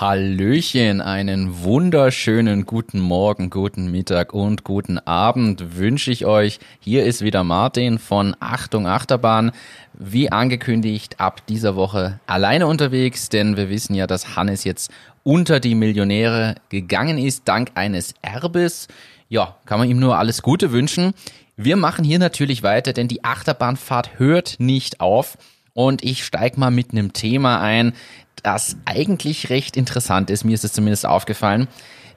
Hallöchen, 0.00 1.00
einen 1.00 1.64
wunderschönen 1.64 2.66
guten 2.66 3.00
Morgen, 3.00 3.50
guten 3.50 3.90
Mittag 3.90 4.32
und 4.32 4.62
guten 4.62 5.00
Abend 5.00 5.76
wünsche 5.76 6.12
ich 6.12 6.24
euch. 6.24 6.60
Hier 6.78 7.04
ist 7.04 7.22
wieder 7.22 7.42
Martin 7.42 7.98
von 7.98 8.36
Achtung 8.38 8.86
Achterbahn. 8.86 9.50
Wie 9.94 10.30
angekündigt, 10.30 11.18
ab 11.18 11.44
dieser 11.48 11.74
Woche 11.74 12.20
alleine 12.28 12.68
unterwegs, 12.68 13.28
denn 13.28 13.56
wir 13.56 13.70
wissen 13.70 13.94
ja, 13.94 14.06
dass 14.06 14.36
Hannes 14.36 14.62
jetzt 14.62 14.92
unter 15.24 15.58
die 15.58 15.74
Millionäre 15.74 16.54
gegangen 16.68 17.18
ist, 17.18 17.48
dank 17.48 17.72
eines 17.74 18.14
Erbes. 18.22 18.86
Ja, 19.28 19.56
kann 19.66 19.80
man 19.80 19.90
ihm 19.90 19.98
nur 19.98 20.16
alles 20.16 20.42
Gute 20.42 20.70
wünschen. 20.70 21.12
Wir 21.56 21.76
machen 21.76 22.04
hier 22.04 22.20
natürlich 22.20 22.62
weiter, 22.62 22.92
denn 22.92 23.08
die 23.08 23.24
Achterbahnfahrt 23.24 24.20
hört 24.20 24.60
nicht 24.60 25.00
auf. 25.00 25.36
Und 25.74 26.02
ich 26.02 26.24
steig 26.24 26.58
mal 26.58 26.72
mit 26.72 26.90
einem 26.90 27.12
Thema 27.12 27.60
ein, 27.60 27.92
das 28.42 28.76
eigentlich 28.84 29.50
recht 29.50 29.76
interessant 29.76 30.30
ist. 30.30 30.44
Mir 30.44 30.54
ist 30.54 30.64
es 30.64 30.72
zumindest 30.72 31.06
aufgefallen. 31.06 31.68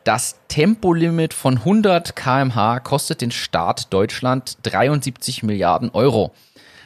Das 0.04 0.40
Tempolimit 0.48 1.34
von 1.34 1.58
100 1.58 2.16
kmh 2.16 2.80
kostet 2.80 3.22
den 3.22 3.32
Staat 3.32 3.94
Deutschland 3.94 4.58
73 4.64 5.44
Milliarden 5.44 5.92
Euro. 5.92 6.34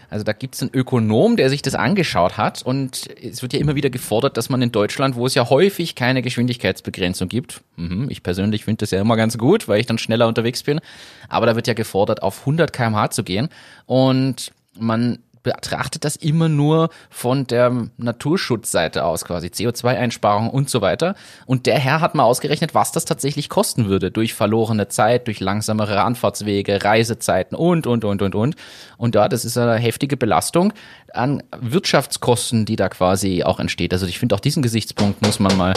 Also 0.09 0.23
da 0.23 0.33
gibt 0.33 0.55
es 0.55 0.61
einen 0.61 0.73
Ökonom, 0.73 1.35
der 1.35 1.49
sich 1.49 1.61
das 1.61 1.75
angeschaut 1.75 2.37
hat 2.37 2.61
und 2.61 3.09
es 3.21 3.41
wird 3.41 3.53
ja 3.53 3.59
immer 3.59 3.75
wieder 3.75 3.89
gefordert, 3.89 4.37
dass 4.37 4.49
man 4.49 4.61
in 4.61 4.71
Deutschland, 4.71 5.15
wo 5.15 5.25
es 5.25 5.33
ja 5.33 5.49
häufig 5.49 5.95
keine 5.95 6.21
Geschwindigkeitsbegrenzung 6.21 7.27
gibt, 7.27 7.61
mhm, 7.75 8.07
ich 8.09 8.21
persönlich 8.21 8.65
finde 8.65 8.79
das 8.79 8.91
ja 8.91 9.01
immer 9.01 9.17
ganz 9.17 9.37
gut, 9.37 9.67
weil 9.67 9.79
ich 9.79 9.87
dann 9.87 9.97
schneller 9.97 10.27
unterwegs 10.27 10.63
bin, 10.63 10.79
aber 11.27 11.45
da 11.45 11.55
wird 11.55 11.67
ja 11.67 11.73
gefordert, 11.73 12.21
auf 12.21 12.41
100 12.41 12.71
kmh 12.71 13.09
zu 13.09 13.23
gehen 13.23 13.49
und 13.87 14.51
man 14.77 15.19
betrachtet 15.45 16.03
das 16.03 16.15
immer 16.15 16.49
nur 16.49 16.89
von 17.09 17.45
der 17.45 17.71
Naturschutzseite 17.97 19.05
aus, 19.05 19.25
quasi 19.25 19.47
CO2-Einsparung 19.47 20.49
und 20.49 20.69
so 20.69 20.81
weiter. 20.81 21.15
Und 21.45 21.67
der 21.67 21.77
Herr 21.77 22.01
hat 22.01 22.15
mal 22.15 22.23
ausgerechnet, 22.23 22.73
was 22.73 22.91
das 22.91 23.05
tatsächlich 23.05 23.47
kosten 23.47 23.87
würde 23.87 24.11
durch 24.11 24.33
verlorene 24.33 24.87
Zeit, 24.87 25.27
durch 25.27 25.39
langsamere 25.39 26.01
Anfahrtswege, 26.01 26.83
Reisezeiten 26.83 27.55
und, 27.55 27.87
und, 27.87 28.03
und, 28.03 28.21
und, 28.21 28.35
und. 28.35 28.55
Und 28.97 29.15
ja, 29.15 29.29
das 29.29 29.45
ist 29.45 29.57
eine 29.57 29.75
heftige 29.75 30.17
Belastung 30.17 30.73
an 31.13 31.43
Wirtschaftskosten, 31.57 32.65
die 32.65 32.75
da 32.75 32.89
quasi 32.89 33.43
auch 33.43 33.59
entsteht. 33.59 33.93
Also 33.93 34.07
ich 34.07 34.19
finde 34.19 34.35
auch 34.35 34.39
diesen 34.39 34.63
Gesichtspunkt 34.63 35.21
muss 35.25 35.39
man 35.39 35.55
mal, 35.55 35.73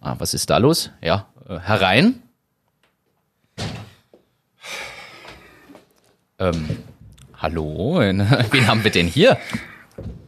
ah, 0.00 0.16
was 0.18 0.34
ist 0.34 0.50
da 0.50 0.58
los? 0.58 0.90
Ja, 1.00 1.26
äh, 1.48 1.58
herein. 1.60 2.22
Ähm, 6.40 6.78
Hallo, 7.40 8.00
wen 8.50 8.66
haben 8.66 8.84
wir 8.84 8.90
denn 8.90 9.06
hier? 9.06 9.38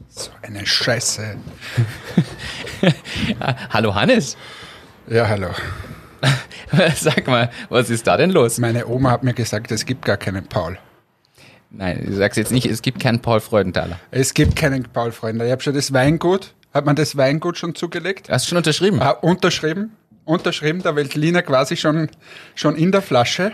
So 0.08 0.30
eine 0.40 0.64
Scheiße. 0.64 1.36
hallo 3.70 3.94
Hannes. 3.94 4.38
Ja, 5.08 5.28
hallo. 5.28 5.48
Sag 6.96 7.26
mal, 7.26 7.50
was 7.68 7.90
ist 7.90 8.06
da 8.06 8.16
denn 8.16 8.30
los? 8.30 8.56
Meine 8.56 8.86
Oma 8.86 9.10
hat 9.10 9.24
mir 9.24 9.34
gesagt, 9.34 9.70
es 9.72 9.84
gibt 9.84 10.06
gar 10.06 10.16
keinen 10.16 10.46
Paul. 10.46 10.78
Nein, 11.70 12.02
du 12.06 12.14
sagst 12.14 12.38
jetzt 12.38 12.50
nicht, 12.50 12.64
es 12.64 12.80
gibt 12.80 13.00
keinen 13.00 13.20
Paul 13.20 13.40
Freudenthaler. 13.40 14.00
Es 14.10 14.32
gibt 14.32 14.56
keinen 14.56 14.84
Paul 14.84 15.12
Freudenthaler. 15.12 15.48
Ich 15.48 15.52
habe 15.52 15.62
schon 15.62 15.74
das 15.74 15.92
Weingut, 15.92 16.54
hat 16.72 16.86
man 16.86 16.96
das 16.96 17.18
Weingut 17.18 17.58
schon 17.58 17.74
zugelegt? 17.74 18.30
Hast 18.30 18.46
du 18.46 18.48
schon 18.50 18.58
unterschrieben? 18.58 19.02
Ah, 19.02 19.10
unterschrieben, 19.10 19.92
unterschrieben, 20.24 20.82
da 20.82 20.96
Weltliner 20.96 21.42
quasi 21.42 21.76
schon, 21.76 22.08
schon 22.54 22.74
in 22.74 22.90
der 22.90 23.02
Flasche 23.02 23.52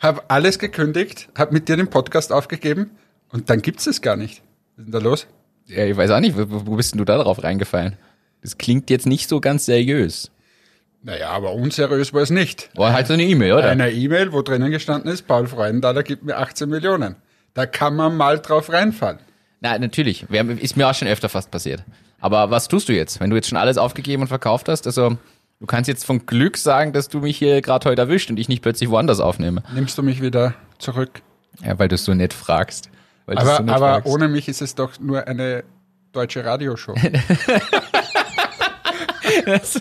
habe 0.00 0.22
alles 0.28 0.58
gekündigt, 0.58 1.28
habe 1.36 1.52
mit 1.52 1.68
dir 1.68 1.76
den 1.76 1.88
Podcast 1.88 2.32
aufgegeben 2.32 2.90
und 3.30 3.50
dann 3.50 3.62
gibt's 3.62 3.86
es 3.86 4.02
gar 4.02 4.16
nicht. 4.16 4.42
Was 4.76 4.86
ist 4.86 4.86
denn 4.86 4.92
da 4.92 4.98
los? 4.98 5.26
Ja, 5.66 5.84
ich 5.84 5.96
weiß 5.96 6.10
auch 6.10 6.20
nicht, 6.20 6.36
wo, 6.36 6.66
wo 6.66 6.76
bist 6.76 6.92
denn 6.92 6.98
du 6.98 7.04
da 7.04 7.18
drauf 7.18 7.42
reingefallen? 7.42 7.96
Das 8.42 8.58
klingt 8.58 8.90
jetzt 8.90 9.06
nicht 9.06 9.28
so 9.28 9.40
ganz 9.40 9.66
seriös. 9.66 10.30
Naja, 11.02 11.30
aber 11.30 11.52
unseriös 11.52 12.12
war 12.12 12.22
es 12.22 12.30
nicht. 12.30 12.70
War 12.74 12.92
halt 12.92 13.06
so 13.06 13.12
eine 13.12 13.24
E-Mail, 13.24 13.52
oder? 13.52 13.68
Eine 13.68 13.90
E-Mail, 13.90 14.32
wo 14.32 14.42
drinnen 14.42 14.70
gestanden 14.70 15.10
ist, 15.10 15.26
Paul 15.26 15.46
Freudenthaler 15.46 16.02
gibt 16.02 16.24
mir 16.24 16.36
18 16.36 16.68
Millionen. 16.68 17.16
Da 17.54 17.66
kann 17.66 17.96
man 17.96 18.16
mal 18.16 18.40
drauf 18.40 18.72
reinfallen. 18.72 19.18
Na, 19.60 19.78
natürlich. 19.78 20.26
Ist 20.30 20.76
mir 20.76 20.88
auch 20.88 20.94
schon 20.94 21.08
öfter 21.08 21.28
fast 21.28 21.50
passiert. 21.50 21.84
Aber 22.20 22.50
was 22.50 22.68
tust 22.68 22.88
du 22.88 22.92
jetzt, 22.92 23.20
wenn 23.20 23.30
du 23.30 23.36
jetzt 23.36 23.48
schon 23.48 23.58
alles 23.58 23.78
aufgegeben 23.78 24.22
und 24.22 24.28
verkauft 24.28 24.68
hast? 24.68 24.86
Also, 24.86 25.16
Du 25.58 25.64
kannst 25.64 25.88
jetzt 25.88 26.04
von 26.04 26.26
Glück 26.26 26.58
sagen, 26.58 26.92
dass 26.92 27.08
du 27.08 27.20
mich 27.20 27.38
hier 27.38 27.62
gerade 27.62 27.88
heute 27.88 28.02
erwischt 28.02 28.28
und 28.28 28.38
ich 28.38 28.48
nicht 28.48 28.60
plötzlich 28.60 28.90
woanders 28.90 29.20
aufnehme. 29.20 29.62
Nimmst 29.72 29.96
du 29.96 30.02
mich 30.02 30.20
wieder 30.20 30.52
zurück? 30.78 31.22
Ja, 31.64 31.78
weil 31.78 31.88
du 31.88 31.94
es 31.94 32.04
so 32.04 32.12
nett 32.12 32.34
fragst. 32.34 32.90
aber 33.26 33.56
so 33.56 33.62
nett 33.62 33.74
aber 33.74 33.94
fragst. 33.94 34.12
ohne 34.12 34.28
mich 34.28 34.48
ist 34.48 34.60
es 34.60 34.74
doch 34.74 35.00
nur 35.00 35.26
eine 35.26 35.64
deutsche 36.12 36.44
Radioshow. 36.44 36.94
das 39.46 39.80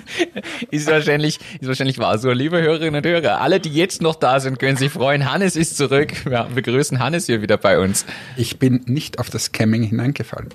ist 0.72 0.90
wahrscheinlich, 0.90 1.42
ist 1.60 1.68
wahrscheinlich 1.68 2.00
wahr. 2.00 2.20
So, 2.20 2.32
liebe 2.32 2.62
Hörerinnen 2.62 2.96
und 2.96 3.06
Hörer, 3.06 3.42
alle, 3.42 3.60
die 3.60 3.74
jetzt 3.74 4.02
noch 4.02 4.16
da 4.16 4.40
sind, 4.40 4.60
können 4.60 4.78
sich 4.78 4.94
freuen. 4.94 5.30
Hannes 5.30 5.58
ist 5.58 5.76
zurück. 5.76 6.26
Wir 6.26 6.48
begrüßen 6.56 7.00
Hannes 7.00 7.26
hier 7.26 7.42
wieder 7.42 7.58
bei 7.58 7.80
uns. 7.80 8.06
Ich 8.38 8.60
bin 8.60 8.82
nicht 8.86 9.20
auf 9.20 9.30
das 9.30 9.46
Scamming 9.46 9.84
hineingefallen. 9.84 10.54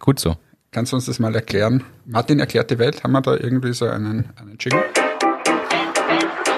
Gut 0.00 0.18
so. 0.18 0.36
Kannst 0.74 0.90
du 0.90 0.96
uns 0.96 1.06
das 1.06 1.20
mal 1.20 1.32
erklären? 1.36 1.84
Martin 2.04 2.40
erklärt 2.40 2.68
die 2.68 2.80
Welt. 2.80 3.04
Haben 3.04 3.12
wir 3.12 3.20
da 3.20 3.34
irgendwie 3.34 3.72
so 3.72 3.86
einen, 3.86 4.28
einen 4.34 4.56
Jingle? 4.58 4.82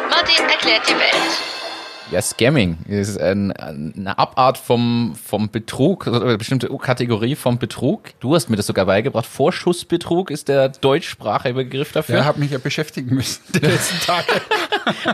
Martin 0.09 0.49
erklärt 0.49 0.89
die 0.89 0.95
Welt. 0.95 1.66
Ja, 2.13 2.23
Scamming 2.23 2.79
ist 2.87 3.21
ein, 3.21 3.51
eine 3.53 4.17
Abart 4.17 4.59
vom, 4.59 5.15
vom 5.21 5.51
Betrug, 5.51 6.07
also 6.07 6.21
eine 6.21 6.39
bestimmte 6.39 6.69
Kategorie 6.69 7.35
vom 7.35 7.59
Betrug. 7.59 8.11
Du 8.21 8.35
hast 8.35 8.49
mir 8.49 8.57
das 8.57 8.67
sogar 8.67 8.87
beigebracht. 8.87 9.27
Vorschussbetrug 9.27 10.31
ist 10.31 10.47
der 10.49 10.69
deutschsprachige 10.69 11.55
Begriff 11.55 11.91
dafür. 11.91 12.19
Ja, 12.19 12.25
habe 12.25 12.39
mich 12.39 12.53
ja 12.53 12.59
beschäftigen 12.59 13.15
müssen 13.15 13.43
die 13.55 13.59
letzten 13.67 13.99
Tage. 14.07 14.41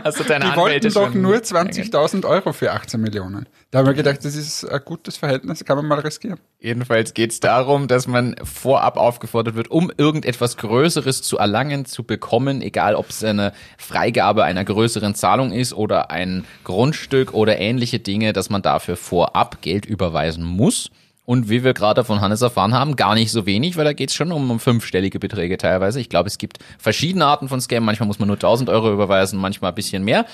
Hast 0.03 0.19
du 0.19 0.23
deine 0.23 0.51
Die 0.51 0.55
wollten 0.55 0.93
doch 0.93 1.13
nur 1.15 1.37
20.000 1.37 2.27
Euro 2.27 2.53
für 2.53 2.71
18 2.71 3.01
Millionen. 3.01 3.47
Da 3.71 3.79
haben 3.79 3.87
wir 3.87 3.95
gedacht, 3.95 4.23
das 4.23 4.35
ist 4.35 4.63
ein 4.63 4.81
gutes 4.85 5.17
Verhältnis, 5.17 5.65
kann 5.65 5.77
man 5.77 5.87
mal 5.87 5.99
riskieren. 5.99 6.39
Jedenfalls 6.59 7.15
geht 7.15 7.31
es 7.31 7.39
darum, 7.39 7.87
dass 7.87 8.05
man 8.05 8.35
vorab 8.43 8.97
aufgefordert 8.97 9.55
wird, 9.55 9.71
um 9.71 9.91
irgendetwas 9.97 10.57
Größeres 10.57 11.23
zu 11.23 11.39
erlangen, 11.39 11.85
zu 11.85 12.03
bekommen, 12.03 12.61
egal 12.61 12.93
ob 12.93 13.09
es 13.09 13.23
eine 13.23 13.51
Freigabe 13.79 14.43
einer 14.43 14.63
größeren 14.63 15.15
Zahlung 15.15 15.51
ist 15.51 15.73
oder 15.73 16.11
ein 16.11 16.45
Grundstück 16.83 17.33
oder 17.33 17.59
ähnliche 17.59 17.99
Dinge, 17.99 18.33
dass 18.33 18.49
man 18.49 18.61
dafür 18.61 18.97
vorab 18.97 19.61
Geld 19.61 19.85
überweisen 19.85 20.43
muss. 20.43 20.91
Und 21.25 21.49
wie 21.49 21.63
wir 21.63 21.73
gerade 21.73 22.03
von 22.03 22.19
Hannes 22.19 22.41
erfahren 22.41 22.73
haben, 22.73 22.97
gar 22.97 23.15
nicht 23.15 23.31
so 23.31 23.45
wenig, 23.45 23.77
weil 23.77 23.85
da 23.85 23.93
geht 23.93 24.09
es 24.09 24.15
schon 24.15 24.33
um, 24.33 24.59
fünfstellige 24.59 25.17
Beträge 25.17 25.55
teilweise. 25.55 26.01
Ich 26.01 26.09
glaube, 26.09 26.27
es 26.27 26.37
gibt 26.37 26.57
verschiedene 26.77 27.25
Arten 27.25 27.47
von 27.47 27.61
Scam. 27.61 27.85
Manchmal 27.85 28.07
muss 28.07 28.19
man 28.19 28.27
nur 28.27 28.35
1000 28.35 28.69
Euro 28.69 28.91
überweisen, 28.91 29.39
manchmal 29.39 29.71
ein 29.71 29.75
bisschen 29.75 30.03
mehr. 30.03 30.25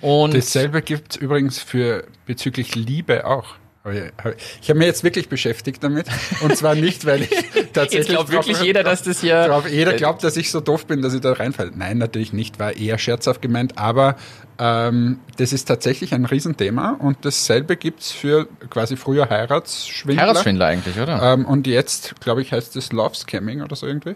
Und 0.00 0.34
Dasselbe 0.34 0.82
gibt 0.82 1.12
es 1.12 1.16
übrigens 1.18 1.60
für 1.60 2.02
bezüglich 2.26 2.74
Liebe 2.74 3.24
auch. 3.24 3.54
Ich 3.84 4.68
habe 4.68 4.78
mir 4.78 4.86
jetzt 4.86 5.02
wirklich 5.02 5.28
beschäftigt 5.28 5.82
damit. 5.82 6.06
Und 6.40 6.56
zwar 6.56 6.76
nicht, 6.76 7.04
weil 7.04 7.22
ich 7.22 7.30
tatsächlich. 7.72 7.92
Jetzt 7.92 8.08
glaubt 8.10 8.30
wirklich 8.30 8.58
drauf, 8.58 8.66
jeder, 8.66 8.84
dass 8.84 9.02
das 9.02 9.20
hier. 9.20 9.48
Drauf, 9.48 9.68
jeder 9.68 9.94
glaubt, 9.94 10.22
dass 10.22 10.36
ich 10.36 10.52
so 10.52 10.60
doof 10.60 10.86
bin, 10.86 11.02
dass 11.02 11.14
ich 11.14 11.20
da 11.20 11.32
reinfalle. 11.32 11.72
Nein, 11.74 11.98
natürlich 11.98 12.32
nicht, 12.32 12.60
war 12.60 12.76
eher 12.76 12.98
scherzhaft 12.98 13.42
gemeint. 13.42 13.78
Aber 13.78 14.14
ähm, 14.60 15.18
das 15.36 15.52
ist 15.52 15.64
tatsächlich 15.64 16.14
ein 16.14 16.26
Riesenthema. 16.26 16.90
Und 16.90 17.24
dasselbe 17.24 17.76
gibt's 17.76 18.12
für 18.12 18.46
quasi 18.70 18.96
früher 18.96 19.28
Heiratsschwindler. 19.28 20.22
Heiratsschwindler 20.22 20.66
eigentlich, 20.66 21.00
oder? 21.00 21.20
Ähm, 21.20 21.44
und 21.44 21.66
jetzt, 21.66 22.20
glaube 22.20 22.42
ich, 22.42 22.52
heißt 22.52 22.76
es 22.76 22.92
Love 22.92 23.16
Scamming 23.16 23.62
oder 23.62 23.74
so 23.74 23.88
irgendwie. 23.88 24.14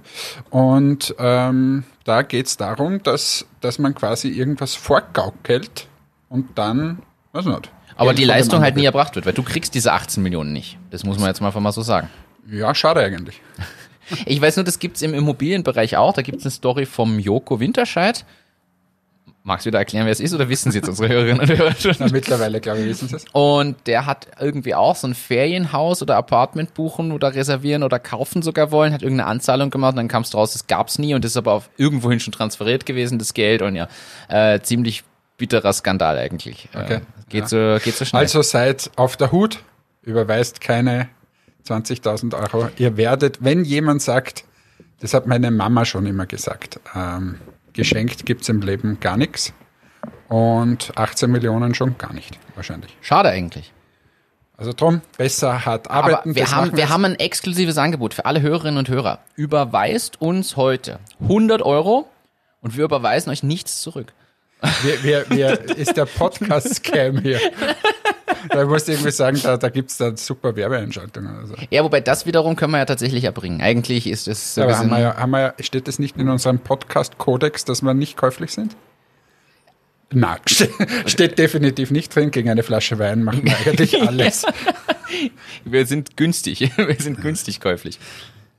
Und 0.51 1.13
ähm, 1.19 1.83
da 2.05 2.23
geht's 2.23 2.57
darum, 2.57 3.03
dass, 3.03 3.47
dass 3.61 3.81
man 3.81 3.97
quasi 3.97 4.29
irgendwas 4.29 4.77
vorgaukelt 4.77 5.89
und 6.29 6.57
dann, 6.57 7.03
weiß 7.33 7.47
nicht 7.47 7.73
aber 7.97 8.15
die 8.15 8.25
Leistung 8.25 8.61
halt 8.61 8.77
nie 8.77 8.85
erbracht 8.85 9.15
wird, 9.17 9.27
weil 9.27 9.33
du 9.33 9.43
kriegst 9.43 9.75
diese 9.75 9.93
18 9.93 10.23
Millionen 10.23 10.53
nicht. 10.53 10.79
Das 10.91 11.05
muss 11.05 11.19
man 11.19 11.29
jetzt 11.29 11.41
mal 11.41 11.49
einfach 11.49 11.61
mal 11.61 11.73
so 11.73 11.83
sagen. 11.83 12.09
Ja, 12.51 12.75
schade 12.75 13.01
eigentlich. 13.01 13.41
Ich 14.25 14.41
weiß 14.41 14.55
nur, 14.55 14.63
das 14.63 14.79
gibt's 14.79 15.03
im 15.03 15.15
Immobilienbereich 15.15 15.97
auch. 15.97 16.13
Da 16.13 16.23
gibt's 16.23 16.45
eine 16.45 16.53
Story 16.53 16.87
vom 16.87 17.19
Joko 17.19 17.59
Winterscheid. 17.59 18.25
Magst 19.43 19.65
du 19.65 19.69
wieder 19.69 19.79
erklären, 19.79 20.07
wer 20.07 20.13
es 20.13 20.19
ist, 20.19 20.35
oder 20.35 20.49
wissen 20.49 20.73
Sie 20.73 20.79
jetzt 20.79 20.89
unsere 20.89 21.09
Hörerinnen 21.09 21.41
und 21.41 21.49
Hörer 21.49 21.73
schon? 21.75 21.95
Na, 22.01 22.09
mittlerweile, 22.11 22.61
glaube 22.61 22.81
ich, 22.81 22.87
wissen 22.87 23.09
Sie 23.09 23.15
es. 23.15 23.25
Und 23.31 23.77
der 23.87 24.05
hat 24.05 24.27
irgendwie 24.41 24.75
auch 24.75 24.97
so 24.97 25.07
ein 25.07 25.15
Ferienhaus 25.15 26.03
oder 26.03 26.17
Apartment 26.17 26.75
buchen 26.75 27.13
oder 27.13 27.33
reservieren 27.33 27.85
oder 27.85 28.01
kaufen 28.01 28.43
sogar 28.43 28.73
wollen, 28.73 28.93
hat 28.93 29.03
irgendeine 29.03 29.31
Anzahlung 29.31 29.71
gemacht 29.71 29.93
und 29.93 29.99
dann 29.99 30.09
kam 30.09 30.23
es 30.23 30.31
draus, 30.31 30.53
das 30.53 30.67
gab's 30.67 30.99
nie 30.99 31.15
und 31.15 31.25
ist 31.25 31.37
aber 31.37 31.53
auf 31.53 31.71
irgendwohin 31.77 32.19
schon 32.19 32.33
transferiert 32.33 32.87
gewesen, 32.87 33.21
das 33.21 33.35
Geld 33.35 33.63
und 33.63 33.77
ja, 33.77 33.87
äh, 34.29 34.61
ziemlich 34.63 35.05
bitterer 35.37 35.73
Skandal 35.73 36.19
eigentlich. 36.19 36.69
Äh, 36.73 36.79
okay. 36.79 37.01
Geht, 37.29 37.51
ja. 37.51 37.79
so, 37.79 37.85
geht 37.85 37.95
so 37.95 38.05
schnell. 38.05 38.23
Also 38.23 38.43
seid 38.43 38.91
auf 38.97 39.17
der 39.17 39.33
Hut, 39.33 39.63
überweist 40.03 40.61
keine 40.61 41.09
20.000 41.67 42.35
Euro. 42.35 42.69
Ihr 42.79 42.97
werdet, 42.97 43.43
wenn 43.43 43.65
jemand 43.65 44.03
sagt, 44.03 44.45
das 45.01 45.15
hat 45.15 45.27
meine 45.27 45.51
Mama 45.51 45.85
schon 45.85 46.07
immer 46.07 46.27
gesagt, 46.27 46.81
ähm, 46.95 47.41
geschenkt 47.73 48.25
gibt's 48.25 48.49
im 48.49 48.63
Leben 48.63 48.99
gar 49.01 49.17
nichts 49.17 49.53
und 50.29 50.93
18 50.97 51.31
Millionen 51.31 51.75
schon 51.75 51.99
gar 51.99 52.13
nicht, 52.13 52.39
wahrscheinlich. 52.55 52.97
Schade 53.01 53.29
eigentlich. 53.29 53.73
Also 54.57 54.73
drum, 54.73 55.03
besser 55.19 55.67
hart 55.67 55.91
arbeiten. 55.91 56.31
Aber 56.31 56.35
wir 56.35 56.51
haben, 56.51 56.77
wir 56.77 56.89
haben 56.89 57.05
ein 57.05 57.17
exklusives 57.17 57.77
Angebot 57.77 58.15
für 58.15 58.25
alle 58.25 58.41
Hörerinnen 58.41 58.79
und 58.79 58.89
Hörer. 58.89 59.19
Überweist 59.35 60.21
uns 60.21 60.57
heute 60.57 60.99
100 61.21 61.61
Euro 61.61 62.09
und 62.63 62.77
wir 62.77 62.85
überweisen 62.85 63.31
euch 63.31 63.43
nichts 63.43 63.83
zurück. 63.83 64.15
Wir, 64.83 65.03
wir, 65.03 65.27
wir, 65.31 65.77
ist 65.77 65.97
der 65.97 66.07
Podcast-Scam 66.07 67.19
hier. 67.21 67.41
Da 68.49 68.65
musst 68.65 68.89
du 68.89 68.93
irgendwie 68.93 69.11
sagen, 69.11 69.39
da, 69.43 69.57
da 69.57 69.69
gibt's 69.69 69.97
da 69.99 70.17
super 70.17 70.57
Werbeeinschaltungen 70.57 71.37
oder 71.39 71.47
so. 71.47 71.55
Ja, 71.71 71.85
wobei 71.85 72.01
das 72.01 72.27
wiederum 72.27 72.57
können 72.57 72.73
wir 72.73 72.79
ja 72.79 72.85
tatsächlich 72.87 73.25
erbringen. 73.25 73.61
Eigentlich 73.61 74.07
ist 74.07 74.29
es 74.29 74.55
so 74.55 74.63
Aber 74.63 74.79
haben 74.79 74.89
wir 74.91 74.99
ja, 75.01 75.17
haben 75.17 75.31
wir 75.31 75.55
steht 75.61 75.89
das 75.89 75.99
nicht 75.99 76.17
in 76.17 76.29
unserem 76.29 76.59
Podcast-Kodex, 76.59 77.65
dass 77.65 77.83
wir 77.83 77.93
nicht 77.95 78.17
käuflich 78.17 78.53
sind? 78.53 78.77
Nein, 80.13 80.39
ste- 80.49 80.71
steht 81.07 81.39
definitiv 81.39 81.91
nicht 81.91 82.15
drin. 82.15 82.31
Gegen 82.31 82.49
eine 82.49 82.63
Flasche 82.63 82.99
Wein 82.99 83.25
machen 83.25 83.45
wir 83.45 83.57
eigentlich 83.67 84.01
alles. 84.09 84.45
wir 85.65 85.85
sind 85.87 86.17
günstig. 86.17 86.61
wir 86.77 86.97
sind 86.99 87.21
günstig 87.21 87.61
käuflich. 87.61 87.99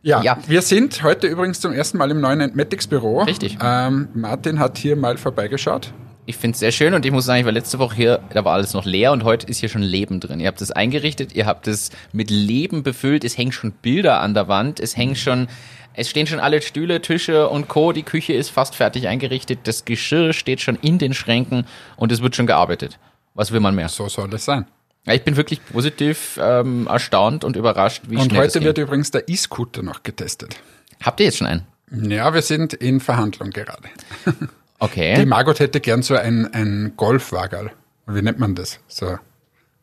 Ja, 0.01 0.21
Ja. 0.21 0.37
wir 0.47 0.61
sind 0.61 1.03
heute 1.03 1.27
übrigens 1.27 1.59
zum 1.59 1.73
ersten 1.73 1.97
Mal 1.97 2.11
im 2.11 2.21
neuen 2.21 2.39
Entmatics-Büro. 2.41 3.23
Richtig. 3.23 3.57
Ähm, 3.61 4.09
Martin 4.13 4.59
hat 4.59 4.77
hier 4.77 4.95
mal 4.95 5.17
vorbeigeschaut. 5.17 5.91
Ich 6.25 6.35
finde 6.37 6.55
es 6.55 6.59
sehr 6.59 6.71
schön 6.73 6.93
und 6.93 7.05
ich 7.05 7.11
muss 7.11 7.25
sagen, 7.25 7.39
ich 7.39 7.45
war 7.45 7.53
letzte 7.53 7.79
Woche 7.79 7.95
hier, 7.95 8.19
da 8.33 8.43
war 8.43 8.53
alles 8.53 8.73
noch 8.73 8.83
leer 8.85 9.13
und 9.13 9.23
heute 9.23 9.47
ist 9.47 9.59
hier 9.59 9.69
schon 9.69 9.81
Leben 9.81 10.19
drin. 10.19 10.41
Ihr 10.41 10.47
habt 10.47 10.61
es 10.61 10.71
eingerichtet, 10.71 11.33
ihr 11.33 11.45
habt 11.45 11.67
es 11.69 11.89
mit 12.11 12.29
Leben 12.29 12.83
befüllt, 12.83 13.23
es 13.23 13.37
hängen 13.37 13.53
schon 13.53 13.71
Bilder 13.71 14.19
an 14.19 14.33
der 14.33 14.49
Wand, 14.49 14.81
es 14.81 14.97
hängen 14.97 15.15
schon, 15.15 15.47
es 15.93 16.09
stehen 16.09 16.27
schon 16.27 16.41
alle 16.41 16.61
Stühle, 16.61 17.01
Tische 17.01 17.47
und 17.47 17.69
Co. 17.69 17.93
Die 17.93 18.03
Küche 18.03 18.33
ist 18.33 18.49
fast 18.49 18.75
fertig 18.75 19.07
eingerichtet, 19.07 19.59
das 19.63 19.85
Geschirr 19.85 20.33
steht 20.33 20.59
schon 20.59 20.75
in 20.81 20.97
den 20.97 21.13
Schränken 21.13 21.65
und 21.95 22.11
es 22.11 22.21
wird 22.21 22.35
schon 22.35 22.45
gearbeitet. 22.45 22.99
Was 23.33 23.51
will 23.53 23.61
man 23.61 23.73
mehr? 23.75 23.87
So 23.87 24.09
soll 24.09 24.33
es 24.33 24.43
sein. 24.43 24.65
Ja, 25.07 25.13
ich 25.13 25.23
bin 25.23 25.37
wirklich 25.37 25.65
positiv 25.65 26.37
ähm, 26.41 26.85
erstaunt 26.87 27.45
und 27.45 27.55
überrascht, 27.55 28.03
wie 28.09 28.17
Und 28.17 28.25
schnell 28.25 28.43
das 28.43 28.55
heute 28.55 28.65
wird 28.65 28.77
übrigens 28.77 29.09
der 29.09 29.29
E-Scooter 29.29 29.81
noch 29.81 30.03
getestet. 30.03 30.57
Habt 31.01 31.21
ihr 31.21 31.27
jetzt 31.27 31.37
schon 31.37 31.47
einen? 31.47 31.65
Ja, 32.11 32.33
wir 32.33 32.41
sind 32.41 32.73
in 32.73 32.99
Verhandlung 32.99 33.51
gerade. 33.51 33.87
Die 34.25 34.47
Okay. 34.79 35.25
Margot 35.25 35.59
hätte 35.59 35.79
gern 35.79 36.03
so 36.03 36.15
ein, 36.15 36.53
ein 36.53 36.93
Golfwagerl. 36.97 37.71
Wie 38.05 38.21
nennt 38.21 38.37
man 38.37 38.53
das? 38.53 38.79
So, 38.87 39.17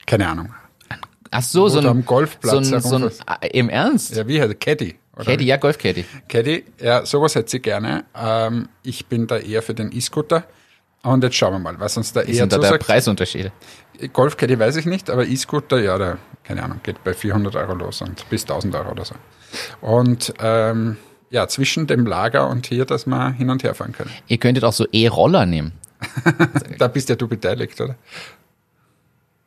keine 0.07 0.29
Ahnung. 0.29 0.55
Ach 1.33 1.43
so, 1.43 1.69
so 1.69 1.81
ein 1.81 1.87
am 1.87 2.05
Golfplatz 2.05 2.69
so 2.69 2.77
ein, 2.77 2.81
so 2.81 2.95
ein, 2.95 3.11
ah, 3.27 3.39
im 3.51 3.69
Ernst? 3.69 4.15
Ja, 4.15 4.29
wie 4.29 4.41
heißt 4.41 4.61
Caddy? 4.61 4.95
oder 5.17 5.25
Caddy, 5.25 5.45
ja, 5.47 5.57
Golf-Caddy. 5.57 6.05
Caddy, 6.29 6.65
ja, 6.81 7.05
sowas 7.05 7.35
hätte 7.35 7.51
sie 7.51 7.61
gerne. 7.61 8.05
Ähm, 8.15 8.69
ich 8.85 9.07
bin 9.07 9.27
da 9.27 9.39
eher 9.39 9.63
für 9.63 9.75
den 9.75 9.91
E-Scooter. 9.91 10.45
Und 11.05 11.23
jetzt 11.23 11.37
schauen 11.37 11.53
wir 11.53 11.59
mal, 11.59 11.79
was 11.79 11.97
uns 11.97 12.13
da 12.13 12.27
Wie 12.27 12.31
eher 12.31 12.37
sind 12.37 12.53
da 12.53 12.57
der 12.57 12.69
zusagt. 12.69 12.87
Preisunterschiede? 12.87 13.53
Golf 14.13 14.37
Caddy 14.37 14.59
weiß 14.59 14.77
ich 14.77 14.87
nicht, 14.87 15.11
aber 15.11 15.27
E-Scooter, 15.27 15.79
ja, 15.81 15.99
der, 15.99 16.19
keine 16.43 16.63
Ahnung, 16.63 16.81
geht 16.83 17.05
bei 17.05 17.13
400 17.15 17.55
Euro 17.57 17.75
los 17.75 18.01
und 18.01 18.29
bis 18.31 18.43
1000 18.43 18.75
Euro 18.75 18.91
oder 18.91 19.05
so. 19.05 19.15
Und 19.83 20.35
ähm, 20.41 20.97
ja, 21.31 21.47
zwischen 21.47 21.87
dem 21.87 22.07
Lager 22.07 22.49
und 22.49 22.67
hier, 22.67 22.87
dass 22.87 23.07
wir 23.07 23.33
hin 23.33 23.51
und 23.51 23.63
her 23.63 23.75
fahren 23.75 23.93
können. 23.93 24.11
Ihr 24.29 24.39
könntet 24.39 24.65
auch 24.65 24.73
so 24.73 24.87
E-Roller 24.91 25.47
nehmen. 25.47 25.73
Da 26.79 26.89
bist 26.89 27.09
ja 27.09 27.17
du 27.17 27.29
beteiligt, 27.29 27.81
oder? 27.81 27.97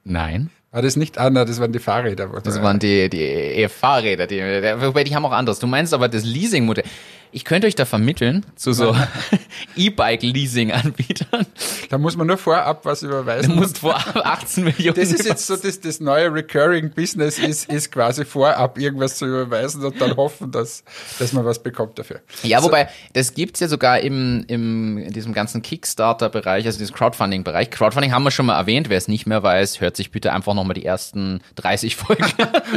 Nein. 0.03 0.49
War 0.71 0.81
das 0.81 0.95
nicht? 0.95 1.17
Ah, 1.17 1.29
das 1.29 1.59
waren 1.59 1.71
die 1.71 1.79
Fahrräder. 1.79 2.29
Das 2.43 2.61
waren 2.61 2.77
die, 2.79 3.09
die 3.09 3.21
E-Fahrräder, 3.21 4.27
die, 4.27 4.39
wobei 4.79 5.03
die 5.03 5.15
haben 5.15 5.25
auch 5.25 5.31
anderes. 5.31 5.59
Du 5.59 5.67
meinst 5.67 5.93
aber 5.93 6.07
das 6.07 6.23
Leasing-Modell. 6.23 6.83
Ich 7.31 7.43
könnte 7.45 7.67
euch 7.67 7.75
da 7.75 7.85
vermitteln 7.85 8.45
zu 8.55 8.73
so 8.73 8.95
E-Bike-Leasing-Anbietern. 9.75 11.45
Da 11.89 11.97
muss 11.97 12.15
man 12.15 12.27
nur 12.27 12.37
vorab 12.37 12.85
was 12.85 13.01
Du 13.01 13.07
überweisen. 13.07 13.55
musst 13.55 13.79
vor 13.79 13.95
18 14.15 14.63
Millionen. 14.63 14.95
das 14.99 15.11
ist 15.11 15.25
jetzt 15.25 15.45
so, 15.47 15.55
das, 15.55 15.79
das 15.81 15.99
neue 15.99 16.33
Recurring 16.33 16.91
Business 16.91 17.37
ist, 17.39 17.71
ist 17.71 17.91
quasi 17.91 18.25
vorab 18.25 18.77
irgendwas 18.77 19.17
zu 19.17 19.25
überweisen 19.25 19.83
und 19.83 19.99
dann 20.01 20.15
hoffen, 20.17 20.51
dass, 20.51 20.83
dass 21.19 21.33
man 21.33 21.45
was 21.45 21.61
bekommt 21.61 21.99
dafür. 21.99 22.21
Ja, 22.43 22.63
wobei, 22.63 22.89
das 23.13 23.33
gibt's 23.33 23.59
ja 23.59 23.67
sogar 23.67 23.99
im, 23.99 24.45
im, 24.47 24.97
in 24.97 25.13
diesem 25.13 25.33
ganzen 25.33 25.61
Kickstarter-Bereich, 25.61 26.65
also 26.65 26.79
diesem 26.79 26.95
Crowdfunding-Bereich. 26.95 27.69
Crowdfunding 27.69 28.11
haben 28.13 28.23
wir 28.23 28.31
schon 28.31 28.45
mal 28.45 28.57
erwähnt. 28.57 28.89
Wer 28.89 28.97
es 28.97 29.07
nicht 29.07 29.25
mehr 29.27 29.43
weiß, 29.43 29.81
hört 29.81 29.95
sich 29.97 30.11
bitte 30.11 30.33
einfach 30.33 30.53
nochmal 30.53 30.73
die 30.75 30.85
ersten 30.85 31.41
30 31.55 31.95
Folgen 31.95 32.25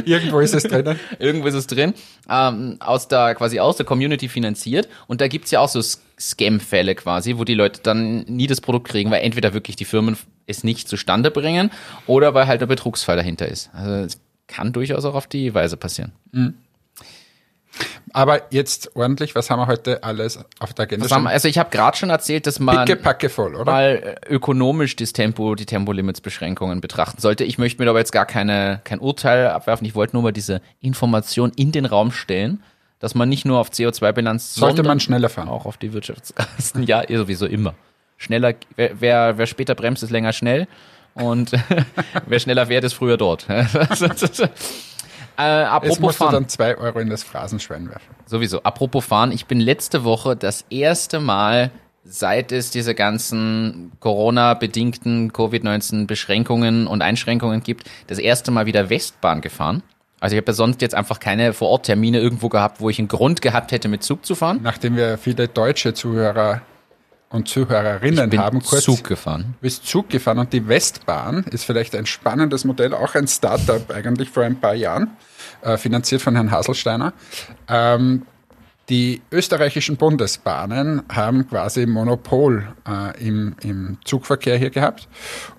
Irgendwo 0.05 0.41
ist 0.41 0.55
es 0.55 0.65
drinnen. 0.65 0.99
Irgendwo 1.19 1.49
ist 1.49 1.55
es 1.55 1.67
drin. 1.67 1.95
Ähm, 2.29 2.77
aus 2.81 3.09
der, 3.09 3.35
quasi 3.35 3.61
aus 3.61 3.77
der 3.77 3.87
Community 3.87 4.29
finanziert. 4.41 4.89
Und 5.07 5.21
da 5.21 5.29
gibt's 5.29 5.51
ja 5.51 5.61
auch 5.61 5.69
so 5.69 5.81
Scam-Fälle 6.19 6.95
quasi, 6.95 7.37
wo 7.37 7.45
die 7.45 7.55
Leute 7.55 7.81
dann 7.83 8.25
nie 8.25 8.47
das 8.47 8.61
Produkt 8.61 8.89
kriegen, 8.89 9.11
weil 9.11 9.23
entweder 9.23 9.55
wirklich 9.55 9.77
die 9.77 9.85
Firmen 9.85 10.17
es 10.47 10.65
nicht 10.65 10.89
zustande 10.89 11.31
bringen 11.31 11.71
oder 12.07 12.35
weil 12.35 12.47
halt 12.47 12.61
der 12.61 12.67
Betrugsfall 12.67 13.17
dahinter 13.17 13.49
ist. 13.49 13.71
Also 13.73 13.93
es 13.93 14.21
kann 14.49 14.73
durchaus 14.73 15.05
auch 15.05 15.15
auf 15.15 15.27
die 15.27 15.55
Weise 15.55 15.77
passieren. 15.77 16.13
Aber 18.13 18.43
jetzt 18.51 18.97
ordentlich, 18.97 19.37
was 19.37 19.49
haben 19.51 19.61
wir 19.61 19.69
heute 19.69 20.03
alles 20.03 20.41
auf 20.59 20.75
der 20.75 20.85
Agenda? 20.85 21.09
Haben, 21.09 21.29
also 21.29 21.47
ich 21.47 21.59
habe 21.59 21.71
gerade 21.71 21.97
schon 21.97 22.11
erzählt, 22.11 22.47
dass 22.47 22.59
man 22.59 22.85
Picke, 22.85 23.01
packe 23.01 23.29
voll, 23.29 23.55
oder? 23.55 23.71
mal 23.71 24.19
äh, 24.29 24.35
ökonomisch 24.35 24.97
das 24.97 25.13
Tempo, 25.13 25.55
die 25.55 25.67
Tempolimits-Beschränkungen 25.67 26.81
betrachten 26.81 27.21
sollte. 27.21 27.45
Ich 27.45 27.59
möchte 27.59 27.81
mir 27.83 27.89
aber 27.89 28.01
jetzt 28.01 28.11
gar 28.11 28.27
keine, 28.27 28.81
kein 28.83 28.99
Urteil 28.99 29.49
abwerfen. 29.49 29.87
Ich 29.87 29.95
wollte 29.95 30.17
nur 30.17 30.25
mal 30.25 30.33
diese 30.33 30.61
Information 30.81 31.53
in 31.55 31.71
den 31.71 31.85
Raum 31.85 32.11
stellen, 32.11 32.63
dass 33.01 33.15
man 33.15 33.29
nicht 33.29 33.45
nur 33.45 33.59
auf 33.59 33.71
CO2-Bilanz, 33.71 34.55
Sollte 34.55 34.83
man 34.85 35.01
schneller 35.01 35.29
fahren. 35.29 35.49
auch 35.49 35.67
auf 35.67 35.77
die 35.79 35.93
Wirtschaftskosten. 35.93 36.83
Ja, 36.87 37.03
eh 37.03 37.17
sowieso 37.17 37.47
immer. 37.47 37.75
Schneller, 38.19 38.55
wer, 38.77 39.01
wer, 39.01 39.39
wer 39.39 39.47
später 39.47 39.75
bremst, 39.75 40.03
ist 40.03 40.11
länger 40.11 40.33
schnell. 40.33 40.69
Und 41.15 41.53
wer 42.27 42.39
schneller 42.39 42.67
fährt, 42.67 42.85
ist 42.85 42.93
früher 42.93 43.17
dort. 43.17 43.49
äh, 43.49 43.63
Jetzt 43.63 44.43
apropos 45.39 45.99
musst 45.99 46.21
du 46.21 46.25
fahren. 46.25 46.33
dann 46.35 46.49
zwei 46.49 46.77
Euro 46.77 47.01
in 47.01 47.09
das 47.09 47.23
Phrasenschwein 47.23 47.89
werfen. 47.89 48.15
Sowieso. 48.27 48.63
Apropos 48.63 49.05
fahren, 49.05 49.33
ich 49.33 49.47
bin 49.47 49.59
letzte 49.61 50.05
Woche 50.05 50.37
das 50.37 50.65
erste 50.71 51.19
Mal, 51.21 51.71
seit 52.05 52.53
es 52.53 52.71
diese 52.71 52.95
ganzen 52.95 53.93
Corona-bedingten 54.01 55.33
Covid-19-Beschränkungen 55.33 56.87
und 56.87 57.03
Einschränkungen 57.03 57.63
gibt, 57.63 57.91
das 58.07 58.19
erste 58.19 58.51
Mal 58.51 58.67
wieder 58.67 58.91
Westbahn 58.91 59.41
gefahren. 59.41 59.83
Also 60.21 60.37
ich 60.37 60.41
habe 60.41 60.51
ja 60.51 60.55
sonst 60.55 60.83
jetzt 60.83 60.95
einfach 60.95 61.19
keine 61.19 61.53
Vororttermine 61.53 62.21
irgendwo 62.21 62.49
gehabt, 62.49 62.81
wo 62.81 62.91
ich 62.91 62.99
einen 62.99 63.09
Grund 63.09 63.41
gehabt 63.41 63.73
hätte, 63.73 63.89
mit 63.89 64.03
Zug 64.03 64.25
zu 64.25 64.35
fahren. 64.35 64.61
Nachdem 64.63 64.97
wir 64.97 65.19
viele 65.19 65.49
deutsche 65.49 65.95
Zuhörer 65.95 66.61
und 67.31 67.49
Zuhörerinnen 67.49 68.29
bin 68.29 68.41
haben, 68.41 68.61
kurz 68.61 68.85
Zug 68.85 69.05
gefahren. 69.05 69.55
Bist 69.61 69.87
Zug 69.87 70.11
gefahren 70.11 70.39
und 70.39 70.53
die 70.53 70.67
Westbahn 70.69 71.45
ist 71.45 71.65
vielleicht 71.65 71.95
ein 71.95 72.07
spannendes 72.07 72.65
Modell, 72.65 72.93
auch 72.93 73.15
ein 73.15 73.29
Startup 73.29 73.91
eigentlich 73.91 74.29
vor 74.29 74.43
ein 74.43 74.61
paar 74.61 74.75
Jahren, 74.75 75.17
äh, 75.63 75.79
finanziert 75.79 76.21
von 76.21 76.35
Herrn 76.35 76.51
Haselsteiner. 76.51 77.13
Ähm, 77.69 78.27
die 78.91 79.23
österreichischen 79.31 79.97
Bundesbahnen 79.97 81.03
haben 81.09 81.49
quasi 81.49 81.87
Monopol 81.87 82.67
äh, 82.87 83.25
im, 83.25 83.55
im 83.63 83.99
Zugverkehr 84.05 84.59
hier 84.59 84.71
gehabt. 84.71 85.09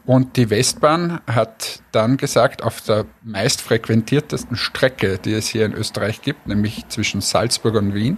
Und 0.06 0.36
die 0.36 0.50
Westbahn 0.50 1.22
hat 1.26 1.82
dann 1.94 2.18
gesagt, 2.18 2.62
auf 2.62 2.82
der 2.82 3.06
meist 3.24 3.62
frequentiertesten 3.62 4.58
Strecke, 4.58 5.18
die 5.18 5.34
es 5.34 5.48
hier 5.48 5.66
in 5.66 5.74
Österreich 5.74 6.22
gibt, 6.22 6.48
nämlich 6.48 6.88
zwischen 6.90 7.22
Salzburg 7.22 7.76
und 7.76 7.94
Wien, 7.94 8.18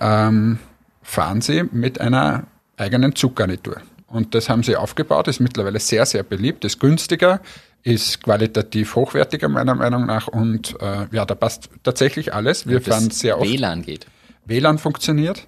ähm, 0.00 0.58
fahren 1.02 1.40
sie 1.40 1.62
mit 1.70 2.00
einer 2.00 2.44
eigenen 2.76 3.14
Zuggarnitur. 3.14 3.76
Und 4.08 4.34
das 4.34 4.48
haben 4.48 4.64
sie 4.64 4.74
aufgebaut, 4.74 5.28
ist 5.28 5.40
mittlerweile 5.40 5.78
sehr, 5.78 6.04
sehr 6.04 6.24
beliebt, 6.24 6.64
ist 6.64 6.80
günstiger, 6.80 7.40
ist 7.84 8.22
qualitativ 8.22 8.96
hochwertiger 8.96 9.48
meiner 9.48 9.76
Meinung 9.76 10.04
nach 10.04 10.26
und 10.26 10.76
äh, 10.80 11.06
ja, 11.12 11.24
da 11.24 11.34
passt 11.34 11.70
tatsächlich 11.82 12.34
alles. 12.34 12.66
Wir 12.66 12.80
fahren 12.80 13.10
sehr 13.10 13.38
oft. 13.38 13.48
WLAN 13.48 13.82
geht. 13.82 14.06
WLAN 14.44 14.78
funktioniert. 14.78 15.46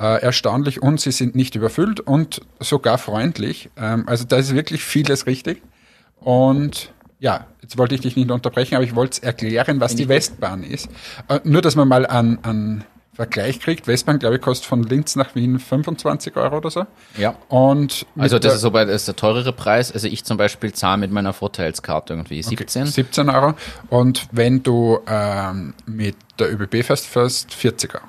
Äh, 0.00 0.22
erstaunlich 0.22 0.82
und 0.82 1.00
sie 1.00 1.12
sind 1.12 1.34
nicht 1.36 1.54
überfüllt 1.54 2.00
und 2.00 2.40
sogar 2.60 2.98
freundlich. 2.98 3.70
Ähm, 3.76 4.04
also 4.08 4.24
da 4.24 4.36
ist 4.36 4.54
wirklich 4.54 4.82
vieles 4.82 5.26
richtig. 5.26 5.62
Und 6.18 6.92
ja, 7.20 7.46
jetzt 7.60 7.78
wollte 7.78 7.94
ich 7.94 8.00
dich 8.00 8.16
nicht 8.16 8.30
unterbrechen, 8.30 8.74
aber 8.74 8.84
ich 8.84 8.96
wollte 8.96 9.22
erklären, 9.22 9.80
was 9.80 9.94
die 9.94 10.08
Westbahn 10.08 10.64
ist. 10.64 10.88
Äh, 11.28 11.40
nur, 11.44 11.62
dass 11.62 11.76
man 11.76 11.86
mal 11.86 12.06
an, 12.06 12.38
an 12.42 12.84
Vergleich 13.14 13.60
kriegt. 13.60 13.86
Westbahn, 13.86 14.18
glaube 14.18 14.36
ich, 14.36 14.40
kostet 14.40 14.66
von 14.66 14.82
Linz 14.84 15.16
nach 15.16 15.34
Wien 15.34 15.58
25 15.58 16.34
Euro 16.36 16.56
oder 16.56 16.70
so. 16.70 16.86
Ja. 17.18 17.36
Und 17.48 18.06
Also 18.16 18.38
das 18.38 18.54
ist 18.54 18.62
so 18.62 18.70
bei, 18.70 18.86
das 18.86 19.02
ist 19.02 19.08
der 19.08 19.16
teurere 19.16 19.52
Preis. 19.52 19.92
Also 19.92 20.08
ich 20.08 20.24
zum 20.24 20.38
Beispiel 20.38 20.72
zahle 20.72 20.96
mit 20.96 21.12
meiner 21.12 21.34
Vorteilskarte 21.34 22.14
irgendwie 22.14 22.42
17. 22.42 22.86
17 22.86 23.28
Euro. 23.28 23.54
Und 23.90 24.26
wenn 24.32 24.62
du 24.62 24.98
ähm, 25.06 25.74
mit 25.84 26.16
der 26.38 26.54
ÖBB 26.54 26.82
fährst, 26.82 27.06
fährst 27.06 27.52
40 27.52 27.94
Euro. 27.96 28.04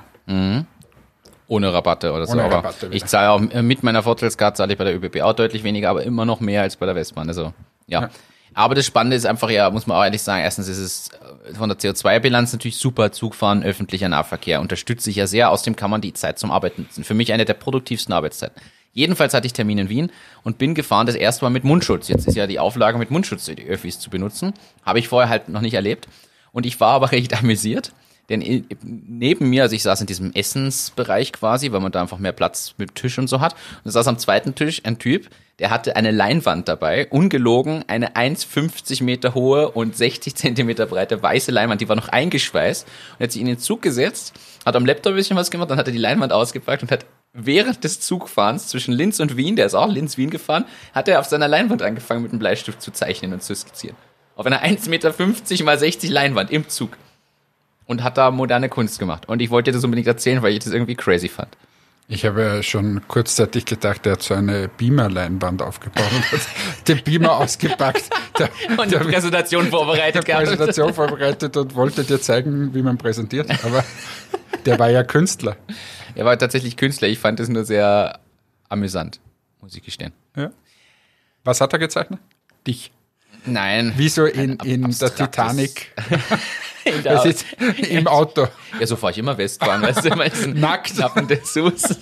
Ohne 1.48 1.74
Rabatte 1.74 2.13
oder 2.13 2.25
so. 2.25 2.34
Ohne 2.34 2.44
aber 2.44 2.56
Rabatte 2.56 2.88
wieder. 2.88 2.96
ich 2.96 3.06
zahle 3.06 3.30
auch 3.32 3.42
äh, 3.51 3.62
mit 3.62 3.84
meiner 3.84 4.03
Vorteilskarte 4.03 4.58
zahle 4.58 4.74
ich 4.74 4.77
bei 4.77 4.86
der 4.86 4.96
ÖBB 4.96 5.22
auch 5.22 5.34
deutlich 5.34 5.63
weniger, 5.63 5.89
aber 5.89 6.03
immer 6.03 6.25
noch 6.25 6.39
mehr 6.39 6.62
als 6.62 6.77
bei 6.77 6.86
der 6.86 6.96
Westbahn. 6.96 7.27
Also 7.27 7.53
ja. 7.88 8.01
Ja. 8.03 8.10
Aber 8.56 8.75
das 8.75 8.86
Spannende 8.86 9.18
ist 9.18 9.25
einfach, 9.25 9.50
ja, 9.50 9.70
muss 9.70 9.88
man 9.88 9.98
auch 9.98 10.03
ehrlich 10.03 10.22
sagen, 10.22 10.44
erstens 10.44 10.68
ist 10.68 10.77
es 10.77 11.10
äh, 11.10 11.56
von 11.56 11.70
der 11.70 11.77
CO2-Bilanz 11.77 12.53
natürlich 12.53 12.77
super 12.77 13.12
Zugfahren, 13.12 13.63
öffentlicher 13.63 14.10
Nahverkehr. 14.10 14.62
Unterstütze 14.62 15.10
ich 15.10 15.15
ja 15.15 15.27
sehr, 15.27 15.50
außerdem 15.50 15.75
kann 15.75 15.89
man 15.89 16.01
die 16.01 16.13
Zeit 16.13 16.39
zum 16.39 16.51
Arbeiten 16.51 16.84
nutzen. 16.84 17.03
Für 17.03 17.13
mich 17.13 17.34
eine 17.34 17.46
der 17.46 17.56
produktivsten 17.56 18.13
Arbeitszeiten. 18.13 18.62
Jedenfalls 18.94 19.34
hatte 19.34 19.48
ich 19.48 19.53
Termin 19.53 19.80
in 19.80 19.89
Wien 19.89 20.12
und 20.44 20.60
bin 20.60 20.75
gefahren 20.75 21.08
das 21.08 21.15
erste 21.15 21.44
Mal 21.46 21.50
mit 21.50 21.63
Mundschutz. 21.63 22.08
Jetzt 22.10 22.27
ist 22.27 22.36
ja 22.36 22.46
die 22.46 22.60
Auflage 22.60 23.00
mit 23.00 23.10
Mundschutz 23.10 23.46
die 23.46 23.65
Öffis 23.65 24.00
zu 24.00 24.12
benutzen. 24.12 24.53
Habe 24.84 25.00
ich 25.00 25.08
vorher 25.08 25.30
halt 25.30 25.50
noch 25.50 25.62
nicht 25.62 25.74
erlebt. 25.74 26.08
Und 26.51 26.68
ich 26.68 26.80
war 26.80 26.92
aber 26.92 27.12
recht 27.12 27.36
amüsiert, 27.38 27.92
denn 28.30 28.65
neben 28.84 29.50
mir, 29.50 29.63
also 29.63 29.75
ich 29.75 29.84
saß 29.84 30.01
in 30.01 30.08
diesem 30.08 30.32
Essensbereich 30.34 31.34
quasi, 31.34 31.72
weil 31.72 31.82
man 31.82 31.92
da 31.92 32.01
einfach 32.01 32.20
mehr 32.20 32.32
Platz 32.32 32.74
mit 32.77 32.96
Tisch 32.96 33.20
und 33.20 33.27
so 33.27 33.42
hat. 33.42 33.53
Und 33.53 33.86
da 33.86 33.92
saß 33.92 34.08
am 34.08 34.18
zweiten 34.18 34.56
Tisch 34.56 34.82
ein 34.86 34.98
Typ, 34.98 35.30
der 35.60 35.70
hatte 35.70 35.96
eine 35.96 36.12
Leinwand 36.12 36.68
dabei, 36.68 37.08
ungelogen, 37.10 37.84
eine 37.88 38.15
1,50 38.15 39.03
Meter 39.03 39.34
hohe 39.34 39.70
und 39.72 39.96
60 39.96 40.36
Zentimeter 40.36 40.86
breite 40.86 41.22
weiße 41.22 41.51
Leinwand, 41.51 41.82
die 41.82 41.89
war 41.89 41.96
noch 41.96 42.10
eingeschweißt 42.10 42.88
und 43.18 43.24
hat 43.24 43.32
sich 43.32 43.42
in 43.42 43.48
den 43.48 43.60
Zug 43.60 43.82
gesetzt, 43.82 44.34
hat 44.65 44.75
am 44.75 44.86
Laptop 44.86 45.13
ein 45.13 45.18
bisschen 45.18 45.38
was 45.38 45.51
gemacht, 45.51 45.70
dann 45.70 45.77
hat 45.77 45.88
er 45.88 45.94
die 45.94 46.00
Leinwand 46.00 46.32
ausgepackt 46.32 46.82
und 46.82 46.92
hat 46.92 47.06
während 47.34 47.84
des 47.84 48.00
Zugfahrens 48.00 48.68
zwischen 48.68 48.94
Linz 48.94 49.20
und 49.20 49.38
Wien, 49.38 49.56
der 49.56 49.65
ist 49.65 49.75
auch 49.75 49.88
Linz-Wien 49.88 50.30
gefahren, 50.30 50.65
hat 50.94 51.08
er 51.08 51.20
auf 51.20 51.25
seiner 51.25 51.48
Leinwand 51.48 51.82
angefangen 51.82 52.24
mit 52.24 52.32
einem 52.32 52.39
Bleistift 52.39 52.82
zu 52.82 52.92
zeichnen 52.92 53.34
und 53.34 53.44
zu 53.44 53.53
skizzieren. 53.53 53.98
Auf 54.36 54.46
einer 54.46 54.63
1,50 54.63 54.89
Meter 54.89 55.13
mal 55.63 55.77
60 55.77 56.10
Leinwand 56.10 56.51
im 56.51 56.68
Zug. 56.70 56.98
Und 57.85 58.03
hat 58.03 58.17
da 58.17 58.31
moderne 58.31 58.69
Kunst 58.69 58.99
gemacht. 58.99 59.27
Und 59.27 59.41
ich 59.41 59.49
wollte 59.49 59.71
dir 59.71 59.75
das 59.75 59.83
unbedingt 59.83 60.07
erzählen, 60.07 60.41
weil 60.41 60.53
ich 60.53 60.59
das 60.59 60.73
irgendwie 60.73 60.95
crazy 60.95 61.27
fand. 61.27 61.57
Ich 62.07 62.25
habe 62.25 62.41
ja 62.41 62.63
schon 62.63 63.01
kurzzeitig 63.07 63.65
gedacht, 63.65 64.05
der 64.05 64.13
hat 64.13 64.21
so 64.21 64.33
eine 64.33 64.67
Beamer-Leinwand 64.67 65.61
aufgebaut 65.61 66.11
und 66.11 66.31
hat 66.31 66.41
den 66.87 67.03
Beamer 67.03 67.31
ausgepackt. 67.37 68.09
Der, 68.37 68.49
und 68.77 68.91
die 68.91 68.97
Präsentation 68.97 69.67
vorbereitet. 69.67 70.27
Der 70.27 70.35
Präsentation 70.35 70.93
vorbereitet 70.93 71.55
und 71.55 71.75
wollte 71.75 72.03
dir 72.03 72.19
zeigen, 72.19 72.73
wie 72.73 72.81
man 72.81 72.97
präsentiert. 72.97 73.49
Aber 73.63 73.85
der 74.65 74.79
war 74.79 74.89
ja 74.89 75.03
Künstler. 75.03 75.55
Er 76.15 76.25
war 76.25 76.37
tatsächlich 76.37 76.75
Künstler. 76.75 77.07
Ich 77.07 77.19
fand 77.19 77.39
es 77.39 77.47
nur 77.47 77.63
sehr 77.63 78.19
amüsant, 78.67 79.21
muss 79.61 79.75
ich 79.75 79.83
gestehen. 79.83 80.11
Ja. 80.35 80.51
Was 81.45 81.61
hat 81.61 81.73
er 81.73 81.79
gezeichnet? 81.79 82.19
Dich. 82.67 82.91
Nein. 83.45 83.93
Wieso 83.95 84.25
in, 84.25 84.57
in 84.57 84.91
der 84.91 85.15
Titanic? 85.15 85.93
in 86.85 87.03
der 87.03 87.25
ist 87.25 87.45
Im 87.89 88.07
Auto. 88.07 88.47
Ja, 88.79 88.87
so 88.87 88.95
fahre 88.95 89.11
ich 89.11 89.17
immer 89.17 89.37
Westbahn, 89.37 89.81
weißt 89.81 90.05
du, 90.05 90.09
immer 90.09 90.25
Nackt. 90.53 90.97
Nappen 90.97 91.27
Dessous. 91.27 91.83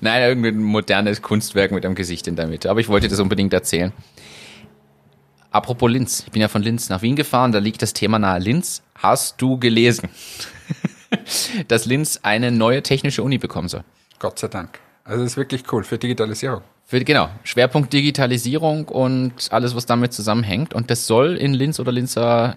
Nein, 0.00 0.22
irgendein 0.22 0.62
modernes 0.62 1.22
Kunstwerk 1.22 1.72
mit 1.72 1.84
einem 1.84 1.94
Gesicht 1.94 2.26
in 2.26 2.36
der 2.36 2.46
Mitte. 2.46 2.70
Aber 2.70 2.80
ich 2.80 2.88
wollte 2.88 3.08
das 3.08 3.20
unbedingt 3.20 3.52
erzählen. 3.52 3.92
Apropos 5.50 5.90
Linz. 5.90 6.22
Ich 6.26 6.32
bin 6.32 6.40
ja 6.40 6.48
von 6.48 6.62
Linz 6.62 6.88
nach 6.88 7.02
Wien 7.02 7.16
gefahren, 7.16 7.52
da 7.52 7.58
liegt 7.58 7.82
das 7.82 7.92
Thema 7.92 8.18
nahe 8.18 8.38
Linz. 8.38 8.82
Hast 8.94 9.42
du 9.42 9.58
gelesen, 9.58 10.08
dass 11.68 11.86
Linz 11.86 12.20
eine 12.22 12.52
neue 12.52 12.82
technische 12.82 13.22
Uni 13.22 13.38
bekommen 13.38 13.68
soll? 13.68 13.82
Gott 14.20 14.38
sei 14.38 14.48
Dank. 14.48 14.78
Also 15.04 15.22
das 15.22 15.32
ist 15.32 15.36
wirklich 15.36 15.64
cool 15.72 15.82
für 15.82 15.98
Digitalisierung. 15.98 16.62
Für, 16.90 16.98
genau, 17.04 17.28
Schwerpunkt 17.44 17.92
Digitalisierung 17.92 18.88
und 18.88 19.52
alles, 19.52 19.76
was 19.76 19.86
damit 19.86 20.12
zusammenhängt. 20.12 20.74
Und 20.74 20.90
das 20.90 21.06
soll 21.06 21.36
in 21.36 21.54
Linz 21.54 21.78
oder 21.78 21.92
Linzer 21.92 22.56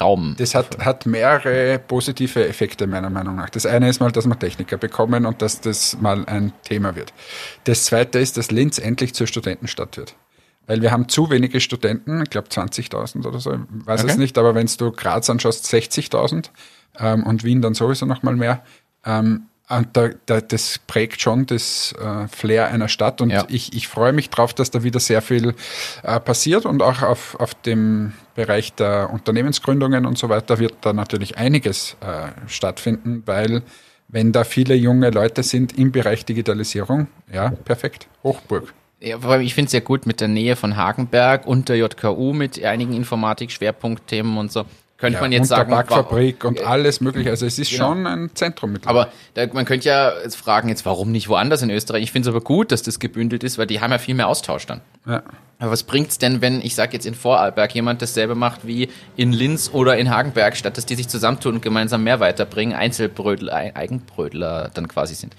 Raum. 0.00 0.36
Das 0.38 0.54
hat, 0.54 0.78
hat 0.78 1.04
mehrere 1.04 1.78
positive 1.78 2.48
Effekte, 2.48 2.86
meiner 2.86 3.10
Meinung 3.10 3.36
nach. 3.36 3.50
Das 3.50 3.66
eine 3.66 3.90
ist 3.90 4.00
mal, 4.00 4.10
dass 4.10 4.24
wir 4.24 4.38
Techniker 4.38 4.78
bekommen 4.78 5.26
und 5.26 5.42
dass 5.42 5.60
das 5.60 5.98
mal 6.00 6.24
ein 6.24 6.54
Thema 6.62 6.96
wird. 6.96 7.12
Das 7.64 7.84
zweite 7.84 8.20
ist, 8.20 8.38
dass 8.38 8.50
Linz 8.50 8.78
endlich 8.78 9.12
zur 9.14 9.26
Studentenstadt 9.26 9.98
wird. 9.98 10.16
Weil 10.66 10.80
wir 10.80 10.90
haben 10.90 11.10
zu 11.10 11.28
wenige 11.28 11.60
Studenten, 11.60 12.22
ich 12.22 12.30
glaube 12.30 12.48
20.000 12.48 13.26
oder 13.26 13.38
so, 13.38 13.52
ich 13.52 13.58
weiß 13.86 14.00
okay. 14.00 14.12
es 14.12 14.16
nicht, 14.16 14.38
aber 14.38 14.54
wenn 14.54 14.66
du 14.66 14.92
Graz 14.92 15.28
anschaust, 15.28 15.66
60.000 15.66 16.48
ähm, 17.00 17.22
und 17.24 17.44
Wien 17.44 17.60
dann 17.60 17.74
sowieso 17.74 18.06
noch 18.06 18.22
mal 18.22 18.34
mehr. 18.34 18.64
Ähm, 19.04 19.48
da, 19.68 20.10
da, 20.26 20.40
das 20.40 20.78
prägt 20.86 21.20
schon 21.20 21.46
das 21.46 21.94
äh, 21.98 22.28
Flair 22.28 22.68
einer 22.68 22.88
Stadt 22.88 23.20
und 23.20 23.30
ja. 23.30 23.44
ich, 23.48 23.72
ich 23.74 23.88
freue 23.88 24.12
mich 24.12 24.30
drauf, 24.30 24.52
dass 24.52 24.70
da 24.70 24.82
wieder 24.82 25.00
sehr 25.00 25.22
viel 25.22 25.54
äh, 26.02 26.20
passiert 26.20 26.66
und 26.66 26.82
auch 26.82 27.02
auf, 27.02 27.38
auf 27.40 27.54
dem 27.54 28.12
Bereich 28.34 28.74
der 28.74 29.10
Unternehmensgründungen 29.10 30.06
und 30.06 30.18
so 30.18 30.28
weiter 30.28 30.58
wird 30.58 30.74
da 30.82 30.92
natürlich 30.92 31.38
einiges 31.38 31.96
äh, 32.00 32.28
stattfinden, 32.48 33.22
weil 33.26 33.62
wenn 34.08 34.32
da 34.32 34.44
viele 34.44 34.74
junge 34.74 35.10
Leute 35.10 35.42
sind 35.42 35.78
im 35.78 35.92
Bereich 35.92 36.24
Digitalisierung, 36.24 37.08
ja, 37.32 37.50
perfekt, 37.50 38.06
Hochburg. 38.22 38.72
Ja, 39.00 39.18
vor 39.18 39.32
allem, 39.32 39.42
ich 39.42 39.54
finde 39.54 39.66
es 39.66 39.72
sehr 39.72 39.80
gut 39.80 40.06
mit 40.06 40.20
der 40.20 40.28
Nähe 40.28 40.56
von 40.56 40.76
Hagenberg 40.76 41.46
und 41.46 41.68
der 41.68 41.76
JKU 41.76 42.32
mit 42.32 42.62
einigen 42.62 42.92
Informatik-Schwerpunktthemen 42.92 44.38
und 44.38 44.52
so 44.52 44.64
könnte 45.04 45.16
ja, 45.16 45.20
man 45.20 45.32
jetzt 45.32 45.48
sagen. 45.48 45.70
Backfabrik 45.70 46.44
und 46.44 46.64
alles 46.64 47.00
mögliche. 47.00 47.28
Also 47.30 47.44
es 47.44 47.58
ist 47.58 47.70
genau. 47.70 47.88
schon 47.88 48.06
ein 48.06 48.30
Zentrum 48.34 48.72
mittlerweile. 48.72 49.02
Aber 49.02 49.12
da, 49.34 49.46
man 49.52 49.66
könnte 49.66 49.86
ja 49.86 50.12
jetzt 50.22 50.36
fragen, 50.36 50.70
jetzt 50.70 50.86
warum 50.86 51.12
nicht 51.12 51.28
woanders 51.28 51.60
in 51.60 51.70
Österreich? 51.70 52.02
Ich 52.04 52.12
finde 52.12 52.28
es 52.28 52.34
aber 52.34 52.42
gut, 52.42 52.72
dass 52.72 52.82
das 52.82 52.98
gebündelt 52.98 53.44
ist, 53.44 53.58
weil 53.58 53.66
die 53.66 53.80
haben 53.80 53.90
ja 53.90 53.98
viel 53.98 54.14
mehr 54.14 54.28
Austausch 54.28 54.66
dann. 54.66 54.80
Ja. 55.06 55.22
Aber 55.58 55.70
was 55.70 55.82
bringt's 55.82 56.18
denn, 56.18 56.40
wenn, 56.40 56.62
ich 56.62 56.74
sage 56.74 56.94
jetzt 56.94 57.04
in 57.04 57.14
Vorarlberg, 57.14 57.74
jemand 57.74 58.00
dasselbe 58.00 58.34
macht 58.34 58.66
wie 58.66 58.88
in 59.16 59.32
Linz 59.32 59.70
oder 59.72 59.96
in 59.98 60.10
Hagenberg, 60.10 60.56
statt 60.56 60.76
dass 60.78 60.86
die 60.86 60.94
sich 60.94 61.08
zusammentun 61.08 61.56
und 61.56 61.60
gemeinsam 61.60 62.02
mehr 62.02 62.20
weiterbringen, 62.20 62.74
Einzelbrödel, 62.74 63.50
Eigenbrödler 63.50 64.70
dann 64.72 64.88
quasi 64.88 65.14
sind. 65.14 65.36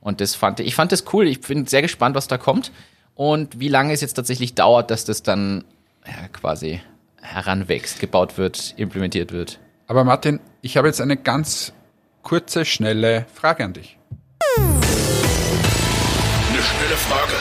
Und 0.00 0.20
das 0.20 0.34
fand 0.34 0.60
ich, 0.60 0.66
ich 0.68 0.74
fand 0.74 0.92
das 0.92 1.04
cool. 1.12 1.26
Ich 1.26 1.40
bin 1.40 1.66
sehr 1.66 1.82
gespannt, 1.82 2.14
was 2.14 2.28
da 2.28 2.38
kommt 2.38 2.70
und 3.14 3.60
wie 3.60 3.68
lange 3.68 3.92
es 3.92 4.02
jetzt 4.02 4.14
tatsächlich 4.14 4.54
dauert, 4.54 4.90
dass 4.90 5.04
das 5.04 5.22
dann 5.22 5.64
ja, 6.06 6.28
quasi 6.32 6.80
heranwächst, 7.20 8.00
gebaut 8.00 8.38
wird, 8.38 8.74
implementiert 8.76 9.32
wird. 9.32 9.60
Aber 9.86 10.04
Martin, 10.04 10.40
ich 10.62 10.76
habe 10.76 10.88
jetzt 10.88 11.00
eine 11.00 11.16
ganz 11.16 11.72
kurze, 12.22 12.64
schnelle 12.64 13.26
Frage 13.32 13.64
an 13.64 13.72
dich. 13.72 13.98
Eine 14.56 16.62
schnelle 16.62 16.96
Frage. 16.96 17.32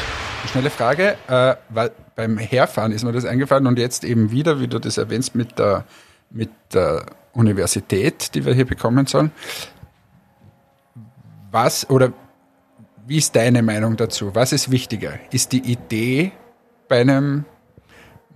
Eine 0.41 0.50
schnelle 0.50 0.69
Frage, 0.69 1.17
äh, 1.27 1.55
weil 1.69 1.91
beim 2.15 2.38
Herfahren 2.38 2.91
ist 2.91 3.03
mir 3.03 3.12
das 3.12 3.25
eingefallen 3.25 3.67
und 3.67 3.77
jetzt 3.77 4.03
eben 4.03 4.31
wieder, 4.31 4.59
wie 4.59 4.67
du 4.67 4.79
das 4.79 4.98
erwähnst, 4.98 5.36
mit 5.36 5.59
der, 5.59 5.86
mit 6.29 6.50
der 6.74 7.05
Universität, 7.33 8.33
die 8.36 8.45
wir 8.45 8.53
hier 8.53 8.65
bekommen 8.65 9.05
sollen. 9.05 9.31
Was 11.51 11.89
oder 11.89 12.13
wie 13.05 13.17
ist 13.17 13.36
deine 13.36 13.63
Meinung 13.63 13.98
dazu? 13.98 14.36
Was 14.36 14.53
ist 14.53 14.69
wichtiger? 14.69 15.13
Ist 15.31 15.51
die 15.51 15.71
Idee 15.71 16.31
bei 16.88 17.01
einem 17.01 17.45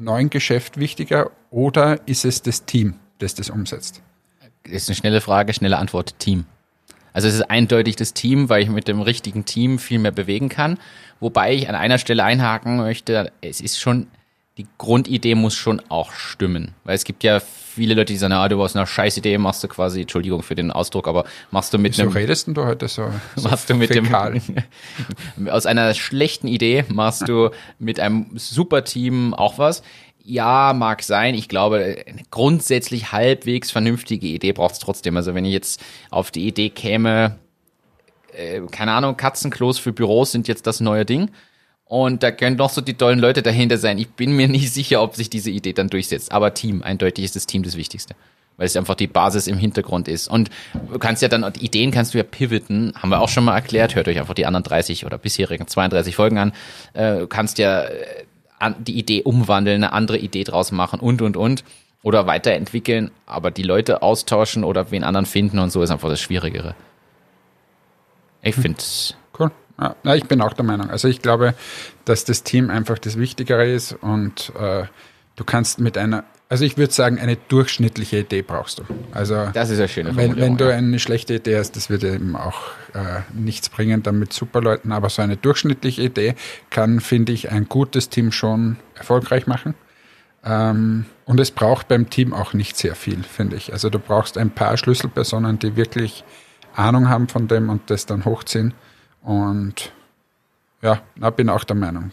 neuen 0.03 0.29
Geschäft 0.29 0.77
wichtiger 0.77 1.31
oder 1.49 1.99
ist 2.07 2.25
es 2.25 2.41
das 2.41 2.65
Team, 2.65 2.95
das 3.19 3.35
das 3.35 3.49
umsetzt? 3.49 4.01
Das 4.63 4.73
ist 4.73 4.89
eine 4.89 4.95
schnelle 4.95 5.21
Frage, 5.21 5.53
schnelle 5.53 5.77
Antwort, 5.77 6.19
Team. 6.19 6.45
Also 7.13 7.27
es 7.27 7.35
ist 7.35 7.49
eindeutig 7.49 7.95
das 7.95 8.13
Team, 8.13 8.49
weil 8.49 8.63
ich 8.63 8.69
mit 8.69 8.87
dem 8.87 9.01
richtigen 9.01 9.45
Team 9.45 9.77
viel 9.77 9.99
mehr 9.99 10.11
bewegen 10.11 10.49
kann. 10.49 10.79
Wobei 11.19 11.53
ich 11.53 11.69
an 11.69 11.75
einer 11.75 11.99
Stelle 11.99 12.23
einhaken 12.23 12.77
möchte, 12.77 13.31
es 13.41 13.61
ist 13.61 13.79
schon 13.79 14.07
die 14.57 14.67
Grundidee 14.77 15.33
muss 15.35 15.55
schon 15.55 15.81
auch 15.89 16.11
stimmen. 16.11 16.75
Weil 16.83 16.95
es 16.95 17.05
gibt 17.05 17.23
ja 17.23 17.39
viele 17.39 17.95
Leute, 17.95 18.13
die 18.13 18.17
sagen, 18.17 18.33
ah, 18.33 18.47
du 18.47 18.61
hast 18.61 18.75
eine 18.75 18.85
scheiß 18.85 19.17
Idee, 19.17 19.39
machst 19.39 19.63
du 19.63 19.67
quasi, 19.67 20.01
Entschuldigung 20.01 20.43
für 20.43 20.53
den 20.53 20.71
Ausdruck, 20.71 21.07
aber 21.07 21.25
machst 21.49 21.73
du 21.73 21.79
mit 21.79 21.93
Wieso 21.93 22.03
einem... 22.03 22.11
redest 22.11 22.47
du 22.47 22.63
heute 22.63 22.87
so, 22.87 23.09
so 23.35 23.49
Machst 23.49 23.69
du 23.69 23.73
mit 23.73 23.91
fäkal. 23.91 24.39
dem... 25.37 25.47
aus 25.49 25.65
einer 25.65 25.93
schlechten 25.95 26.47
Idee 26.47 26.85
machst 26.89 27.27
du 27.27 27.49
mit 27.79 27.99
einem 27.99 28.27
super 28.35 28.83
Team 28.83 29.33
auch 29.33 29.57
was. 29.57 29.81
Ja, 30.23 30.73
mag 30.73 31.01
sein. 31.03 31.33
Ich 31.33 31.49
glaube, 31.49 32.03
eine 32.07 32.21
grundsätzlich 32.29 33.11
halbwegs 33.11 33.71
vernünftige 33.71 34.27
Idee 34.27 34.53
braucht 34.53 34.73
es 34.73 34.79
trotzdem. 34.79 35.17
Also 35.17 35.33
wenn 35.33 35.45
ich 35.45 35.51
jetzt 35.51 35.83
auf 36.11 36.31
die 36.31 36.47
Idee 36.47 36.69
käme, 36.69 37.39
äh, 38.31 38.61
keine 38.71 38.93
Ahnung, 38.93 39.17
Katzenklos 39.17 39.79
für 39.79 39.91
Büros 39.91 40.31
sind 40.31 40.47
jetzt 40.47 40.67
das 40.67 40.79
neue 40.79 41.05
Ding 41.05 41.31
und 41.85 42.23
da 42.23 42.31
können 42.31 42.57
doch 42.57 42.69
so 42.69 42.81
die 42.81 42.95
tollen 42.95 43.19
Leute 43.19 43.41
dahinter 43.41 43.77
sein. 43.77 43.97
Ich 43.97 44.09
bin 44.09 44.35
mir 44.35 44.47
nicht 44.47 44.73
sicher, 44.73 45.01
ob 45.01 45.15
sich 45.15 45.29
diese 45.29 45.51
Idee 45.51 45.73
dann 45.73 45.89
durchsetzt. 45.89 46.31
Aber 46.31 46.53
Team, 46.53 46.81
eindeutig 46.81 47.25
ist 47.25 47.35
das 47.35 47.45
Team 47.45 47.63
das 47.63 47.77
Wichtigste. 47.77 48.15
Weil 48.57 48.67
es 48.67 48.75
einfach 48.75 48.95
die 48.95 49.07
Basis 49.07 49.47
im 49.47 49.57
Hintergrund 49.57 50.07
ist. 50.07 50.27
Und 50.27 50.49
du 50.91 50.99
kannst 50.99 51.21
ja 51.21 51.27
dann, 51.27 51.43
Ideen 51.59 51.91
kannst 51.91 52.13
du 52.13 52.19
ja 52.19 52.23
pivoten, 52.23 52.93
haben 52.95 53.09
wir 53.09 53.19
auch 53.19 53.29
schon 53.29 53.43
mal 53.43 53.55
erklärt. 53.55 53.95
Hört 53.95 54.07
euch 54.07 54.19
einfach 54.19 54.35
die 54.35 54.45
anderen 54.45 54.63
30 54.63 55.05
oder 55.05 55.17
bisherigen 55.17 55.67
32 55.67 56.15
Folgen 56.15 56.37
an. 56.37 56.53
Äh, 56.93 57.19
du 57.19 57.27
kannst 57.27 57.57
ja 57.57 57.83
äh, 57.83 58.25
die 58.79 58.97
Idee 58.97 59.23
umwandeln, 59.23 59.83
eine 59.83 59.93
andere 59.93 60.17
Idee 60.17 60.43
draus 60.43 60.71
machen 60.71 60.99
und, 60.99 61.21
und, 61.21 61.35
und. 61.35 61.63
Oder 62.03 62.27
weiterentwickeln. 62.27 63.11
Aber 63.25 63.51
die 63.51 63.63
Leute 63.63 64.01
austauschen 64.01 64.63
oder 64.63 64.91
wen 64.91 65.03
anderen 65.03 65.25
finden 65.25 65.59
und 65.59 65.71
so 65.71 65.81
ist 65.81 65.91
einfach 65.91 66.09
das 66.09 66.21
Schwierigere. 66.21 66.75
Ich 68.41 68.55
finde 68.55 68.79
Cool. 68.79 69.22
Ja, 70.03 70.15
ich 70.15 70.25
bin 70.25 70.41
auch 70.41 70.53
der 70.53 70.65
Meinung. 70.65 70.89
Also 70.89 71.07
ich 71.07 71.21
glaube, 71.21 71.53
dass 72.05 72.25
das 72.25 72.43
Team 72.43 72.69
einfach 72.69 72.99
das 72.99 73.17
Wichtigere 73.17 73.69
ist 73.69 73.93
und 73.93 74.51
äh, 74.59 74.85
du 75.35 75.43
kannst 75.43 75.79
mit 75.79 75.97
einer, 75.97 76.23
also 76.49 76.63
ich 76.63 76.77
würde 76.77 76.93
sagen, 76.93 77.19
eine 77.19 77.35
durchschnittliche 77.35 78.19
Idee 78.19 78.43
brauchst 78.43 78.79
du. 78.79 78.83
Also 79.11 79.47
das 79.53 79.69
ist 79.69 79.79
eine 79.79 79.87
schöne 79.87 80.15
wenn, 80.15 80.37
wenn 80.37 80.57
du 80.57 80.71
eine 80.73 80.99
schlechte 80.99 81.35
Idee 81.35 81.57
hast, 81.57 81.75
das 81.75 81.89
würde 81.89 82.13
eben 82.13 82.35
auch 82.35 82.61
äh, 82.93 83.21
nichts 83.33 83.69
bringen 83.69 84.03
dann 84.03 84.19
mit 84.19 84.31
Superleuten, 84.31 84.91
aber 84.91 85.09
so 85.09 85.21
eine 85.21 85.37
durchschnittliche 85.37 86.03
Idee 86.03 86.35
kann, 86.69 86.99
finde 86.99 87.33
ich, 87.33 87.51
ein 87.51 87.67
gutes 87.67 88.09
Team 88.09 88.31
schon 88.31 88.77
erfolgreich 88.95 89.47
machen. 89.47 89.73
Ähm, 90.45 91.05
und 91.25 91.39
es 91.39 91.51
braucht 91.51 91.87
beim 91.87 92.09
Team 92.09 92.33
auch 92.33 92.53
nicht 92.53 92.77
sehr 92.77 92.95
viel, 92.95 93.23
finde 93.23 93.55
ich. 93.55 93.71
Also 93.71 93.89
du 93.89 93.99
brauchst 93.99 94.37
ein 94.37 94.51
paar 94.51 94.77
Schlüsselpersonen, 94.77 95.59
die 95.59 95.75
wirklich 95.75 96.23
Ahnung 96.75 97.09
haben 97.09 97.27
von 97.27 97.47
dem 97.47 97.69
und 97.69 97.89
das 97.89 98.05
dann 98.05 98.25
hochziehen. 98.25 98.73
Und 99.23 99.91
Ja, 100.81 101.01
na, 101.15 101.29
bin 101.29 101.49
auch 101.49 101.63
der 101.63 101.77
Meinung. 101.77 102.11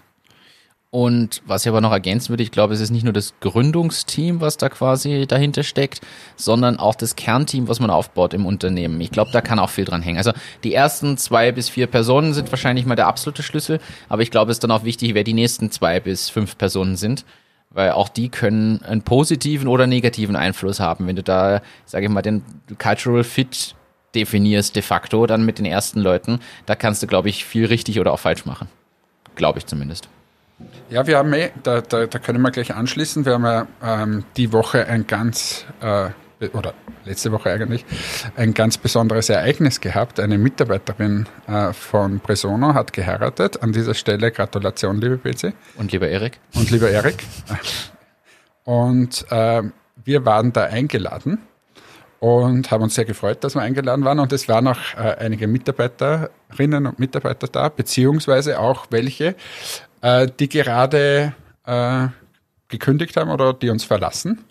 Und 0.93 1.43
was 1.47 1.65
ich 1.65 1.69
aber 1.69 1.81
noch 1.81 1.93
ergänzen 1.93 2.31
würde, 2.31 2.43
ich 2.43 2.51
glaube, 2.51 2.75
es 2.75 2.81
ist 2.81 2.91
nicht 2.91 3.05
nur 3.05 3.13
das 3.13 3.35
Gründungsteam, 3.41 4.41
was 4.41 4.57
da 4.57 4.69
quasi 4.69 5.25
dahinter 5.27 5.63
steckt, 5.63 6.01
sondern 6.35 6.79
auch 6.81 6.97
das 6.97 7.15
Kernteam, 7.15 7.69
was 7.69 7.79
man 7.79 7.91
aufbaut 7.91 8.35
im 8.35 8.45
Unternehmen. 8.45 9.01
Ich 9.01 9.13
glaube, 9.13 9.31
da 9.33 9.41
kann 9.41 9.61
auch 9.61 9.71
viel 9.71 9.85
dran 9.85 10.03
hängen. 10.03 10.19
Also 10.19 10.33
die 10.65 10.75
ersten 10.75 11.17
zwei 11.17 11.53
bis 11.53 11.69
vier 11.69 11.87
Personen 11.87 12.35
sind 12.35 12.51
wahrscheinlich 12.51 12.87
mal 12.87 12.97
der 12.97 13.07
absolute 13.07 13.45
Schlüssel, 13.45 13.79
aber 14.09 14.23
ich 14.23 14.33
glaube, 14.33 14.51
es 14.51 14.57
ist 14.57 14.65
dann 14.65 14.73
auch 14.73 14.83
wichtig, 14.83 15.15
wer 15.15 15.23
die 15.23 15.33
nächsten 15.33 15.71
zwei 15.71 16.01
bis 16.01 16.29
fünf 16.29 16.59
Personen 16.59 16.97
sind, 16.97 17.25
weil 17.71 17.93
auch 17.93 18.09
die 18.09 18.29
können 18.29 18.83
einen 18.83 19.03
positiven 19.03 19.69
oder 19.69 19.87
negativen 19.87 20.35
Einfluss 20.35 20.81
haben. 20.81 21.07
Wenn 21.07 21.15
du 21.15 21.23
da, 21.23 21.63
sage 21.87 22.07
ich 22.07 22.11
mal, 22.11 22.23
den 22.23 22.43
Cultural 22.79 23.23
Fit 23.23 23.77
definierst 24.15 24.77
de 24.77 24.83
facto 24.83 25.27
dann 25.27 25.45
mit 25.45 25.59
den 25.59 25.67
ersten 25.67 26.01
Leuten, 26.01 26.41
da 26.67 26.75
kannst 26.75 27.03
du, 27.03 27.07
glaube 27.07 27.29
ich, 27.29 27.45
viel 27.45 27.67
richtig 27.67 28.01
oder 28.01 28.13
auch 28.13 28.21
falsch 28.21 28.45
machen. 28.45 28.69
Glaube 29.37 29.59
ich 29.59 29.67
zumindest. 29.67 30.09
Ja, 30.91 31.07
wir 31.07 31.19
haben 31.19 31.33
eh, 31.33 31.51
da, 31.63 31.81
da, 31.81 32.07
da 32.07 32.19
können 32.19 32.43
wir 32.43 32.51
gleich 32.51 32.75
anschließen, 32.75 33.25
wir 33.25 33.35
haben 33.35 33.45
ja 33.45 33.67
ähm, 33.83 34.25
die 34.37 34.53
Woche 34.53 34.87
ein 34.87 35.07
ganz, 35.07 35.65
äh, 35.81 36.11
oder 36.53 36.75
letzte 37.05 37.33
Woche 37.33 37.51
eigentlich, 37.51 37.85
ein 38.37 38.55
ganz 38.55 38.77
besonderes 38.77 39.29
Ereignis 39.29 39.81
gehabt. 39.81 40.21
Eine 40.21 40.39
Mitarbeiterin 40.39 41.27
äh, 41.47 41.73
von 41.73 42.21
Presono 42.21 42.75
hat 42.75 42.93
geheiratet. 42.93 43.63
An 43.63 43.73
dieser 43.73 43.95
Stelle 43.95 44.31
Gratulation, 44.31 45.01
liebe 45.01 45.17
PC. 45.17 45.55
Und 45.77 45.93
lieber 45.93 46.09
Erik. 46.09 46.39
Und 46.55 46.71
lieber 46.71 46.91
Erik. 46.91 47.25
Und 48.65 49.27
äh, 49.31 49.63
wir 50.05 50.25
waren 50.25 50.53
da 50.53 50.65
eingeladen 50.65 51.39
und 52.21 52.71
haben 52.71 52.83
uns 52.83 52.95
sehr 52.95 53.07
gefreut, 53.07 53.43
dass 53.43 53.55
wir 53.55 53.63
eingeladen 53.63 54.05
waren. 54.05 54.19
Und 54.19 54.33
es 54.33 54.49
waren 54.49 54.69
auch 54.69 54.79
äh, 54.97 55.17
einige 55.19 55.47
Mitarbeiterinnen 55.49 56.87
und 56.87 56.99
Mitarbeiter 56.99 57.49
da, 57.49 57.69
beziehungsweise 57.69 58.61
auch 58.61 58.87
welche, 58.91 59.35
äh, 60.03 60.29
die 60.39 60.49
gerade 60.49 61.35
äh, 61.67 62.09
gekündigt 62.69 63.17
haben 63.17 63.31
oder 63.31 63.55
die 63.55 63.71
uns 63.71 63.85
verlassen 63.85 64.45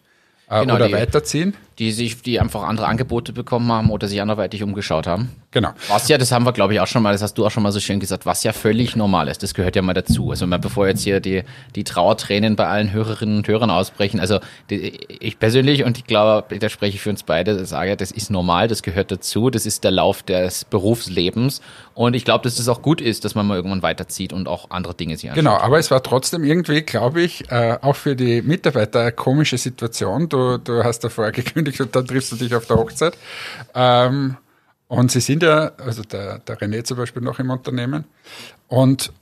äh, 0.49 0.61
genau, 0.61 0.75
oder 0.75 0.88
die, 0.88 0.93
weiterziehen. 0.93 1.55
Die 1.79 1.91
sich, 1.91 2.21
die 2.21 2.39
einfach 2.39 2.63
andere 2.63 2.88
Angebote 2.88 3.33
bekommen 3.33 3.71
haben 3.71 3.89
oder 3.89 4.07
sich 4.07 4.21
anderweitig 4.21 4.63
umgeschaut 4.63 5.07
haben. 5.07 5.29
Genau. 5.51 5.69
Was 5.88 6.07
ja, 6.09 6.17
das 6.17 6.31
haben 6.31 6.45
wir 6.45 6.51
glaube 6.51 6.74
ich 6.74 6.79
auch 6.79 6.88
schon 6.88 7.01
mal, 7.01 7.12
das 7.13 7.21
hast 7.21 7.36
du 7.38 7.45
auch 7.45 7.51
schon 7.51 7.63
mal 7.63 7.71
so 7.71 7.79
schön 7.79 8.00
gesagt, 8.00 8.25
was 8.25 8.43
ja 8.43 8.53
völlig 8.53 8.95
normal 8.95 9.27
ist. 9.29 9.41
Das 9.41 9.53
gehört 9.53 9.75
ja 9.75 9.81
mal 9.81 9.93
dazu. 9.93 10.29
Also 10.29 10.45
mal 10.45 10.59
bevor 10.59 10.88
jetzt 10.88 11.03
hier 11.03 11.19
die, 11.21 11.43
die 11.75 11.83
Trauertränen 11.83 12.55
bei 12.55 12.67
allen 12.67 12.91
Hörerinnen 12.91 13.38
und 13.38 13.48
Hörern 13.48 13.71
ausbrechen. 13.71 14.19
Also 14.19 14.39
die, 14.69 15.00
ich 15.19 15.39
persönlich 15.39 15.83
und 15.86 15.98
ich 15.98 16.05
glaube, 16.05 16.59
da 16.59 16.69
spreche 16.69 16.95
ich 16.95 17.01
für 17.01 17.09
uns 17.09 17.24
beide, 17.24 17.65
sage, 17.65 17.98
das 17.98 18.12
ist 18.12 18.29
normal, 18.29 18.67
das 18.67 18.83
gehört 18.83 19.12
dazu. 19.12 19.50
Das 19.50 19.65
ist 19.65 19.83
der 19.83 19.91
Lauf 19.91 20.21
des 20.21 20.65
Berufslebens. 20.65 21.62
Und 21.95 22.15
ich 22.15 22.24
glaube, 22.24 22.43
dass 22.43 22.55
das 22.55 22.69
auch 22.69 22.81
gut 22.81 23.01
ist, 23.01 23.25
dass 23.25 23.36
man 23.36 23.45
mal 23.45 23.55
irgendwann 23.55 23.81
weiterzieht 23.81 24.31
und 24.31 24.48
auch 24.48 24.69
andere 24.71 24.93
Dinge 24.93 25.17
sich 25.17 25.29
anschaut. 25.29 25.43
Genau, 25.43 25.57
aber 25.57 25.79
es 25.79 25.91
war 25.91 26.01
trotzdem 26.03 26.43
irgendwie, 26.43 26.81
glaube 26.81 27.21
ich, 27.21 27.51
äh, 27.51 27.77
auch 27.81 27.95
für 27.95 28.15
die 28.15 28.41
Mitarbeiter 28.41 29.01
eine 29.01 29.12
komische 29.12 29.57
Situation. 29.57 30.29
Du, 30.29 30.57
du 30.57 30.83
hast 30.83 31.03
da 31.03 31.09
vorher 31.09 31.31
gekündigt 31.71 31.81
und 31.81 31.95
dann 31.95 32.05
triffst 32.05 32.31
du 32.31 32.35
dich 32.35 32.53
auf 32.55 32.65
der 32.65 32.77
Hochzeit. 32.77 33.17
Ähm, 33.73 34.38
und 34.88 35.11
sie 35.11 35.19
sind 35.19 35.43
ja, 35.43 35.71
also 35.77 36.01
der, 36.03 36.39
der 36.39 36.57
René 36.57 36.83
zum 36.83 36.97
Beispiel 36.97 37.21
noch 37.21 37.39
im 37.39 37.49
Unternehmen. 37.51 38.05
Und 38.67 39.13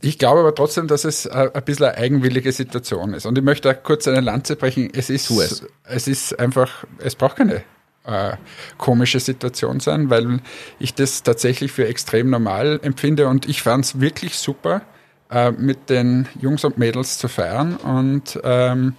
ich 0.00 0.18
glaube 0.18 0.40
aber 0.40 0.54
trotzdem, 0.54 0.86
dass 0.86 1.04
es 1.04 1.26
ein 1.26 1.50
bisschen 1.64 1.86
eine 1.86 1.96
eigenwillige 1.98 2.52
Situation 2.52 3.12
ist. 3.12 3.26
Und 3.26 3.36
ich 3.36 3.44
möchte 3.44 3.70
auch 3.70 3.82
kurz 3.82 4.06
eine 4.06 4.20
Lanze 4.20 4.54
brechen. 4.56 4.90
Es 4.94 5.10
ist, 5.10 5.30
es. 5.30 5.66
es 5.84 6.06
ist 6.06 6.38
einfach, 6.38 6.84
es 6.98 7.16
braucht 7.16 7.36
keine 7.36 7.64
äh, 8.04 8.36
komische 8.78 9.18
Situation 9.18 9.80
sein, 9.80 10.10
weil 10.10 10.40
ich 10.78 10.94
das 10.94 11.24
tatsächlich 11.24 11.72
für 11.72 11.88
extrem 11.88 12.30
normal 12.30 12.78
empfinde. 12.82 13.26
Und 13.26 13.48
ich 13.48 13.62
fand 13.62 13.84
es 13.84 14.00
wirklich 14.00 14.38
super, 14.38 14.82
äh, 15.30 15.50
mit 15.50 15.90
den 15.90 16.28
Jungs 16.40 16.64
und 16.64 16.78
Mädels 16.78 17.18
zu 17.18 17.28
feiern 17.28 17.76
und 17.76 18.38
ähm, 18.44 18.94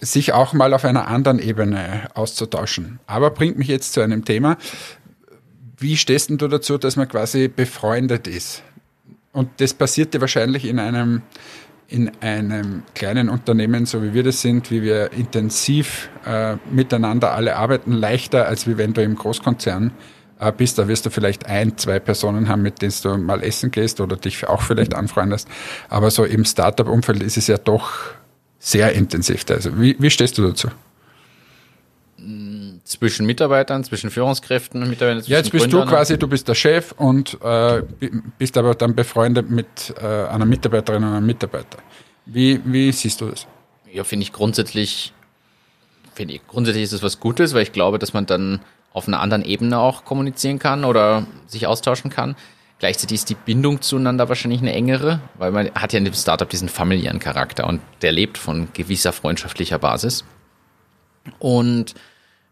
sich 0.00 0.32
auch 0.32 0.52
mal 0.52 0.72
auf 0.72 0.84
einer 0.84 1.08
anderen 1.08 1.38
Ebene 1.38 2.08
auszutauschen. 2.14 3.00
Aber 3.06 3.30
bringt 3.30 3.58
mich 3.58 3.68
jetzt 3.68 3.92
zu 3.92 4.00
einem 4.00 4.24
Thema. 4.24 4.56
Wie 5.76 5.96
stehst 5.96 6.30
du 6.30 6.48
dazu, 6.48 6.78
dass 6.78 6.96
man 6.96 7.08
quasi 7.08 7.48
befreundet 7.48 8.28
ist? 8.28 8.62
Und 9.32 9.48
das 9.56 9.74
passiert 9.74 10.14
ja 10.14 10.20
wahrscheinlich 10.20 10.64
in 10.64 10.78
einem, 10.78 11.22
in 11.88 12.12
einem 12.20 12.84
kleinen 12.94 13.28
Unternehmen, 13.28 13.84
so 13.84 14.00
wie 14.02 14.14
wir 14.14 14.22
das 14.22 14.42
sind, 14.42 14.70
wie 14.70 14.82
wir 14.82 15.12
intensiv 15.12 16.08
äh, 16.24 16.56
miteinander 16.70 17.32
alle 17.32 17.56
arbeiten, 17.56 17.90
leichter, 17.92 18.46
als 18.46 18.68
wie 18.68 18.78
wenn 18.78 18.92
du 18.94 19.02
im 19.02 19.16
Großkonzern 19.16 19.90
bist. 20.56 20.78
Da 20.78 20.88
wirst 20.88 21.06
du 21.06 21.10
vielleicht 21.10 21.46
ein, 21.46 21.76
zwei 21.78 21.98
Personen 21.98 22.48
haben, 22.48 22.62
mit 22.62 22.82
denen 22.82 22.92
du 23.02 23.16
mal 23.18 23.42
essen 23.42 23.70
gehst 23.70 24.00
oder 24.00 24.16
dich 24.16 24.46
auch 24.46 24.62
vielleicht 24.62 24.94
anfreundest. 24.94 25.48
Aber 25.88 26.10
so 26.10 26.24
im 26.24 26.44
Startup-Umfeld 26.44 27.22
ist 27.22 27.36
es 27.36 27.46
ja 27.46 27.58
doch 27.58 27.90
sehr 28.58 28.92
intensiv. 28.92 29.44
Also 29.50 29.78
wie, 29.78 29.96
wie 29.98 30.10
stehst 30.10 30.38
du 30.38 30.46
dazu? 30.46 30.68
Zwischen 32.84 33.26
Mitarbeitern, 33.26 33.84
zwischen 33.84 34.10
Führungskräften 34.10 34.82
und 34.82 34.88
Mitarbeitern. 34.88 35.24
Ja, 35.26 35.38
jetzt 35.38 35.50
bist 35.50 35.64
Gründern. 35.64 35.88
du 35.88 35.94
quasi, 35.94 36.18
du 36.18 36.28
bist 36.28 36.48
der 36.48 36.54
Chef 36.54 36.92
und 36.92 37.38
äh, 37.42 37.82
bist 38.38 38.56
aber 38.56 38.74
dann 38.74 38.94
befreundet 38.94 39.50
mit 39.50 39.94
äh, 40.00 40.04
einer 40.04 40.46
Mitarbeiterin 40.46 41.04
oder 41.04 41.16
einem 41.16 41.26
Mitarbeiter. 41.26 41.78
Wie, 42.26 42.60
wie 42.64 42.90
siehst 42.92 43.20
du 43.20 43.26
das? 43.26 43.46
Ja, 43.92 44.04
finde 44.04 44.24
ich 44.24 44.32
grundsätzlich, 44.32 45.12
finde 46.14 46.34
ich, 46.34 46.46
grundsätzlich 46.46 46.84
ist 46.84 46.92
es 46.92 47.02
was 47.02 47.20
Gutes, 47.20 47.52
weil 47.54 47.62
ich 47.62 47.72
glaube, 47.72 47.98
dass 47.98 48.12
man 48.12 48.26
dann 48.26 48.60
auf 48.94 49.08
einer 49.08 49.20
anderen 49.20 49.44
Ebene 49.44 49.78
auch 49.78 50.04
kommunizieren 50.04 50.58
kann 50.58 50.84
oder 50.84 51.26
sich 51.46 51.66
austauschen 51.66 52.10
kann. 52.10 52.36
Gleichzeitig 52.78 53.16
ist 53.16 53.28
die 53.28 53.34
Bindung 53.34 53.82
zueinander 53.82 54.28
wahrscheinlich 54.28 54.60
eine 54.60 54.72
engere, 54.72 55.20
weil 55.36 55.50
man 55.50 55.70
hat 55.74 55.92
ja 55.92 55.98
in 55.98 56.04
dem 56.04 56.14
Startup 56.14 56.48
diesen 56.48 56.68
familiären 56.68 57.18
Charakter 57.18 57.66
und 57.66 57.80
der 58.02 58.12
lebt 58.12 58.38
von 58.38 58.68
gewisser 58.72 59.12
freundschaftlicher 59.12 59.78
Basis. 59.78 60.24
Und 61.38 61.94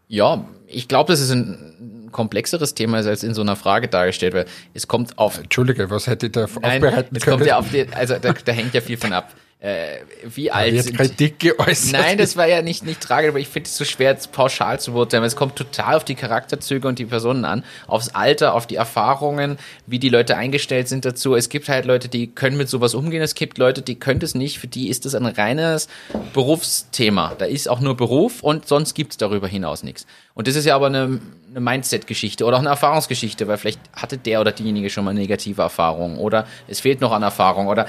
ja, 0.07 0.45
ich 0.67 0.87
glaube, 0.87 1.13
das 1.13 1.21
ist 1.21 1.31
ein 1.31 2.09
komplexeres 2.11 2.73
Thema 2.73 2.97
als 2.97 3.23
in 3.23 3.33
so 3.33 3.41
einer 3.41 3.55
Frage 3.55 3.87
dargestellt 3.87 4.33
wird. 4.33 4.49
Es 4.73 4.87
kommt 4.87 5.17
auf. 5.17 5.39
Entschuldige, 5.39 5.89
was 5.89 6.07
hätte 6.07 6.27
ich 6.27 6.31
da 6.33 6.47
Nein, 6.61 6.83
aufbereiten 6.83 7.15
es 7.15 7.23
können? 7.23 7.37
Kommt 7.37 7.47
ja 7.47 7.57
auf 7.57 7.69
die, 7.69 7.87
also 7.93 8.17
da, 8.19 8.33
da 8.33 8.51
hängt 8.51 8.73
ja 8.73 8.81
viel 8.81 8.97
von 8.97 9.13
ab 9.13 9.33
äh, 9.63 9.99
wie 10.25 10.51
alt 10.51 10.83
sind 10.83 10.97
Kritik 10.97 11.39
geäußert. 11.39 11.93
Nein, 11.93 12.17
das 12.17 12.35
war 12.35 12.45
ja 12.47 12.61
nicht, 12.61 12.85
nicht 12.85 12.99
tragisch, 12.99 13.29
aber 13.29 13.39
ich 13.39 13.47
finde 13.47 13.69
es 13.69 13.77
so 13.77 13.85
schwer, 13.85 14.11
jetzt 14.11 14.33
pauschal 14.33 14.77
zu 14.77 14.91
beurteilen, 14.91 15.23
es 15.23 15.37
kommt 15.37 15.55
total 15.55 15.95
auf 15.95 16.03
die 16.03 16.15
Charakterzüge 16.15 16.85
und 16.85 16.99
die 16.99 17.05
Personen 17.05 17.45
an, 17.45 17.63
aufs 17.87 18.09
Alter, 18.09 18.55
auf 18.55 18.67
die 18.67 18.75
Erfahrungen, 18.75 19.57
wie 19.87 19.99
die 19.99 20.09
Leute 20.09 20.35
eingestellt 20.35 20.89
sind 20.89 21.05
dazu. 21.05 21.33
Es 21.33 21.47
gibt 21.47 21.69
halt 21.69 21.85
Leute, 21.85 22.09
die 22.09 22.27
können 22.27 22.57
mit 22.57 22.67
sowas 22.67 22.93
umgehen, 22.93 23.21
es 23.21 23.35
gibt 23.35 23.57
Leute, 23.57 23.81
die 23.81 23.95
können 23.95 24.19
das 24.19 24.35
nicht, 24.35 24.59
für 24.59 24.67
die 24.67 24.89
ist 24.89 25.05
das 25.05 25.15
ein 25.15 25.25
reines 25.25 25.87
Berufsthema. 26.33 27.33
Da 27.37 27.45
ist 27.45 27.69
auch 27.69 27.79
nur 27.79 27.95
Beruf 27.95 28.43
und 28.43 28.67
sonst 28.67 28.95
gibt 28.95 29.13
es 29.13 29.17
darüber 29.17 29.47
hinaus 29.47 29.81
nichts. 29.81 30.05
Und 30.33 30.49
das 30.49 30.57
ist 30.57 30.65
ja 30.65 30.75
aber 30.75 30.87
eine, 30.87 31.21
eine 31.51 31.59
Mindset-Geschichte 31.61 32.43
oder 32.43 32.57
auch 32.57 32.61
eine 32.61 32.69
Erfahrungsgeschichte, 32.69 33.47
weil 33.47 33.57
vielleicht 33.57 33.79
hatte 33.93 34.17
der 34.17 34.41
oder 34.41 34.51
diejenige 34.51 34.89
schon 34.89 35.05
mal 35.05 35.13
negative 35.13 35.61
Erfahrungen 35.61 36.17
oder 36.17 36.47
es 36.67 36.81
fehlt 36.81 36.99
noch 36.99 37.13
an 37.13 37.23
Erfahrung 37.23 37.67
oder 37.67 37.87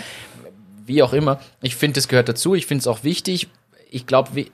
wie 0.87 1.03
auch 1.03 1.13
immer. 1.13 1.41
Ich 1.61 1.77
finde, 1.77 1.95
das 1.95 2.09
gehört 2.09 2.29
dazu. 2.29 2.55
Ich 2.55 2.67
finde 2.67 2.81
es 2.81 2.87
auch 2.87 3.05
wichtig. 3.05 3.49
Ich 3.91 4.07
glaube, 4.07 4.41
äh, 4.41 4.47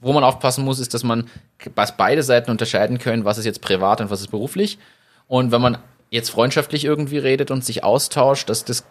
wo 0.00 0.12
man 0.12 0.24
aufpassen 0.24 0.64
muss, 0.64 0.78
ist, 0.78 0.94
dass 0.94 1.02
man 1.02 1.28
was 1.74 1.96
beide 1.96 2.22
Seiten 2.22 2.50
unterscheiden 2.50 2.98
können, 2.98 3.24
was 3.24 3.38
ist 3.38 3.46
jetzt 3.46 3.60
privat 3.60 4.00
und 4.00 4.10
was 4.10 4.20
ist 4.20 4.30
beruflich. 4.30 4.78
Und 5.26 5.50
wenn 5.50 5.62
man 5.62 5.78
jetzt 6.10 6.30
freundschaftlich 6.30 6.84
irgendwie 6.84 7.18
redet 7.18 7.50
und 7.50 7.64
sich 7.64 7.82
austauscht, 7.82 8.48
dass 8.48 8.64
das 8.64 8.84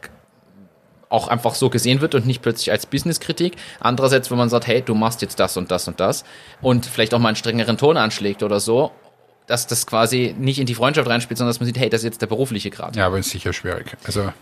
auch 1.09 1.27
einfach 1.27 1.53
so 1.53 1.69
gesehen 1.69 2.01
wird 2.01 2.15
und 2.15 2.25
nicht 2.25 2.41
plötzlich 2.41 2.71
als 2.71 2.87
Businesskritik. 2.87 3.55
Andererseits, 3.79 4.31
wenn 4.31 4.37
man 4.39 4.49
sagt, 4.49 4.65
hey, 4.65 4.81
du 4.81 4.95
machst 4.95 5.21
jetzt 5.21 5.39
das 5.39 5.55
und 5.57 5.69
das 5.69 5.87
und 5.87 5.99
das 5.99 6.23
und 6.59 6.87
vielleicht 6.87 7.13
auch 7.13 7.19
mal 7.19 7.29
einen 7.29 7.35
strengeren 7.35 7.77
Ton 7.77 7.97
anschlägt 7.97 8.41
oder 8.41 8.59
so, 8.59 8.91
dass 9.45 9.67
das 9.67 9.85
quasi 9.85 10.35
nicht 10.37 10.59
in 10.59 10.65
die 10.65 10.73
Freundschaft 10.73 11.07
reinspielt, 11.07 11.37
sondern 11.37 11.51
dass 11.51 11.59
man 11.59 11.67
sieht, 11.67 11.77
hey, 11.77 11.89
das 11.89 12.01
ist 12.01 12.05
jetzt 12.05 12.21
der 12.21 12.27
berufliche 12.27 12.71
Grad. 12.71 12.95
Ja, 12.95 13.05
aber 13.05 13.19
ist 13.19 13.29
sicher 13.29 13.53
schwierig. 13.53 13.95
Also 14.05 14.33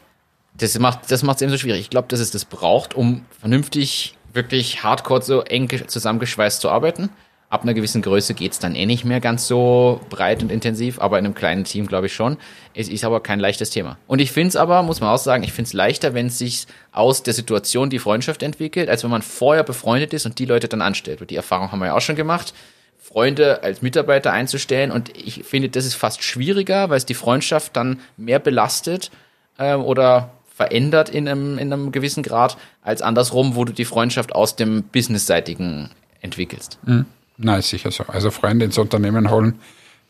das 0.54 0.78
macht 0.80 1.12
das 1.12 1.24
es 1.24 1.42
eben 1.42 1.52
so 1.52 1.58
schwierig. 1.58 1.82
Ich 1.82 1.90
glaube, 1.90 2.08
dass 2.08 2.20
es 2.20 2.32
das 2.32 2.46
braucht, 2.46 2.94
um 2.94 3.26
vernünftig, 3.40 4.18
wirklich 4.34 4.84
hardcore 4.84 5.22
so 5.22 5.42
eng 5.42 5.70
zusammengeschweißt 5.88 6.62
zu 6.62 6.70
arbeiten. 6.70 7.10
Ab 7.50 7.64
einer 7.64 7.74
gewissen 7.74 8.02
Größe 8.02 8.34
geht's 8.34 8.60
dann 8.60 8.76
eh 8.76 8.86
nicht 8.86 9.04
mehr 9.04 9.20
ganz 9.20 9.46
so 9.46 10.00
breit 10.10 10.42
und 10.42 10.54
intensiv, 10.54 11.02
aber 11.02 11.20
in 11.20 11.26
einem 11.26 11.34
kleinen 11.34 11.66
Team 11.66 11.86
glaube 11.86 12.06
ich 12.06 12.14
schon. 12.14 12.38
Es 12.74 12.88
ist 12.88 13.04
aber 13.04 13.20
kein 13.20 13.42
leichtes 13.42 13.72
Thema. 13.72 13.98
Und 14.08 14.20
ich 14.20 14.32
finde 14.32 14.50
es 14.50 14.56
aber, 14.56 14.84
muss 14.84 15.02
man 15.02 15.10
auch 15.10 15.18
sagen, 15.18 15.44
ich 15.44 15.52
finde 15.52 15.68
es 15.68 15.74
leichter, 15.74 16.14
wenn 16.14 16.28
es 16.28 16.38
sich 16.38 16.66
aus 16.94 17.24
der 17.24 17.34
Situation 17.34 17.90
die 17.90 18.00
Freundschaft 18.00 18.42
entwickelt, 18.42 18.88
als 18.88 19.04
wenn 19.04 19.12
man 19.12 19.22
vorher 19.22 19.64
befreundet 19.64 20.14
ist 20.14 20.26
und 20.26 20.40
die 20.40 20.46
Leute 20.46 20.70
dann 20.70 20.82
anstellt. 20.82 21.20
Und 21.20 21.30
die 21.30 21.36
Erfahrung 21.36 21.74
haben 21.74 21.80
wir 21.80 21.88
ja 21.88 21.94
auch 21.94 22.02
schon 22.02 22.16
gemacht. 22.16 22.54
Freunde 22.98 23.64
als 23.64 23.82
Mitarbeiter 23.82 24.32
einzustellen. 24.32 24.90
Und 24.90 25.10
ich 25.18 25.44
finde, 25.44 25.68
das 25.68 25.86
ist 25.86 25.96
fast 25.96 26.24
schwieriger, 26.24 26.90
weil 26.90 26.98
es 26.98 27.06
die 27.06 27.16
Freundschaft 27.16 27.76
dann 27.76 28.00
mehr 28.16 28.40
belastet 28.40 29.12
äh, 29.58 29.76
oder 29.76 30.32
verändert 30.62 31.10
in 31.10 31.28
einem, 31.28 31.58
in 31.58 31.74
einem 31.74 31.92
gewissen 31.92 32.22
Grad, 32.22 32.56
als 32.84 33.02
andersrum, 33.02 33.56
wo 33.56 33.66
du 33.66 33.74
die 33.74 33.86
Freundschaft 33.86 34.36
aus 34.36 34.56
dem 34.56 34.84
Businessseitigen 34.84 35.90
entwickelst. 36.22 36.78
Mhm. 36.86 37.08
Na, 37.38 37.58
ist 37.58 37.70
sicher 37.70 37.90
so. 37.90 38.04
Also 38.08 38.30
Freunde 38.30 38.66
ins 38.66 38.78
Unternehmen 38.78 39.32
holen, 39.32 39.60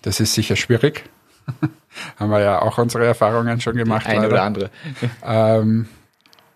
das 0.02 0.20
ist 0.20 0.34
sicher 0.34 0.58
schwierig. 0.58 1.06
Haben 2.18 2.32
wir 2.32 2.42
ja 2.42 2.62
auch 2.62 2.78
unsere 2.78 3.06
Erfahrungen 3.06 3.62
schon 3.62 3.78
gemacht. 3.78 4.06
Eine 4.06 4.28
leider. 4.28 4.34
oder 4.34 4.44
andere. 4.44 4.70
Ähm, 5.24 5.88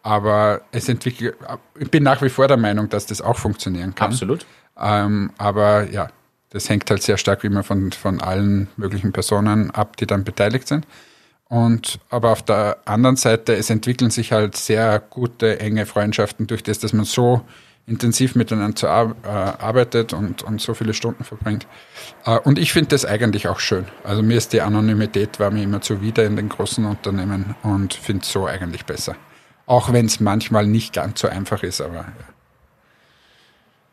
aber 0.03 0.61
es 0.73 0.89
entwickelt, 0.89 1.35
ich 1.79 1.89
bin 1.89 2.03
nach 2.03 2.21
wie 2.21 2.29
vor 2.29 2.49
der 2.49 2.57
Meinung, 2.57 2.89
dass 2.89 3.05
das 3.05 3.21
auch 3.21 3.37
funktionieren 3.37 3.95
kann. 3.95 4.11
Absolut. 4.11 4.45
Ähm, 4.77 5.31
aber 5.37 5.89
ja, 5.89 6.09
das 6.49 6.69
hängt 6.69 6.89
halt 6.89 7.01
sehr 7.01 7.17
stark 7.17 7.45
immer 7.45 7.63
von, 7.63 7.93
von 7.93 8.19
allen 8.19 8.67
möglichen 8.75 9.13
Personen 9.13 9.71
ab, 9.71 9.95
die 9.95 10.05
dann 10.05 10.25
beteiligt 10.25 10.67
sind. 10.67 10.85
Und 11.47 11.99
aber 12.09 12.31
auf 12.31 12.41
der 12.41 12.77
anderen 12.85 13.17
Seite, 13.17 13.55
es 13.55 13.69
entwickeln 13.69 14.11
sich 14.11 14.31
halt 14.31 14.57
sehr 14.57 14.99
gute, 14.99 15.59
enge 15.59 15.85
Freundschaften 15.85 16.47
durch 16.47 16.63
das, 16.63 16.79
dass 16.79 16.93
man 16.93 17.05
so 17.05 17.41
intensiv 17.87 18.33
miteinander 18.35 19.15
äh, 19.23 19.27
arbeitet 19.27 20.13
und, 20.13 20.41
und 20.41 20.59
so 20.59 20.73
viele 20.73 20.93
Stunden 20.93 21.23
verbringt. 21.23 21.67
Äh, 22.25 22.39
und 22.39 22.57
ich 22.57 22.73
finde 22.73 22.89
das 22.89 23.05
eigentlich 23.05 23.47
auch 23.47 23.59
schön. 23.59 23.85
Also 24.03 24.23
mir 24.23 24.37
ist 24.37 24.53
die 24.53 24.61
Anonymität 24.61 25.39
war 25.39 25.51
mir 25.51 25.63
immer 25.63 25.81
zuwider 25.81 26.25
in 26.25 26.35
den 26.35 26.49
großen 26.49 26.83
Unternehmen 26.85 27.55
und 27.61 27.93
finde 27.93 28.23
es 28.23 28.31
so 28.31 28.47
eigentlich 28.47 28.85
besser. 28.85 29.15
Auch 29.67 29.93
wenn 29.93 30.07
es 30.07 30.19
manchmal 30.19 30.65
nicht 30.65 30.93
ganz 30.93 31.21
so 31.21 31.27
einfach 31.27 31.61
ist, 31.63 31.81
aber 31.81 31.95
ja. 31.95 32.34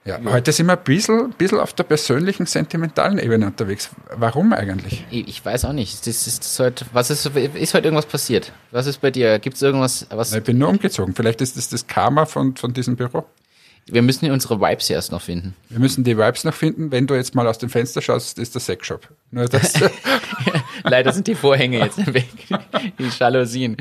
Ja, 0.05 0.19
heute 0.25 0.51
sind 0.51 0.67
wir 0.67 0.77
ein 0.77 0.83
bisschen, 0.83 1.31
bisschen 1.39 1.61
auf 1.61 1.73
der 1.75 1.85
persönlichen, 1.85 2.45
sentimentalen 2.47 3.19
Ebene 3.21 3.47
unterwegs. 3.47 3.91
Warum 4.17 4.53
eigentlich? 4.53 5.05
Ich, 5.11 5.29
ich 5.29 5.45
weiß 5.45 5.65
auch 5.67 5.73
nicht. 5.73 6.05
Das 6.07 6.27
ist, 6.27 6.41
das 6.41 6.59
heute, 6.59 6.85
was 6.93 7.11
ist, 7.11 7.25
ist 7.27 7.75
heute 7.75 7.85
irgendwas 7.87 8.07
passiert? 8.07 8.53
Was 8.73 8.87
ist 8.87 9.01
bei 9.01 9.13
dir? 9.13 9.39
Gibt 9.39 9.55
es 9.57 9.63
irgendwas? 9.63 10.07
Was, 10.11 10.33
Ich 10.35 10.43
bin 10.43 10.59
nur 10.59 10.71
umgezogen. 10.71 11.15
Vielleicht 11.15 11.41
ist 11.41 11.57
das 11.57 11.69
das 11.69 11.87
Karma 11.87 12.27
von, 12.27 12.57
von 12.57 12.73
diesem 12.73 12.97
Büro. 12.97 13.25
wir 13.87 14.03
müssen 14.03 14.29
unsere 14.33 14.61
Vibes 14.61 14.91
erst 14.91 15.13
noch 15.13 15.23
finden. 15.23 15.55
Wir 15.69 15.79
müssen 15.79 16.03
die 16.03 16.19
Vibes 16.19 16.43
noch 16.43 16.55
finden. 16.55 16.91
Wenn 16.91 17.07
du 17.07 17.15
jetzt 17.15 17.37
mal 17.37 17.47
aus 17.47 17.59
dem 17.59 17.71
Fenster 17.71 18.03
schaust, 18.03 18.41
ist 18.41 18.55
der 18.57 18.61
Sexshop. 18.61 19.09
Nur 19.31 19.47
das. 19.47 19.75
Leider 20.83 21.13
sind 21.13 21.29
die 21.29 21.37
Vorhänge 21.37 21.79
jetzt 21.79 22.05
weg. 22.13 22.27
Die 22.99 23.09
Jalousien. 23.21 23.77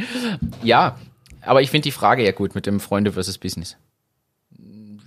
Ja, 0.62 1.00
aber 1.42 1.64
ich 1.64 1.72
finde 1.72 1.86
die 1.86 1.92
Frage 1.92 2.24
ja 2.24 2.32
gut 2.32 2.54
mit 2.54 2.68
dem 2.68 2.80
Freunde 2.80 3.12
versus 3.14 3.40
Business. 3.40 3.76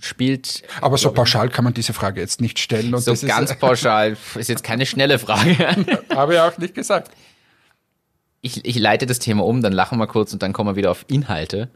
Spielt 0.05 0.61
Aber 0.81 0.97
so 0.97 1.11
pauschal 1.11 1.49
kann 1.49 1.63
man 1.63 1.73
diese 1.73 1.91
Frage 1.91 2.21
jetzt 2.21 2.39
nicht 2.39 2.59
stellen. 2.59 2.93
Und 2.93 3.01
so 3.01 3.11
das 3.11 3.25
ganz 3.25 3.51
ist, 3.51 3.59
pauschal, 3.59 4.15
ist 4.35 4.49
jetzt 4.49 4.63
keine 4.63 4.85
schnelle 4.85 5.17
Frage. 5.17 5.57
habe 6.15 6.35
ich 6.35 6.39
auch 6.39 6.57
nicht 6.57 6.75
gesagt. 6.75 7.11
Ich, 8.41 8.63
ich 8.63 8.77
leite 8.77 9.07
das 9.07 9.17
Thema 9.17 9.43
um, 9.43 9.63
dann 9.63 9.73
lachen 9.73 9.97
wir 9.97 10.05
kurz 10.05 10.31
und 10.31 10.43
dann 10.43 10.53
kommen 10.53 10.69
wir 10.69 10.75
wieder 10.75 10.91
auf 10.91 11.05
Inhalte. 11.07 11.69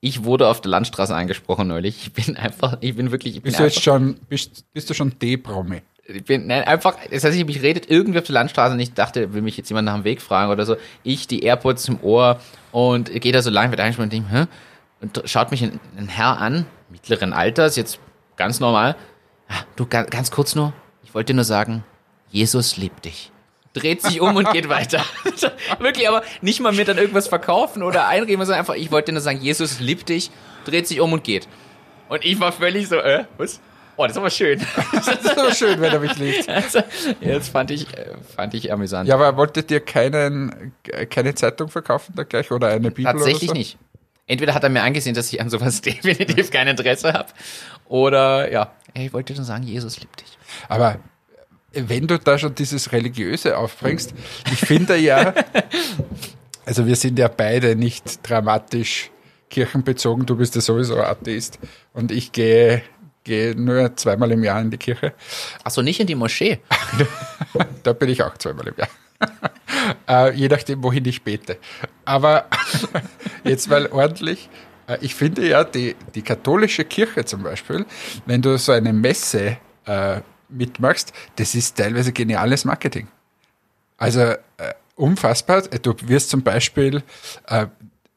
Ich 0.00 0.24
wurde 0.24 0.48
auf 0.48 0.60
der 0.60 0.70
Landstraße 0.70 1.14
angesprochen 1.14 1.68
neulich. 1.68 1.96
Ich 2.02 2.12
bin 2.12 2.36
einfach, 2.36 2.76
ich 2.80 2.94
bin 2.96 3.10
wirklich, 3.10 3.36
ich 3.36 3.42
bin 3.42 3.50
Bist 3.50 3.60
du 3.60 3.64
jetzt 3.64 3.82
schon, 3.82 4.16
bist, 4.28 4.70
bist 4.74 4.90
du 4.90 4.94
schon 4.94 5.18
D-Promi? 5.18 5.80
ich 6.04 6.24
bin, 6.24 6.46
nein, 6.46 6.64
einfach, 6.64 6.96
das 7.10 7.24
heißt, 7.24 7.36
ich 7.36 7.46
mich 7.46 7.62
redet 7.62 7.88
irgendwie 7.90 8.18
auf 8.18 8.24
der 8.26 8.34
Landstraße 8.34 8.74
und 8.74 8.80
ich 8.80 8.92
dachte, 8.92 9.32
will 9.32 9.42
mich 9.42 9.56
jetzt 9.56 9.68
jemand 9.68 9.86
nach 9.86 9.94
dem 9.94 10.04
Weg 10.04 10.20
fragen 10.20 10.50
oder 10.50 10.66
so. 10.66 10.76
Ich, 11.02 11.26
die 11.26 11.42
AirPods 11.42 11.88
im 11.88 12.02
Ohr 12.02 12.40
und 12.72 13.10
gehe 13.20 13.32
da 13.32 13.42
so 13.42 13.50
lang, 13.50 13.70
wird 13.70 13.80
angesprochen 13.80 14.04
und 14.04 14.12
denke, 14.12 14.30
hä? 14.30 14.46
Und 15.00 15.22
schaut 15.24 15.50
mich 15.50 15.62
ein, 15.62 15.80
ein 15.96 16.08
Herr 16.08 16.38
an, 16.38 16.66
mittleren 16.92 17.32
Alters, 17.32 17.74
jetzt 17.76 17.98
ganz 18.36 18.60
normal. 18.60 18.94
Ah, 19.48 19.64
Du, 19.76 19.86
ganz, 19.86 20.30
kurz 20.30 20.54
nur, 20.54 20.72
ich 21.02 21.14
wollte 21.14 21.32
dir 21.32 21.36
nur 21.36 21.44
sagen, 21.44 21.84
Jesus 22.30 22.76
liebt 22.76 23.04
dich. 23.04 23.30
Dreht 23.74 24.02
sich 24.02 24.20
um 24.20 24.36
und 24.36 24.50
geht 24.52 24.68
weiter. 24.68 25.02
Wirklich, 25.78 26.06
aber 26.06 26.22
nicht 26.42 26.60
mal 26.60 26.72
mir 26.72 26.84
dann 26.84 26.98
irgendwas 26.98 27.26
verkaufen 27.28 27.82
oder 27.82 28.06
einreden, 28.06 28.38
sondern 28.44 28.58
einfach, 28.60 28.74
ich 28.74 28.90
wollte 28.92 29.12
nur 29.12 29.22
sagen, 29.22 29.40
Jesus 29.40 29.80
liebt 29.80 30.10
dich, 30.10 30.30
dreht 30.66 30.86
sich 30.86 31.00
um 31.00 31.12
und 31.12 31.24
geht. 31.24 31.48
Und 32.10 32.24
ich 32.24 32.38
war 32.38 32.52
völlig 32.52 32.88
so, 32.88 32.96
äh, 32.96 33.24
was? 33.38 33.60
Oh, 33.96 34.02
das 34.04 34.12
ist 34.12 34.18
aber 34.18 34.30
schön. 34.30 34.60
Das 34.92 35.08
ist 35.08 35.24
so 35.36 35.50
schön, 35.52 35.80
wenn 35.80 35.92
er 35.92 36.00
mich 36.00 36.16
liebt. 36.16 36.48
Also, 36.48 36.80
ja, 37.20 37.34
das 37.34 37.48
fand 37.48 37.70
ich, 37.70 37.86
äh, 37.96 38.12
fand 38.36 38.52
ich 38.54 38.72
amüsant. 38.72 39.08
Ja, 39.08 39.14
aber 39.14 39.36
wolltet 39.36 39.70
ihr 39.70 39.80
keinen, 39.80 40.72
keine 41.08 41.34
Zeitung 41.34 41.68
verkaufen 41.68 42.12
da 42.14 42.24
gleich 42.24 42.50
oder 42.50 42.68
eine 42.68 42.90
Bibel 42.90 43.12
Tatsächlich 43.12 43.50
oder 43.50 43.54
so? 43.54 43.58
nicht. 43.58 43.78
Entweder 44.26 44.54
hat 44.54 44.62
er 44.62 44.70
mir 44.70 44.82
angesehen, 44.82 45.14
dass 45.14 45.32
ich 45.32 45.40
an 45.40 45.50
sowas 45.50 45.80
definitiv 45.82 46.50
kein 46.50 46.68
Interesse 46.68 47.12
habe, 47.12 47.28
oder 47.86 48.50
ja, 48.50 48.72
ich 48.94 49.12
wollte 49.12 49.34
nur 49.34 49.44
sagen, 49.44 49.64
Jesus 49.64 50.00
liebt 50.00 50.20
dich. 50.20 50.38
Aber 50.68 50.98
wenn 51.72 52.06
du 52.06 52.18
da 52.18 52.38
schon 52.38 52.54
dieses 52.54 52.92
Religiöse 52.92 53.56
aufbringst, 53.56 54.14
ich 54.52 54.60
finde 54.60 54.96
ja, 54.96 55.34
also 56.66 56.86
wir 56.86 56.96
sind 56.96 57.18
ja 57.18 57.28
beide 57.28 57.76
nicht 57.76 58.20
dramatisch 58.28 59.10
kirchenbezogen, 59.50 60.26
du 60.26 60.36
bist 60.36 60.54
ja 60.54 60.60
sowieso 60.60 60.98
Atheist 61.00 61.58
und 61.92 62.10
ich 62.12 62.32
gehe, 62.32 62.82
gehe 63.24 63.54
nur 63.54 63.94
zweimal 63.96 64.32
im 64.32 64.42
Jahr 64.44 64.60
in 64.60 64.70
die 64.70 64.78
Kirche. 64.78 65.12
Achso, 65.64 65.82
nicht 65.82 66.00
in 66.00 66.06
die 66.06 66.14
Moschee. 66.14 66.60
Da 67.82 67.92
bin 67.92 68.08
ich 68.08 68.22
auch 68.22 68.38
zweimal 68.38 68.68
im 68.68 68.74
Jahr. 68.78 68.88
Äh, 70.08 70.32
je 70.34 70.48
nachdem, 70.48 70.82
wohin 70.82 71.04
ich 71.04 71.22
bete. 71.22 71.58
Aber 72.04 72.46
jetzt 73.44 73.68
mal 73.68 73.86
ordentlich. 73.88 74.48
Äh, 74.86 74.98
ich 75.00 75.14
finde 75.14 75.48
ja, 75.48 75.64
die, 75.64 75.96
die 76.14 76.22
katholische 76.22 76.84
Kirche 76.84 77.24
zum 77.24 77.42
Beispiel, 77.42 77.86
wenn 78.26 78.42
du 78.42 78.56
so 78.58 78.72
eine 78.72 78.92
Messe 78.92 79.58
äh, 79.86 80.20
mitmachst, 80.48 81.12
das 81.36 81.54
ist 81.54 81.76
teilweise 81.76 82.12
geniales 82.12 82.64
Marketing. 82.64 83.08
Also 83.96 84.20
äh, 84.20 84.36
unfassbar. 84.96 85.62
Du 85.62 85.94
wirst 86.02 86.30
zum 86.30 86.42
Beispiel, 86.42 87.02
äh, 87.46 87.66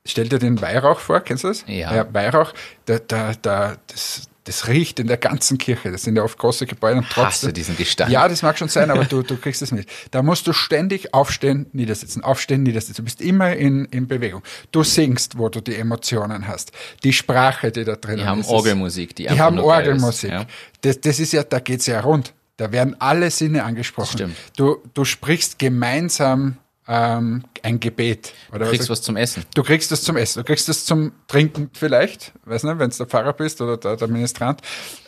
stell 0.06 0.30
dir 0.30 0.40
den 0.40 0.62
Weihrauch 0.62 1.00
vor, 1.00 1.22
kennst 1.22 1.44
du 1.44 1.50
das? 1.50 1.64
Ja. 1.68 2.12
Weihrauch, 2.14 2.54
da, 2.86 3.00
da, 3.00 3.34
da, 3.42 3.78
das, 3.88 4.30
das 4.46 4.68
riecht 4.68 5.00
in 5.00 5.08
der 5.08 5.18
ganzen 5.18 5.58
Kirche. 5.58 5.92
Das 5.92 6.04
sind 6.04 6.16
ja 6.16 6.24
oft 6.24 6.38
große 6.38 6.66
Gebäude 6.66 7.00
und 7.00 7.08
trotzdem. 7.10 7.52
diesen 7.54 7.76
Gestank. 7.76 8.10
Ja, 8.12 8.28
das 8.28 8.42
mag 8.42 8.58
schon 8.58 8.70
sein, 8.70 8.90
aber 8.92 9.04
du, 9.06 9.22
du 9.22 9.38
kriegst 9.38 9.62
es 9.62 9.72
mit. 9.72 9.88
Da 10.12 10.24
musst 10.24 10.48
du 10.48 10.54
ständig 10.54 11.14
aufstehen, 11.14 11.66
niedersitzen, 11.74 12.24
aufstehen, 12.24 12.64
niedersitzen. 12.64 12.96
Du 12.98 13.04
bist 13.04 13.22
immer 13.22 13.56
in, 13.56 13.86
in 13.86 14.08
Bewegung. 14.08 14.42
Du 14.72 14.84
singst, 14.84 15.38
wo 15.38 15.50
du 15.50 15.62
die 15.62 15.76
Emotionen 15.76 16.48
hast. 16.48 16.72
Die 17.04 17.12
Sprache, 17.12 17.72
die 17.72 17.84
da 17.84 17.96
drin 17.96 18.16
Die 18.18 18.22
ist. 18.22 18.28
haben 18.28 18.40
ist- 18.42 18.50
Orgelmusik, 18.50 19.16
die, 19.16 19.28
Die 19.28 19.40
haben 19.40 19.60
Orgelmusik. 19.60 20.32
Ist, 20.32 20.40
ja. 20.40 20.46
Das, 20.82 21.02
das 21.02 21.20
ist 21.20 21.34
ja, 21.34 21.44
da 21.44 21.60
geht's 21.60 21.88
ja 21.88 22.00
rund. 22.00 22.34
Da 22.58 22.72
werden 22.72 22.96
alle 23.00 23.32
Sinne 23.32 23.64
angesprochen. 23.66 24.14
stimmt. 24.14 24.36
Du, 24.56 24.78
du 24.94 25.04
sprichst 25.04 25.60
gemeinsam 25.60 26.58
ähm, 26.88 27.44
ein 27.64 27.80
Gebet. 27.80 28.34
Oder 28.52 28.66
Du 28.66 28.72
kriegst 28.72 28.90
was, 28.90 29.00
was 29.00 29.02
zum 29.02 29.18
Essen. 29.18 29.44
du 29.54 29.64
kriegst 29.64 29.92
das 29.92 30.04
zum 30.04 30.18
Essen, 30.18 30.40
du 30.40 30.46
kriegst 30.46 30.70
das 30.70 30.86
zum 30.86 31.12
Trinken 31.28 31.70
vielleicht, 31.74 32.34
weiß 32.46 32.64
nicht, 32.64 32.80
wenn 32.80 32.90
du 32.90 32.98
der 32.98 33.06
Pfarrer 33.06 33.34
bist 33.34 33.62
oder 33.62 33.78
der, 33.78 33.98
der 33.98 34.08
Ministrant, 34.08 34.62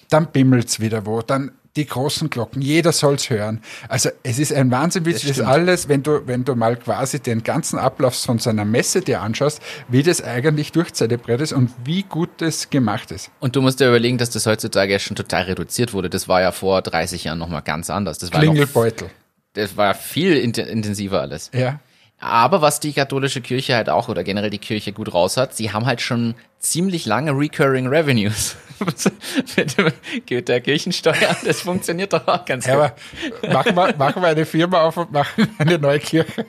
dann 0.10 0.32
bimmelt's 0.32 0.80
wieder 0.80 1.06
wo, 1.06 1.22
dann 1.22 1.52
die 1.78 1.86
großen 1.86 2.30
Glocken, 2.30 2.62
jeder 2.62 2.92
soll's 2.92 3.30
hören. 3.30 3.62
Also 3.88 4.10
es 4.24 4.40
ist 4.40 4.52
ein 4.52 4.72
Wahnsinn, 4.72 5.06
wie 5.06 5.14
das, 5.14 5.22
das 5.22 5.40
alles, 5.40 5.88
wenn 5.88 6.04
du, 6.04 6.26
wenn 6.26 6.44
du 6.44 6.56
mal 6.56 6.76
quasi 6.76 7.20
den 7.20 7.44
ganzen 7.44 7.78
Ablauf 7.78 8.16
von 8.16 8.40
so 8.40 8.50
einer 8.50 8.66
Messe 8.66 9.02
dir 9.02 9.22
anschaust, 9.22 9.62
wie 9.88 10.02
das 10.04 10.24
eigentlich 10.24 10.72
durchzelebriert 10.72 11.40
ist 11.40 11.54
und 11.54 11.70
wie 11.86 12.04
gut 12.04 12.30
das 12.38 12.70
gemacht 12.72 13.12
ist. 13.12 13.30
Und 13.40 13.56
du 13.56 13.62
musst 13.62 13.80
dir 13.80 13.88
überlegen, 13.88 14.18
dass 14.18 14.32
das 14.32 14.48
heutzutage 14.48 14.92
ja 14.92 15.00
schon 15.00 15.16
total 15.16 15.44
reduziert 15.44 15.94
wurde. 15.94 16.10
Das 16.10 16.28
war 16.28 16.42
ja 16.42 16.52
vor 16.52 16.82
30 16.82 17.26
Jahren 17.26 17.38
nochmal 17.38 17.62
ganz 17.62 17.90
anders. 17.92 18.18
Das 18.18 18.34
war, 18.34 18.40
noch, 18.40 18.52
Klingelbeutel. 18.52 19.12
Das 19.58 19.76
war 19.78 19.94
viel 19.94 20.34
int- 20.38 20.58
intensiver 20.58 21.22
alles. 21.22 21.52
Ja. 21.54 21.80
Aber 22.20 22.62
was 22.64 22.80
die 22.80 22.94
katholische 22.94 23.42
Kirche 23.42 23.76
halt 23.76 23.90
auch 23.90 24.10
oder 24.10 24.24
generell 24.24 24.50
die 24.50 24.58
Kirche 24.58 24.92
gut 24.92 25.14
raus 25.14 25.38
hat, 25.38 25.56
sie 25.56 25.72
haben 25.72 25.86
halt 25.86 26.02
schon 26.02 26.34
ziemlich 26.58 27.06
lange 27.06 27.32
Recurring 27.32 27.86
Revenues. 27.88 28.56
Mit 30.30 30.48
der 30.50 30.62
Kirchensteuer, 30.62 31.36
das 31.46 31.62
funktioniert 31.62 32.14
doch 32.14 32.28
auch 32.28 32.46
ganz 32.46 32.66
Ja, 32.66 32.76
gut. 32.88 32.94
aber 33.44 33.54
machen 33.54 33.76
wir, 33.76 33.96
machen 33.98 34.22
wir 34.22 34.30
eine 34.30 34.46
Firma 34.46 34.82
auf 34.82 34.98
und 34.98 35.12
machen 35.12 35.48
eine 35.60 35.78
neue 35.78 36.00
Kirche. 36.00 36.46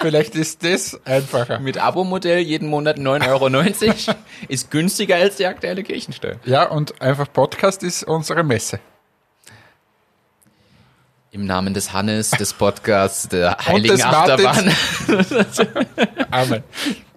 Vielleicht 0.00 0.34
ist 0.34 0.64
das 0.64 0.98
einfacher. 1.04 1.58
Mit 1.60 1.78
Abo-Modell 1.78 2.38
jeden 2.38 2.68
Monat 2.68 2.98
9,90 2.98 3.28
Euro 3.28 4.14
ist 4.48 4.70
günstiger 4.70 5.16
als 5.16 5.36
die 5.36 5.46
aktuelle 5.46 5.82
Kirchensteuer. 5.82 6.36
Ja, 6.44 6.64
und 6.64 7.00
einfach 7.02 7.30
Podcast 7.32 7.82
ist 7.82 8.04
unsere 8.04 8.42
Messe. 8.42 8.80
Im 11.32 11.46
Namen 11.46 11.74
des 11.74 11.92
Hannes, 11.92 12.30
des 12.30 12.52
Podcasts, 12.52 13.28
der 13.28 13.56
Heiligen 13.58 13.96
des. 13.96 14.04
Achterbahn. 14.04 14.74
Amen. 16.30 16.64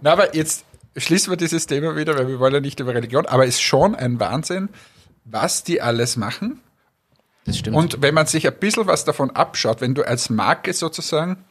Na, 0.01 0.11
aber 0.11 0.35
jetzt 0.35 0.65
schließen 0.95 1.31
wir 1.31 1.37
dieses 1.37 1.65
Thema 1.65 1.95
wieder, 1.95 2.15
weil 2.15 2.27
wir 2.27 2.39
wollen 2.39 2.53
ja 2.53 2.59
nicht 2.59 2.79
über 2.79 2.93
Religion, 2.93 3.25
aber 3.25 3.45
es 3.47 3.55
ist 3.55 3.61
schon 3.61 3.95
ein 3.95 4.19
Wahnsinn, 4.19 4.69
was 5.25 5.63
die 5.63 5.81
alles 5.81 6.15
machen. 6.15 6.61
Das 7.45 7.57
stimmt. 7.57 7.75
Und 7.75 8.01
wenn 8.03 8.13
man 8.13 8.27
sich 8.27 8.45
ein 8.45 8.55
bisschen 8.59 8.85
was 8.85 9.03
davon 9.03 9.31
abschaut, 9.31 9.81
wenn 9.81 9.95
du 9.95 10.03
als 10.03 10.29
Marke 10.29 10.73
sozusagen 10.73 11.43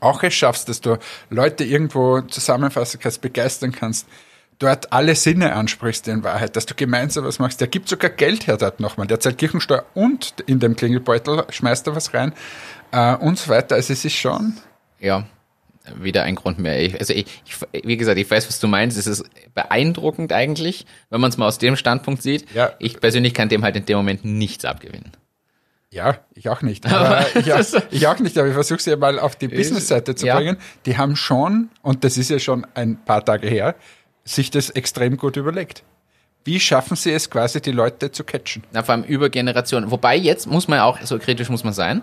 auch 0.00 0.22
es 0.22 0.34
schaffst, 0.34 0.68
dass 0.68 0.82
du 0.82 0.98
Leute 1.30 1.64
irgendwo 1.64 2.20
zusammenfassen 2.20 3.00
kannst, 3.00 3.22
begeistern 3.22 3.72
kannst, 3.72 4.06
dort 4.62 4.92
alle 4.92 5.14
Sinne 5.14 5.54
ansprichst 5.54 6.08
in 6.08 6.22
Wahrheit, 6.24 6.56
dass 6.56 6.66
du 6.66 6.74
gemeinsam 6.74 7.24
was 7.24 7.38
machst. 7.38 7.60
Der 7.60 7.68
gibt 7.68 7.88
sogar 7.88 8.10
Geld 8.10 8.46
her 8.46 8.56
dort 8.56 8.80
nochmal. 8.80 9.06
Der 9.06 9.20
zahlt 9.20 9.38
Kirchensteuer 9.38 9.84
und 9.94 10.34
in 10.46 10.60
dem 10.60 10.76
Klingelbeutel 10.76 11.44
schmeißt 11.50 11.86
er 11.86 11.96
was 11.96 12.14
rein 12.14 12.32
äh, 12.92 13.14
und 13.16 13.38
so 13.38 13.50
weiter. 13.50 13.74
Also 13.74 13.92
es 13.92 14.04
ist 14.04 14.14
schon, 14.16 14.54
Ja, 15.00 15.24
wieder 15.96 16.22
ein 16.22 16.36
Grund 16.36 16.58
mehr. 16.58 16.80
Ich, 16.80 16.98
also 17.00 17.12
ich, 17.12 17.26
ich, 17.44 17.84
wie 17.86 17.96
gesagt, 17.96 18.18
ich 18.18 18.30
weiß, 18.30 18.46
was 18.48 18.60
du 18.60 18.68
meinst. 18.68 18.96
Es 18.96 19.06
ist 19.06 19.24
beeindruckend 19.54 20.32
eigentlich, 20.32 20.86
wenn 21.10 21.20
man 21.20 21.30
es 21.30 21.36
mal 21.36 21.46
aus 21.48 21.58
dem 21.58 21.76
Standpunkt 21.76 22.22
sieht. 22.22 22.50
Ja. 22.54 22.72
Ich 22.78 23.00
persönlich 23.00 23.34
kann 23.34 23.48
dem 23.48 23.64
halt 23.64 23.76
in 23.76 23.84
dem 23.86 23.96
Moment 23.96 24.24
nichts 24.24 24.64
abgewinnen. 24.64 25.12
Ja, 25.90 26.18
ich 26.34 26.48
auch 26.48 26.62
nicht. 26.62 26.86
Aber 26.90 27.26
ich, 27.38 27.52
auch, 27.52 27.60
ich 27.90 28.06
auch 28.06 28.18
nicht, 28.18 28.38
aber 28.38 28.48
ich 28.48 28.54
versuche 28.54 28.80
sie 28.80 28.96
mal 28.96 29.18
auf 29.18 29.36
die 29.36 29.48
Business-Seite 29.48 30.14
zu 30.14 30.26
Ja. 30.26 30.36
bringen. 30.36 30.56
Die 30.86 30.96
haben 30.96 31.16
schon, 31.16 31.68
und 31.82 32.04
das 32.04 32.16
ist 32.16 32.30
ja 32.30 32.38
schon 32.38 32.66
ein 32.74 32.96
paar 33.04 33.22
Tage 33.24 33.46
her, 33.46 33.74
sich 34.24 34.50
das 34.50 34.70
extrem 34.70 35.16
gut 35.16 35.36
überlegt. 35.36 35.82
Wie 36.44 36.58
schaffen 36.58 36.96
sie 36.96 37.12
es 37.12 37.30
quasi, 37.30 37.60
die 37.60 37.70
Leute 37.70 38.10
zu 38.10 38.24
catchen? 38.24 38.64
Na, 38.72 38.82
vor 38.82 38.94
allem 38.94 39.04
über 39.04 39.30
Generationen. 39.30 39.90
Wobei 39.90 40.16
jetzt 40.16 40.46
muss 40.46 40.66
man 40.66 40.80
auch, 40.80 41.00
so 41.02 41.18
kritisch 41.18 41.48
muss 41.48 41.62
man 41.62 41.72
sein, 41.72 42.02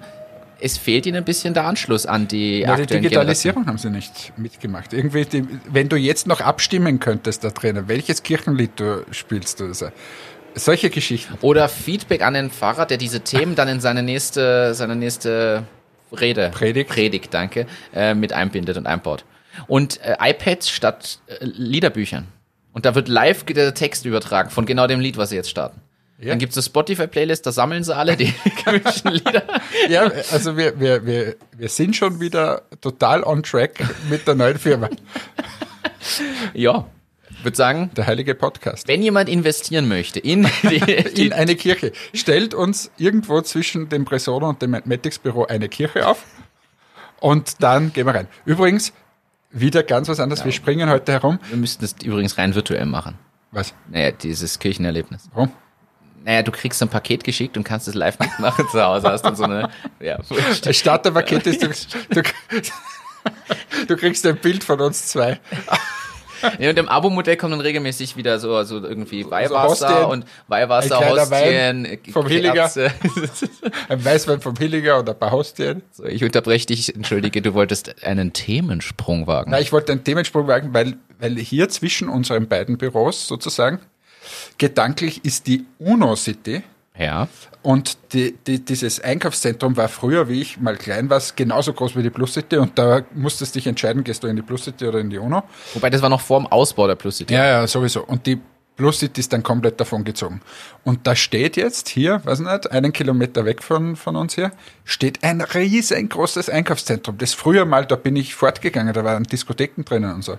es 0.62 0.77
fehlt 0.77 1.05
ihnen 1.05 1.17
ein 1.17 1.25
bisschen 1.25 1.53
der 1.53 1.65
Anschluss 1.65 2.05
an 2.05 2.27
die 2.27 2.60
Ja, 2.60 2.75
die 2.75 2.82
aktuellen 2.84 3.03
Digitalisierung 3.03 3.65
haben 3.67 3.77
sie 3.77 3.89
nicht 3.89 4.34
mitgemacht. 4.38 4.93
Irgendwie, 4.93 5.25
die, 5.25 5.45
wenn 5.71 5.89
du 5.89 5.95
jetzt 5.95 6.27
noch 6.27 6.41
abstimmen 6.41 6.99
könntest 6.99 7.43
da 7.43 7.49
drinnen, 7.49 7.88
welches 7.88 8.23
Kirchenlied 8.23 8.71
du 8.77 9.05
spielst 9.12 9.62
oder 9.62 9.73
so. 9.73 9.89
Solche 10.55 10.89
Geschichten. 10.89 11.38
Oder 11.41 11.69
Feedback 11.69 12.21
an 12.21 12.34
den 12.34 12.49
Pfarrer, 12.49 12.86
der 12.86 12.97
diese 12.97 13.21
Themen 13.21 13.55
dann 13.55 13.67
in 13.67 13.79
seine 13.79 14.03
nächste, 14.03 14.73
seine 14.73 14.95
nächste 14.95 15.63
Rede, 16.12 16.49
Predigt. 16.49 16.89
Predigt 16.89 17.34
danke, 17.34 17.67
äh, 17.93 18.13
mit 18.15 18.34
einbindet 18.34 18.77
und 18.77 18.88
einbaut. 18.88 19.25
Und 19.67 20.02
äh, 20.02 20.15
iPads 20.19 20.69
statt 20.69 21.19
äh, 21.28 21.38
Liederbüchern. 21.41 22.28
Und 22.74 22.86
da 22.86 22.95
wird 22.95 23.08
live 23.08 23.43
der 23.43 23.74
Text 23.74 24.06
übertragen 24.06 24.50
von 24.50 24.65
genau 24.65 24.88
dem 24.88 25.00
Lied, 25.00 25.17
was 25.17 25.30
sie 25.30 25.36
jetzt 25.36 25.50
starten. 25.50 25.82
Ja. 26.19 26.30
Dann 26.30 26.39
gibt 26.39 26.52
es 26.52 26.58
eine 26.58 26.63
Spotify-Playlist, 26.63 27.45
da 27.45 27.52
sammeln 27.52 27.84
sie 27.84 27.95
alle 27.95 28.17
die 28.17 28.34
gewünschten 28.65 29.12
Lieder. 29.13 29.43
Ja, 29.88 30.12
also 30.32 30.58
wir, 30.58 30.80
wir, 30.80 31.06
wir, 31.06 31.36
wir 31.58 31.69
sind 31.69 31.95
schon 31.95 32.19
wieder 32.19 32.63
total 32.82 33.24
on 33.24 33.41
track 33.41 33.80
mit 34.10 34.28
der 34.28 34.36
neuen 34.36 34.58
Firma. 34.58 34.89
Ja, 36.54 36.88
würde 37.43 37.58
sagen, 37.58 37.91
Der 37.95 38.08
heilige 38.08 38.36
Podcast. 38.36 38.88
wenn 38.88 39.02
jemand 39.02 39.30
investieren 39.30 39.88
möchte 39.88 40.19
in 40.19 40.48
die, 40.63 40.80
die 41.13 41.28
In 41.28 41.34
eine 41.34 41.56
Kirche. 41.56 41.91
Stellt 42.13 42.54
uns 42.54 42.91
irgendwo 42.98 43.41
zwischen 43.41 43.89
dem 43.89 44.06
Bressono 44.06 44.50
und 44.50 44.62
dem 44.62 44.72
Matics 44.72 45.19
Büro 45.19 45.45
eine 45.45 45.69
Kirche 45.69 46.08
auf 46.08 46.24
und 47.19 47.62
dann 47.62 47.93
gehen 47.93 48.06
wir 48.06 48.15
rein. 48.15 48.28
Übrigens, 48.45 48.93
wieder 49.51 49.83
ganz 49.83 50.07
was 50.07 50.19
anderes. 50.19 50.45
Wir 50.45 50.51
springen 50.51 50.89
heute 50.89 51.12
herum. 51.12 51.39
wir 51.49 51.57
müssten 51.57 51.81
das 51.81 51.95
übrigens 52.03 52.38
rein 52.38 52.55
virtuell 52.55 52.85
machen. 52.85 53.17
Was? 53.51 53.73
Naja, 53.89 54.12
dieses 54.12 54.59
Kirchenerlebnis. 54.59 55.29
Warum? 55.33 55.51
Naja, 56.23 56.43
du 56.43 56.51
kriegst 56.51 56.81
ein 56.81 56.89
Paket 56.89 57.23
geschickt 57.23 57.57
und 57.57 57.63
kannst 57.63 57.88
es 57.88 57.95
live 57.95 58.19
mitmachen 58.19 58.65
zu 58.71 58.83
Hause. 58.83 59.09
Hast 59.09 59.23
dann 59.23 59.35
so 59.35 59.45
eine, 59.45 59.69
ja, 59.99 60.19
Das 60.63 60.77
Starterpaket 60.77 61.47
ist, 61.47 61.63
du, 61.63 61.69
du, 62.21 62.21
du 63.88 63.95
kriegst 63.97 64.25
ein 64.25 64.38
Bild 64.38 64.63
von 64.63 64.79
uns 64.81 65.07
zwei. 65.07 65.39
Ja, 66.60 66.69
und 66.69 66.80
im 66.80 66.89
Abo-Modell 66.89 67.38
kommen 67.38 67.52
dann 67.52 67.62
regelmäßig 67.62 68.15
wieder 68.17 68.39
so, 68.39 68.63
so 68.63 68.84
irgendwie 68.84 69.30
Weihwasser 69.30 69.89
Hostien, 69.89 70.06
und 70.06 70.25
Weihwasser, 70.47 71.10
Hostien, 71.10 71.99
vom 72.12 72.28
Hilliger. 72.28 72.71
Ein 73.89 74.06
Weißwein 74.06 74.41
vom 74.41 74.56
Hilliger 74.56 74.99
oder 74.99 75.13
ein 75.13 75.19
paar 75.19 75.32
Hostien. 75.32 75.82
so, 75.91 76.06
ich 76.06 76.23
unterbreche 76.23 76.67
dich, 76.67 76.95
entschuldige, 76.95 77.41
du 77.41 77.54
wolltest 77.54 78.04
einen 78.04 78.34
Themensprung 78.34 79.28
wagen. 79.28 79.52
Na, 79.52 79.60
ich 79.60 79.71
wollte 79.71 79.91
einen 79.91 80.04
Themensprung 80.04 80.47
wagen, 80.47 80.73
weil, 80.73 80.95
weil 81.19 81.38
hier 81.38 81.69
zwischen 81.69 82.10
unseren 82.10 82.47
beiden 82.47 82.78
Büros 82.78 83.28
sozusagen 83.28 83.80
gedanklich 84.58 85.25
ist 85.25 85.47
die 85.47 85.65
UNO 85.80 86.15
City. 86.15 86.63
Ja. 86.99 87.29
Und 87.62 87.97
die, 88.13 88.35
die, 88.45 88.63
dieses 88.63 88.99
Einkaufszentrum 88.99 89.77
war 89.77 89.88
früher, 89.88 90.29
wie 90.29 90.41
ich 90.41 90.59
mal 90.59 90.75
klein 90.75 91.09
war, 91.09 91.21
genauso 91.35 91.73
groß 91.73 91.95
wie 91.95 92.03
die 92.03 92.09
Plus 92.09 92.33
City. 92.33 92.57
Und 92.57 92.77
da 92.77 93.01
musstest 93.15 93.55
du 93.55 93.59
dich 93.59 93.67
entscheiden, 93.67 94.03
gehst 94.03 94.21
du 94.23 94.27
in 94.27 94.35
die 94.35 94.41
Plus 94.41 94.65
City 94.65 94.85
oder 94.85 94.99
in 94.99 95.09
die 95.09 95.17
UNO. 95.17 95.43
Wobei, 95.73 95.89
das 95.89 96.01
war 96.01 96.09
noch 96.09 96.21
vor 96.21 96.39
dem 96.39 96.47
Ausbau 96.47 96.88
der 96.88 96.95
Plus 96.95 97.17
City. 97.17 97.33
Ja, 97.33 97.45
ja, 97.45 97.67
sowieso. 97.67 98.03
Und 98.03 98.25
die 98.27 98.39
Plus 98.75 98.99
City 98.99 99.19
ist 99.19 99.33
dann 99.33 99.43
komplett 99.43 99.79
davon 99.79 100.03
gezogen. 100.03 100.41
Und 100.83 101.05
da 101.05 101.15
steht 101.15 101.57
jetzt 101.57 101.89
hier, 101.89 102.21
weiß 102.23 102.39
nicht, 102.39 102.71
einen 102.71 102.93
Kilometer 102.93 103.43
weg 103.43 103.62
von, 103.63 103.95
von 103.97 104.15
uns 104.15 104.35
hier, 104.35 104.51
steht 104.85 105.23
ein 105.23 105.41
riesengroßes 105.41 106.49
Einkaufszentrum. 106.49 107.17
Das 107.17 107.33
früher 107.33 107.65
mal, 107.65 107.85
da 107.85 107.97
bin 107.97 108.15
ich 108.15 108.35
fortgegangen, 108.35 108.93
da 108.93 109.03
waren 109.03 109.23
Diskotheken 109.23 109.83
drinnen 109.83 110.13
und 110.13 110.23
so. 110.23 110.38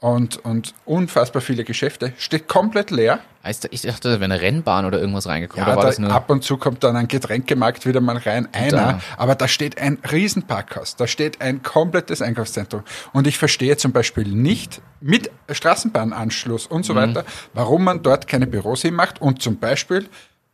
Und, 0.00 0.44
und 0.44 0.74
unfassbar 0.84 1.42
viele 1.42 1.64
Geschäfte. 1.64 2.12
Steht 2.18 2.46
komplett 2.46 2.92
leer. 2.92 3.18
Heißt, 3.42 3.66
ich 3.72 3.82
dachte, 3.82 4.08
da 4.10 4.20
wäre 4.20 4.30
eine 4.32 4.40
Rennbahn 4.40 4.84
oder 4.84 5.00
irgendwas 5.00 5.26
reingekommen. 5.26 5.66
Ja, 5.66 5.74
da 5.74 6.14
ab 6.14 6.30
und 6.30 6.44
zu 6.44 6.56
kommt 6.56 6.84
dann 6.84 6.94
ein 6.94 7.08
Getränkemarkt 7.08 7.84
wieder 7.84 8.00
mal 8.00 8.16
rein, 8.16 8.46
einer. 8.52 8.70
Da. 8.70 9.00
Aber 9.16 9.34
da 9.34 9.48
steht 9.48 9.78
ein 9.78 9.98
Riesenparkhaus, 10.08 10.94
da 10.94 11.08
steht 11.08 11.40
ein 11.40 11.62
komplettes 11.64 12.22
Einkaufszentrum. 12.22 12.84
Und 13.12 13.26
ich 13.26 13.38
verstehe 13.38 13.76
zum 13.76 13.90
Beispiel 13.90 14.28
nicht 14.28 14.80
mit 15.00 15.32
Straßenbahnanschluss 15.50 16.66
und 16.68 16.80
Mhm. 16.80 16.84
so 16.84 16.94
weiter, 16.94 17.24
warum 17.52 17.82
man 17.82 18.00
dort 18.02 18.28
keine 18.28 18.46
Büros 18.46 18.82
hinmacht 18.82 19.20
und 19.20 19.42
zum 19.42 19.58
Beispiel 19.58 20.06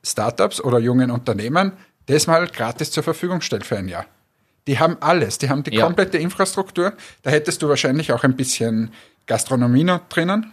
Startups 0.03 0.59
oder 0.61 0.79
jungen 0.79 1.11
Unternehmen 1.11 1.73
das 2.07 2.27
mal 2.27 2.47
gratis 2.49 2.91
zur 2.91 3.03
Verfügung 3.03 3.41
stellt 3.43 3.65
für 3.67 3.77
ein 3.77 3.89
Jahr. 3.89 4.07
Die 4.67 4.79
haben 4.79 4.97
alles, 5.01 5.37
die 5.39 5.51
haben 5.51 5.63
die 5.63 5.75
Ja. 5.75 5.85
komplette 5.85 6.17
Infrastruktur. 6.17 6.95
Da 7.23 7.31
hättest 7.31 7.61
du 7.61 7.69
wahrscheinlich 7.69 8.13
auch 8.13 8.25
ein 8.25 8.35
bisschen 8.37 8.91
Gastronomie 9.27 9.85
noch 9.85 10.09
drinnen. 10.09 10.53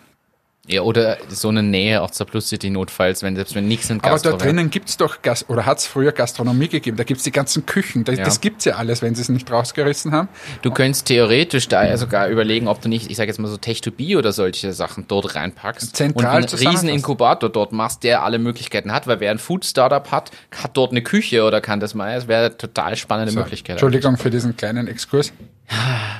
Ja, 0.67 0.82
oder 0.82 1.17
so 1.28 1.50
eine 1.50 1.63
Nähe 1.63 2.04
auch 2.04 2.12
zur 2.12 2.28
Plus 2.28 2.47
City 2.50 2.69
notfalls, 2.69 3.24
wenn 3.24 3.36
selbst 3.36 3.56
wenn 3.56 3.67
nichts 3.67 3.89
in 3.89 4.00
Aber 4.04 4.19
dort 4.19 4.43
drinnen 4.43 4.69
gibt's 4.69 4.95
doch 4.95 5.24
Gas 5.24 5.50
oder 5.50 5.65
hat's 5.65 5.88
früher 5.88 6.12
Gastronomie 6.12 6.67
gegeben. 6.67 6.97
Da 6.97 7.04
gibt's 7.04 7.24
die 7.24 7.32
ganzen 7.32 7.65
Küchen. 7.65 8.04
Das, 8.04 8.17
Ja. 8.19 8.24
das 8.26 8.41
gibt's 8.41 8.65
ja 8.65 8.76
alles, 8.76 9.02
wenn 9.02 9.15
sie 9.15 9.24
es 9.24 9.30
nicht 9.30 9.50
rausgerissen 9.52 10.12
haben. 10.12 10.30
Du 10.62 10.69
könntest 10.69 11.08
theoretisch 11.08 11.67
da 11.67 11.84
ja 11.84 11.97
sogar 11.97 12.28
überlegen, 12.28 12.67
ob 12.67 12.80
du 12.80 12.89
nicht, 12.89 13.10
ich 13.10 13.17
sage 13.17 13.30
jetzt 13.30 13.39
mal 13.39 13.47
so 13.47 13.56
Tech2B 13.56 14.15
oder 14.19 14.34
solche 14.34 14.71
Sachen 14.74 15.06
dort 15.08 15.34
reinpackst 15.34 15.95
Zentral 15.95 16.43
und 16.43 16.54
einen 16.54 16.69
riesen 16.69 16.89
Inkubator 16.89 17.50
dort 17.50 17.71
machst, 17.71 18.04
der 18.04 18.21
alle 18.21 18.38
Möglichkeiten 18.38 18.91
hat, 18.93 19.08
weil 19.08 19.19
wer 19.19 19.32
ein 19.32 19.39
Food 19.39 19.65
Startup 19.65 20.12
hat, 20.12 20.30
hat 20.56 20.78
dort 20.78 20.91
eine 20.91 21.02
Küche 21.02 21.43
oder 21.43 21.60
kann 21.60 21.80
das 21.80 21.95
mal. 21.95 22.15
Es 22.15 22.28
wäre 22.28 22.56
total 22.56 22.95
spannende 22.97 23.34
So, 23.34 23.39
Möglichkeit. 23.39 23.78
Entschuldigung 23.78 24.15
für 24.17 24.30
diesen 24.30 24.56
kleinen 24.56 24.88
Exkurs. 24.88 25.34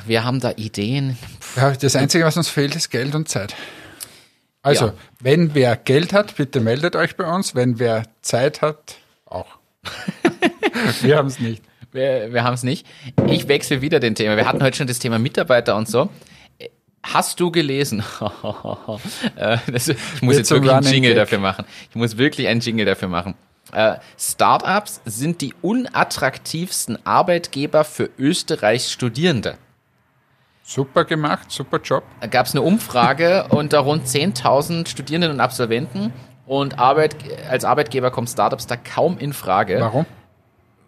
Wir 0.08 0.24
haben 0.24 0.40
da 0.40 0.52
Ideen. 0.56 1.16
Ja, 1.56 1.72
das 1.72 1.96
Einzige, 1.96 2.26
was 2.26 2.38
uns 2.38 2.50
fehlt, 2.50 2.76
ist 2.76 2.90
Geld 2.90 3.14
und 3.14 3.30
Zeit. 3.30 3.54
Also, 4.64 4.88
Ja. 4.88 4.94
wenn 5.20 5.56
wer 5.56 5.76
Geld 5.76 6.14
hat, 6.14 6.36
bitte 6.36 6.60
meldet 6.62 6.96
euch 6.96 7.16
bei 7.16 7.26
uns. 7.26 7.56
Wenn 7.56 7.80
wer 7.80 8.04
Zeit 8.22 8.62
hat, 8.62 8.98
auch. 9.26 9.48
Wir 11.02 11.18
haben 11.18 11.28
es 11.28 11.40
nicht. 11.40 11.64
Wir, 11.92 12.32
wir 12.32 12.44
haben 12.46 12.54
es 12.54 12.64
nicht. 12.64 12.88
Ich 13.28 13.50
wechsle 13.50 13.82
wieder 13.82 14.00
den 14.00 14.16
Thema. 14.16 14.38
Wir 14.38 14.48
hatten 14.48 14.64
heute 14.64 14.78
schon 14.78 14.88
das 14.88 15.00
Thema 15.00 15.20
Mitarbeiter 15.20 15.76
und 15.76 15.90
so. 15.90 16.10
Hast 17.04 17.40
du 17.40 17.52
gelesen? 17.52 18.04
Äh, 19.36 19.58
das, 19.72 19.88
ich 19.90 19.98
muss 20.22 20.36
Wird 20.36 20.38
jetzt 20.38 20.52
wirklich 20.52 20.72
einen 20.72 20.86
Jingle 20.86 21.16
dafür 21.16 21.40
machen. 21.40 21.66
Ich 21.90 21.96
muss 21.96 22.18
wirklich 22.18 22.48
einen 22.48 22.62
Jingle 22.62 22.86
dafür 22.86 23.08
machen. 23.08 23.36
Äh, 23.74 23.96
Startups 24.18 25.02
sind 25.06 25.42
die 25.42 25.54
unattraktivsten 25.62 27.06
Arbeitgeber 27.06 27.84
für 27.84 28.10
Österreichs 28.18 28.92
Studierende. 28.92 29.58
Super 30.64 31.06
gemacht, 31.06 31.52
super 31.52 31.80
Job. 31.82 32.04
Da 32.20 32.28
gab 32.28 32.46
es 32.46 32.54
eine 32.54 32.62
Umfrage 32.62 33.46
unter 33.50 33.80
rund 33.80 34.06
10.000 34.06 34.88
Studierenden 34.88 35.32
und 35.32 35.40
Absolventen 35.40 36.14
und 36.46 36.80
Arbeit, 36.80 37.16
als 37.50 37.66
Arbeitgeber 37.66 38.12
kommen 38.12 38.28
Startups 38.28 38.68
da 38.68 38.76
kaum 38.78 39.18
in 39.18 39.34
Frage. 39.34 39.80
Warum? 39.80 40.06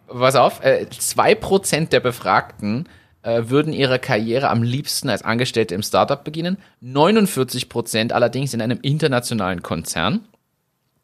Pass 0.08 0.36
auf, 0.36 0.64
äh, 0.64 0.86
2% 0.90 1.92
der 1.92 2.00
Befragten 2.00 2.88
äh, 3.24 3.44
würden 3.48 3.74
ihre 3.74 4.00
Karriere 4.00 4.50
am 4.50 4.62
liebsten 4.62 5.10
als 5.10 5.24
Angestellte 5.24 5.74
im 5.74 5.82
Startup 5.82 6.24
beginnen, 6.24 6.58
49% 6.84 8.12
allerdings 8.12 8.54
in 8.54 8.62
einem 8.62 8.80
internationalen 8.82 9.64
Konzern. 9.64 10.28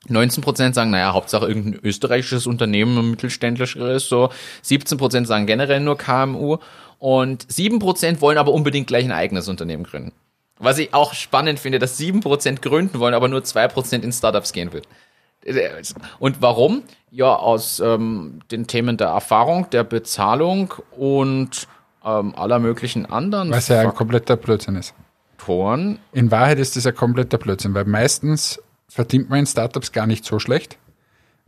19% 0.08 0.74
sagen, 0.74 0.92
naja, 0.92 1.14
Hauptsache 1.14 1.48
irgendein 1.48 1.80
österreichisches 1.84 2.48
Unternehmen, 2.48 2.98
ein 2.98 3.12
mittelständlischeres, 3.12 4.08
so. 4.08 4.30
17% 4.64 5.26
sagen 5.26 5.46
generell 5.46 5.82
nur 5.82 5.98
KMU. 5.98 6.58
Und 7.00 7.46
7% 7.46 8.22
wollen 8.22 8.38
aber 8.38 8.54
unbedingt 8.54 8.88
gleich 8.88 9.06
ein 9.06 9.12
eigenes 9.12 9.48
Unternehmen 9.48 9.84
gründen. 9.84 10.12
Was 10.58 10.78
ich 10.78 10.94
auch 10.94 11.14
spannend 11.14 11.60
finde, 11.60 11.80
dass 11.80 12.00
7% 12.00 12.62
gründen 12.62 13.00
wollen, 13.00 13.14
aber 13.14 13.28
nur 13.28 13.42
2% 13.42 14.02
in 14.02 14.12
Startups 14.12 14.52
gehen 14.52 14.74
wird. 14.74 14.88
Und 16.20 16.42
warum? 16.42 16.84
Ja, 17.12 17.34
aus 17.36 17.80
ähm, 17.80 18.40
den 18.52 18.68
Themen 18.68 18.98
der 18.98 19.08
Erfahrung, 19.08 19.70
der 19.70 19.86
Bezahlung 19.86 20.74
und 20.92 21.68
ähm, 22.04 22.36
aller 22.36 22.60
möglichen 22.60 23.06
anderen 23.06 23.50
Was 23.52 23.70
ja 23.70 23.80
ein 23.82 23.96
kompletter 23.96 24.36
Blödsinn 24.36 24.76
ist. 24.76 24.94
Faktoren. 25.40 26.00
In 26.12 26.32
Wahrheit 26.32 26.60
ist 26.60 26.76
das 26.76 26.86
ein 26.86 26.96
kompletter 26.96 27.38
Blödsinn, 27.38 27.74
weil 27.74 27.86
meistens 27.86 28.62
verdient 28.90 29.30
man 29.30 29.40
in 29.40 29.46
Startups 29.46 29.92
gar 29.92 30.08
nicht 30.08 30.26
so 30.26 30.40
schlecht, 30.40 30.78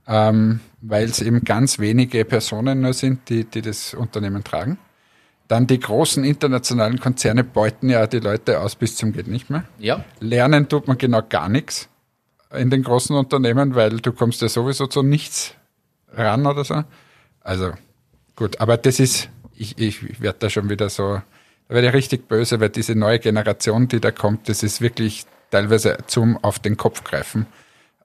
ähm, 0.07 0.61
weil 0.81 1.05
es 1.05 1.21
eben 1.21 1.43
ganz 1.43 1.79
wenige 1.79 2.23
Personen 2.23 2.81
nur 2.81 2.93
sind, 2.93 3.27
die, 3.29 3.43
die 3.43 3.61
das 3.61 3.93
Unternehmen 3.93 4.43
tragen. 4.43 4.77
Dann 5.47 5.67
die 5.67 5.79
großen 5.79 6.23
internationalen 6.23 6.99
Konzerne 6.99 7.43
beuten 7.43 7.89
ja 7.89 8.07
die 8.07 8.19
Leute 8.19 8.61
aus 8.61 8.75
bis 8.75 8.95
zum 8.95 9.11
geht 9.11 9.27
nicht 9.27 9.49
mehr. 9.49 9.65
Ja, 9.79 10.05
Lernen 10.21 10.69
tut 10.69 10.87
man 10.87 10.97
genau 10.97 11.21
gar 11.27 11.49
nichts 11.49 11.89
in 12.53 12.69
den 12.69 12.83
großen 12.83 13.15
Unternehmen, 13.15 13.75
weil 13.75 13.97
du 13.99 14.13
kommst 14.13 14.41
ja 14.41 14.49
sowieso 14.49 14.87
zu 14.87 15.03
nichts 15.03 15.53
ran 16.13 16.45
oder 16.45 16.63
so. 16.63 16.83
Also 17.41 17.71
gut, 18.35 18.59
aber 18.61 18.77
das 18.77 18.99
ist, 18.99 19.29
ich, 19.55 19.77
ich 19.77 20.21
werde 20.21 20.39
da 20.39 20.49
schon 20.49 20.69
wieder 20.69 20.89
so, 20.89 21.21
da 21.67 21.75
werde 21.75 21.87
ich 21.87 21.93
richtig 21.93 22.27
böse, 22.27 22.59
weil 22.59 22.69
diese 22.69 22.95
neue 22.95 23.19
Generation, 23.19 23.87
die 23.87 23.99
da 23.99 24.11
kommt, 24.11 24.47
das 24.47 24.63
ist 24.63 24.81
wirklich 24.81 25.25
teilweise 25.51 25.97
zum 26.07 26.43
auf 26.43 26.59
den 26.59 26.77
Kopf 26.77 27.03
greifen. 27.03 27.45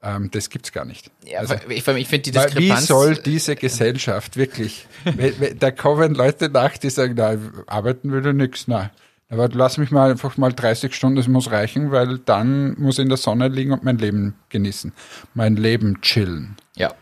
Ähm, 0.03 0.31
das 0.31 0.51
gibt's 0.51 0.73
gar 0.73 0.85
nicht. 0.85 1.11
Ja, 1.25 1.41
Also, 1.41 1.55
ich, 1.69 1.79
ich 1.79 1.85
finde 1.85 2.03
die 2.03 2.31
Diskrepanz. 2.31 2.57
wie 2.59 2.73
soll 2.85 3.17
diese 3.17 3.57
Gesellschaft 3.57 4.37
wirklich, 4.37 4.87
da 5.59 5.71
kommen 5.71 6.15
Leute 6.15 6.49
nach, 6.51 6.77
die 6.77 6.91
sagen, 6.91 7.15
na, 7.17 7.37
arbeiten 7.67 8.11
würde 8.11 8.35
nix, 8.35 8.69
nein. 8.69 8.91
Aber 9.29 9.49
lass 9.49 9.77
mich 9.79 9.91
mal 9.91 10.13
einfach 10.13 10.37
mal 10.37 10.53
30 10.53 10.95
Stunden, 10.95 11.17
das 11.17 11.27
muss 11.27 11.51
reichen, 11.51 11.91
weil 11.91 12.19
dann 12.19 12.79
muss 12.79 12.99
ich 12.99 13.03
in 13.03 13.09
der 13.09 13.19
Sonne 13.19 13.49
liegen 13.49 13.73
und 13.73 13.83
mein 13.83 13.99
Leben 13.99 14.35
genießen. 14.51 14.93
Mein 15.35 15.57
Leben 15.57 16.01
chillen. 16.03 16.57
ja. 16.77 16.93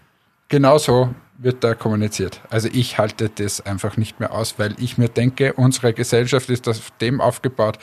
Genauso 0.48 1.14
wird 1.38 1.64
da 1.64 1.74
kommuniziert. 1.74 2.40
Also 2.48 2.68
ich 2.72 2.98
halte 2.98 3.28
das 3.28 3.60
einfach 3.60 3.96
nicht 3.96 4.20
mehr 4.20 4.30
aus, 4.32 4.58
weil 4.58 4.74
ich 4.78 4.98
mir 4.98 5.08
denke, 5.08 5.54
unsere 5.54 5.92
Gesellschaft 5.92 6.48
ist 6.48 6.68
auf 6.68 6.92
dem 7.00 7.20
aufgebaut, 7.20 7.78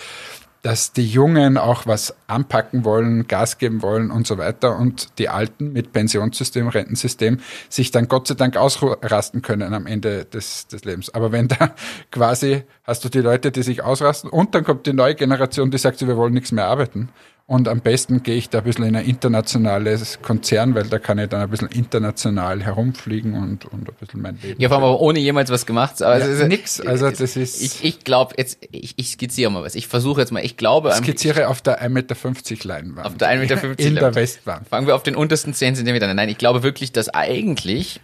dass 0.62 0.93
die 0.93 1.08
Jungen 1.08 1.58
auch 1.58 1.88
was 1.88 2.15
anpacken 2.28 2.86
wollen, 2.86 3.28
Gas 3.28 3.58
geben 3.58 3.82
wollen 3.82 4.12
und 4.12 4.28
so 4.28 4.38
weiter 4.38 4.78
und 4.78 5.17
die 5.17 5.30
Alten 5.30 5.74
mit 5.74 5.91
Pensionssystem, 5.91 6.67
Rentensystem 6.67 7.39
sich 7.69 7.91
dann 7.91 8.08
Gott 8.08 8.28
sei 8.28 8.36
Dank 8.36 8.58
ausrasten 8.58 9.41
können 9.41 9.74
am 9.74 9.88
Ende 9.88 10.26
des, 10.26 10.67
des 10.67 10.86
Lebens. 10.86 11.13
Aber 11.13 11.32
wenn 11.32 11.47
da 11.47 11.74
quasi 12.12 12.63
hast 12.84 13.04
du 13.04 13.10
die 13.10 13.21
Leute, 13.21 13.52
die 13.52 13.63
sich 13.63 13.84
ausrasten 13.84 14.30
und 14.30 14.54
dann 14.54 14.63
kommt 14.63 14.86
die 14.86 14.93
neue 14.93 15.15
Generation, 15.15 15.71
die 15.71 15.78
sagt, 15.78 16.06
wir 16.06 16.17
wollen 16.17 16.34
nichts 16.34 16.52
mehr 16.52 16.65
arbeiten. 16.65 17.10
Und 17.51 17.67
am 17.67 17.81
besten 17.81 18.23
gehe 18.23 18.35
ich 18.35 18.49
da 18.49 18.59
ein 18.59 18.63
bisschen 18.63 18.85
in 18.85 18.95
ein 18.95 19.05
internationales 19.05 20.19
Konzern, 20.21 20.73
weil 20.73 20.85
da 20.85 20.99
kann 20.99 21.17
ich 21.19 21.27
dann 21.27 21.41
ein 21.41 21.49
bisschen 21.49 21.67
international 21.67 22.63
herumfliegen 22.63 23.33
und, 23.33 23.65
und 23.65 23.89
ein 23.89 23.93
bisschen 23.99 24.21
mein 24.21 24.39
Leben. 24.41 24.61
Ja, 24.61 24.69
vor 24.69 24.77
allem 24.77 24.85
aber 24.85 25.01
ohne 25.01 25.19
jemals 25.19 25.49
was 25.49 25.65
gemacht. 25.65 26.01
Aber 26.01 26.17
Ja, 26.17 26.25
es 26.25 26.39
ist, 26.39 26.47
nix. 26.47 26.79
Also 26.79 27.09
das 27.09 27.35
ist- 27.35 27.61
Ich, 27.61 27.83
ich 27.83 28.03
glaube, 28.05 28.35
jetzt, 28.37 28.57
ich, 28.71 28.93
ich 28.95 29.09
skizziere 29.11 29.51
mal 29.51 29.63
was. 29.63 29.75
Ich 29.75 29.87
versuche 29.89 30.21
jetzt 30.21 30.31
mal, 30.31 30.45
ich 30.45 30.55
glaube, 30.55 30.89
Ich 30.91 30.95
skizziere 30.95 31.49
auf 31.49 31.61
der 31.61 31.81
1,50 31.83 31.89
Meter 31.89 32.67
Leinwand. 32.69 33.05
Auf 33.07 33.17
der 33.17 33.27
1,50 33.27 33.39
Meter 33.67 33.79
In 33.79 33.95
der. 33.95 34.15
Westwand. 34.15 34.69
Fangen 34.69 34.87
wir 34.87 34.95
auf 34.95 35.03
den 35.03 35.17
untersten 35.17 35.53
10 35.53 35.75
Zentimetern. 35.75 36.15
Nein, 36.15 36.29
ich 36.29 36.37
glaube 36.37 36.63
wirklich, 36.63 36.93
dass 36.93 37.09
eigentlich, 37.09 37.99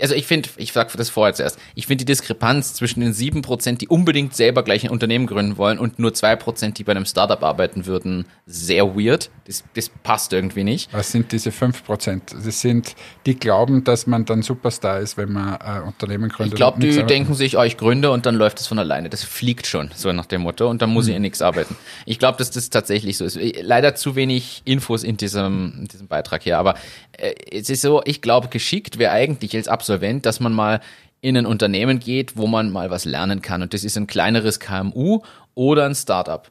also 0.00 0.14
ich 0.14 0.26
finde, 0.26 0.48
ich 0.56 0.72
sag 0.72 0.92
das 0.92 1.10
vorher 1.10 1.34
zuerst, 1.34 1.58
ich 1.74 1.86
finde 1.86 2.04
die 2.04 2.12
Diskrepanz 2.12 2.74
zwischen 2.74 3.00
den 3.00 3.12
7%, 3.12 3.78
die 3.78 3.88
unbedingt 3.88 4.34
selber 4.34 4.62
gleich 4.62 4.84
ein 4.84 4.90
Unternehmen 4.90 5.26
gründen 5.26 5.56
wollen 5.56 5.78
und 5.78 5.98
nur 5.98 6.10
2%, 6.12 6.74
die 6.74 6.84
bei 6.84 6.92
einem 6.92 7.06
Startup 7.06 7.42
arbeiten 7.42 7.86
würden, 7.86 8.26
sehr 8.46 8.96
weird. 8.96 9.30
Das, 9.46 9.64
das 9.74 9.88
passt 10.02 10.32
irgendwie 10.32 10.64
nicht. 10.64 10.92
Was 10.92 11.12
sind 11.12 11.32
diese 11.32 11.52
5 11.52 11.84
Prozent? 11.84 12.34
Das 12.44 12.60
sind, 12.60 12.94
die 13.26 13.36
glauben, 13.38 13.84
dass 13.84 14.06
man 14.06 14.24
dann 14.24 14.42
Superstar 14.42 15.00
ist, 15.00 15.16
wenn 15.16 15.32
man 15.32 15.54
äh, 15.54 15.86
Unternehmen 15.86 16.28
gründet. 16.28 16.54
Ich 16.54 16.56
glaube, 16.56 16.80
die 16.80 16.88
arbeitet. 16.88 17.10
denken 17.10 17.34
sich, 17.34 17.56
oh, 17.56 17.62
ich 17.62 17.76
gründe 17.76 18.10
und 18.10 18.26
dann 18.26 18.34
läuft 18.34 18.60
es 18.60 18.66
von 18.66 18.78
alleine. 18.78 19.08
Das 19.08 19.24
fliegt 19.24 19.66
schon, 19.66 19.90
so 19.94 20.12
nach 20.12 20.26
dem 20.26 20.42
Motto. 20.42 20.68
Und 20.68 20.82
dann 20.82 20.90
muss 20.90 21.06
ich 21.06 21.12
Hm. 21.12 21.16
in 21.16 21.22
nichts 21.22 21.42
arbeiten. 21.42 21.76
Ich 22.04 22.18
glaube, 22.18 22.38
dass 22.38 22.50
das 22.50 22.70
tatsächlich 22.70 23.16
so 23.16 23.24
ist. 23.24 23.38
Leider 23.60 23.94
zu 23.94 24.14
wenig 24.16 24.62
Infos 24.64 25.02
in 25.02 25.16
diesem, 25.16 25.74
in 25.80 25.88
diesem 25.88 26.08
Beitrag 26.08 26.42
hier. 26.42 26.58
Aber 26.58 26.74
äh, 27.12 27.34
es 27.50 27.70
ist 27.70 27.82
so, 27.82 28.02
ich 28.04 28.20
glaube, 28.22 28.48
geschickt 28.48 28.98
wäre 28.98 29.12
eigentlich 29.12 29.54
als 29.56 29.68
Absolvent, 29.86 30.26
dass 30.26 30.40
man 30.40 30.52
mal 30.52 30.80
in 31.20 31.36
ein 31.36 31.46
Unternehmen 31.46 32.00
geht, 32.00 32.36
wo 32.36 32.46
man 32.48 32.72
mal 32.72 32.90
was 32.90 33.04
lernen 33.04 33.40
kann. 33.40 33.62
Und 33.62 33.72
das 33.72 33.84
ist 33.84 33.96
ein 33.96 34.08
kleineres 34.08 34.58
KMU 34.58 35.20
oder 35.54 35.86
ein 35.86 35.94
Startup. 35.94 36.50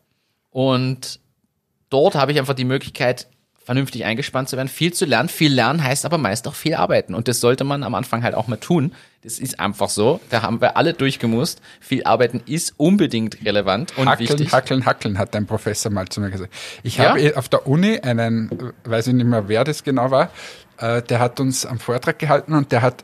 Und 0.52 1.20
dort 1.90 2.16
habe 2.16 2.32
ich 2.32 2.40
einfach 2.40 2.54
die 2.54 2.64
Möglichkeit, 2.64 3.28
vernünftig 3.64 4.06
eingespannt 4.06 4.48
zu 4.48 4.56
werden, 4.58 4.68
viel 4.70 4.94
zu 4.94 5.06
lernen. 5.06 5.28
Viel 5.28 5.52
lernen 5.52 5.84
heißt 5.84 6.06
aber 6.06 6.18
meist 6.18 6.48
auch 6.48 6.54
viel 6.56 6.76
arbeiten. 6.76 7.14
Und 7.16 7.28
das 7.28 7.42
sollte 7.42 7.64
man 7.66 7.84
am 7.84 7.94
Anfang 7.96 8.24
halt 8.24 8.36
auch 8.36 8.48
mal 8.48 8.58
tun. 8.58 8.94
Das 9.24 9.40
ist 9.40 9.60
einfach 9.60 9.90
so. 9.90 10.20
Da 10.30 10.44
haben 10.44 10.62
wir 10.62 10.78
alle 10.78 10.94
durchgemusst. 10.94 11.62
Viel 11.82 12.04
arbeiten 12.04 12.42
ist 12.46 12.76
unbedingt 12.78 13.44
relevant 13.44 13.98
und 13.98 14.08
Hackeln, 14.08 14.30
wichtig. 14.30 14.52
hackeln, 14.54 14.86
hackeln, 14.86 15.18
hat 15.18 15.36
ein 15.36 15.46
Professor 15.48 15.92
mal 15.92 16.08
zu 16.08 16.22
mir 16.22 16.30
gesagt. 16.30 16.54
Ich 16.84 16.98
Ja? 16.98 17.10
habe 17.10 17.22
eh 17.22 17.34
auf 17.34 17.50
der 17.50 17.68
Uni 17.68 18.00
einen, 18.00 18.52
äh, 18.86 18.90
weiß 18.90 19.08
ich 19.08 19.14
nicht 19.14 19.26
mehr, 19.26 19.48
wer 19.50 19.64
das 19.64 19.84
genau 19.84 20.12
war, 20.12 20.30
der 20.80 21.20
hat 21.20 21.40
uns 21.40 21.66
am 21.66 21.80
Vortrag 21.80 22.20
gehalten 22.20 22.54
und 22.54 22.72
der 22.72 22.82
hat 22.82 23.04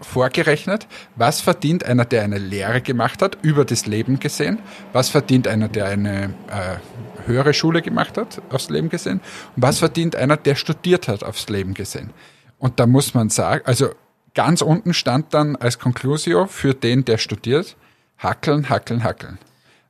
vorgerechnet, 0.00 0.86
was 1.16 1.40
verdient 1.40 1.84
einer, 1.84 2.04
der 2.04 2.22
eine 2.22 2.38
Lehre 2.38 2.80
gemacht 2.80 3.22
hat, 3.22 3.38
über 3.42 3.64
das 3.64 3.86
Leben 3.86 4.18
gesehen, 4.18 4.58
was 4.92 5.08
verdient 5.08 5.46
einer, 5.46 5.68
der 5.68 5.86
eine 5.86 6.34
äh, 6.48 7.26
höhere 7.26 7.54
Schule 7.54 7.82
gemacht 7.82 8.16
hat, 8.16 8.42
aufs 8.50 8.68
Leben 8.68 8.88
gesehen, 8.88 9.20
und 9.54 9.62
was 9.62 9.78
verdient 9.78 10.16
einer, 10.16 10.36
der 10.36 10.56
studiert 10.56 11.06
hat, 11.06 11.22
aufs 11.22 11.48
Leben 11.48 11.74
gesehen. 11.74 12.10
Und 12.58 12.80
da 12.80 12.86
muss 12.86 13.14
man 13.14 13.30
sagen, 13.30 13.64
also 13.64 13.90
ganz 14.34 14.62
unten 14.62 14.92
stand 14.92 15.34
dann 15.34 15.54
als 15.56 15.78
Conclusio 15.78 16.46
für 16.46 16.74
den, 16.74 17.04
der 17.04 17.18
studiert, 17.18 17.76
hackeln, 18.18 18.68
hackeln, 18.68 19.04
hackeln. 19.04 19.38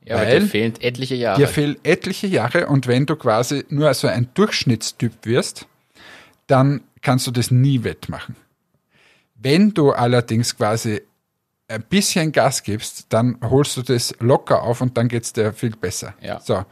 ja, 0.05 0.17
weil 0.17 0.41
dir 0.41 0.47
fehlen 0.47 0.73
etliche 0.79 1.15
Jahre. 1.15 1.39
Dir 1.39 1.47
fehlen 1.47 1.77
etliche 1.83 2.27
Jahre 2.27 2.67
und 2.67 2.87
wenn 2.87 3.05
du 3.05 3.15
quasi 3.15 3.65
nur 3.69 3.91
so 3.95 4.07
ein 4.07 4.29
Durchschnittstyp 4.35 5.13
wirst, 5.23 5.65
dann 6.47 6.81
kannst 7.01 7.27
du 7.27 7.31
das 7.31 7.51
nie 7.51 7.83
wettmachen. 7.83 8.35
Wenn 9.35 9.73
du 9.73 9.91
allerdings 9.91 10.55
quasi 10.55 11.01
ein 11.67 11.83
bisschen 11.83 12.31
Gas 12.31 12.63
gibst, 12.63 13.05
dann 13.09 13.37
holst 13.41 13.77
du 13.77 13.81
das 13.81 14.13
locker 14.19 14.63
auf 14.63 14.81
und 14.81 14.97
dann 14.97 15.07
geht's 15.07 15.33
dir 15.33 15.53
viel 15.53 15.75
besser. 15.75 16.13
Ja. 16.21 16.39
So. 16.39 16.65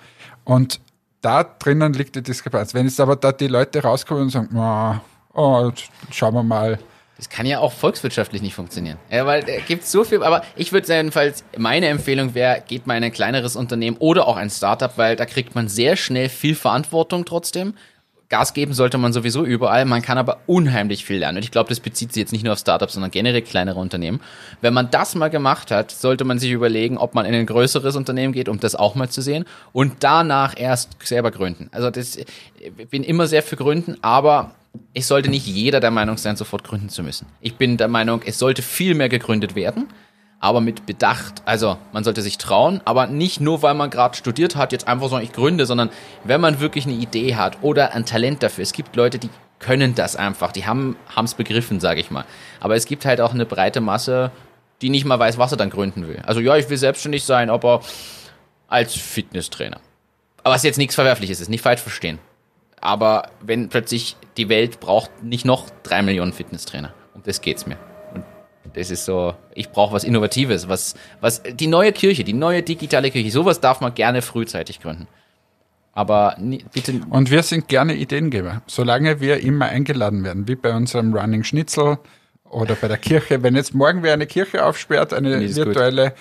Und 0.44 0.80
da 1.22 1.44
drinnen 1.44 1.94
liegt 1.94 2.16
die 2.16 2.24
Diskrepanz. 2.24 2.74
Wenn 2.74 2.86
jetzt 2.86 3.00
aber 3.00 3.16
da 3.16 3.32
die 3.32 3.48
Leute 3.48 3.82
rauskommen 3.84 4.24
und 4.24 4.30
sagen, 4.30 4.58
"Ah, 4.58 5.02
oh, 5.34 5.72
schauen 6.12 6.34
wir 6.34 6.44
mal, 6.44 6.80
Das 7.18 7.30
kann 7.30 7.48
ja 7.48 7.60
auch 7.60 7.72
volkswirtschaftlich 7.72 8.44
nicht 8.44 8.54
funktionieren. 8.54 9.00
Ja, 9.10 9.26
weil 9.26 9.44
es 9.50 9.66
gibt 9.66 9.86
so 9.86 10.04
viel, 10.04 10.22
aber 10.22 10.44
ich 10.56 10.72
würde 10.72 10.94
jedenfalls, 10.94 11.44
meine 11.58 11.88
Empfehlung 11.88 12.36
wäre, 12.36 12.62
geht 12.68 12.86
mal 12.86 12.96
in 12.96 13.04
ein 13.04 13.12
kleineres 13.12 13.56
Unternehmen 13.56 13.98
oder 13.98 14.28
auch 14.28 14.38
ein 14.38 14.52
Startup, 14.52 14.96
weil 14.98 15.16
da 15.16 15.26
kriegt 15.26 15.56
man 15.56 15.68
sehr 15.68 15.96
schnell 15.96 16.30
viel 16.30 16.54
Verantwortung 16.54 17.26
trotzdem. 17.26 17.74
Gas 18.30 18.54
geben 18.54 18.74
sollte 18.74 18.98
man 18.98 19.14
sowieso 19.14 19.46
überall, 19.46 19.86
man 19.86 20.02
kann 20.02 20.18
aber 20.18 20.40
unheimlich 20.48 21.06
viel 21.06 21.18
lernen. 21.18 21.38
Und 21.38 21.44
ich 21.44 21.52
glaube, 21.52 21.70
das 21.70 21.80
bezieht 21.80 22.12
sich 22.12 22.22
jetzt 22.22 22.34
nicht 22.34 22.44
nur 22.44 22.54
auf 22.54 22.60
Startups, 22.60 22.94
sondern 22.94 23.12
generell 23.12 23.42
kleinere 23.42 23.80
Unternehmen. 23.80 24.20
Wenn 24.60 24.74
man 24.74 24.92
das 24.92 25.16
mal 25.16 25.30
gemacht 25.30 25.72
hat, 25.72 25.92
sollte 25.92 26.26
man 26.26 26.38
sich 26.38 26.52
überlegen, 26.52 26.98
ob 26.98 27.16
man 27.16 27.26
in 27.26 27.34
ein 27.34 27.46
größeres 27.46 27.96
Unternehmen 27.96 28.34
geht, 28.34 28.50
um 28.50 28.60
das 28.60 28.76
auch 28.76 28.96
mal 28.96 29.10
zu 29.10 29.22
sehen 29.22 29.46
und 29.72 29.96
danach 30.02 30.56
erst 30.58 30.98
selber 31.04 31.32
gründen. 31.32 31.70
Also 31.72 31.90
das, 31.90 32.18
ich 32.18 32.88
bin 32.90 33.04
immer 33.04 33.28
sehr 33.28 33.44
für 33.44 33.56
Gründen, 33.56 33.96
aber 34.02 34.52
es 34.94 35.08
sollte 35.08 35.30
nicht 35.30 35.48
jeder 35.48 35.80
der 35.80 35.92
Meinung 35.92 36.18
sein, 36.18 36.36
sofort 36.36 36.64
gründen 36.64 36.90
zu 36.90 37.04
müssen. 37.04 37.28
Ich 37.40 37.56
bin 37.56 37.78
der 37.78 37.88
Meinung, 37.88 38.22
es 38.26 38.40
sollte 38.40 38.62
viel 38.62 38.94
mehr 38.94 39.10
gegründet 39.10 39.56
werden, 39.56 39.88
aber 40.40 40.62
mit 40.62 40.86
Bedacht. 40.86 41.42
Also 41.46 41.78
man 41.92 42.04
sollte 42.04 42.22
sich 42.22 42.38
trauen, 42.38 42.82
aber 42.86 43.08
nicht 43.08 43.42
nur, 43.42 43.62
weil 43.62 43.74
man 43.74 43.90
gerade 43.90 44.16
studiert 44.16 44.56
hat, 44.56 44.72
jetzt 44.72 44.88
einfach 44.88 45.10
sagen, 45.10 45.24
ich 45.24 45.34
gründe, 45.34 45.66
sondern 45.66 45.90
wenn 46.24 46.42
man 46.42 46.60
wirklich 46.60 46.86
eine 46.86 46.96
Idee 46.96 47.36
hat 47.36 47.58
oder 47.62 47.94
ein 47.94 48.06
Talent 48.06 48.44
dafür. 48.44 48.64
Es 48.64 48.74
gibt 48.74 48.96
Leute, 48.96 49.20
die 49.20 49.30
können 49.60 49.96
das 49.96 50.16
einfach, 50.16 50.52
die 50.52 50.66
haben 50.66 50.96
es 51.24 51.34
begriffen, 51.34 51.80
sage 51.80 52.00
ich 52.00 52.12
mal. 52.12 52.26
Aber 52.60 52.76
es 52.76 52.86
gibt 52.86 53.06
halt 53.06 53.22
auch 53.22 53.34
eine 53.34 53.46
breite 53.46 53.82
Masse, 53.82 54.32
die 54.82 54.90
nicht 54.90 55.06
mal 55.06 55.18
weiß, 55.18 55.40
was 55.40 55.52
er 55.52 55.58
dann 55.58 55.72
gründen 55.72 56.08
will. 56.08 56.22
Also 56.26 56.40
ja, 56.40 56.56
ich 56.56 56.70
will 56.70 56.78
selbstständig 56.78 57.24
sein, 57.24 57.50
aber 57.50 57.82
als 58.68 58.94
Fitnesstrainer. 58.94 59.80
Aber 60.44 60.54
was 60.54 60.64
jetzt 60.64 60.78
nichts 60.78 60.96
Verwerfliches 60.96 61.40
ist, 61.40 61.50
nicht 61.50 61.62
falsch 61.62 61.82
verstehen. 61.82 62.20
Aber 62.80 63.32
wenn 63.42 63.70
plötzlich 63.70 64.16
die 64.38 64.50
Welt 64.50 64.80
braucht 64.80 65.24
nicht 65.24 65.46
noch 65.46 65.66
drei 65.82 66.04
Millionen 66.04 66.32
Fitnesstrainer. 66.32 66.94
Um 67.16 67.24
das 67.24 67.42
geht's 67.42 67.66
mir. 67.66 67.78
Das 68.74 68.92
ist 68.92 69.06
so, 69.06 69.34
ich 69.54 69.70
brauche 69.70 69.94
was 69.94 70.04
Innovatives, 70.04 70.68
was, 70.68 70.96
was, 71.22 71.42
die 71.44 71.68
neue 71.68 71.92
Kirche, 71.92 72.24
die 72.24 72.34
neue 72.34 72.64
digitale 72.64 73.12
Kirche, 73.12 73.32
sowas 73.32 73.60
darf 73.60 73.82
man 73.82 73.94
gerne 73.94 74.22
frühzeitig 74.22 74.80
gründen. 74.80 75.08
Aber 75.94 76.36
nie, 76.40 76.64
bitte, 76.74 77.02
Und 77.10 77.32
wir 77.32 77.42
sind 77.42 77.68
gerne 77.68 77.96
Ideengeber, 77.96 78.62
solange 78.68 79.20
wir 79.20 79.40
immer 79.42 79.66
eingeladen 79.66 80.24
werden, 80.24 80.48
wie 80.48 80.56
bei 80.56 80.76
unserem 80.76 81.14
Running 81.14 81.44
Schnitzel 81.44 81.98
oder 82.44 82.76
bei 82.76 82.88
der 82.88 82.98
Kirche. 82.98 83.42
Wenn 83.42 83.56
jetzt 83.56 83.74
morgen 83.74 84.04
wer 84.04 84.14
eine 84.14 84.28
Kirche 84.28 84.64
aufsperrt, 84.64 85.12
eine 85.14 85.38
Nee, 85.40 85.46
ist 85.46 85.58
gut. 85.58 85.68
virtuelle, 85.68 86.14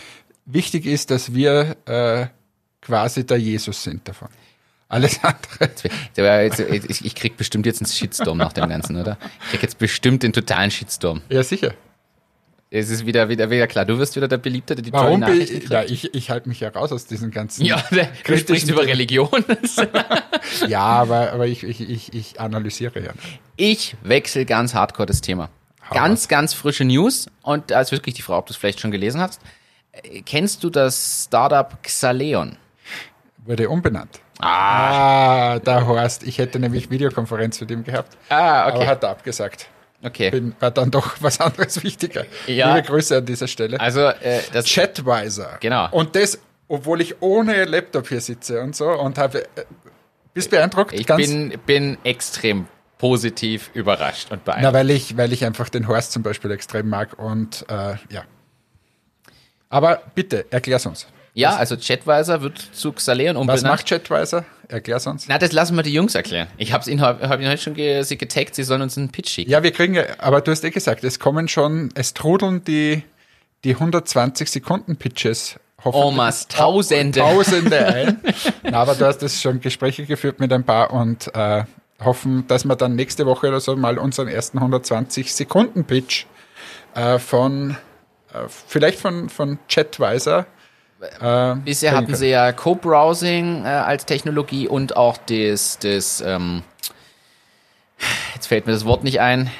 wichtig 0.46 0.86
ist, 0.86 1.10
dass 1.10 1.34
wir 1.34 1.76
äh, 1.84 2.26
quasi 2.80 3.26
der 3.26 3.36
Jesus 3.38 3.82
sind 3.82 4.08
davon. 4.08 4.28
Alles 4.88 5.20
andere. 5.22 5.70
Ich 6.88 7.14
krieg 7.14 7.36
bestimmt 7.36 7.66
jetzt 7.66 7.82
einen 7.82 7.88
Shitstorm 7.90 8.38
nach 8.38 8.52
dem 8.52 8.68
Ganzen, 8.68 8.96
oder? 8.96 9.18
Ich 9.44 9.50
krieg 9.50 9.62
jetzt 9.62 9.78
bestimmt 9.78 10.22
den 10.22 10.32
totalen 10.32 10.70
Shitstorm. 10.70 11.22
Ja, 11.28 11.42
sicher. 11.42 11.74
Es 12.68 12.90
ist 12.90 13.06
wieder, 13.06 13.28
wieder, 13.28 13.48
wieder 13.48 13.66
klar. 13.68 13.84
Du 13.84 13.98
wirst 13.98 14.16
wieder 14.16 14.26
der 14.26 14.38
Beliebte, 14.38 14.74
der 14.74 14.82
die 14.82 14.92
Warum 14.92 15.06
tollen 15.06 15.20
Nachrichten 15.20 15.54
ich, 15.54 15.60
kriegt. 15.60 15.72
ja, 15.72 15.82
ich, 15.84 16.14
ich 16.14 16.30
halte 16.30 16.48
mich 16.48 16.58
ja 16.60 16.68
raus 16.70 16.90
aus 16.90 17.06
diesen 17.06 17.30
ganzen. 17.30 17.64
Ja, 17.64 17.82
der, 17.92 18.08
du 18.24 18.36
sprichst 18.36 18.68
über. 18.68 18.84
Religion. 18.86 19.28
Ja, 20.68 20.80
aber, 20.80 21.32
aber 21.32 21.46
ich, 21.46 21.62
ich, 21.64 21.80
ich, 21.80 22.12
ich 22.14 22.40
analysiere 22.40 23.02
ja. 23.02 23.10
Ich 23.56 23.96
wechsle 24.02 24.44
ganz 24.44 24.74
hardcore 24.74 25.06
das 25.06 25.20
Thema. 25.20 25.48
Ganz, 25.90 26.28
ganz 26.28 26.54
frische 26.54 26.84
News. 26.84 27.26
Und 27.42 27.70
da 27.70 27.80
ist 27.80 27.92
wirklich 27.92 28.14
die 28.14 28.22
Frage, 28.22 28.38
ob 28.38 28.46
du 28.46 28.52
es 28.52 28.56
vielleicht 28.56 28.80
schon 28.80 28.90
gelesen 28.90 29.20
hast. 29.20 29.40
Äh, 29.92 30.22
Kennst 30.22 30.62
du 30.64 30.70
das 30.70 31.24
Startup 31.26 31.82
Xaleon? 31.82 32.56
Wurde 33.44 33.68
umbenannt. 33.68 34.20
Ah, 34.38 35.58
der 35.60 35.86
Horst. 35.86 36.22
Ich 36.24 36.38
hätte 36.38 36.58
nämlich 36.58 36.90
Videokonferenz 36.90 37.60
mit 37.60 37.70
ihm 37.70 37.84
gehabt. 37.84 38.16
Ah, 38.28 38.64
Aber 38.64 38.78
okay. 38.78 38.86
hat 38.86 39.02
er 39.02 39.10
abgesagt. 39.10 39.68
Okay. 40.02 40.30
Bin, 40.30 40.54
war 40.60 40.70
dann 40.70 40.90
doch 40.90 41.16
was 41.20 41.40
anderes 41.40 41.82
wichtiger. 41.82 42.24
Ja. 42.46 42.74
Liebe 42.74 42.86
Grüße 42.88 43.16
an 43.18 43.26
dieser 43.26 43.48
Stelle. 43.48 43.80
Also, 43.80 44.00
äh, 44.06 44.40
das, 44.52 44.66
Chatwiser. 44.66 45.56
Genau. 45.60 45.88
Und 45.90 46.14
das, 46.16 46.38
obwohl 46.68 47.00
ich 47.00 47.20
ohne 47.22 47.64
Laptop 47.64 48.08
hier 48.08 48.20
sitze 48.20 48.60
und 48.60 48.76
so 48.76 48.88
und 48.90 49.18
habe. 49.18 49.44
Äh, 49.56 49.64
bist 50.34 50.50
beeindruckt? 50.50 50.92
ich 50.92 51.06
Ganz- 51.06 51.26
bin, 51.26 51.54
bin 51.64 51.98
extrem 52.04 52.66
positiv 52.98 53.70
überrascht 53.74 54.30
und 54.30 54.42
Na, 54.44 54.52
beeindruckt. 54.52 54.74
weil 54.74 54.90
ich, 54.90 55.16
weil 55.16 55.32
ich 55.32 55.44
einfach 55.44 55.68
den 55.70 55.88
Horst 55.88 56.12
zum 56.12 56.22
Beispiel 56.22 56.50
extrem 56.50 56.88
mag 56.88 57.18
und 57.18 57.64
äh, 57.68 57.94
ja. 58.10 58.24
Aber 59.68 60.02
bitte, 60.14 60.46
erklär's 60.50 60.86
uns. 60.86 61.06
Ja, 61.34 61.56
also 61.56 61.76
Chatweiser 61.76 62.40
wird 62.40 62.58
zu 62.58 62.92
Xaleon 62.92 63.36
Was 63.36 63.40
umbenannt. 63.40 63.64
macht 63.64 63.88
Chatweiser? 63.88 64.44
Erklär's 64.68 65.06
uns. 65.06 65.28
Na, 65.28 65.38
das 65.38 65.52
lassen 65.52 65.76
wir 65.76 65.82
die 65.82 65.92
Jungs 65.92 66.14
erklären. 66.14 66.48
Ich 66.56 66.72
habe 66.72 66.88
ihnen, 66.90 67.00
hab, 67.00 67.22
ihnen 67.40 67.48
heute 67.48 67.62
schon 67.62 67.74
ge 67.74 68.02
sie 68.02 68.18
getaggt, 68.18 68.54
sie 68.54 68.64
sollen 68.64 68.82
uns 68.82 68.96
einen 68.98 69.10
Pitch 69.10 69.28
schicken. 69.30 69.50
Ja, 69.50 69.62
wir 69.62 69.70
kriegen 69.70 69.94
ja, 69.94 70.02
aber 70.18 70.40
du 70.40 70.50
hast 70.50 70.64
eh 70.64 70.70
gesagt, 70.70 71.04
es 71.04 71.18
kommen 71.20 71.46
schon, 71.48 71.90
es 71.94 72.14
trudeln 72.14 72.64
die, 72.64 73.02
die 73.64 73.74
120 73.74 74.50
Sekunden 74.50 74.96
Pitches. 74.96 75.56
hoffentlich- 75.84 76.04
Omas, 76.04 76.48
Tausende. 76.48 77.20
Tausende 77.20 77.86
ein. 77.86 78.20
Na, 78.64 78.82
aber 78.82 78.94
du 78.96 79.06
hast 79.06 79.18
das 79.18 79.40
schon 79.40 79.60
Gespräche 79.60 80.04
geführt 80.04 80.40
mit 80.40 80.52
ein 80.52 80.64
paar 80.64 80.92
und 80.92 81.32
äh, 81.34 81.62
hoffen, 82.04 82.46
dass 82.48 82.64
wir 82.64 82.74
dann 82.76 82.96
nächste 82.96 83.24
Woche 83.26 83.48
oder 83.48 83.60
so 83.60 83.76
mal 83.76 83.98
unseren 83.98 84.28
ersten 84.28 84.58
120 84.58 85.32
Sekunden 85.32 85.84
Pitch 85.84 86.24
äh, 86.94 87.18
von, 87.20 87.76
äh, 88.34 88.48
vielleicht 88.48 88.98
von, 88.98 89.28
von 89.28 89.58
Chatweiser. 89.68 90.46
Äh, 91.20 91.56
Bisher 91.64 91.92
hatten 91.92 92.06
können. 92.06 92.16
sie 92.16 92.28
ja 92.28 92.52
Co-Browsing 92.52 93.64
äh, 93.64 93.68
als 93.68 94.06
Technologie 94.06 94.68
und 94.68 94.96
auch 94.96 95.16
das, 95.16 95.78
das 95.78 96.20
ähm, 96.20 96.62
jetzt 98.34 98.46
fällt 98.46 98.66
mir 98.66 98.72
das 98.72 98.84
Wort 98.84 99.04
nicht 99.04 99.20
ein. 99.20 99.50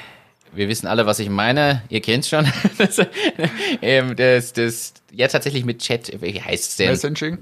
Wir 0.53 0.69
wissen 0.69 0.87
alle, 0.87 1.05
was 1.05 1.19
ich 1.19 1.29
meine. 1.29 1.83
Ihr 1.89 2.01
kennt's 2.01 2.29
schon. 2.29 2.47
das, 2.77 3.01
ähm, 3.81 4.15
das, 4.15 4.53
das, 4.53 4.93
ja, 5.11 5.27
tatsächlich 5.27 5.65
mit 5.65 5.79
Chat, 5.79 6.21
wie 6.21 6.41
heißt 6.41 6.69
es 6.69 6.75
denn? 6.77 6.89
Messaging. 6.89 7.37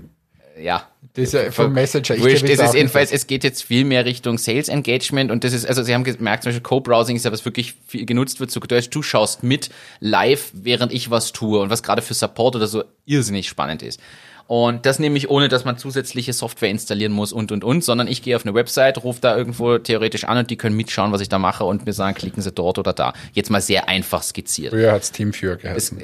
ja. 0.59 0.87
Diese 1.15 1.51
vom 1.51 1.73
Messenger. 1.73 2.15
Ich 2.15 2.23
Wurscht, 2.23 2.43
das 2.43 2.59
ist 2.59 2.73
jedenfalls, 2.73 3.11
es 3.11 3.27
geht 3.27 3.43
jetzt 3.43 3.63
viel 3.63 3.85
mehr 3.85 4.05
Richtung 4.05 4.37
Sales 4.37 4.67
Engagement 4.67 5.31
und 5.31 5.43
das 5.43 5.53
ist, 5.53 5.65
also 5.65 5.81
Sie 5.81 5.93
haben 5.93 6.03
gemerkt, 6.03 6.43
zum 6.43 6.49
Beispiel 6.49 6.63
Co-Browsing 6.63 7.15
ist 7.15 7.23
ja 7.23 7.31
was 7.31 7.45
wirklich 7.45 7.75
viel 7.87 8.05
genutzt 8.05 8.39
wird, 8.39 8.51
so 8.51 8.59
du 8.59 9.01
schaust 9.01 9.43
mit 9.43 9.69
live, 9.99 10.51
während 10.53 10.91
ich 10.91 11.09
was 11.11 11.31
tue 11.31 11.59
und 11.59 11.69
was 11.69 11.83
gerade 11.83 12.01
für 12.01 12.13
Support 12.13 12.55
oder 12.57 12.67
so 12.67 12.83
irrsinnig 13.05 13.47
spannend 13.47 13.81
ist. 13.81 13.99
Und 14.47 14.85
das 14.85 14.99
nehme 14.99 15.17
ich 15.17 15.29
ohne, 15.31 15.47
dass 15.47 15.65
man 15.65 15.77
zusätzliche 15.77 16.31
Software 16.31 16.69
installieren 16.69 17.11
muss 17.11 17.33
und, 17.33 17.51
und, 17.51 17.63
und, 17.63 17.83
sondern 17.83 18.07
ich 18.07 18.21
gehe 18.21 18.35
auf 18.35 18.45
eine 18.45 18.53
Website, 18.53 19.03
rufe 19.03 19.19
da 19.19 19.35
irgendwo 19.35 19.79
theoretisch 19.79 20.25
an 20.25 20.37
und 20.37 20.51
die 20.51 20.55
können 20.55 20.75
mitschauen, 20.75 21.11
was 21.11 21.21
ich 21.21 21.29
da 21.29 21.39
mache 21.39 21.63
und 21.63 21.87
mir 21.87 21.93
sagen, 21.93 22.15
klicken 22.15 22.43
Sie 22.43 22.51
dort 22.51 22.77
oder 22.77 22.93
da. 22.93 23.13
Jetzt 23.33 23.49
mal 23.49 23.61
sehr 23.61 23.89
einfach 23.89 24.21
skizziert 24.21 24.71
Früher 24.71 24.91
hat's 24.91 25.11
Teamführer 25.11 25.55
geheißen. 25.55 25.99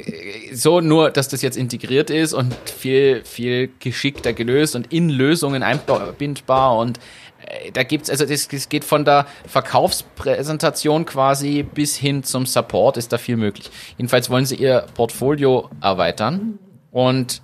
so 0.54 0.82
nur, 0.82 1.12
dass 1.12 1.28
das 1.28 1.44
jetzt 1.44 1.56
integriert 1.56 2.10
ist 2.10 2.34
und 2.34 2.56
viel, 2.66 3.24
viel 3.24 3.70
geschickter 3.78 4.34
gelöst 4.34 4.76
und 4.76 4.92
in 4.92 5.10
Lösungen 5.10 5.62
einbindbar 5.62 6.78
und 6.78 7.00
äh, 7.46 7.72
da 7.72 7.84
gibt's, 7.84 8.10
also 8.10 8.26
das, 8.26 8.48
das 8.48 8.70
geht 8.70 8.84
von 8.84 9.06
der 9.06 9.28
Verkaufspräsentation 9.46 11.06
quasi 11.06 11.62
bis 11.62 11.96
hin 11.96 12.24
zum 12.24 12.48
Support 12.48 12.98
ist 12.98 13.14
da 13.14 13.20
viel 13.20 13.38
möglich. 13.38 13.70
Jedenfalls 13.98 14.32
wollen 14.32 14.48
sie 14.48 14.56
ihr 14.56 14.88
Portfolio 14.96 15.70
erweitern 15.80 16.58
und 16.92 17.44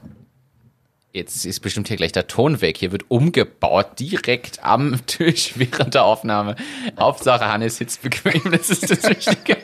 Jetzt 1.18 1.48
ist 1.48 1.62
bestimmt 1.62 1.88
hier 1.88 1.98
gleich 1.98 2.12
der 2.12 2.28
Ton 2.28 2.62
weg. 2.62 2.78
Hier 2.78 2.92
wird 2.92 3.10
umgebaut, 3.10 4.00
direkt 4.00 4.64
am 4.64 5.04
Tisch 5.08 5.54
während 5.56 5.96
der 5.96 6.04
Aufnahme. 6.04 6.56
Hauptsache 7.00 7.52
Hannes 7.52 7.78
sitzt 7.78 8.04
bequem, 8.04 8.52
das 8.52 8.70
ist 8.70 8.88
das 8.88 9.02
Wichtige. 9.02 9.58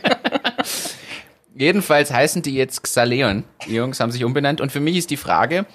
Jedenfalls 1.55 2.11
heißen 2.11 2.41
die 2.41 2.55
jetzt 2.55 2.81
Xaleon. 2.81 3.43
Die 3.67 3.75
Jungs 3.75 3.99
haben 3.99 4.11
sich 4.11 4.23
umbenannt. 4.23 4.61
Und 4.61 4.71
für 4.71 4.79
mich 4.79 4.97
ist 4.97 5.11
die 5.11 5.17
Frage, 5.17 5.67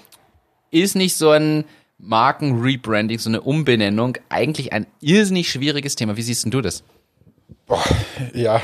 ist 0.69 0.97
nicht 0.97 1.15
so 1.15 1.29
ein 1.29 1.63
Marken-Rebranding, 1.97 3.17
so 3.17 3.29
eine 3.29 3.39
Umbenennung 3.39 4.17
eigentlich 4.27 4.73
ein 4.73 4.85
irrsinnig 4.99 5.49
schwieriges 5.49 5.95
Thema? 5.95 6.17
Wie 6.17 6.23
siehst 6.23 6.43
denn 6.43 6.51
du 6.51 6.59
das? 6.59 6.83
Boah, 7.67 7.85
ja, 8.33 8.61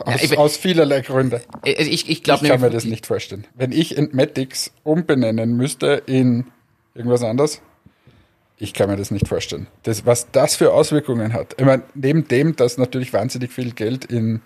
aus, 0.00 0.22
ich- 0.22 0.38
aus 0.38 0.56
vielerlei 0.56 1.00
Gründen. 1.00 1.40
Äh, 1.64 1.72
Ich, 1.82 1.88
ich 1.88 2.08
Ich 2.10 2.22
glaube 2.22 2.46
kann 2.48 2.60
mir 2.60 2.70
das 2.70 2.84
nicht 2.84 3.06
vorstellen. 3.06 3.46
Wenn 3.54 3.72
ich 3.72 3.96
Entmatics 3.96 4.72
umbenennen 4.84 5.56
müsste 5.56 6.02
in 6.06 6.46
irgendwas 6.94 7.22
anderes, 7.22 7.60
ich 8.58 8.72
kann 8.72 8.88
mir 8.88 8.96
das 8.96 9.10
nicht 9.10 9.28
vorstellen. 9.28 9.66
Das, 9.82 10.06
was 10.06 10.30
das 10.32 10.56
für 10.56 10.72
Auswirkungen 10.72 11.34
hat. 11.34 11.54
Ich 11.58 11.64
meine, 11.66 11.82
neben 11.94 12.26
dem, 12.26 12.56
dass 12.56 12.78
natürlich 12.78 13.12
wahnsinnig 13.12 13.52
viel 13.52 13.72
Geld 13.72 14.06
in, 14.06 14.40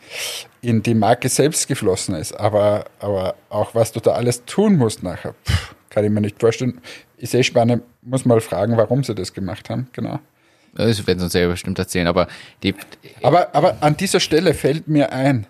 in 0.62 0.82
die 0.82 0.95
Marke 0.95 1.28
selbst 1.28 1.68
geflossen 1.68 2.16
ist, 2.16 2.32
aber, 2.32 2.86
aber 2.99 3.36
auch 3.51 3.74
was 3.76 3.93
du 3.93 4.01
da 4.01 4.12
alles 4.12 4.45
tun 4.47 4.76
musst 4.76 5.05
nachher, 5.05 5.34
pff, 5.47 5.74
kann 5.91 6.05
ich 6.05 6.11
mir 6.11 6.20
nicht 6.20 6.41
vorstellen. 6.41 6.80
Ist 7.18 7.34
eh 7.34 7.45
spannend, 7.45 7.84
muss 8.03 8.24
mal 8.24 8.41
fragen, 8.41 8.76
warum 8.76 9.05
sie 9.05 9.14
das 9.14 9.32
gemacht 9.32 9.70
haben, 9.70 9.88
genau. 9.93 10.18
Das 10.75 11.07
werden 11.07 11.18
sie 11.18 11.25
uns 11.25 11.33
selber 11.33 11.53
bestimmt 11.53 11.79
erzählen, 11.79 12.07
aber 12.07 12.29
die, 12.62 12.75
Aber, 13.23 13.55
aber 13.55 13.77
an 13.81 13.97
dieser 13.97 14.21
Stelle 14.21 14.55
fällt 14.55 14.89
mir 14.89 15.12
ein, 15.12 15.47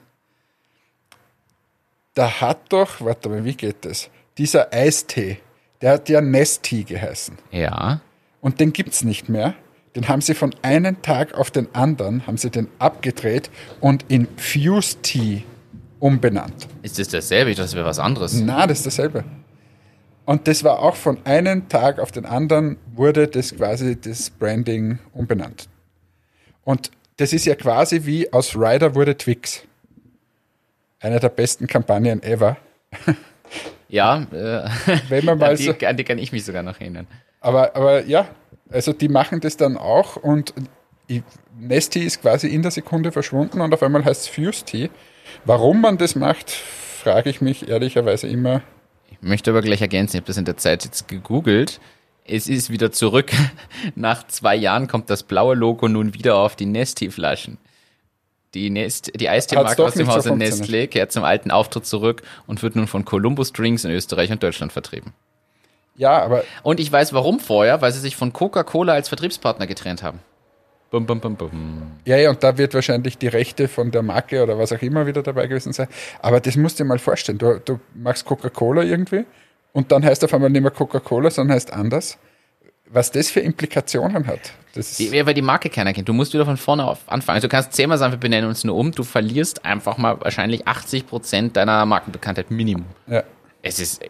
da 2.14 2.40
hat 2.40 2.72
doch, 2.72 3.00
warte 3.00 3.28
mal, 3.28 3.44
wie 3.44 3.54
geht 3.54 3.84
das? 3.84 4.10
Dieser 4.38 4.72
Eistee, 4.72 5.38
der 5.80 5.92
hat 5.92 6.08
ja 6.08 6.20
Nesti 6.20 6.84
geheißen. 6.84 7.36
ja, 7.50 8.00
Und 8.40 8.60
den 8.60 8.72
gibt's 8.72 9.04
nicht 9.04 9.28
mehr. 9.28 9.54
Den 9.96 10.08
haben 10.08 10.20
sie 10.20 10.34
von 10.34 10.54
einem 10.62 11.02
Tag 11.02 11.34
auf 11.34 11.50
den 11.50 11.74
anderen, 11.74 12.26
haben 12.26 12.36
sie 12.36 12.50
den 12.50 12.68
abgedreht 12.78 13.50
und 13.80 14.04
in 14.08 14.28
Fuse 14.36 14.96
Tea 15.02 15.42
umbenannt. 15.98 16.68
ist 16.82 16.98
das 16.98 17.08
dasselbe? 17.08 17.50
Ich 17.50 17.56
dachte, 17.56 17.66
das 17.66 17.74
wäre 17.74 17.86
was 17.86 17.98
anderes. 17.98 18.34
Na, 18.40 18.66
das 18.66 18.78
ist 18.78 18.86
dasselbe. 18.86 19.24
Und 20.30 20.46
das 20.46 20.62
war 20.62 20.78
auch 20.78 20.94
von 20.94 21.18
einem 21.26 21.68
Tag 21.68 21.98
auf 21.98 22.12
den 22.12 22.24
anderen 22.24 22.76
wurde 22.94 23.26
das 23.26 23.56
quasi 23.56 24.00
das 24.00 24.30
Branding 24.30 25.00
umbenannt. 25.12 25.68
Und 26.62 26.92
das 27.16 27.32
ist 27.32 27.46
ja 27.46 27.56
quasi 27.56 28.06
wie 28.06 28.32
aus 28.32 28.54
Ryder 28.54 28.94
wurde 28.94 29.18
Twix. 29.18 29.64
Eine 31.00 31.18
der 31.18 31.30
besten 31.30 31.66
Kampagnen 31.66 32.22
ever. 32.22 32.56
Ja, 33.88 34.24
äh, 34.30 34.70
Wenn 35.08 35.24
man 35.24 35.38
mal 35.40 35.50
an, 35.50 35.56
so, 35.56 35.72
die, 35.72 35.84
an 35.84 35.96
die 35.96 36.04
kann 36.04 36.18
ich 36.18 36.30
mich 36.30 36.44
sogar 36.44 36.62
noch 36.62 36.80
erinnern. 36.80 37.08
aber, 37.40 37.74
aber 37.74 38.04
ja, 38.04 38.28
also 38.70 38.92
die 38.92 39.08
machen 39.08 39.40
das 39.40 39.56
dann 39.56 39.76
auch 39.76 40.14
und 40.14 40.54
ich, 41.08 41.24
Nesti 41.58 42.04
ist 42.04 42.22
quasi 42.22 42.46
in 42.46 42.62
der 42.62 42.70
Sekunde 42.70 43.10
verschwunden 43.10 43.60
und 43.60 43.74
auf 43.74 43.82
einmal 43.82 44.04
heißt 44.04 44.22
es 44.22 44.28
Fuse 44.28 44.64
Tea. 44.64 44.90
Warum 45.44 45.80
man 45.80 45.98
das 45.98 46.14
macht, 46.14 46.52
frage 46.52 47.30
ich 47.30 47.40
mich 47.40 47.68
ehrlicherweise 47.68 48.28
immer. 48.28 48.62
Ich 49.22 49.28
möchte 49.28 49.50
aber 49.50 49.62
gleich 49.62 49.80
ergänzen, 49.80 50.16
ich 50.16 50.20
habe 50.20 50.26
das 50.26 50.36
in 50.36 50.44
der 50.44 50.56
Zeit 50.56 50.84
jetzt 50.84 51.08
gegoogelt. 51.08 51.80
Es 52.24 52.48
ist 52.48 52.70
wieder 52.70 52.92
zurück. 52.92 53.32
Nach 53.94 54.26
zwei 54.26 54.56
Jahren 54.56 54.86
kommt 54.86 55.10
das 55.10 55.22
blaue 55.22 55.54
Logo 55.54 55.88
nun 55.88 56.14
wieder 56.14 56.36
auf 56.36 56.56
die 56.56 56.66
Nesti-Flaschen. 56.66 57.58
Die, 58.54 58.70
Nest, 58.70 59.12
die 59.14 59.28
Eisteemarke 59.28 59.84
aus 59.84 59.94
dem 59.94 60.08
Hause. 60.08 60.30
Nestlé 60.30 60.88
kehrt 60.88 61.12
zum 61.12 61.22
alten 61.22 61.50
Auftritt 61.50 61.86
zurück 61.86 62.22
und 62.46 62.62
wird 62.62 62.74
nun 62.76 62.88
von 62.88 63.04
Columbus 63.04 63.52
Drinks 63.52 63.84
in 63.84 63.90
Österreich 63.92 64.32
und 64.32 64.42
Deutschland 64.42 64.72
vertrieben. 64.72 65.12
Ja, 65.96 66.20
aber 66.22 66.44
Und 66.62 66.80
ich 66.80 66.90
weiß 66.90 67.12
warum 67.12 67.40
vorher, 67.40 67.80
weil 67.82 67.92
sie 67.92 68.00
sich 68.00 68.16
von 68.16 68.32
Coca-Cola 68.32 68.94
als 68.94 69.08
Vertriebspartner 69.08 69.66
getrennt 69.66 70.02
haben. 70.02 70.20
Bum, 70.90 71.06
bum, 71.06 71.20
bum, 71.20 71.36
bum. 71.36 71.50
Ja, 72.04 72.16
ja, 72.16 72.30
und 72.30 72.42
da 72.42 72.58
wird 72.58 72.74
wahrscheinlich 72.74 73.16
die 73.16 73.28
Rechte 73.28 73.68
von 73.68 73.92
der 73.92 74.02
Marke 74.02 74.42
oder 74.42 74.58
was 74.58 74.72
auch 74.72 74.82
immer 74.82 75.06
wieder 75.06 75.22
dabei 75.22 75.46
gewesen 75.46 75.72
sein. 75.72 75.86
Aber 76.20 76.40
das 76.40 76.56
musst 76.56 76.80
du 76.80 76.84
dir 76.84 76.88
mal 76.88 76.98
vorstellen. 76.98 77.38
Du, 77.38 77.60
du 77.64 77.78
machst 77.94 78.24
Coca-Cola 78.24 78.82
irgendwie 78.82 79.24
und 79.72 79.92
dann 79.92 80.04
heißt 80.04 80.24
auf 80.24 80.34
einmal 80.34 80.50
nicht 80.50 80.62
mehr 80.62 80.72
Coca-Cola, 80.72 81.30
sondern 81.30 81.54
heißt 81.54 81.72
anders. 81.72 82.18
Was 82.92 83.12
das 83.12 83.30
für 83.30 83.38
Implikationen 83.38 84.26
hat. 84.26 84.40
Das 84.74 84.96
Die, 84.96 85.12
weil 85.24 85.32
die 85.34 85.42
Marke 85.42 85.70
keiner 85.70 85.92
kennt. 85.92 86.08
Du 86.08 86.12
musst 86.12 86.32
wieder 86.34 86.44
von 86.44 86.56
vorne 86.56 86.84
auf 86.84 86.98
anfangen. 87.06 87.36
Also 87.36 87.46
du 87.46 87.52
kannst 87.52 87.72
zehnmal 87.72 87.98
sagen, 87.98 88.12
wir 88.12 88.18
benennen 88.18 88.48
uns 88.48 88.64
nur 88.64 88.74
um. 88.74 88.90
Du 88.90 89.04
verlierst 89.04 89.64
einfach 89.64 89.96
mal 89.96 90.20
wahrscheinlich 90.20 90.66
80 90.66 91.06
Prozent 91.06 91.56
deiner 91.56 91.86
Markenbekanntheit 91.86 92.50
Minimum. 92.50 92.86
ja. 93.06 93.22
Es 93.62 93.78
ist. 93.78 94.00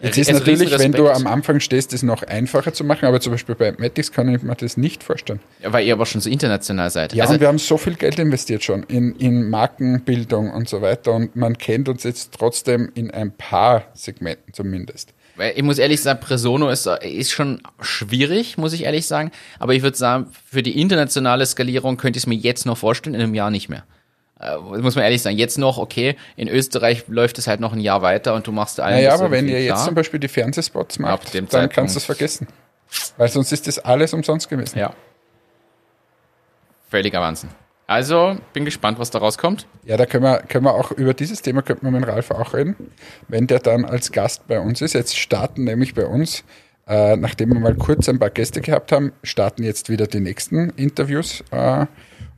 Jetzt 0.00 0.18
ist 0.18 0.32
natürlich, 0.32 0.78
wenn 0.78 0.92
du 0.92 1.08
am 1.08 1.26
Anfang 1.26 1.58
stehst, 1.60 1.92
das 1.92 2.02
noch 2.02 2.22
einfacher 2.22 2.72
zu 2.72 2.84
machen, 2.84 3.06
aber 3.06 3.20
zum 3.20 3.32
Beispiel 3.32 3.54
bei 3.56 3.72
Matics 3.72 4.12
kann 4.12 4.32
ich 4.32 4.42
mir 4.42 4.54
das 4.54 4.76
nicht 4.76 5.02
vorstellen. 5.02 5.40
Ja, 5.60 5.72
weil 5.72 5.86
ihr 5.86 5.92
aber 5.92 6.06
schon 6.06 6.20
so 6.20 6.30
international 6.30 6.90
seid. 6.90 7.12
Ja, 7.14 7.24
also, 7.24 7.34
und 7.34 7.40
wir 7.40 7.48
haben 7.48 7.58
so 7.58 7.78
viel 7.78 7.94
Geld 7.94 8.18
investiert 8.18 8.62
schon 8.62 8.84
in, 8.84 9.16
in 9.16 9.50
Markenbildung 9.50 10.52
und 10.52 10.68
so 10.68 10.82
weiter 10.82 11.12
und 11.12 11.34
man 11.34 11.58
kennt 11.58 11.88
uns 11.88 12.04
jetzt 12.04 12.32
trotzdem 12.38 12.90
in 12.94 13.10
ein 13.10 13.32
paar 13.32 13.86
Segmenten 13.94 14.54
zumindest. 14.54 15.14
weil 15.34 15.54
ich 15.56 15.62
muss 15.62 15.78
ehrlich 15.78 16.00
sagen, 16.00 16.20
Presono 16.20 16.68
ist, 16.68 16.86
ist 16.86 17.32
schon 17.32 17.60
schwierig, 17.80 18.56
muss 18.56 18.72
ich 18.72 18.84
ehrlich 18.84 19.06
sagen. 19.06 19.32
Aber 19.58 19.74
ich 19.74 19.82
würde 19.82 19.96
sagen, 19.96 20.28
für 20.48 20.62
die 20.62 20.80
internationale 20.80 21.44
Skalierung 21.44 21.96
könnte 21.96 22.18
ich 22.18 22.22
es 22.22 22.26
mir 22.28 22.36
jetzt 22.36 22.66
noch 22.66 22.78
vorstellen, 22.78 23.14
in 23.14 23.22
einem 23.22 23.34
Jahr 23.34 23.50
nicht 23.50 23.68
mehr. 23.68 23.84
Äh, 24.40 24.56
muss 24.56 24.94
man 24.94 25.04
ehrlich 25.04 25.22
sagen, 25.22 25.36
jetzt 25.36 25.58
noch, 25.58 25.78
okay, 25.78 26.16
in 26.36 26.48
Österreich 26.48 27.04
läuft 27.08 27.38
es 27.38 27.46
halt 27.46 27.60
noch 27.60 27.72
ein 27.72 27.80
Jahr 27.80 28.02
weiter 28.02 28.34
und 28.34 28.46
du 28.46 28.52
machst 28.52 28.78
allen 28.78 28.96
Naja, 28.96 29.14
aber 29.14 29.30
wenn 29.30 29.48
ihr 29.48 29.60
jetzt 29.62 29.74
klar. 29.74 29.84
zum 29.86 29.94
Beispiel 29.94 30.20
die 30.20 30.28
Fernsehspots 30.28 30.98
macht, 30.98 31.34
dann 31.34 31.48
Zeitpunkt. 31.48 31.74
kannst 31.74 31.96
du 31.96 31.98
es 31.98 32.04
vergessen. 32.04 32.46
Weil 33.16 33.28
sonst 33.28 33.52
ist 33.52 33.66
das 33.66 33.78
alles 33.78 34.14
umsonst 34.14 34.48
gewesen. 34.48 34.78
Ja. 34.78 34.94
Völliger 36.88 37.20
Wahnsinn. 37.20 37.50
Also, 37.86 38.36
bin 38.52 38.64
gespannt, 38.64 38.98
was 38.98 39.10
da 39.10 39.18
rauskommt. 39.18 39.66
Ja, 39.84 39.96
da 39.96 40.06
können 40.06 40.22
wir, 40.22 40.40
können 40.40 40.64
wir 40.64 40.74
auch 40.74 40.90
über 40.92 41.14
dieses 41.14 41.42
Thema 41.42 41.62
könnten 41.62 41.86
wir 41.86 41.90
mit 41.90 42.06
Ralf 42.06 42.30
auch 42.30 42.52
reden, 42.54 42.76
wenn 43.28 43.46
der 43.46 43.60
dann 43.60 43.84
als 43.84 44.12
Gast 44.12 44.46
bei 44.46 44.60
uns 44.60 44.82
ist. 44.82 44.92
Jetzt 44.92 45.16
starten 45.18 45.64
nämlich 45.64 45.94
bei 45.94 46.06
uns 46.06 46.44
Äh, 46.90 47.16
nachdem 47.16 47.52
wir 47.52 47.60
mal 47.60 47.74
kurz 47.74 48.08
ein 48.08 48.18
paar 48.18 48.30
Gäste 48.30 48.62
gehabt 48.62 48.92
haben, 48.92 49.12
starten 49.22 49.62
jetzt 49.62 49.90
wieder 49.90 50.06
die 50.06 50.20
nächsten 50.20 50.70
Interviews 50.70 51.44
äh, 51.50 51.84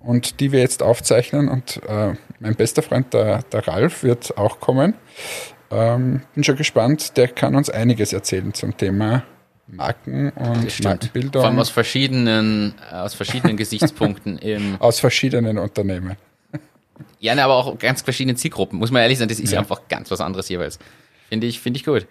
und 0.00 0.40
die 0.40 0.52
wir 0.52 0.60
jetzt 0.60 0.82
aufzeichnen. 0.82 1.48
Und 1.48 1.80
äh, 1.86 2.14
mein 2.40 2.56
bester 2.56 2.82
Freund, 2.82 3.14
der, 3.14 3.42
der 3.44 3.68
Ralf, 3.68 4.02
wird 4.02 4.36
auch 4.36 4.60
kommen. 4.60 4.94
Ähm, 5.70 6.22
bin 6.34 6.42
schon 6.42 6.56
gespannt, 6.56 7.16
der 7.16 7.28
kann 7.28 7.54
uns 7.54 7.70
einiges 7.70 8.12
erzählen 8.12 8.52
zum 8.54 8.76
Thema 8.76 9.22
Marken 9.68 10.30
und 10.30 10.84
Markenbildung. 10.84 11.42
Vor 11.42 11.44
allem 11.44 11.58
aus 11.58 11.70
verschiedenen, 11.70 12.74
aus 12.90 13.14
verschiedenen 13.14 13.56
Gesichtspunkten 13.56 14.38
im. 14.40 14.76
Aus 14.80 14.98
verschiedenen 14.98 15.58
Unternehmen. 15.58 16.16
Ja, 17.20 17.34
ne, 17.34 17.44
aber 17.44 17.54
auch 17.54 17.78
ganz 17.78 18.02
verschiedenen 18.02 18.36
Zielgruppen. 18.36 18.78
Muss 18.78 18.90
man 18.90 19.02
ehrlich 19.02 19.18
sein, 19.18 19.28
das 19.28 19.38
ist 19.38 19.52
ja. 19.52 19.60
einfach 19.60 19.82
ganz 19.88 20.10
was 20.10 20.20
anderes 20.20 20.48
jeweils. 20.48 20.78
Finde 21.28 21.46
ich, 21.46 21.60
finde 21.60 21.78
ich 21.78 21.84
gut. 21.84 22.06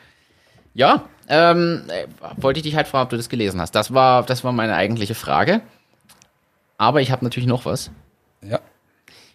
Ja, 0.73 1.05
ähm, 1.27 1.83
äh, 1.89 2.07
wollte 2.37 2.59
ich 2.59 2.63
dich 2.63 2.75
halt 2.75 2.87
fragen, 2.87 3.03
ob 3.03 3.09
du 3.09 3.17
das 3.17 3.27
gelesen 3.27 3.59
hast. 3.59 3.71
Das 3.71 3.93
war, 3.93 4.23
das 4.23 4.43
war 4.43 4.51
meine 4.51 4.75
eigentliche 4.75 5.15
Frage. 5.15 5.61
Aber 6.79 7.01
ich 7.01 7.11
habe 7.11 7.23
natürlich 7.23 7.47
noch 7.47 7.65
was. 7.65 7.91
Ja. 8.41 8.61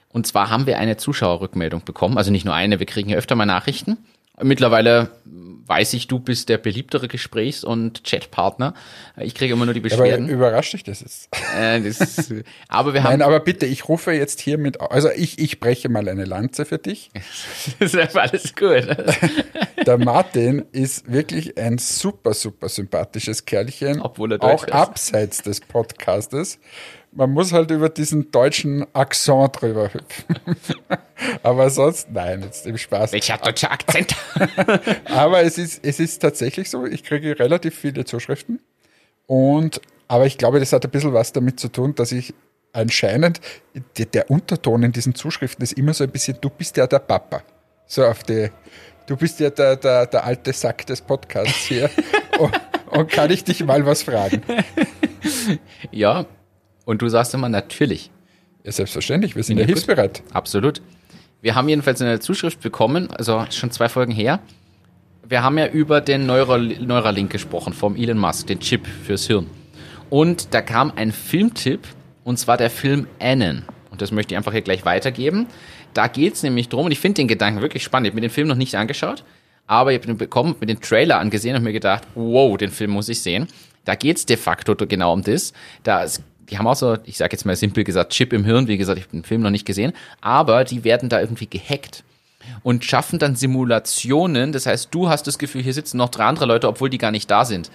Und 0.09 0.26
zwar 0.26 0.49
haben 0.51 0.66
wir 0.66 0.78
eine 0.78 0.97
Zuschauerrückmeldung 0.97 1.84
bekommen. 1.84 2.18
Also 2.18 2.32
nicht 2.32 2.45
nur 2.45 2.55
eine, 2.55 2.80
wir 2.80 2.86
kriegen 2.86 3.11
ja 3.11 3.16
öfter 3.16 3.36
mal 3.36 3.47
Nachrichten. 3.47 3.99
Mittlerweile 4.42 5.11
weiß 5.66 5.95
ich, 5.95 6.09
du 6.09 6.18
bist 6.18 6.49
der 6.49 6.59
beliebtere 6.59 7.09
Gesprächs- 7.09 7.64
und 7.64 8.05
Chatpartner. 8.05 8.74
Ich 9.18 9.34
kriege 9.34 9.53
immer 9.55 9.64
nur 9.64 9.74
die 9.74 9.80
Beschwerden. 9.80 10.24
Aber 10.24 10.34
überrascht 10.34 10.72
dich 10.74 10.84
das 10.84 11.01
jetzt? 11.01 11.28
Äh, 11.57 11.80
das, 11.80 12.32
aber 12.68 12.95
wir 12.95 13.03
haben. 13.03 13.12
Nein, 13.12 13.22
aber 13.22 13.40
bitte, 13.40 13.66
ich 13.66 13.88
rufe 13.88 14.12
jetzt 14.12 14.40
hier 14.40 14.59
mit, 14.59 14.80
also 14.80 15.11
ich, 15.11 15.38
ich 15.38 15.61
breche 15.61 15.88
mal 15.88 16.09
eine 16.09 16.24
Lanze 16.24 16.64
für 16.64 16.78
dich. 16.78 17.11
das 17.78 17.95
ist 17.95 18.16
alles 18.16 18.55
gut. 18.55 18.86
Der 19.86 19.99
Martin 19.99 20.64
ist 20.72 21.11
wirklich 21.11 21.59
ein 21.59 21.78
super, 21.78 22.34
super 22.34 22.68
sympathisches 22.68 23.45
Kerlchen. 23.45 24.01
Obwohl 24.01 24.32
er 24.32 24.42
Auch 24.42 24.61
Deutsch 24.61 24.64
ist. 24.64 24.72
abseits 24.72 25.42
des 25.42 25.61
Podcastes. 25.61 26.59
Man 27.17 27.31
muss 27.31 27.53
halt 27.53 27.71
über 27.71 27.89
diesen 27.89 28.33
deutschen 28.33 28.87
Akzent 28.93 29.61
drüber 29.61 29.93
hüpfen. 29.93 30.37
Aber 31.45 31.71
sonst, 31.71 32.11
nein, 32.11 32.43
jetzt 32.43 32.67
im 32.67 32.77
Spaß. 32.77 33.12
Welcher 33.12 33.39
deutsche 33.39 33.71
Akzent? 33.71 34.17
Aber 35.07 35.43
es 35.43 35.57
ist, 35.57 35.85
es 35.85 36.01
ist 36.01 36.19
tatsächlich 36.19 36.69
so, 36.71 36.85
ich 36.87 37.05
kriege 37.05 37.39
relativ 37.39 37.79
viele 37.79 38.05
Zuschriften. 38.05 38.61
Und, 39.27 39.81
aber 40.09 40.27
ich 40.27 40.39
glaube, 40.39 40.61
das 40.61 40.73
hat 40.73 40.85
ein 40.85 40.91
bisschen 40.91 41.15
was 41.15 41.33
damit 41.33 41.59
zu 41.59 41.69
tun, 41.69 41.95
dass 41.95 42.12
ich 42.12 42.35
anscheinend, 42.73 43.41
der, 43.97 44.07
der 44.07 44.31
Unterton 44.31 44.83
in 44.83 44.93
diesen 44.93 45.15
Zuschriften 45.15 45.62
ist 45.62 45.73
immer 45.73 45.95
so 45.95 46.05
ein 46.05 46.11
bisschen, 46.11 46.37
du 46.41 46.51
bist 46.51 46.77
ja 46.77 46.87
der 46.87 46.99
Papa. 46.99 47.43
So 47.87 48.05
auf 48.05 48.23
die, 48.25 48.51
du 49.07 49.17
bist 49.17 49.41
ja 49.41 49.51
der, 49.51 49.77
der, 49.77 50.07
der 50.07 50.25
alte 50.25 50.53
Sack 50.53 50.87
des 50.87 51.01
Podcasts 51.01 51.67
hier. 51.67 51.91
und, 52.39 52.61
und 52.91 53.11
kann 53.11 53.31
ich 53.31 53.45
dich 53.45 53.65
mal 53.65 53.87
was 53.87 54.03
fragen? 54.03 54.43
ja, 55.91 56.27
und 56.85 57.03
du 57.03 57.09
sagst 57.09 57.35
immer 57.35 57.49
natürlich. 57.49 58.11
Ja, 58.64 58.72
selbstverständlich, 58.72 59.37
wir 59.37 59.43
sind 59.43 59.59
Ja, 59.59 59.62
ja 59.62 59.66
hilfsbereit. 59.66 60.22
Absolut. 60.32 60.80
Wir 61.43 61.55
haben 61.55 61.68
jedenfalls 61.68 62.01
eine 62.01 62.20
Zuschrift 62.20 62.61
bekommen, 62.62 63.11
also 63.11 63.45
schon 63.51 63.70
zwei 63.70 63.89
Folgen 63.89 64.12
her. 64.12 64.41
Wir 65.28 65.43
haben 65.43 65.59
ja 65.59 65.66
über 65.66 66.01
den 66.01 66.26
Neural 66.26 66.61
Neuralink 66.80 67.30
gesprochen 67.30 67.72
vom 67.72 67.97
Elon 67.97 68.18
Musk, 68.18 68.47
den 68.47 68.61
Chip 68.61 68.87
fürs 68.87 69.26
Hirn. 69.26 69.47
Und 70.11 70.55
da 70.55 70.62
kam 70.62 70.93
ein 70.97 71.12
Filmtipp, 71.12 71.80
und 72.24 72.39
zwar 72.39 72.57
der 72.57 72.70
Film 72.70 73.07
Annen. 73.20 73.64
Und 73.91 74.01
das 74.01 74.11
möchte 74.11 74.35
ich 74.35 74.39
einfach 74.39 74.53
hier 74.53 74.62
gleich 74.62 74.85
weitergeben. 74.85 75.47
Da 75.93 76.09
geht 76.09 76.35
es 76.35 76.43
nämlich 76.43 76.68
drum, 76.68 76.87
und 76.87 76.93
ich 76.93 77.01
finde 77.01 77.16
den 77.16 77.28
Gedanken 77.28 77.61
wirklich 77.61 77.82
spannend. 77.82 78.07
Ich 78.07 78.12
habe 78.12 78.16
mir 78.16 78.28
den 78.28 78.32
Film 78.32 78.49
noch 78.49 78.57
nicht 78.57 78.74
angeschaut, 78.74 79.24
aber 79.66 79.93
ich 79.93 80.01
habe 80.01 80.11
ihn 80.11 80.16
bekommen, 80.18 80.57
mir 80.61 80.66
den 80.66 80.80
Trailer 80.80 81.18
angesehen 81.18 81.57
und 81.57 81.62
mir 81.62 81.72
gedacht, 81.72 82.05
wow, 82.14 82.57
den 82.57 82.70
Film 82.70 82.93
muss 82.93 83.09
ich 83.09 83.20
sehen. 83.20 83.47
Da 83.85 83.95
geht 83.95 84.16
es 84.16 84.26
de 84.26 84.37
facto 84.37 84.74
genau 84.74 85.12
um 85.12 85.22
das. 85.22 85.53
Da 85.82 86.03
ist 86.03 86.22
die 86.51 86.59
haben 86.59 86.66
auch 86.66 86.76
so, 86.76 86.97
ich 87.05 87.16
sage 87.16 87.32
jetzt 87.32 87.45
mal 87.45 87.57
simpel 87.57 87.84
gesagt, 87.84 88.12
Chip 88.12 88.32
im 88.32 88.45
Hirn. 88.45 88.68
Wie 88.68 88.76
gesagt, 88.76 88.99
ich 88.99 89.05
habe 89.05 89.16
den 89.16 89.24
Film 89.24 89.42
noch 89.42 89.51
nicht 89.51 89.66
gesehen, 89.66 89.92
aber 90.20 90.64
die 90.64 90.84
werden 90.84 91.09
da 91.09 91.20
irgendwie 91.20 91.47
gehackt 91.47 92.05
und 92.62 92.84
schaffen 92.84 93.18
dann 93.18 93.36
Simulationen. 93.36 94.53
Das 94.53 94.66
heißt, 94.66 94.88
du 94.92 95.09
hast 95.09 95.26
das 95.26 95.38
Gefühl, 95.38 95.62
hier 95.62 95.74
sitzen 95.74 95.97
noch 95.97 96.11
drei 96.11 96.24
andere 96.24 96.47
Leute, 96.47 96.68
obwohl 96.68 96.90
die 96.90 96.99
gar 96.99 97.11
nicht 97.11 97.30
da 97.30 97.45
sind. 97.45 97.70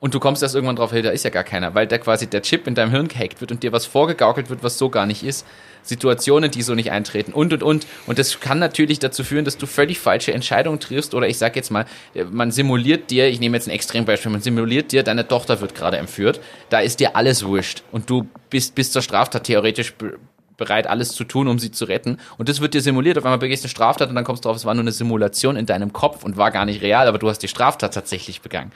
Und 0.00 0.14
du 0.14 0.20
kommst 0.20 0.44
erst 0.44 0.54
irgendwann 0.54 0.76
drauf, 0.76 0.92
hey, 0.92 1.02
da 1.02 1.10
ist 1.10 1.24
ja 1.24 1.30
gar 1.30 1.42
keiner, 1.42 1.74
weil 1.74 1.88
da 1.88 1.98
quasi 1.98 2.28
der 2.28 2.42
Chip 2.42 2.68
in 2.68 2.76
deinem 2.76 2.92
Hirn 2.92 3.08
gehackt 3.08 3.40
wird 3.40 3.50
und 3.50 3.64
dir 3.64 3.72
was 3.72 3.84
vorgegaukelt 3.84 4.48
wird, 4.48 4.62
was 4.62 4.78
so 4.78 4.90
gar 4.90 5.06
nicht 5.06 5.24
ist. 5.24 5.44
Situationen, 5.82 6.50
die 6.52 6.62
so 6.62 6.74
nicht 6.74 6.92
eintreten 6.92 7.32
und 7.32 7.52
und 7.52 7.62
und. 7.64 7.86
Und 8.06 8.18
das 8.18 8.38
kann 8.38 8.60
natürlich 8.60 9.00
dazu 9.00 9.24
führen, 9.24 9.44
dass 9.44 9.56
du 9.56 9.66
völlig 9.66 9.98
falsche 9.98 10.32
Entscheidungen 10.32 10.78
triffst 10.78 11.14
oder 11.14 11.26
ich 11.26 11.38
sag 11.38 11.56
jetzt 11.56 11.70
mal, 11.70 11.84
man 12.30 12.52
simuliert 12.52 13.10
dir, 13.10 13.26
ich 13.26 13.40
nehme 13.40 13.56
jetzt 13.56 13.66
ein 13.66 13.72
Extrembeispiel, 13.72 14.30
man 14.30 14.40
simuliert 14.40 14.92
dir, 14.92 15.02
deine 15.02 15.26
Tochter 15.26 15.60
wird 15.60 15.74
gerade 15.74 15.96
entführt, 15.96 16.40
da 16.68 16.78
ist 16.78 17.00
dir 17.00 17.16
alles 17.16 17.44
wurscht 17.44 17.82
und 17.90 18.08
du 18.08 18.28
bist 18.50 18.76
bis 18.76 18.92
zur 18.92 19.02
Straftat 19.02 19.44
theoretisch 19.44 19.94
be- 19.94 20.18
bereit, 20.56 20.86
alles 20.86 21.10
zu 21.10 21.24
tun, 21.24 21.48
um 21.48 21.58
sie 21.58 21.70
zu 21.70 21.86
retten. 21.86 22.18
Und 22.36 22.48
das 22.48 22.60
wird 22.60 22.74
dir 22.74 22.82
simuliert. 22.82 23.16
Auf 23.16 23.24
einmal 23.24 23.38
begehst 23.38 23.62
du 23.62 23.66
eine 23.66 23.70
Straftat 23.70 24.10
und 24.10 24.14
dann 24.14 24.24
kommst 24.24 24.44
du 24.44 24.48
drauf, 24.48 24.56
es 24.56 24.64
war 24.64 24.74
nur 24.74 24.82
eine 24.82 24.92
Simulation 24.92 25.56
in 25.56 25.66
deinem 25.66 25.92
Kopf 25.92 26.22
und 26.22 26.36
war 26.36 26.50
gar 26.50 26.66
nicht 26.66 26.82
real, 26.82 27.08
aber 27.08 27.18
du 27.18 27.28
hast 27.28 27.38
die 27.38 27.48
Straftat 27.48 27.94
tatsächlich 27.94 28.42
begangen 28.42 28.70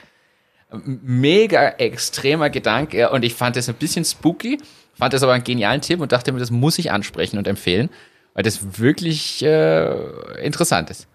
mega 0.85 1.69
extremer 1.69 2.49
Gedanke 2.49 3.09
und 3.11 3.23
ich 3.23 3.33
fand 3.35 3.55
das 3.55 3.69
ein 3.69 3.75
bisschen 3.75 4.05
spooky, 4.05 4.57
fand 4.95 5.13
das 5.13 5.23
aber 5.23 5.33
einen 5.33 5.43
genialen 5.43 5.81
Tipp 5.81 6.01
und 6.01 6.11
dachte 6.11 6.31
mir, 6.31 6.39
das 6.39 6.51
muss 6.51 6.79
ich 6.79 6.91
ansprechen 6.91 7.37
und 7.37 7.47
empfehlen, 7.47 7.89
weil 8.33 8.43
das 8.43 8.79
wirklich 8.79 9.43
äh, 9.43 10.45
interessant 10.45 10.89
ist, 10.89 11.07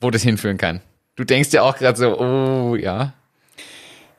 wo 0.00 0.10
das 0.10 0.22
hinführen 0.22 0.58
kann. 0.58 0.80
Du 1.16 1.24
denkst 1.24 1.52
ja 1.52 1.62
auch 1.62 1.76
gerade 1.76 1.98
so, 1.98 2.18
oh 2.18 2.76
ja, 2.76 3.12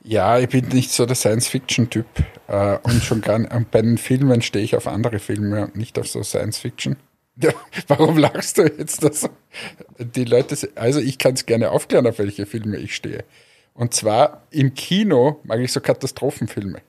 Ja, 0.03 0.39
ich 0.39 0.49
bin 0.49 0.67
nicht 0.69 0.91
so 0.91 1.05
der 1.05 1.15
Science-Fiction-Typ. 1.15 2.05
Äh, 2.47 2.77
und 2.83 3.03
schon 3.03 3.21
gar 3.21 3.39
nicht, 3.39 3.53
und 3.53 3.71
bei 3.71 3.81
den 3.81 3.97
Filmen 3.97 4.41
stehe 4.41 4.65
ich 4.65 4.75
auf 4.75 4.87
andere 4.87 5.19
Filme 5.19 5.65
und 5.65 5.75
nicht 5.75 5.99
auf 5.99 6.07
so 6.07 6.23
Science-Fiction. 6.23 6.97
Ja, 7.41 7.53
warum 7.87 8.17
lachst 8.17 8.57
du 8.57 8.63
jetzt 8.63 9.03
das? 9.03 9.27
Die 9.97 10.25
Leute, 10.25 10.57
also 10.75 10.99
ich 10.99 11.17
kann 11.17 11.33
es 11.33 11.45
gerne 11.45 11.71
aufklären, 11.71 12.05
auf 12.05 12.19
welche 12.19 12.45
Filme 12.45 12.77
ich 12.77 12.93
stehe. 12.93 13.23
Und 13.73 13.93
zwar 13.93 14.43
im 14.51 14.73
Kino 14.73 15.39
mag 15.43 15.59
ich 15.59 15.71
so 15.71 15.79
Katastrophenfilme. 15.79 16.81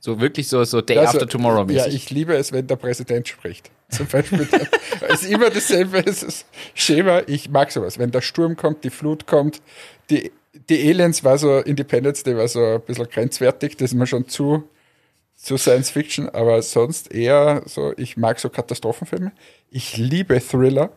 so 0.00 0.20
wirklich 0.20 0.48
so, 0.48 0.62
so 0.64 0.80
Day 0.80 0.98
Also, 0.98 1.18
After 1.18 1.28
Tomorrow 1.28 1.60
Ja, 1.70 1.84
mäßig. 1.86 1.94
ich 1.94 2.10
liebe 2.10 2.34
es, 2.36 2.52
wenn 2.52 2.66
der 2.66 2.76
Präsident 2.76 3.26
spricht. 3.28 3.70
Zum 3.88 4.06
Beispiel. 4.06 4.46
es 5.08 5.22
ist 5.22 5.30
immer 5.30 5.50
dasselbe 5.50 5.98
es 6.04 6.22
ist 6.22 6.46
Schema. 6.74 7.22
Ich 7.26 7.48
mag 7.50 7.70
sowas. 7.70 7.98
Wenn 7.98 8.10
der 8.10 8.20
Sturm 8.20 8.56
kommt, 8.56 8.84
die 8.84 8.90
Flut 8.90 9.26
kommt, 9.26 9.62
die, 10.10 10.32
die 10.68 10.88
Aliens 10.90 11.22
war 11.24 11.38
so, 11.38 11.58
Independence 11.58 12.22
Day 12.24 12.36
war 12.36 12.48
so 12.48 12.60
ein 12.64 12.80
bisschen 12.82 13.08
grenzwertig. 13.08 13.76
Das 13.76 13.92
ist 13.92 13.94
mir 13.98 14.06
schon 14.06 14.28
zu, 14.28 14.68
zu 15.36 15.56
Science 15.56 15.90
Fiction. 15.90 16.28
Aber 16.28 16.60
sonst 16.62 17.12
eher 17.12 17.62
so, 17.66 17.92
ich 17.96 18.16
mag 18.16 18.40
so 18.40 18.48
Katastrophenfilme. 18.48 19.32
Ich 19.70 19.96
liebe 19.96 20.40
Thriller. 20.40 20.90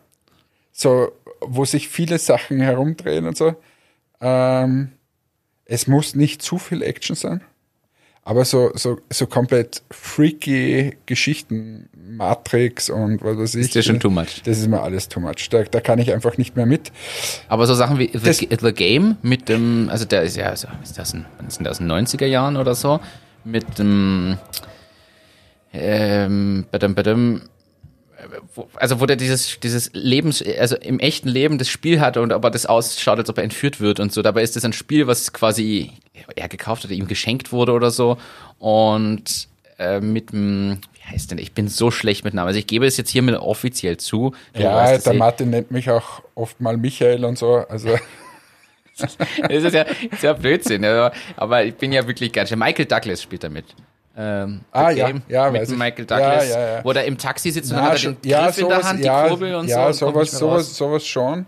So, 0.71 1.11
wo 1.41 1.65
sich 1.65 1.87
viele 1.89 2.17
Sachen 2.19 2.59
herumdrehen 2.59 3.25
und 3.27 3.37
so. 3.37 3.55
Ähm, 4.21 4.93
es 5.69 5.87
muss 5.87 6.15
nicht 6.15 6.41
zu 6.41 6.57
viel 6.57 6.81
Action 6.81 7.15
sein. 7.15 7.41
Aber 8.23 8.43
so, 8.45 8.71
so, 8.75 8.99
so 9.09 9.25
komplett 9.27 9.81
freaky 9.89 10.97
Geschichten, 11.05 11.89
Matrix 11.95 12.89
und 12.89 13.23
was 13.23 13.37
weiß 13.37 13.55
ich. 13.55 13.61
Ist 13.61 13.75
dir 13.75 13.81
schon 13.83 13.99
too 13.99 14.09
much. 14.09 14.41
Das 14.43 14.57
ist 14.59 14.67
mir 14.67 14.81
alles 14.81 15.07
too 15.07 15.19
much. 15.19 15.47
Da, 15.49 15.63
da 15.63 15.79
kann 15.79 15.99
ich 15.99 16.11
einfach 16.11 16.37
nicht 16.37 16.55
mehr 16.55 16.65
mit. 16.65 16.91
Aber 17.47 17.65
so 17.65 17.73
Sachen 17.73 17.97
wie 17.97 18.07
Das- 18.07 18.37
The, 18.37 18.73
Game 18.73 19.17
mit 19.21 19.47
dem, 19.49 19.89
also 19.89 20.05
der 20.05 20.23
ist 20.23 20.35
ja, 20.35 20.47
also 20.47 20.67
ist 20.83 20.97
das 20.97 21.13
ein, 21.13 21.25
denn 21.39 21.63
das, 21.63 21.79
in 21.79 21.87
den 21.87 22.05
90er 22.05 22.25
Jahren 22.25 22.57
oder 22.57 22.75
so, 22.75 22.99
mit 23.45 23.79
dem, 23.79 24.37
ähm, 25.73 26.65
bei 26.71 26.77
dem, 26.77 26.95
bei 26.95 27.03
dem, 27.03 27.41
also 28.75 28.99
wo 28.99 29.05
der 29.05 29.15
dieses, 29.15 29.59
dieses 29.59 29.91
Lebens, 29.93 30.43
also 30.59 30.75
im 30.75 30.99
echten 30.99 31.29
Leben 31.29 31.57
das 31.57 31.69
Spiel 31.69 31.99
hat 31.99 32.17
und 32.17 32.33
aber 32.33 32.49
das 32.49 32.65
ausschaut, 32.65 33.19
als 33.19 33.29
ob 33.29 33.37
er 33.37 33.43
entführt 33.43 33.79
wird 33.79 33.99
und 33.99 34.11
so. 34.11 34.21
Dabei 34.21 34.43
ist 34.43 34.55
das 34.55 34.65
ein 34.65 34.73
Spiel, 34.73 35.07
was 35.07 35.33
quasi 35.33 35.91
er 36.35 36.47
gekauft 36.47 36.83
hat, 36.83 36.91
ihm 36.91 37.07
geschenkt 37.07 37.51
wurde 37.51 37.73
oder 37.73 37.91
so. 37.91 38.17
Und 38.57 39.47
äh, 39.77 39.99
mit 39.99 40.31
dem, 40.31 40.79
wie 40.93 41.13
heißt 41.13 41.31
denn, 41.31 41.37
ich 41.37 41.53
bin 41.53 41.67
so 41.67 41.91
schlecht 41.91 42.23
mit 42.25 42.33
Namen. 42.33 42.47
Also 42.47 42.59
ich 42.59 42.67
gebe 42.67 42.85
es 42.85 42.97
jetzt 42.97 43.09
hier 43.09 43.21
mit 43.21 43.35
offiziell 43.35 43.97
zu. 43.97 44.33
Ja, 44.55 44.75
weißt 44.75 45.05
der. 45.05 45.13
Martin 45.13 45.49
nennt 45.49 45.71
mich 45.71 45.89
auch 45.89 46.21
oft 46.35 46.59
mal 46.59 46.77
Michael 46.77 47.25
und 47.25 47.37
so. 47.37 47.65
Also 47.67 47.97
Das 48.99 49.15
ist 49.63 49.73
ja, 49.73 49.83
ist 49.83 50.23
ja 50.23 50.33
Blödsinn. 50.33 50.83
Aber, 50.85 51.11
aber 51.37 51.63
ich 51.63 51.75
bin 51.75 51.91
ja 51.91 52.05
wirklich 52.05 52.31
ganz 52.31 52.49
schön. 52.49 52.59
Michael 52.59 52.85
Douglas 52.85 53.21
spielt 53.21 53.43
damit. 53.43 53.65
Ähm, 54.17 54.61
Ah, 54.71 54.89
ja, 54.91 55.11
ja, 55.27 55.49
mit. 55.51 55.69
Michael 55.69 56.05
Ja, 56.09 56.17
Douglas, 56.17 56.49
ja, 56.49 56.59
ja. 56.77 56.83
wo 56.83 56.91
der 56.93 57.05
im 57.05 57.17
Taxi 57.17 57.51
sitzt 57.51 57.71
und 57.71 57.77
na, 57.77 57.83
dann 57.83 57.91
hat 57.93 58.03
er 58.03 58.11
den 58.13 58.21
Griff 58.31 58.57
in 58.57 58.67
der 58.69 58.83
Hand, 58.83 59.05
ja, 59.05 59.23
die 59.23 59.29
Kurbel 59.29 59.55
und 59.55 59.67
ja, 59.67 59.93
so. 59.93 60.07
und 60.07 60.13
kommt 60.13 60.27
sowas, 60.27 60.39
sowas, 60.67 60.75
sowas 60.77 61.05
schon. 61.07 61.45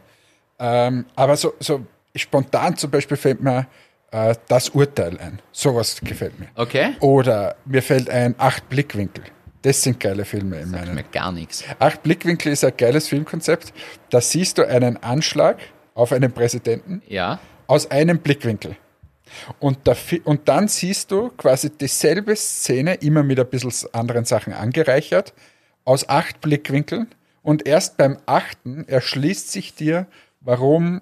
Ähm, 0.59 1.05
aber 1.16 1.36
so, 1.36 1.53
so 1.59 1.82
spontan 2.16 2.78
zum 2.78 2.91
Beispiel 2.91 3.18
fällt 3.18 3.41
mir 3.41 3.68
äh, 4.12 4.36
das 4.47 4.70
Urteil 4.70 5.18
ein. 5.20 5.39
Sowas 5.51 5.99
gefällt 6.01 6.39
mir. 6.39 6.47
Okay. 6.55 6.95
Oder 6.99 7.55
mir 7.66 7.82
fällt 7.82 8.09
ein 8.09 8.36
Acht 8.38 8.70
Blickwinkel. 8.70 9.24
Das 9.64 9.82
sind 9.82 9.99
geile 9.99 10.26
Filme 10.26 10.59
in 10.59 10.72
meinen. 10.72 10.95
Mir 10.95 11.03
gar 11.03 11.32
nichts. 11.32 11.64
Acht 11.80 12.03
Blickwinkel 12.03 12.51
ist 12.51 12.64
ein 12.64 12.74
geiles 12.78 13.07
Filmkonzept. 13.07 13.74
Da 14.09 14.20
siehst 14.22 14.57
du 14.57 14.68
einen 14.68 15.01
Anschlag 15.03 15.57
auf 15.93 16.12
einen 16.12 16.32
Präsidenten 16.32 17.01
Ja. 17.07 17.39
aus 17.68 17.89
einem 17.91 18.20
Blickwinkel. 18.20 18.76
Und, 19.60 19.80
da, 19.86 19.96
und 20.24 20.48
dann 20.48 20.68
siehst 20.68 21.12
du 21.12 21.30
quasi 21.30 21.70
dieselbe 21.70 22.36
Szene, 22.36 22.96
immer 22.96 23.24
mit 23.24 23.40
ein 23.40 23.48
bisschen 23.48 23.90
anderen 23.94 24.26
Sachen 24.26 24.54
angereichert, 24.54 25.34
aus 25.86 26.08
acht 26.10 26.42
Blickwinkeln. 26.42 27.08
Und 27.44 27.68
erst 27.68 27.98
beim 27.98 28.18
achten 28.26 28.88
erschließt 28.88 29.52
sich 29.52 29.74
dir, 29.74 30.06
warum 30.42 31.02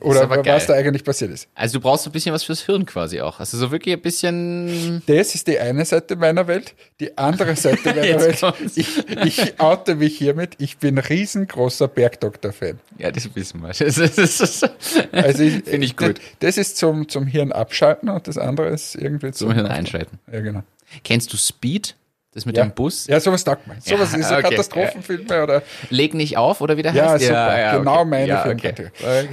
oder 0.00 0.28
was 0.30 0.42
geil. 0.42 0.62
da 0.66 0.74
eigentlich 0.74 1.04
passiert 1.04 1.30
ist. 1.30 1.48
Also 1.54 1.78
du 1.78 1.82
brauchst 1.82 2.04
so 2.04 2.10
ein 2.10 2.12
bisschen 2.12 2.32
was 2.32 2.44
fürs 2.44 2.62
Hirn 2.66 2.86
quasi 2.86 3.20
auch. 3.20 3.40
Also 3.40 3.56
so 3.58 3.70
wirklich 3.70 3.94
ein 3.94 4.00
bisschen. 4.00 5.02
Das 5.06 5.34
ist 5.34 5.46
die 5.46 5.58
eine 5.58 5.84
Seite 5.84 6.16
meiner 6.16 6.46
Welt. 6.46 6.74
Die 7.00 7.16
andere 7.18 7.56
Seite 7.56 7.80
meiner 7.90 8.02
Welt, 8.20 8.40
kommt's. 8.40 8.76
ich, 8.76 8.88
ich 9.24 9.60
oute 9.60 9.94
mich 9.96 10.16
hiermit, 10.18 10.54
ich 10.58 10.78
bin 10.78 10.98
riesengroßer 10.98 11.88
Bergdoktor-Fan. 11.88 12.78
Ja, 12.98 13.10
das 13.10 13.34
wissen 13.34 13.60
wir. 13.62 13.68
Das 13.68 13.80
ist, 13.80 14.18
das 14.18 14.40
ist, 14.40 14.70
Also 15.12 15.38
Finde 15.64 15.84
ich 15.86 15.96
gut. 15.96 16.20
Das 16.40 16.58
ist 16.58 16.76
zum, 16.76 17.08
zum 17.08 17.26
Hirn 17.26 17.52
abschalten 17.52 18.08
und 18.08 18.26
das 18.28 18.38
andere 18.38 18.68
ist 18.68 18.94
irgendwie 18.94 19.32
zum, 19.32 19.48
Zum 19.48 19.54
Hirn 19.54 19.66
einschalten. 19.66 20.18
Ja, 20.32 20.40
genau. 20.40 20.62
Kennst 21.04 21.32
du 21.32 21.36
Speed? 21.36 21.94
Das 22.36 22.44
mit 22.44 22.54
Ja. 22.54 22.64
dem 22.64 22.72
Bus? 22.72 23.06
Ja, 23.06 23.18
sowas 23.18 23.44
taugt 23.44 23.66
man. 23.66 23.80
Sowas 23.80 24.12
Ja, 24.12 24.18
ist 24.18 24.28
so 24.28 24.34
okay. 24.34 24.42
Katastrophenfilme 24.50 25.42
oder 25.42 25.62
Leg 25.88 26.12
nicht 26.12 26.36
auf 26.36 26.60
oder 26.60 26.76
wie 26.76 26.82
der 26.82 26.92
ja, 26.92 27.12
heißt? 27.12 27.24
super, 27.24 27.78
genau 27.78 28.00
okay. 28.00 28.04
meine 28.10 28.26
ja, 28.28 28.46
okay. 28.46 28.74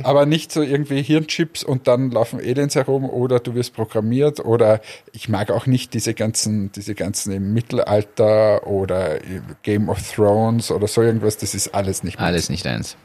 Aber 0.04 0.26
nicht 0.26 0.54
so 0.54 0.62
irgendwie 0.62 1.01
Hirnchips 1.01 1.66
und 1.66 1.89
dann 1.89 2.12
laufen 2.12 2.39
Aliens 2.39 2.76
herum 2.76 3.10
oder 3.10 3.41
du 3.41 3.56
wirst 3.56 3.74
programmiert 3.76 4.39
oder 4.39 4.80
ich 5.12 5.28
mag 5.28 5.51
auch 5.51 5.66
nicht 5.66 5.93
diese 5.93 6.14
ganzen, 6.14 6.72
diese 6.72 6.95
ganzen 6.95 7.34
im 7.34 7.54
Mittelalter 7.54 8.66
oder 8.66 9.18
Game 9.64 9.89
of 9.89 9.99
Thrones 10.14 10.72
oder 10.72 10.88
so 10.88 11.01
irgendwas, 11.01 11.36
das 11.36 11.54
ist 11.54 11.76
alles 11.76 12.04
nicht 12.04 12.18
meins. 12.18 12.28
Alles 12.28 12.49
nicht 12.49 12.66
eins. 12.66 12.95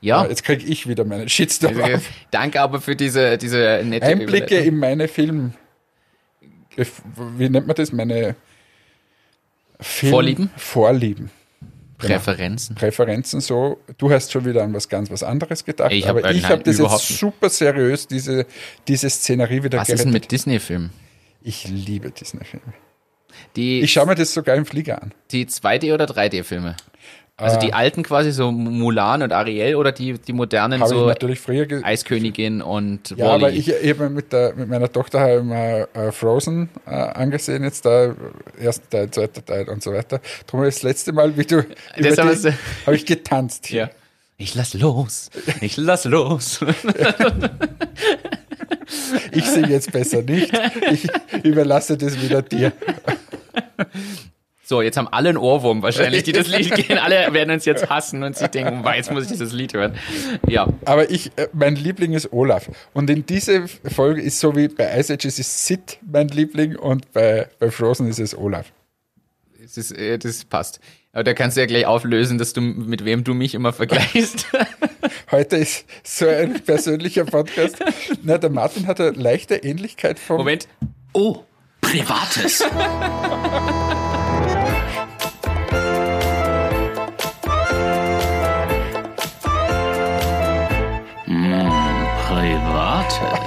Ja, 0.00 0.24
Ja. 0.24 0.28
Jetzt 0.28 0.42
kriege 0.42 0.66
ich 0.66 0.88
wieder 0.88 1.04
meinen 1.04 1.28
Shitstorm 1.28 1.80
auf. 1.80 2.02
Danke 2.32 2.60
aber 2.60 2.80
für 2.80 2.96
diese, 2.96 3.38
diese 3.38 3.80
nette 3.84 4.06
Einblicke 4.06 4.56
in 4.58 4.76
meine 4.80 5.06
Film. 5.06 5.52
Wie 7.38 7.48
nennt 7.48 7.68
man 7.68 7.76
das? 7.76 7.92
Meine 7.92 8.34
Film 9.80 10.10
Vorlieben? 10.10 10.50
Vorlieben. 10.56 11.30
Präferenzen. 11.98 12.74
Präferenzen 12.76 13.40
so. 13.40 13.78
Du 13.96 14.10
hast 14.10 14.30
schon 14.30 14.44
wieder 14.44 14.62
an 14.62 14.74
was 14.74 14.88
ganz 14.88 15.10
was 15.10 15.22
anderes 15.22 15.64
gedacht, 15.64 15.92
Ich 15.92 16.04
hab- 16.06 16.16
aber 16.16 16.30
ich 16.30 16.42
nein, 16.42 16.50
habe 16.50 16.62
das 16.62 16.78
jetzt 16.78 17.18
super 17.18 17.48
seriös, 17.48 18.06
diese, 18.06 18.46
diese 18.86 19.08
Szenerie 19.08 19.62
wieder 19.62 19.78
Was 19.78 19.88
ist 19.88 20.04
denn 20.04 20.12
mit 20.12 20.30
Disney-Filmen? 20.30 20.90
Ich 21.42 21.66
liebe 21.68 22.10
Disney-Filme. 22.10 22.74
Ich 23.54 23.92
schaue 23.92 24.06
mir 24.06 24.14
das 24.14 24.34
sogar 24.34 24.56
im 24.56 24.66
Flieger 24.66 25.02
an. 25.02 25.12
die 25.30 25.46
2D- 25.46 25.92
oder 25.94 26.04
3D-Filme? 26.06 26.76
Also 27.38 27.58
die 27.58 27.74
alten 27.74 28.02
quasi 28.02 28.32
so 28.32 28.50
Mulan 28.50 29.22
und 29.22 29.30
Ariel 29.30 29.76
oder 29.76 29.92
die, 29.92 30.14
die 30.14 30.32
modernen 30.32 30.80
Habe 30.80 30.94
ich 30.94 30.98
so 30.98 31.06
natürlich 31.06 31.38
früher 31.38 31.66
ge 31.66 31.82
Eiskönigin 31.82 32.62
und 32.62 33.10
Ja, 33.10 33.26
aber 33.34 33.42
Wall-E? 33.42 33.56
ich 33.56 33.74
eben 33.82 34.14
mit, 34.14 34.32
der, 34.32 34.54
mit 34.54 34.68
meiner 34.68 34.90
Tochter 34.90 35.20
habe 35.20 35.36
ich 35.38 35.42
mir 35.42 35.88
äh, 35.92 36.12
Frozen 36.12 36.70
äh, 36.86 36.90
angesehen, 36.90 37.62
jetzt 37.62 37.84
da, 37.84 38.14
erster 38.58 38.88
Teil, 38.88 39.10
zweiter 39.10 39.44
Teil 39.44 39.68
und 39.68 39.82
so 39.82 39.92
weiter. 39.92 40.20
Drum 40.46 40.62
das 40.62 40.82
letzte 40.82 41.12
Mal, 41.12 41.36
wie 41.36 41.44
du 41.44 41.58
habe 42.86 42.96
ich 42.96 43.04
getanzt. 43.04 43.70
Ja. 43.70 43.90
Ich 44.38 44.54
lass 44.54 44.72
los. 44.72 45.30
Ich 45.60 45.76
lass 45.76 46.04
los. 46.04 46.60
Ich 49.32 49.44
singe 49.44 49.70
jetzt 49.70 49.92
besser 49.92 50.22
nicht. 50.22 50.52
Ich 50.92 51.08
überlasse 51.44 51.96
das 51.96 52.20
wieder 52.22 52.42
dir. 52.42 52.72
So, 54.68 54.82
jetzt 54.82 54.96
haben 54.96 55.06
alle 55.06 55.28
einen 55.28 55.38
Ohrwurm 55.38 55.80
wahrscheinlich, 55.82 56.24
die 56.24 56.32
das 56.32 56.48
Lied 56.48 56.74
kennen. 56.86 56.98
Alle 56.98 57.32
werden 57.32 57.52
uns 57.52 57.64
jetzt 57.66 57.88
hassen 57.88 58.24
und 58.24 58.36
sich 58.36 58.48
denken, 58.48 58.82
"Wow, 58.82 58.94
jetzt 58.96 59.12
muss 59.12 59.22
ich 59.22 59.30
dieses 59.30 59.52
Lied 59.52 59.74
hören. 59.74 59.94
Ja, 60.48 60.66
Aber 60.84 61.08
ich, 61.08 61.30
äh, 61.36 61.46
mein 61.52 61.76
Liebling 61.76 62.14
ist 62.14 62.32
Olaf. 62.32 62.68
Und 62.92 63.08
in 63.08 63.24
dieser 63.24 63.68
Folge 63.68 64.20
ist 64.20 64.40
so 64.40 64.56
wie 64.56 64.66
bei 64.66 64.98
Ice 64.98 65.12
Age 65.12 65.26
ist 65.26 65.38
es 65.38 65.66
Sid 65.68 66.00
mein 66.10 66.26
Liebling 66.26 66.74
und 66.74 67.12
bei, 67.12 67.46
bei 67.60 67.70
Frozen 67.70 68.08
ist 68.08 68.18
es 68.18 68.36
Olaf. 68.36 68.72
das, 69.62 69.76
ist, 69.76 69.92
äh, 69.92 70.18
das 70.18 70.44
passt. 70.44 70.80
Aber 71.12 71.22
da 71.22 71.32
kannst 71.32 71.56
du 71.56 71.60
ja 71.60 71.66
gleich 71.66 71.86
auflösen, 71.86 72.36
dass 72.36 72.52
du 72.52 72.60
mit 72.60 73.04
wem 73.04 73.22
du 73.22 73.34
mich 73.34 73.54
immer 73.54 73.72
vergleichst. 73.72 74.48
Heute 75.30 75.58
ist 75.58 75.86
so 76.02 76.26
ein 76.26 76.60
persönlicher 76.64 77.24
Podcast. 77.24 77.76
Na, 78.24 78.36
der 78.36 78.50
Martin 78.50 78.88
hat 78.88 79.00
eine 79.00 79.10
leichte 79.10 79.54
Ähnlichkeit 79.54 80.18
vom 80.18 80.38
Moment. 80.38 80.66
Oh, 81.12 81.44
Privates. 81.80 82.64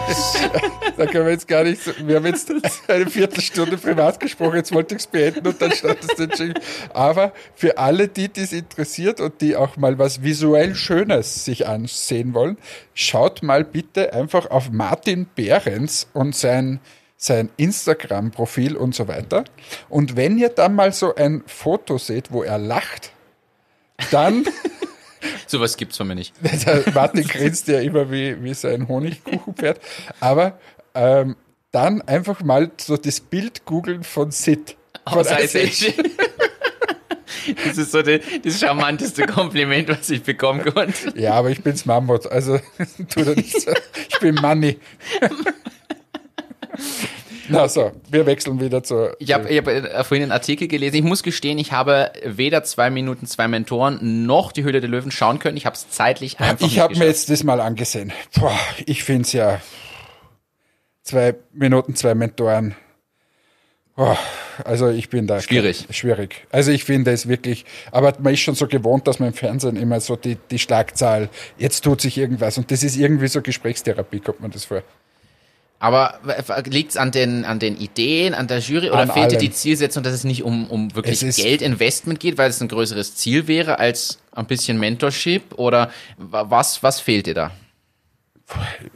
Da 0.97 1.05
können 1.05 1.25
wir 1.25 1.31
jetzt 1.31 1.47
gar 1.47 1.63
nicht, 1.63 1.81
so, 1.81 1.91
wir 2.05 2.17
haben 2.17 2.25
jetzt 2.25 2.51
eine 2.87 3.09
Viertelstunde 3.09 3.77
privat 3.77 4.19
gesprochen, 4.19 4.57
jetzt 4.57 4.73
wollte 4.73 4.95
ich 4.95 5.01
es 5.01 5.07
beenden 5.07 5.47
und 5.47 5.61
dann 5.61 5.71
startest 5.71 6.19
du 6.19 6.27
den. 6.27 6.53
Aber 6.93 7.31
für 7.55 7.77
alle, 7.77 8.09
die 8.09 8.27
dies 8.27 8.51
interessiert 8.51 9.21
und 9.21 9.39
die 9.39 9.55
auch 9.55 9.77
mal 9.77 9.97
was 9.97 10.23
visuell 10.23 10.75
Schönes 10.75 11.45
sich 11.45 11.67
ansehen 11.67 12.33
wollen, 12.33 12.57
schaut 12.93 13.43
mal 13.43 13.63
bitte 13.63 14.13
einfach 14.13 14.51
auf 14.51 14.71
Martin 14.71 15.27
Behrens 15.35 16.09
und 16.11 16.35
sein, 16.35 16.81
sein 17.15 17.49
Instagram-Profil 17.55 18.75
und 18.75 18.93
so 18.93 19.07
weiter. 19.07 19.45
Und 19.87 20.17
wenn 20.17 20.37
ihr 20.37 20.49
dann 20.49 20.75
mal 20.75 20.91
so 20.91 21.15
ein 21.15 21.43
Foto 21.47 21.97
seht, 21.97 22.31
wo 22.31 22.43
er 22.43 22.57
lacht, 22.57 23.11
dann 24.11 24.45
Sowas 25.47 25.77
gibt's 25.77 25.97
von 25.97 26.07
mir 26.07 26.15
nicht. 26.15 26.33
der 26.65 26.83
Martin 26.93 27.27
grinst 27.27 27.67
ja 27.67 27.79
immer 27.79 28.11
wie, 28.11 28.41
wie 28.43 28.53
so 28.53 28.67
ein 28.67 28.87
Honigkuchenpferd. 28.87 29.79
Aber 30.19 30.59
ähm, 30.93 31.35
dann 31.71 32.01
einfach 32.01 32.41
mal 32.41 32.71
so 32.77 32.97
das 32.97 33.19
Bild 33.19 33.65
googeln 33.65 34.03
von 34.03 34.31
Sid. 34.31 34.75
Von 35.07 35.19
Aus 35.19 35.27
Ice 35.31 35.59
Age. 35.59 35.93
Das 37.65 37.77
ist 37.77 37.91
so 37.91 38.01
die, 38.01 38.19
das 38.43 38.59
charmanteste 38.59 39.25
Kompliment, 39.25 39.89
was 39.89 40.09
ich 40.09 40.23
bekommen 40.23 40.61
konnte. 40.61 41.13
Ja, 41.15 41.33
aber 41.33 41.49
ich 41.49 41.63
bin's 41.63 41.85
Mammut, 41.85 42.27
also 42.27 42.59
tu 43.09 43.23
da 43.23 43.33
nicht 43.33 43.59
so. 43.59 43.71
Ich 44.09 44.19
bin 44.19 44.35
Manni. 44.35 44.77
Na 47.49 47.67
so, 47.67 47.91
wir 48.09 48.25
wechseln 48.25 48.61
wieder 48.61 48.83
zur. 48.83 49.15
Ich 49.19 49.33
habe 49.33 49.49
hab 49.49 49.67
äh, 49.67 50.03
vorhin 50.03 50.23
einen 50.23 50.31
Artikel 50.31 50.67
gelesen. 50.67 50.95
Ich 50.95 51.03
muss 51.03 51.23
gestehen, 51.23 51.57
ich 51.57 51.71
habe 51.71 52.11
weder 52.23 52.63
zwei 52.63 52.89
Minuten, 52.89 53.25
zwei 53.25 53.47
Mentoren 53.47 54.25
noch 54.25 54.51
die 54.51 54.63
Höhle 54.63 54.81
der 54.81 54.89
Löwen 54.89 55.11
schauen 55.11 55.39
können. 55.39 55.57
Ich 55.57 55.65
habe 55.65 55.75
es 55.75 55.89
zeitlich 55.89 56.39
einfach 56.39 56.65
ich 56.65 56.79
habe 56.79 56.97
mir 56.97 57.05
jetzt 57.05 57.29
das 57.29 57.43
mal 57.43 57.59
angesehen. 57.59 58.13
Boah, 58.39 58.57
ich 58.85 59.03
find's 59.03 59.33
ja 59.33 59.61
zwei 61.03 61.35
Minuten, 61.51 61.95
zwei 61.95 62.15
Mentoren. 62.15 62.75
Boah, 63.95 64.17
also 64.63 64.89
ich 64.89 65.09
bin 65.09 65.27
da 65.27 65.41
Schwierig. 65.41 65.87
Schwierig. 65.89 66.47
Also 66.51 66.71
ich 66.71 66.85
finde 66.85 67.11
es 67.11 67.27
wirklich, 67.27 67.65
aber 67.91 68.13
man 68.19 68.33
ist 68.33 68.39
schon 68.39 68.55
so 68.55 68.67
gewohnt, 68.67 69.07
dass 69.07 69.19
man 69.19 69.29
im 69.29 69.33
Fernsehen 69.33 69.75
immer 69.75 69.99
so 69.99 70.15
die, 70.15 70.37
die 70.49 70.59
Schlagzahl, 70.59 71.29
jetzt 71.57 71.83
tut 71.83 71.99
sich 71.99 72.17
irgendwas 72.17 72.57
und 72.57 72.71
das 72.71 72.83
ist 72.83 72.95
irgendwie 72.95 73.27
so 73.27 73.41
Gesprächstherapie, 73.41 74.21
kommt 74.21 74.39
man 74.39 74.51
das 74.51 74.65
vor. 74.65 74.83
Aber 75.81 76.19
liegt 76.65 76.91
es 76.91 76.97
an 76.97 77.11
den, 77.11 77.45
an 77.45 77.59
den 77.59 77.77
Ideen, 77.77 78.33
an 78.33 78.47
der 78.47 78.59
Jury 78.59 78.89
oder 78.89 78.99
An 78.99 79.07
fehlt 79.11 79.31
dir 79.31 79.37
allem. 79.37 79.47
die 79.49 79.51
Zielsetzung, 79.51 80.03
dass 80.03 80.11
es 80.13 80.25
nicht 80.25 80.43
um, 80.43 80.69
um 80.69 80.93
wirklich 80.93 81.21
Geldinvestment 81.37 82.19
geht, 82.19 82.37
weil 82.37 82.49
es 82.49 82.59
ein 82.61 82.67
größeres 82.67 83.15
Ziel 83.15 83.47
wäre 83.47 83.79
als 83.79 84.19
ein 84.33 84.45
bisschen 84.45 84.77
Mentorship? 84.77 85.57
Oder 85.57 85.89
wa- 86.17 86.45
was, 86.49 86.83
was 86.83 86.99
fehlt 86.99 87.27
dir 87.27 87.33
da? 87.33 87.51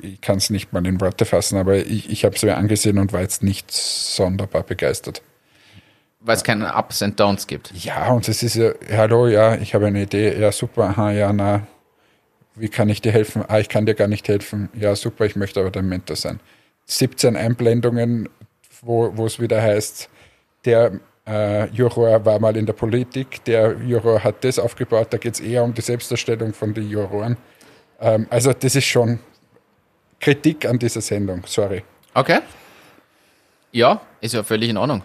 Ich 0.02 0.20
kann 0.20 0.38
es 0.38 0.50
nicht 0.50 0.74
mal 0.74 0.86
in 0.86 1.00
Worte 1.00 1.26
fassen, 1.26 1.58
aber 1.58 1.78
ich, 1.78 2.10
ich 2.10 2.26
habe 2.26 2.36
es 2.36 2.44
mir 2.44 2.58
angesehen 2.58 2.98
und 2.98 3.14
war 3.14 3.22
jetzt 3.22 3.44
nicht 3.44 3.72
sonderbar 3.72 4.64
begeistert. 4.64 5.22
Weil 6.20 6.36
es 6.38 6.44
keine 6.44 6.74
Ups 6.76 7.02
and 7.02 7.20
Downs 7.20 7.48
gibt. 7.48 7.72
Ja, 7.74 8.12
und 8.12 8.28
es 8.28 8.44
ist 8.44 8.56
ja, 8.56 8.72
hallo, 8.92 9.28
ja, 9.28 9.56
ich 9.56 9.74
habe 9.76 9.86
eine 9.88 10.04
Idee, 10.04 10.40
ja, 10.40 10.52
super, 10.52 10.86
aha, 10.86 11.12
ja, 11.12 11.32
na, 11.32 11.68
wie 12.56 12.70
kann 12.70 12.90
ich 12.90 13.02
dir 13.02 13.12
helfen? 13.12 13.44
Ah, 13.48 13.60
ich 13.60 13.70
kann 13.70 13.86
dir 13.86 13.94
gar 13.96 14.08
nicht 14.08 14.28
helfen. 14.28 14.70
Ja, 14.74 14.96
super, 14.96 15.26
ich 15.26 15.36
möchte 15.36 15.60
aber 15.60 15.72
dein 15.72 15.88
Mentor 15.88 16.16
sein. 16.16 16.40
17 16.86 17.36
Einblendungen, 17.36 18.30
wo 18.82 19.26
es 19.26 19.40
wieder 19.40 19.62
heißt, 19.62 20.10
der 20.66 21.00
äh, 21.26 21.68
Juror 21.70 22.26
war 22.26 22.40
mal 22.40 22.56
in 22.58 22.66
der 22.66 22.74
Politik, 22.74 23.44
der 23.46 23.78
Juror 23.78 24.24
hat 24.24 24.44
das 24.44 24.60
aufgebaut, 24.60 25.08
da 25.12 25.18
geht 25.18 25.36
es 25.36 25.40
eher 25.40 25.64
um 25.64 25.74
die 25.74 25.82
Selbstdarstellung 25.82 26.54
von 26.54 26.74
den 26.74 26.90
Juroren. 26.90 27.38
Ähm, 28.00 28.28
also 28.30 28.54
das 28.54 28.76
ist 28.76 28.86
schon 28.86 29.20
Kritik 30.20 30.66
an 30.66 30.80
dieser 30.80 31.02
Sendung, 31.02 31.44
sorry. 31.46 31.84
Okay. 32.14 32.40
Ja, 33.72 34.02
ist 34.22 34.34
ja 34.34 34.44
völlig 34.44 34.70
in 34.70 34.78
Ordnung. 34.78 35.04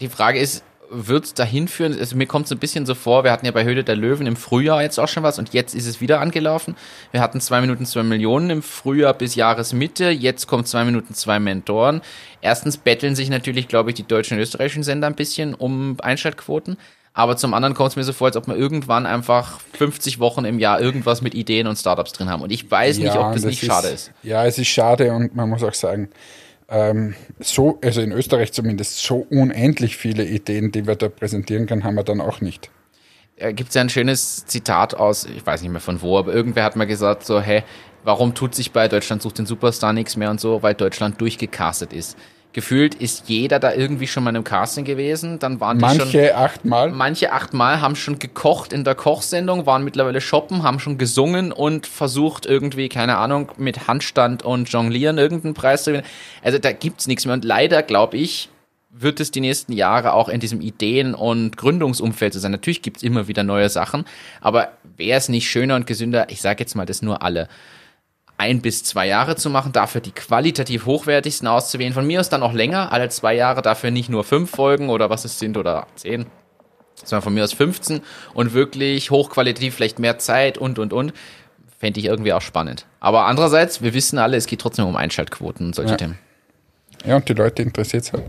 Die 0.00 0.08
Frage 0.08 0.38
ist, 0.38 0.64
wird 0.90 1.24
es 1.24 1.34
dahin 1.34 1.68
führen? 1.68 1.98
Also 1.98 2.16
mir 2.16 2.26
kommt 2.26 2.46
es 2.46 2.52
ein 2.52 2.58
bisschen 2.58 2.86
so 2.86 2.94
vor, 2.94 3.24
wir 3.24 3.32
hatten 3.32 3.46
ja 3.46 3.52
bei 3.52 3.64
Höhle 3.64 3.84
der 3.84 3.96
Löwen 3.96 4.26
im 4.26 4.36
Frühjahr 4.36 4.82
jetzt 4.82 4.98
auch 4.98 5.08
schon 5.08 5.22
was 5.22 5.38
und 5.38 5.52
jetzt 5.52 5.74
ist 5.74 5.86
es 5.86 6.00
wieder 6.00 6.20
angelaufen. 6.20 6.76
Wir 7.10 7.20
hatten 7.20 7.40
zwei 7.40 7.60
Minuten 7.60 7.86
zwei 7.86 8.02
Millionen 8.02 8.50
im 8.50 8.62
Frühjahr 8.62 9.14
bis 9.14 9.34
Jahresmitte, 9.34 10.10
jetzt 10.10 10.46
kommt 10.46 10.68
zwei 10.68 10.84
Minuten 10.84 11.14
zwei 11.14 11.38
Mentoren. 11.38 12.02
Erstens 12.40 12.76
betteln 12.76 13.14
sich 13.14 13.30
natürlich, 13.30 13.68
glaube 13.68 13.90
ich, 13.90 13.96
die 13.96 14.06
deutschen 14.06 14.36
und 14.36 14.42
österreichischen 14.42 14.82
Sender 14.82 15.06
ein 15.06 15.16
bisschen 15.16 15.54
um 15.54 15.96
Einschaltquoten. 16.00 16.76
Aber 17.14 17.36
zum 17.36 17.52
anderen 17.52 17.74
kommt 17.74 17.90
es 17.90 17.96
mir 17.96 18.04
so 18.04 18.12
vor, 18.12 18.28
als 18.28 18.36
ob 18.36 18.46
wir 18.46 18.54
irgendwann 18.54 19.04
einfach 19.04 19.58
50 19.76 20.20
Wochen 20.20 20.44
im 20.44 20.60
Jahr 20.60 20.80
irgendwas 20.80 21.20
mit 21.20 21.34
Ideen 21.34 21.66
und 21.66 21.76
Startups 21.76 22.12
drin 22.12 22.30
haben. 22.30 22.42
Und 22.42 22.52
ich 22.52 22.70
weiß 22.70 22.98
nicht, 22.98 23.16
ob 23.16 23.32
das, 23.32 23.42
nicht 23.42 23.64
schade 23.64 23.88
ist. 23.88 24.12
Ja, 24.22 24.46
es 24.46 24.56
ist 24.56 24.68
schade 24.68 25.12
und 25.12 25.34
man 25.34 25.48
muss 25.48 25.64
auch 25.64 25.74
sagen, 25.74 26.10
ähm, 26.68 27.14
so, 27.40 27.78
also 27.82 28.00
in 28.00 28.12
Österreich 28.12 28.52
zumindest, 28.52 29.02
so 29.02 29.26
unendlich 29.30 29.96
viele 29.96 30.24
Ideen, 30.24 30.72
die 30.72 30.86
wir 30.86 30.96
da 30.96 31.08
präsentieren 31.08 31.66
können, 31.66 31.84
haben 31.84 31.94
wir 31.94 32.04
dann 32.04 32.20
auch 32.20 32.40
nicht. 32.40 32.70
Äh, 33.36 33.54
Gibt 33.54 33.70
es 33.70 33.74
ja 33.74 33.80
ein 33.80 33.88
schönes 33.88 34.44
Zitat 34.46 34.94
aus, 34.94 35.24
ich 35.24 35.44
weiß 35.44 35.62
nicht 35.62 35.70
mehr 35.70 35.80
von 35.80 36.02
wo, 36.02 36.18
aber 36.18 36.32
irgendwer 36.32 36.64
hat 36.64 36.76
mal 36.76 36.86
gesagt, 36.86 37.24
so, 37.24 37.40
hey, 37.40 37.62
warum 38.04 38.34
tut 38.34 38.54
sich 38.54 38.72
bei 38.72 38.88
Deutschland 38.88 39.22
sucht 39.22 39.38
den 39.38 39.46
Superstar 39.46 39.92
nichts 39.92 40.16
mehr 40.16 40.30
und 40.30 40.40
so, 40.40 40.62
weil 40.62 40.74
Deutschland 40.74 41.20
durchgecastet 41.20 41.92
ist 41.92 42.16
gefühlt 42.58 42.96
ist 42.96 43.28
jeder 43.28 43.60
da 43.60 43.72
irgendwie 43.72 44.08
schon 44.08 44.24
mal 44.24 44.30
einem 44.30 44.42
Casting 44.42 44.84
gewesen. 44.84 45.38
Dann 45.38 45.60
waren 45.60 45.78
die 45.78 45.82
manche 45.82 46.10
schon, 46.10 46.34
achtmal. 46.34 46.90
Manche 46.90 47.32
achtmal 47.32 47.80
haben 47.80 47.94
schon 47.94 48.18
gekocht 48.18 48.72
in 48.72 48.82
der 48.82 48.96
Kochsendung, 48.96 49.64
waren 49.64 49.84
mittlerweile 49.84 50.20
shoppen, 50.20 50.64
haben 50.64 50.80
schon 50.80 50.98
gesungen 50.98 51.52
und 51.52 51.86
versucht 51.86 52.46
irgendwie, 52.46 52.88
keine 52.88 53.16
Ahnung, 53.16 53.52
mit 53.58 53.86
Handstand 53.86 54.42
und 54.42 54.68
Jonglieren 54.70 55.18
irgendeinen 55.18 55.54
Preis 55.54 55.84
zu 55.84 55.92
gewinnen. 55.92 56.06
Also 56.42 56.58
da 56.58 56.72
gibt's 56.72 57.06
nichts 57.06 57.26
mehr. 57.26 57.34
Und 57.34 57.44
leider, 57.44 57.84
glaube 57.84 58.16
ich, 58.16 58.48
wird 58.90 59.20
es 59.20 59.30
die 59.30 59.40
nächsten 59.40 59.72
Jahre 59.72 60.12
auch 60.12 60.28
in 60.28 60.40
diesem 60.40 60.60
Ideen- 60.60 61.14
und 61.14 61.56
Gründungsumfeld 61.56 62.32
so 62.32 62.40
sein. 62.40 62.50
Natürlich 62.50 62.82
gibt's 62.82 63.04
immer 63.04 63.28
wieder 63.28 63.44
neue 63.44 63.68
Sachen, 63.68 64.04
aber 64.40 64.72
wäre 64.96 65.16
es 65.16 65.28
nicht 65.28 65.48
schöner 65.48 65.76
und 65.76 65.86
gesünder, 65.86 66.26
ich 66.28 66.40
sage 66.40 66.58
jetzt 66.58 66.74
mal 66.74 66.86
das 66.86 67.02
nur 67.02 67.22
alle, 67.22 67.46
ein 68.38 68.62
bis 68.62 68.84
zwei 68.84 69.06
Jahre 69.06 69.36
zu 69.36 69.50
machen, 69.50 69.72
dafür 69.72 70.00
die 70.00 70.12
qualitativ 70.12 70.86
hochwertigsten 70.86 71.48
auszuwählen. 71.48 71.92
Von 71.92 72.06
mir 72.06 72.20
aus 72.20 72.28
dann 72.28 72.42
auch 72.44 72.52
länger, 72.52 72.92
alle 72.92 73.08
zwei 73.08 73.34
Jahre, 73.34 73.62
dafür 73.62 73.90
nicht 73.90 74.08
nur 74.08 74.22
fünf 74.24 74.50
Folgen 74.50 74.88
oder 74.88 75.10
was 75.10 75.24
es 75.24 75.40
sind 75.40 75.56
oder 75.56 75.88
zehn, 75.96 76.26
sondern 76.94 77.22
von 77.22 77.34
mir 77.34 77.42
aus 77.44 77.52
15 77.52 78.00
und 78.34 78.54
wirklich 78.54 79.10
hochqualitativ, 79.10 79.74
vielleicht 79.74 79.98
mehr 79.98 80.18
Zeit 80.18 80.56
und, 80.56 80.78
und, 80.78 80.92
und. 80.92 81.12
Fände 81.78 82.00
ich 82.00 82.06
irgendwie 82.06 82.32
auch 82.32 82.40
spannend. 82.40 82.86
Aber 82.98 83.26
andererseits, 83.26 83.82
wir 83.82 83.94
wissen 83.94 84.18
alle, 84.18 84.36
es 84.36 84.46
geht 84.46 84.60
trotzdem 84.60 84.86
um 84.86 84.96
Einschaltquoten 84.96 85.66
und 85.66 85.74
solche 85.74 85.92
Ja. 85.92 85.96
Themen. 85.96 86.18
Ja, 87.04 87.16
und 87.16 87.28
die 87.28 87.34
Leute 87.34 87.62
interessiert 87.62 88.04
es 88.04 88.12
halt. 88.12 88.24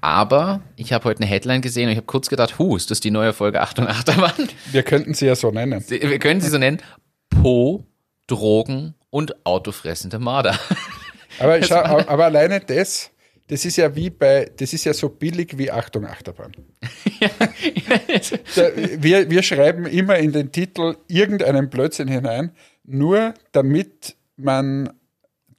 Aber 0.00 0.60
ich 0.76 0.92
habe 0.92 1.04
heute 1.04 1.20
eine 1.20 1.30
Headline 1.30 1.62
gesehen 1.62 1.86
und 1.86 1.92
ich 1.92 1.96
habe 1.96 2.06
kurz 2.06 2.28
gedacht, 2.28 2.58
hu, 2.58 2.76
ist 2.76 2.90
das 2.90 3.00
die 3.00 3.10
neue 3.10 3.32
Folge 3.32 3.60
8 3.60 3.80
und 3.80 3.88
Achterbahn? 3.88 4.48
Wir 4.70 4.82
könnten 4.82 5.14
sie 5.14 5.26
ja 5.26 5.34
so 5.34 5.50
nennen. 5.50 5.84
Wir 5.88 6.18
können 6.20 6.40
sie 6.40 6.48
so 6.48 6.58
nennen. 6.58 6.80
Po, 7.28 7.84
Drogen 8.28 8.94
und 9.10 9.44
autofressende 9.44 10.18
Marder. 10.18 10.58
Aber, 11.38 11.62
schau, 11.62 11.76
aber 11.76 12.24
alleine 12.26 12.60
das, 12.60 13.10
das 13.46 13.64
ist 13.64 13.76
ja 13.76 13.94
wie 13.94 14.10
bei, 14.10 14.50
das 14.58 14.72
ist 14.74 14.84
ja 14.84 14.92
so 14.92 15.08
billig 15.08 15.56
wie 15.56 15.70
Achtung 15.70 16.04
Achterbahn. 16.04 16.52
Da, 18.56 18.70
wir, 18.74 19.30
wir 19.30 19.42
schreiben 19.42 19.86
immer 19.86 20.18
in 20.18 20.32
den 20.32 20.52
Titel 20.52 20.96
irgendeinen 21.08 21.70
Blödsinn 21.70 22.08
hinein, 22.08 22.52
nur 22.84 23.34
damit 23.52 24.16
man 24.36 24.90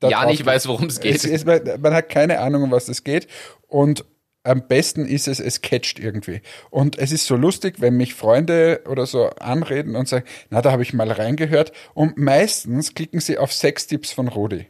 ja, 0.04 0.26
nicht 0.26 0.46
weiß, 0.46 0.68
worum 0.68 0.86
es 0.86 1.00
geht. 1.00 1.16
Es, 1.16 1.26
es, 1.26 1.46
man, 1.46 1.62
man 1.80 1.94
hat 1.94 2.10
keine 2.10 2.40
Ahnung, 2.40 2.64
um 2.64 2.72
was 2.72 2.88
es 2.90 3.04
geht. 3.04 3.28
Und 3.68 4.06
am 4.44 4.68
besten 4.68 5.06
ist 5.06 5.28
es, 5.28 5.40
es 5.40 5.62
catcht 5.62 6.00
irgendwie. 6.00 6.42
Und 6.70 6.98
es 6.98 7.12
ist 7.12 7.26
so 7.26 7.36
lustig, 7.36 7.76
wenn 7.80 7.96
mich 7.96 8.14
Freunde 8.14 8.82
oder 8.90 9.06
so 9.06 9.30
anreden 9.30 9.96
und 9.96 10.08
sagen, 10.08 10.26
na, 10.50 10.62
da 10.62 10.72
habe 10.72 10.82
ich 10.84 10.94
mal 10.94 11.12
reingehört. 11.12 11.72
Und 11.94 12.18
meistens 12.18 12.94
klicken 12.96 13.20
sie 13.20 13.38
auf 13.38 13.54
Sextipps 13.54 14.12
von 14.12 14.28
Rudi. 14.28 14.68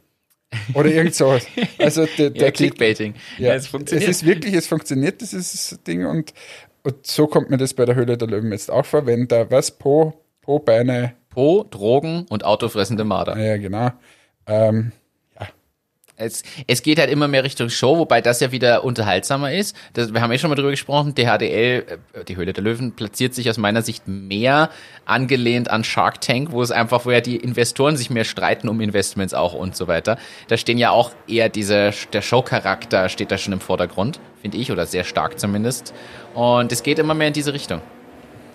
Oder 0.73 0.89
irgend 0.89 1.15
sowas. 1.15 1.45
Also 1.79 2.05
der, 2.17 2.29
der 2.31 2.47
ja, 2.47 2.51
Clickbaiting. 2.51 3.15
ja, 3.37 3.53
es 3.53 3.63
es 3.63 3.67
funktioniert. 3.69 4.09
ist 4.09 4.25
wirklich, 4.25 4.53
es 4.53 4.67
funktioniert, 4.67 5.21
dieses 5.21 5.79
Ding. 5.87 6.05
Und, 6.05 6.33
und 6.83 7.07
so 7.07 7.27
kommt 7.27 7.49
mir 7.49 7.57
das 7.57 7.73
bei 7.73 7.85
der 7.85 7.95
Höhle 7.95 8.17
der 8.17 8.27
Löwen 8.27 8.51
jetzt 8.51 8.69
auch 8.69 8.85
vor, 8.85 9.05
wenn 9.05 9.27
da 9.29 9.49
was 9.49 9.71
Po, 9.71 10.13
Po 10.41 10.59
Beine, 10.59 11.13
Po, 11.29 11.63
Drogen 11.69 12.25
und 12.29 12.43
autofressende 12.43 13.05
Marder. 13.05 13.37
ja 13.37 13.55
genau. 13.55 13.91
Ähm, 14.47 14.91
Es, 16.21 16.43
es 16.67 16.83
geht 16.83 16.99
halt 16.99 17.09
immer 17.09 17.27
mehr 17.27 17.43
Richtung 17.43 17.69
Show, 17.69 17.97
wobei 17.97 18.21
das 18.21 18.39
ja 18.39 18.51
wieder 18.51 18.83
unterhaltsamer 18.83 19.53
ist. 19.53 19.75
Das, 19.93 20.13
wir 20.13 20.21
haben 20.21 20.31
ja 20.31 20.37
schon 20.37 20.49
mal 20.49 20.55
drüber 20.55 20.71
gesprochen, 20.71 21.15
DHDL, 21.15 21.85
äh, 22.13 22.23
die 22.23 22.35
Höhle 22.35 22.53
der 22.53 22.63
Löwen, 22.63 22.93
platziert 22.93 23.33
sich 23.33 23.49
aus 23.49 23.57
meiner 23.57 23.81
Sicht 23.81 24.07
mehr 24.07 24.69
angelehnt 25.05 25.69
an 25.69 25.83
Shark 25.83 26.21
Tank, 26.21 26.51
wo 26.51 26.61
es 26.61 26.71
einfach, 26.71 27.05
wo 27.05 27.11
ja 27.11 27.21
die 27.21 27.37
Investoren 27.37 27.97
sich 27.97 28.09
mehr 28.09 28.23
streiten 28.23 28.69
um 28.69 28.79
Investments 28.81 29.33
auch 29.33 29.53
und 29.53 29.75
so 29.75 29.87
weiter. 29.87 30.17
Da 30.47 30.57
stehen 30.57 30.77
ja 30.77 30.91
auch 30.91 31.11
eher 31.27 31.49
diese, 31.49 31.91
der 32.13 32.21
Showcharakter 32.21 33.09
steht 33.09 33.31
da 33.31 33.37
schon 33.37 33.53
im 33.53 33.59
Vordergrund, 33.59 34.19
finde 34.41 34.57
ich, 34.57 34.71
oder 34.71 34.85
sehr 34.85 35.03
stark 35.03 35.39
zumindest. 35.39 35.93
Und 36.33 36.71
es 36.71 36.83
geht 36.83 36.99
immer 36.99 37.13
mehr 37.13 37.27
in 37.27 37.33
diese 37.33 37.53
Richtung. 37.53 37.81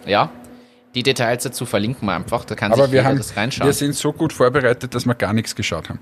Ja, 0.07 0.31
die 0.97 1.03
Details 1.03 1.43
dazu 1.43 1.67
verlinken 1.67 2.09
wir 2.09 2.15
einfach, 2.15 2.47
da 2.47 2.55
kann 2.55 2.73
aber 2.73 2.85
sich 2.85 2.93
wir 2.93 3.05
haben, 3.05 3.19
das 3.19 3.37
reinschauen. 3.37 3.69
wir 3.69 3.75
sind 3.75 3.95
so 3.95 4.15
gut 4.15 4.33
vorbereitet, 4.33 4.95
dass 4.95 5.05
wir 5.05 5.15
gar 5.15 5.35
nichts 5.35 5.55
geschaut 5.55 5.91
haben. 5.91 6.01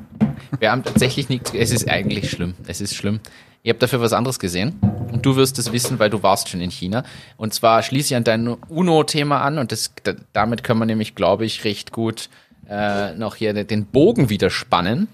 Wir 0.61 0.71
haben 0.71 0.85
tatsächlich 0.85 1.29
nichts. 1.29 1.53
Es 1.53 1.73
ist 1.73 1.91
eigentlich 1.91 2.31
schlimm. 2.31 2.55
Es 2.69 2.81
ist 2.81 2.95
schlimm. 2.95 3.19
Ihr 3.65 3.73
habt 3.73 3.83
dafür 3.83 4.01
was 4.01 4.13
anderes 4.13 4.39
gesehen. 4.39 4.79
Und 5.11 5.27
du 5.27 5.35
wirst 5.35 5.59
es 5.59 5.73
wissen, 5.73 5.99
weil 5.99 6.11
du 6.11 6.23
warst 6.23 6.49
schon 6.49 6.61
in 6.61 6.71
China. 6.71 7.03
Und 7.37 7.53
zwar 7.53 7.83
schließe 7.83 8.15
ich 8.15 8.17
an 8.17 8.23
dein 8.23 8.47
UNO-Thema 8.47 9.41
an. 9.41 9.59
Und 9.59 9.73
das, 9.73 9.93
da, 10.05 10.15
damit 10.33 10.63
können 10.63 10.79
wir 10.79 10.87
nämlich, 10.87 11.17
glaube 11.17 11.45
ich, 11.45 11.65
recht 11.65 11.91
gut 11.91 12.29
äh, 12.69 13.15
noch 13.17 13.35
hier 13.35 13.53
den 13.65 13.87
Bogen 13.87 14.31
wieder 14.31 14.49
spannen. 14.49 15.09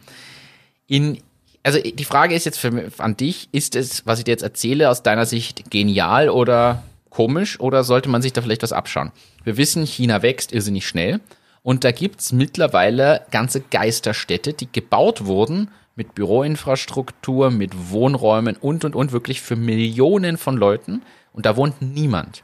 In, 0.88 1.22
also 1.62 1.80
die 1.80 2.04
Frage 2.04 2.34
ist 2.34 2.44
jetzt 2.44 2.58
für, 2.58 2.90
an 2.98 3.16
dich, 3.16 3.48
ist 3.52 3.76
es, 3.76 4.04
was 4.04 4.18
ich 4.18 4.26
dir 4.26 4.32
jetzt 4.32 4.42
erzähle, 4.42 4.90
aus 4.90 5.02
deiner 5.02 5.24
Sicht 5.24 5.70
genial 5.70 6.28
oder 6.28 6.82
komisch? 7.20 7.60
Oder 7.60 7.84
sollte 7.84 8.08
man 8.08 8.22
sich 8.22 8.32
da 8.32 8.40
vielleicht 8.40 8.62
was 8.62 8.72
abschauen? 8.72 9.12
Wir 9.44 9.58
wissen, 9.58 9.84
China 9.84 10.22
wächst 10.22 10.52
irrsinnig 10.52 10.86
schnell. 10.86 11.20
Und 11.62 11.84
da 11.84 11.92
gibt's 11.92 12.32
mittlerweile 12.32 13.26
ganze 13.30 13.60
Geisterstädte, 13.60 14.54
die 14.54 14.72
gebaut 14.72 15.26
wurden 15.26 15.68
mit 15.96 16.14
Büroinfrastruktur, 16.14 17.50
mit 17.50 17.90
Wohnräumen 17.90 18.56
und, 18.56 18.86
und, 18.86 18.96
und, 18.96 19.12
wirklich 19.12 19.42
für 19.42 19.54
Millionen 19.54 20.38
von 20.38 20.56
Leuten. 20.56 21.02
Und 21.34 21.44
da 21.44 21.56
wohnt 21.56 21.82
niemand. 21.82 22.42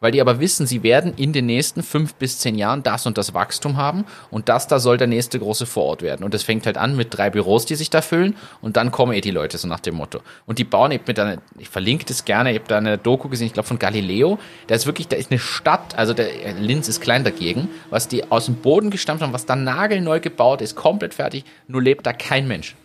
Weil 0.00 0.12
die 0.12 0.20
aber 0.20 0.38
wissen, 0.38 0.66
sie 0.66 0.84
werden 0.84 1.12
in 1.16 1.32
den 1.32 1.46
nächsten 1.46 1.82
fünf 1.82 2.14
bis 2.14 2.38
zehn 2.38 2.54
Jahren 2.54 2.84
das 2.84 3.06
und 3.06 3.18
das 3.18 3.34
Wachstum 3.34 3.76
haben 3.76 4.04
und 4.30 4.48
das 4.48 4.68
da 4.68 4.78
soll 4.78 4.96
der 4.96 5.08
nächste 5.08 5.40
große 5.40 5.66
Vorort 5.66 6.02
werden. 6.02 6.22
Und 6.22 6.34
das 6.34 6.44
fängt 6.44 6.66
halt 6.66 6.78
an 6.78 6.94
mit 6.94 7.16
drei 7.16 7.30
Büros, 7.30 7.66
die 7.66 7.74
sich 7.74 7.90
da 7.90 8.00
füllen 8.00 8.36
und 8.60 8.76
dann 8.76 8.92
kommen 8.92 9.12
eh 9.12 9.20
die 9.20 9.32
Leute, 9.32 9.58
so 9.58 9.66
nach 9.66 9.80
dem 9.80 9.96
Motto. 9.96 10.20
Und 10.46 10.60
die 10.60 10.64
bauen 10.64 10.92
eben 10.92 11.02
mit 11.06 11.18
einer, 11.18 11.42
ich 11.58 11.68
verlinke 11.68 12.04
das 12.04 12.24
gerne, 12.24 12.52
ich 12.52 12.58
habe 12.58 12.68
da 12.68 12.78
eine 12.78 12.96
Doku 12.96 13.28
gesehen, 13.28 13.48
ich 13.48 13.52
glaube 13.52 13.66
von 13.66 13.80
Galileo, 13.80 14.38
da 14.68 14.76
ist 14.76 14.86
wirklich, 14.86 15.08
da 15.08 15.16
ist 15.16 15.32
eine 15.32 15.40
Stadt, 15.40 15.98
also 15.98 16.14
der 16.14 16.52
Linz 16.54 16.86
ist 16.86 17.00
klein 17.00 17.24
dagegen, 17.24 17.68
was 17.90 18.06
die 18.06 18.30
aus 18.30 18.46
dem 18.46 18.54
Boden 18.54 18.90
gestammt 18.90 19.20
haben, 19.20 19.32
was 19.32 19.46
da 19.46 19.56
nagelneu 19.56 20.20
gebaut 20.20 20.62
ist, 20.62 20.76
komplett 20.76 21.14
fertig, 21.14 21.44
nur 21.66 21.82
lebt 21.82 22.06
da 22.06 22.12
kein 22.12 22.46
Mensch. 22.46 22.76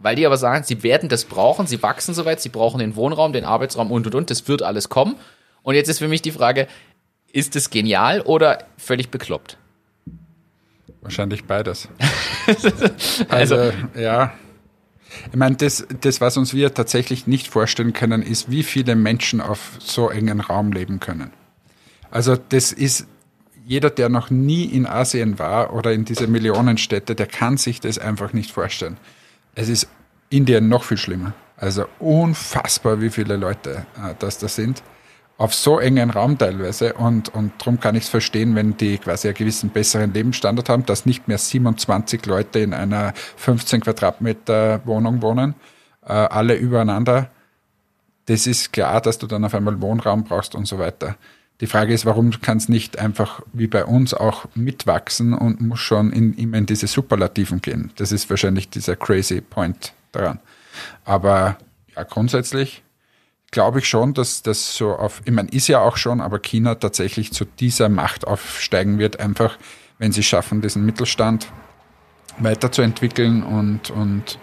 Weil 0.00 0.16
die 0.16 0.26
aber 0.26 0.36
sagen, 0.36 0.64
sie 0.64 0.82
werden 0.82 1.08
das 1.08 1.24
brauchen, 1.24 1.66
sie 1.66 1.82
wachsen 1.82 2.14
soweit, 2.14 2.40
sie 2.40 2.50
brauchen 2.50 2.78
den 2.78 2.94
Wohnraum, 2.94 3.32
den 3.32 3.44
Arbeitsraum 3.44 3.90
und 3.90 4.06
und 4.06 4.14
und, 4.14 4.30
das 4.30 4.46
wird 4.46 4.62
alles 4.62 4.88
kommen. 4.88 5.16
Und 5.68 5.74
jetzt 5.74 5.88
ist 5.90 5.98
für 5.98 6.08
mich 6.08 6.22
die 6.22 6.32
Frage, 6.32 6.66
ist 7.30 7.54
es 7.54 7.68
genial 7.68 8.22
oder 8.22 8.64
völlig 8.78 9.10
bekloppt? 9.10 9.58
Wahrscheinlich 11.02 11.44
beides. 11.44 11.88
Also, 13.28 13.56
Also, 13.56 13.72
ja. 13.94 14.32
Ich 15.30 15.36
meine, 15.36 15.56
das, 15.56 15.86
das, 16.00 16.22
was 16.22 16.38
uns 16.38 16.54
wir 16.54 16.72
tatsächlich 16.72 17.26
nicht 17.26 17.48
vorstellen 17.48 17.92
können, 17.92 18.22
ist, 18.22 18.50
wie 18.50 18.62
viele 18.62 18.96
Menschen 18.96 19.42
auf 19.42 19.72
so 19.78 20.08
engen 20.08 20.40
Raum 20.40 20.72
leben 20.72 21.00
können. 21.00 21.32
Also, 22.10 22.36
das 22.36 22.72
ist 22.72 23.06
jeder, 23.66 23.90
der 23.90 24.08
noch 24.08 24.30
nie 24.30 24.64
in 24.64 24.86
Asien 24.86 25.38
war 25.38 25.74
oder 25.74 25.92
in 25.92 26.06
diese 26.06 26.28
Millionenstädte, 26.28 27.14
der 27.14 27.26
kann 27.26 27.58
sich 27.58 27.78
das 27.80 27.98
einfach 27.98 28.32
nicht 28.32 28.52
vorstellen. 28.52 28.96
Es 29.54 29.68
ist 29.68 29.86
Indien 30.30 30.70
noch 30.70 30.84
viel 30.84 30.96
schlimmer. 30.96 31.34
Also 31.58 31.84
unfassbar, 31.98 33.02
wie 33.02 33.10
viele 33.10 33.36
Leute 33.36 33.84
äh, 34.02 34.14
das 34.18 34.38
da 34.38 34.48
sind. 34.48 34.82
Auf 35.38 35.54
so 35.54 35.78
engen 35.78 36.10
Raum 36.10 36.36
teilweise. 36.36 36.94
Und, 36.94 37.32
und 37.32 37.52
darum 37.58 37.78
kann 37.78 37.94
ich 37.94 38.02
es 38.02 38.08
verstehen, 38.08 38.56
wenn 38.56 38.76
die 38.76 38.98
quasi 38.98 39.28
einen 39.28 39.36
gewissen 39.36 39.70
besseren 39.70 40.12
Lebensstandard 40.12 40.68
haben, 40.68 40.84
dass 40.84 41.06
nicht 41.06 41.28
mehr 41.28 41.38
27 41.38 42.26
Leute 42.26 42.58
in 42.58 42.74
einer 42.74 43.14
15 43.36 43.82
Quadratmeter 43.82 44.84
Wohnung 44.84 45.22
wohnen, 45.22 45.54
äh, 46.04 46.12
alle 46.12 46.56
übereinander. 46.56 47.30
Das 48.26 48.48
ist 48.48 48.72
klar, 48.72 49.00
dass 49.00 49.18
du 49.18 49.28
dann 49.28 49.44
auf 49.44 49.54
einmal 49.54 49.80
Wohnraum 49.80 50.24
brauchst 50.24 50.56
und 50.56 50.66
so 50.66 50.80
weiter. 50.80 51.16
Die 51.60 51.68
Frage 51.68 51.94
ist, 51.94 52.04
warum 52.04 52.30
kann 52.40 52.58
es 52.58 52.68
nicht 52.68 52.98
einfach 52.98 53.40
wie 53.52 53.68
bei 53.68 53.84
uns 53.84 54.14
auch 54.14 54.46
mitwachsen 54.54 55.34
und 55.34 55.60
muss 55.60 55.80
schon 55.80 56.12
in, 56.12 56.34
immer 56.34 56.58
in 56.58 56.66
diese 56.66 56.88
Superlativen 56.88 57.62
gehen? 57.62 57.92
Das 57.96 58.10
ist 58.10 58.28
wahrscheinlich 58.28 58.70
dieser 58.70 58.96
crazy 58.96 59.40
Point 59.40 59.92
daran. 60.10 60.40
Aber 61.04 61.58
ja, 61.96 62.02
grundsätzlich 62.02 62.82
glaube 63.50 63.78
ich 63.78 63.88
schon, 63.88 64.14
dass 64.14 64.42
das 64.42 64.76
so 64.76 64.92
auf, 64.94 65.22
ich 65.24 65.32
meine, 65.32 65.48
ist 65.50 65.68
ja 65.68 65.80
auch 65.80 65.96
schon, 65.96 66.20
aber 66.20 66.38
China 66.38 66.74
tatsächlich 66.74 67.32
zu 67.32 67.44
dieser 67.44 67.88
Macht 67.88 68.26
aufsteigen 68.26 68.98
wird, 68.98 69.20
einfach 69.20 69.56
wenn 69.98 70.12
sie 70.12 70.22
schaffen, 70.22 70.60
diesen 70.60 70.84
Mittelstand 70.84 71.48
weiterzuentwickeln 72.38 73.42
und, 73.42 73.90
und 73.90 74.38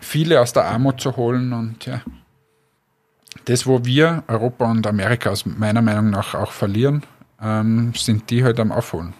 viele 0.00 0.40
aus 0.40 0.52
der 0.52 0.64
Armut 0.64 1.00
zu 1.00 1.16
holen 1.16 1.52
und 1.52 1.84
ja. 1.86 2.00
das, 3.44 3.66
wo 3.66 3.84
wir, 3.84 4.24
Europa 4.28 4.70
und 4.70 4.86
Amerika 4.86 5.30
aus 5.30 5.44
meiner 5.44 5.82
Meinung 5.82 6.10
nach 6.10 6.34
auch 6.34 6.52
verlieren, 6.52 7.02
ähm, 7.40 7.92
sind 7.94 8.30
die 8.30 8.44
halt 8.44 8.58
am 8.60 8.72
Aufholen. 8.72 9.14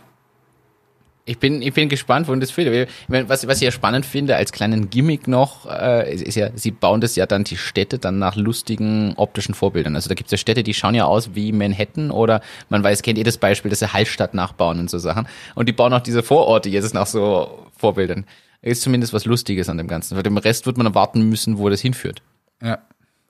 Ich 1.24 1.38
bin, 1.38 1.62
ich 1.62 1.72
bin 1.72 1.88
gespannt, 1.88 2.26
wohin 2.26 2.40
das 2.40 2.50
führt. 2.50 2.88
Was, 3.06 3.46
was 3.46 3.58
ich 3.58 3.62
ja 3.62 3.70
spannend 3.70 4.04
finde, 4.04 4.34
als 4.34 4.50
kleinen 4.50 4.90
Gimmick 4.90 5.28
noch, 5.28 5.66
äh, 5.70 6.12
ist 6.12 6.34
ja, 6.34 6.50
sie 6.56 6.72
bauen 6.72 7.00
das 7.00 7.14
ja 7.14 7.26
dann 7.26 7.44
die 7.44 7.56
Städte 7.56 8.00
dann 8.00 8.18
nach 8.18 8.34
lustigen 8.34 9.14
optischen 9.16 9.54
Vorbildern. 9.54 9.94
Also 9.94 10.08
da 10.08 10.16
gibt's 10.16 10.32
ja 10.32 10.38
Städte, 10.38 10.64
die 10.64 10.74
schauen 10.74 10.96
ja 10.96 11.04
aus 11.04 11.36
wie 11.36 11.52
Manhattan 11.52 12.10
oder 12.10 12.40
man 12.70 12.82
weiß, 12.82 13.02
kennt 13.02 13.18
ihr 13.18 13.24
das 13.24 13.38
Beispiel, 13.38 13.70
dass 13.70 13.78
sie 13.78 13.92
Hallstatt 13.92 14.34
nachbauen 14.34 14.80
und 14.80 14.90
so 14.90 14.98
Sachen. 14.98 15.28
Und 15.54 15.68
die 15.68 15.72
bauen 15.72 15.92
auch 15.92 16.00
diese 16.00 16.24
Vororte 16.24 16.68
jetzt 16.68 16.92
nach 16.92 17.06
so 17.06 17.68
Vorbildern. 17.76 18.26
Ist 18.60 18.82
zumindest 18.82 19.12
was 19.12 19.24
Lustiges 19.24 19.68
an 19.68 19.78
dem 19.78 19.86
Ganzen. 19.86 20.16
Weil 20.16 20.24
dem 20.24 20.36
Rest 20.36 20.66
wird 20.66 20.76
man 20.76 20.86
erwarten 20.86 21.28
müssen, 21.28 21.58
wo 21.58 21.68
das 21.68 21.80
hinführt. 21.80 22.22
Ja. 22.60 22.78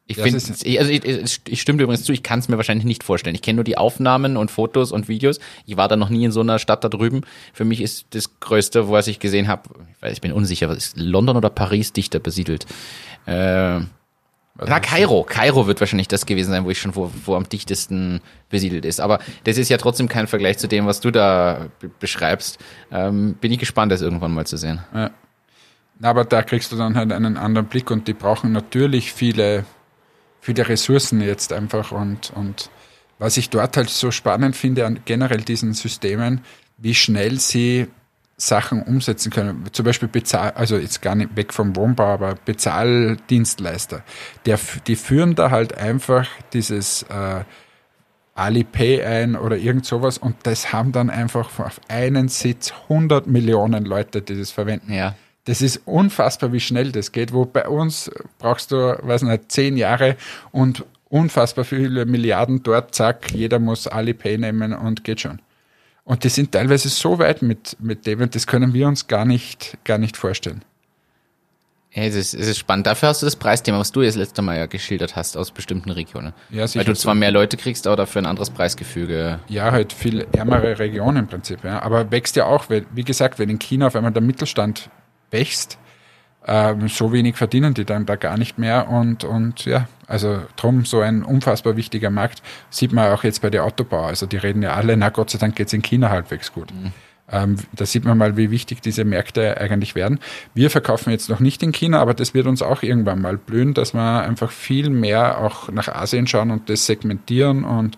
Ich 0.06 0.16
finde, 0.16 0.38
also 0.38 0.90
ich, 0.90 1.04
ich, 1.04 1.40
ich 1.48 1.60
stimme 1.60 1.78
dir 1.78 1.84
übrigens 1.84 2.04
zu, 2.04 2.12
ich 2.12 2.22
kann 2.22 2.40
es 2.40 2.48
mir 2.48 2.56
wahrscheinlich 2.56 2.84
nicht 2.84 3.04
vorstellen. 3.04 3.34
Ich 3.34 3.42
kenne 3.42 3.56
nur 3.56 3.64
die 3.64 3.78
Aufnahmen 3.78 4.36
und 4.36 4.50
Fotos 4.50 4.92
und 4.92 5.08
Videos. 5.08 5.38
Ich 5.64 5.76
war 5.76 5.88
da 5.88 5.96
noch 5.96 6.08
nie 6.08 6.24
in 6.24 6.32
so 6.32 6.40
einer 6.40 6.58
Stadt 6.58 6.82
da 6.82 6.88
drüben. 6.88 7.22
Für 7.52 7.64
mich 7.64 7.80
ist 7.80 8.06
das 8.10 8.40
Größte, 8.40 8.90
was 8.90 9.06
ich 9.06 9.20
gesehen 9.20 9.48
habe, 9.48 9.70
ich, 9.94 10.02
weiß, 10.02 10.12
ich 10.12 10.20
bin 10.20 10.32
unsicher, 10.32 10.68
was 10.68 10.78
ist 10.78 10.96
London 10.96 11.36
oder 11.36 11.50
Paris 11.50 11.92
dichter 11.92 12.18
besiedelt? 12.18 12.66
Äh, 13.26 13.80
na, 14.58 14.80
Kairo. 14.80 15.24
Kairo 15.24 15.66
wird 15.66 15.80
wahrscheinlich 15.80 16.08
das 16.08 16.26
gewesen 16.26 16.50
sein, 16.50 16.64
wo 16.64 16.70
ich 16.70 16.78
schon 16.78 16.94
wo, 16.94 17.10
wo 17.24 17.34
am 17.36 17.48
dichtesten 17.48 18.20
besiedelt 18.50 18.84
ist. 18.84 19.00
Aber 19.00 19.18
das 19.44 19.56
ist 19.56 19.70
ja 19.70 19.78
trotzdem 19.78 20.08
kein 20.08 20.26
Vergleich 20.26 20.58
zu 20.58 20.68
dem, 20.68 20.86
was 20.86 21.00
du 21.00 21.10
da 21.10 21.68
be 21.80 21.90
beschreibst. 22.00 22.58
Ähm, 22.90 23.34
bin 23.40 23.50
ich 23.50 23.58
gespannt, 23.58 23.92
das 23.92 24.02
irgendwann 24.02 24.34
mal 24.34 24.46
zu 24.46 24.56
sehen. 24.58 24.80
Na, 24.92 25.10
aber 26.10 26.24
da 26.24 26.42
kriegst 26.42 26.70
du 26.72 26.76
dann 26.76 26.96
halt 26.96 27.12
einen 27.12 27.36
anderen 27.36 27.68
Blick 27.68 27.90
und 27.90 28.08
die 28.08 28.12
brauchen 28.12 28.52
natürlich 28.52 29.12
viele, 29.12 29.64
viele 30.42 30.68
Ressourcen 30.68 31.22
jetzt 31.22 31.52
einfach 31.52 31.92
und, 31.92 32.32
und 32.34 32.68
was 33.18 33.36
ich 33.36 33.48
dort 33.48 33.76
halt 33.76 33.88
so 33.88 34.10
spannend 34.10 34.56
finde 34.56 34.84
an 34.84 35.00
generell 35.04 35.40
diesen 35.40 35.72
Systemen, 35.72 36.42
wie 36.76 36.94
schnell 36.94 37.38
sie 37.38 37.86
Sachen 38.36 38.82
umsetzen 38.82 39.30
können. 39.30 39.64
Zum 39.70 39.84
Beispiel 39.84 40.08
Bezahl, 40.08 40.50
also 40.50 40.76
jetzt 40.76 41.00
gar 41.00 41.14
nicht 41.14 41.36
weg 41.36 41.52
vom 41.52 41.76
Wohnbau, 41.76 42.06
aber 42.06 42.34
Bezahldienstleister. 42.44 44.02
Der, 44.44 44.58
die 44.88 44.96
führen 44.96 45.36
da 45.36 45.52
halt 45.52 45.78
einfach 45.78 46.26
dieses 46.52 47.04
äh, 47.04 47.44
Alipay 48.34 49.04
ein 49.04 49.36
oder 49.36 49.56
irgend 49.56 49.86
sowas 49.86 50.18
und 50.18 50.34
das 50.42 50.72
haben 50.72 50.90
dann 50.90 51.08
einfach 51.08 51.60
auf 51.60 51.80
einen 51.86 52.26
Sitz 52.26 52.72
100 52.88 53.28
Millionen 53.28 53.84
Leute, 53.84 54.22
die 54.22 54.36
das 54.36 54.50
verwenden. 54.50 54.92
Ja. 54.92 55.14
Das 55.44 55.60
ist 55.60 55.82
unfassbar, 55.86 56.52
wie 56.52 56.60
schnell 56.60 56.92
das 56.92 57.10
geht. 57.12 57.32
Wo 57.32 57.44
bei 57.44 57.68
uns 57.68 58.10
brauchst 58.38 58.70
du, 58.70 58.76
weiß 59.02 59.22
nicht, 59.22 59.50
zehn 59.50 59.76
Jahre 59.76 60.16
und 60.52 60.84
unfassbar 61.08 61.64
viele 61.64 62.06
Milliarden 62.06 62.62
dort, 62.62 62.94
zack, 62.94 63.32
jeder 63.32 63.58
muss 63.58 63.86
Alipay 63.86 64.38
nehmen 64.38 64.72
und 64.72 65.04
geht 65.04 65.20
schon. 65.20 65.40
Und 66.04 66.24
die 66.24 66.28
sind 66.28 66.52
teilweise 66.52 66.88
so 66.88 67.18
weit 67.18 67.42
mit, 67.42 67.76
mit 67.80 68.06
dem, 68.06 68.28
das 68.30 68.46
können 68.46 68.72
wir 68.72 68.88
uns 68.88 69.06
gar 69.06 69.24
nicht, 69.24 69.78
gar 69.84 69.98
nicht 69.98 70.16
vorstellen. 70.16 70.64
Ja, 71.92 72.04
es 72.04 72.14
ist, 72.14 72.32
es 72.32 72.48
ist 72.48 72.58
spannend. 72.58 72.86
Dafür 72.86 73.10
hast 73.10 73.20
du 73.20 73.26
das 73.26 73.36
Preisthema, 73.36 73.78
was 73.78 73.92
du 73.92 74.00
jetzt 74.00 74.14
letzte 74.14 74.40
Mal 74.40 74.56
ja 74.56 74.64
geschildert 74.64 75.14
hast, 75.14 75.36
aus 75.36 75.50
bestimmten 75.50 75.90
Regionen. 75.90 76.32
Ja, 76.48 76.64
Weil 76.74 76.84
du 76.84 76.94
zwar 76.94 77.14
mehr 77.14 77.30
Leute 77.30 77.58
kriegst, 77.58 77.86
aber 77.86 77.96
dafür 77.96 78.22
ein 78.22 78.26
anderes 78.26 78.48
Preisgefüge. 78.48 79.40
Ja, 79.48 79.70
halt 79.70 79.92
viel 79.92 80.26
ärmere 80.32 80.78
Regionen 80.78 81.18
im 81.18 81.26
Prinzip. 81.26 81.62
Ja. 81.62 81.82
Aber 81.82 82.10
wächst 82.10 82.34
ja 82.36 82.46
auch, 82.46 82.64
wie 82.70 83.04
gesagt, 83.04 83.38
wenn 83.38 83.50
in 83.50 83.58
China 83.58 83.88
auf 83.88 83.96
einmal 83.96 84.12
der 84.12 84.22
Mittelstand 84.22 84.88
wächst, 85.32 85.78
ähm, 86.46 86.88
so 86.88 87.12
wenig 87.12 87.36
verdienen 87.36 87.74
die 87.74 87.84
dann 87.84 88.06
da 88.06 88.16
gar 88.16 88.36
nicht 88.36 88.58
mehr. 88.58 88.88
Und, 88.88 89.24
und 89.24 89.64
ja, 89.64 89.88
also 90.06 90.42
drum 90.56 90.84
so 90.84 91.00
ein 91.00 91.22
unfassbar 91.22 91.76
wichtiger 91.76 92.10
Markt. 92.10 92.42
Sieht 92.70 92.92
man 92.92 93.12
auch 93.12 93.24
jetzt 93.24 93.42
bei 93.42 93.50
den 93.50 93.60
Autobauern. 93.60 94.08
Also 94.08 94.26
die 94.26 94.36
reden 94.36 94.62
ja 94.62 94.74
alle, 94.74 94.96
na 94.96 95.10
Gott 95.10 95.30
sei 95.30 95.38
Dank 95.38 95.56
geht's 95.56 95.72
in 95.72 95.82
China 95.82 96.10
halbwegs 96.10 96.52
gut. 96.52 96.72
Ähm, 97.30 97.56
da 97.72 97.86
sieht 97.86 98.04
man 98.04 98.18
mal, 98.18 98.36
wie 98.36 98.50
wichtig 98.50 98.82
diese 98.82 99.04
Märkte 99.04 99.56
eigentlich 99.58 99.94
werden. 99.94 100.18
Wir 100.52 100.70
verkaufen 100.70 101.10
jetzt 101.10 101.30
noch 101.30 101.40
nicht 101.40 101.62
in 101.62 101.72
China, 101.72 102.00
aber 102.00 102.12
das 102.12 102.34
wird 102.34 102.46
uns 102.46 102.60
auch 102.60 102.82
irgendwann 102.82 103.22
mal 103.22 103.38
blühen, 103.38 103.72
dass 103.72 103.94
wir 103.94 104.22
einfach 104.22 104.50
viel 104.50 104.90
mehr 104.90 105.38
auch 105.38 105.70
nach 105.70 105.88
Asien 105.88 106.26
schauen 106.26 106.50
und 106.50 106.68
das 106.68 106.86
segmentieren 106.86 107.64
und 107.64 107.96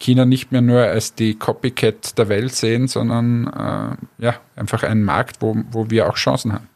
China 0.00 0.24
nicht 0.24 0.50
mehr 0.50 0.62
nur 0.62 0.80
als 0.80 1.14
die 1.14 1.36
Copycat 1.36 2.18
der 2.18 2.28
Welt 2.28 2.54
sehen, 2.56 2.88
sondern 2.88 3.46
äh, 3.46 4.24
ja, 4.24 4.34
einfach 4.56 4.82
einen 4.82 5.04
Markt, 5.04 5.36
wo, 5.40 5.56
wo 5.70 5.90
wir 5.90 6.08
auch 6.08 6.16
Chancen 6.16 6.52
haben. 6.52 6.71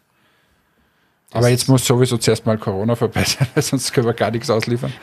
Aber 1.33 1.49
jetzt 1.49 1.68
muss 1.68 1.85
sowieso 1.85 2.18
zuerst 2.18 2.47
mal 2.47 2.57
Corona 2.57 2.95
vorbei 2.95 3.24
sein, 3.24 3.49
sonst 3.62 3.93
können 3.93 4.07
wir 4.07 4.14
gar 4.14 4.31
nichts 4.31 4.51
ausliefern. 4.51 4.93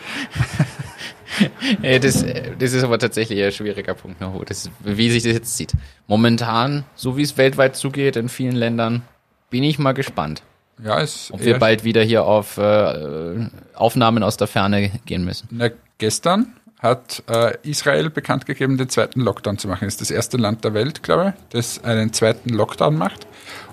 Das, 1.82 2.24
das 2.60 2.74
ist 2.74 2.84
aber 2.84 3.00
tatsächlich 3.00 3.44
ein 3.44 3.52
schwieriger 3.52 3.96
Punkt, 3.96 4.22
das, 4.46 4.70
wie 4.84 5.10
sich 5.10 5.24
das 5.24 5.34
jetzt 5.34 5.58
zieht. 5.58 5.74
Momentan, 6.06 6.84
so 6.96 7.18
wie 7.18 7.24
es 7.24 7.38
weltweit 7.38 7.76
zugeht 7.76 8.18
in 8.18 8.30
vielen 8.30 8.56
Ländern, 8.56 9.02
bin 9.50 9.64
ich 9.64 9.80
mal 9.80 9.94
gespannt, 9.94 10.44
Ja, 10.84 11.02
es 11.02 11.32
ob 11.32 11.44
wir 11.44 11.58
bald 11.58 11.84
wieder 11.84 12.04
hier 12.04 12.26
auf 12.26 12.58
äh, 12.58 13.50
Aufnahmen 13.74 14.22
aus 14.22 14.38
der 14.38 14.46
Ferne 14.46 14.92
gehen 15.06 15.26
müssen. 15.26 15.48
Na, 15.50 15.70
gestern 15.98 16.54
hat 16.80 17.24
äh, 17.28 17.58
Israel 17.64 18.10
bekannt 18.10 18.46
gegeben, 18.46 18.78
den 18.78 18.90
zweiten 18.90 19.22
Lockdown 19.22 19.58
zu 19.58 19.68
machen. 19.68 19.86
Das 19.86 19.96
ist 19.96 20.02
das 20.02 20.12
erste 20.12 20.38
Land 20.38 20.64
der 20.64 20.74
Welt, 20.74 21.02
glaube 21.02 21.34
ich, 21.36 21.44
das 21.50 21.84
einen 21.84 22.14
zweiten 22.14 22.50
Lockdown 22.50 22.96
macht. 22.96 23.26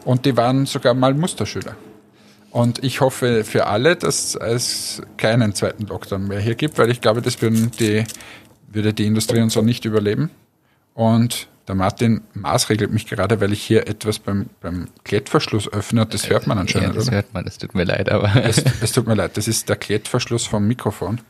Und 0.04 0.24
die 0.24 0.36
waren 0.36 0.64
sogar 0.64 0.94
mal 0.94 1.12
Musterschüler. 1.12 1.76
Und 2.50 2.82
ich 2.82 3.00
hoffe 3.00 3.44
für 3.44 3.66
alle, 3.66 3.96
dass 3.96 4.34
es 4.34 5.02
keinen 5.16 5.54
zweiten 5.54 5.86
Lockdown 5.86 6.26
mehr 6.26 6.40
hier 6.40 6.54
gibt, 6.56 6.78
weil 6.78 6.90
ich 6.90 7.00
glaube, 7.00 7.22
das 7.22 7.40
würden 7.42 7.70
die, 7.78 8.04
würde 8.68 8.92
die 8.92 9.06
Industrie 9.06 9.40
und 9.40 9.50
so 9.50 9.62
nicht 9.62 9.84
überleben. 9.84 10.30
Und 10.94 11.46
der 11.68 11.76
Martin 11.76 12.22
maßregelt 12.34 12.90
mich 12.90 13.06
gerade, 13.06 13.40
weil 13.40 13.52
ich 13.52 13.62
hier 13.62 13.86
etwas 13.86 14.18
beim, 14.18 14.46
beim 14.60 14.88
Klettverschluss 15.04 15.72
öffne 15.72 16.02
und 16.02 16.12
das 16.12 16.28
hört 16.28 16.48
man 16.48 16.56
Ja, 16.58 16.62
anscheinend, 16.62 16.96
das 16.96 17.06
oder? 17.06 17.16
hört 17.16 17.32
man, 17.32 17.44
das 17.44 17.58
tut 17.58 17.76
mir 17.76 17.84
leid, 17.84 18.10
aber. 18.10 18.34
Es, 18.44 18.64
es 18.82 18.90
tut 18.90 19.06
mir 19.06 19.14
leid, 19.14 19.36
das 19.36 19.46
ist 19.46 19.68
der 19.68 19.76
Klettverschluss 19.76 20.46
vom 20.46 20.66
Mikrofon. 20.66 21.20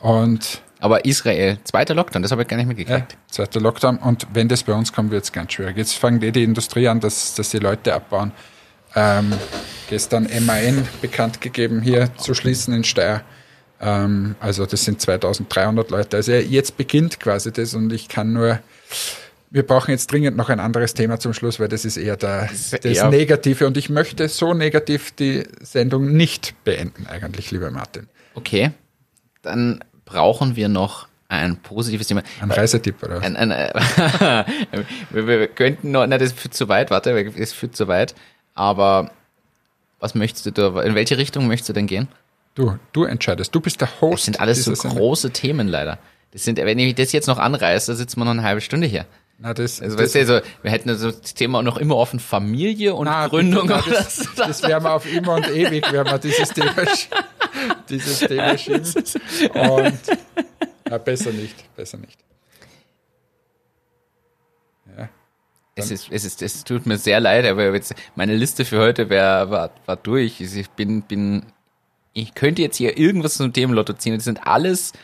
Und 0.00 0.62
Aber 0.80 1.04
Israel, 1.04 1.58
zweiter 1.64 1.94
Lockdown, 1.94 2.22
das 2.22 2.32
habe 2.32 2.42
ich 2.42 2.48
gar 2.48 2.56
nicht 2.56 2.64
Ja, 2.64 2.68
mitgekriegt. 2.68 3.18
zweiter 3.28 3.60
Lockdown. 3.60 3.98
Und 3.98 4.26
wenn 4.32 4.48
das 4.48 4.62
bei 4.62 4.72
uns 4.72 4.92
kommt, 4.94 5.10
wird 5.10 5.24
es 5.24 5.32
ganz 5.32 5.52
schwierig. 5.52 5.76
Jetzt 5.76 5.94
fangen 5.94 6.20
die, 6.20 6.32
die 6.32 6.44
Industrie 6.44 6.88
an, 6.88 7.00
dass, 7.00 7.34
dass 7.34 7.50
die 7.50 7.58
Leute 7.58 7.92
abbauen. 7.94 8.32
Ähm, 8.96 9.32
gestern 9.88 10.26
MAN 10.44 10.86
bekannt 11.00 11.40
gegeben, 11.40 11.80
hier 11.82 12.10
zu 12.16 12.34
schließen 12.34 12.74
in 12.74 12.82
Steyr. 12.82 13.22
Ähm, 13.80 14.34
also 14.40 14.64
das 14.66 14.84
sind 14.84 15.00
2300 15.00 15.90
Leute. 15.90 16.16
Also 16.16 16.32
jetzt 16.32 16.76
beginnt 16.76 17.20
quasi 17.20 17.52
das 17.52 17.74
und 17.74 17.92
ich 17.92 18.08
kann 18.08 18.32
nur, 18.32 18.58
wir 19.50 19.66
brauchen 19.66 19.90
jetzt 19.90 20.10
dringend 20.10 20.36
noch 20.36 20.48
ein 20.48 20.60
anderes 20.60 20.94
Thema 20.94 21.20
zum 21.20 21.34
Schluss, 21.34 21.60
weil 21.60 21.68
das 21.68 21.84
ist 21.84 21.98
eher 21.98 22.16
der, 22.16 22.50
ist 22.50 22.72
das 22.72 22.84
eher- 22.84 23.10
Negative 23.10 23.66
und 23.66 23.76
ich 23.76 23.90
möchte 23.90 24.28
so 24.28 24.54
negativ 24.54 25.12
die 25.12 25.44
Sendung 25.60 26.12
nicht 26.16 26.54
beenden 26.64 27.06
eigentlich, 27.06 27.50
lieber 27.50 27.70
Martin. 27.70 28.08
Okay, 28.34 28.70
dann 29.42 29.84
brauchen 30.06 30.56
wir 30.56 30.68
noch 30.68 31.06
ein 31.28 31.56
positives 31.56 32.06
Thema. 32.06 32.22
Ein 32.40 32.50
Reisetipp, 32.50 33.02
oder? 33.02 33.20
Ein, 33.20 33.36
ein, 33.36 33.50
äh, 33.50 33.72
wir, 35.10 35.26
wir 35.26 35.48
könnten 35.48 35.90
noch, 35.90 36.06
na, 36.06 36.18
das 36.18 36.32
führt 36.32 36.54
zu 36.54 36.68
weit, 36.68 36.90
warte, 36.90 37.10
es 37.36 37.52
führt 37.52 37.76
zu 37.76 37.88
weit. 37.88 38.14
Aber 38.56 39.10
was 40.00 40.14
möchtest 40.16 40.46
du 40.46 40.50
da, 40.50 40.82
in 40.82 40.94
welche 40.96 41.16
Richtung 41.18 41.46
möchtest 41.46 41.68
du 41.68 41.72
denn 41.74 41.86
gehen? 41.86 42.08
Du, 42.54 42.76
du 42.92 43.04
entscheidest. 43.04 43.54
Du 43.54 43.60
bist 43.60 43.80
der 43.80 44.00
Host. 44.00 44.14
Das 44.14 44.24
sind 44.24 44.40
alles 44.40 44.64
so 44.64 44.72
große 44.72 45.30
Themen 45.30 45.68
leider. 45.68 45.98
Das 46.32 46.42
sind, 46.44 46.58
wenn 46.58 46.78
ich 46.78 46.94
das 46.94 47.12
jetzt 47.12 47.28
noch 47.28 47.38
anreiße, 47.38 47.92
da 47.92 47.96
sitzen 47.96 48.18
wir 48.18 48.24
noch 48.24 48.32
eine 48.32 48.42
halbe 48.42 48.60
Stunde 48.60 48.86
hier. 48.86 49.04
Na, 49.38 49.52
das, 49.52 49.82
Also, 49.82 49.96
das, 49.96 50.14
weißt 50.14 50.14
du, 50.14 50.34
also, 50.36 50.48
wir 50.62 50.70
hätten 50.70 50.88
also 50.88 51.10
das 51.12 51.34
Thema 51.34 51.62
noch 51.62 51.76
immer 51.76 51.96
offen 51.96 52.18
Familie 52.18 52.94
und 52.94 53.04
Na, 53.04 53.28
Gründung. 53.28 53.66
bitte, 53.66 53.82
na, 53.86 53.92
das, 53.94 54.16
so. 54.16 54.28
das 54.36 54.62
werden 54.62 54.84
wir 54.84 54.92
auf 54.94 55.10
immer 55.12 55.34
und 55.34 55.50
ewig, 55.50 55.92
werden 55.92 56.10
wir 56.10 56.18
dieses 56.18 56.48
Thema, 56.48 56.72
dieses 57.90 58.20
Thema 58.20 58.56
schieben. 58.56 58.80
Und 59.52 59.98
ja, 60.88 60.98
besser 60.98 61.32
nicht, 61.32 61.76
besser 61.76 61.98
nicht. 61.98 62.18
Ja, 64.96 65.10
Es 65.78 65.90
ist, 65.90 66.08
es 66.10 66.24
ist, 66.24 66.40
es 66.40 66.64
tut 66.64 66.86
mir 66.86 66.96
sehr 66.96 67.20
leid, 67.20 67.44
aber 67.44 67.72
jetzt, 67.74 67.94
meine 68.14 68.34
Liste 68.34 68.64
für 68.64 68.80
heute 68.80 69.10
wär, 69.10 69.50
war, 69.50 69.70
war 69.84 69.96
durch. 69.96 70.40
Also 70.40 70.58
Ich 70.58 70.70
bin, 70.70 71.02
bin, 71.02 71.44
ich 72.14 72.34
könnte 72.34 72.62
jetzt 72.62 72.78
hier 72.78 72.96
irgendwas 72.96 73.34
zum 73.34 73.52
Themenlotto 73.52 73.92
ziehen. 73.92 74.14
Das 74.14 74.24
sind 74.24 74.46
alles 74.46 74.94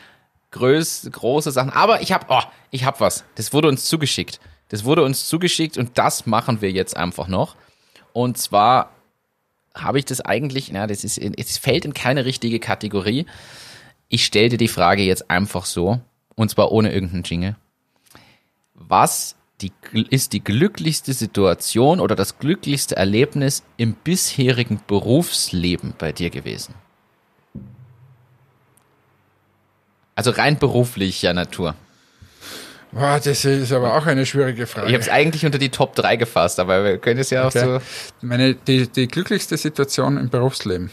größ, 0.49 1.09
große 1.11 1.51
Sachen. 1.51 1.69
Aber 1.69 2.01
ich 2.01 2.11
habe, 2.11 2.25
oh, 2.29 2.41
ich 2.71 2.85
habe 2.85 2.99
was. 3.01 3.23
Das 3.35 3.53
wurde 3.53 3.67
uns 3.67 3.85
zugeschickt. 3.85 4.39
Das 4.69 4.83
wurde 4.83 5.03
uns 5.03 5.27
zugeschickt 5.29 5.77
und 5.77 5.99
das 5.99 6.25
machen 6.25 6.61
wir 6.61 6.71
jetzt 6.71 6.97
einfach 6.97 7.27
noch. 7.27 7.55
Und 8.11 8.39
zwar 8.39 8.89
habe 9.75 9.99
ich 9.99 10.05
das 10.05 10.21
eigentlich, 10.21 10.71
na, 10.71 10.87
das 10.87 11.03
ist, 11.03 11.19
es 11.19 11.57
fällt 11.59 11.85
in 11.85 11.93
keine 11.93 12.25
richtige 12.25 12.59
Kategorie. 12.59 13.27
Ich 14.07 14.25
stelle 14.25 14.49
dir 14.49 14.57
die 14.57 14.67
Frage 14.67 15.03
jetzt 15.03 15.29
einfach 15.29 15.65
so, 15.65 16.01
und 16.33 16.49
zwar 16.49 16.71
ohne 16.71 16.91
irgendeinen 16.91 17.23
Jingle. 17.23 17.55
Was 18.73 19.35
die, 19.63 19.71
ist 20.09 20.33
die 20.33 20.43
glücklichste 20.43 21.13
Situation 21.13 21.99
oder 21.99 22.15
das 22.15 22.37
glücklichste 22.39 22.95
Erlebnis 22.95 23.63
im 23.77 23.93
bisherigen 23.93 24.79
Berufsleben 24.85 25.93
bei 25.97 26.11
dir 26.11 26.29
gewesen? 26.29 26.75
Also 30.15 30.31
rein 30.31 30.59
beruflicher 30.59 31.33
Natur. 31.33 31.75
Boah, 32.91 33.19
das 33.19 33.43
ist 33.43 33.71
aber 33.71 33.95
auch 33.95 34.05
eine 34.05 34.25
schwierige 34.25 34.67
Frage. 34.67 34.87
Ich 34.87 34.93
habe 34.93 35.01
es 35.01 35.09
eigentlich 35.09 35.45
unter 35.47 35.57
die 35.57 35.69
Top 35.69 35.95
3 35.95 36.15
gefasst, 36.15 36.59
aber 36.59 36.83
wir 36.83 36.97
können 36.99 37.19
es 37.19 37.31
ja 37.31 37.43
auch 37.43 37.47
Okay. 37.47 37.79
so. 37.79 37.81
Meine, 38.21 38.53
die, 38.53 38.87
die 38.87 39.07
glücklichste 39.07 39.57
Situation 39.57 40.17
im 40.17 40.29
Berufsleben. 40.29 40.91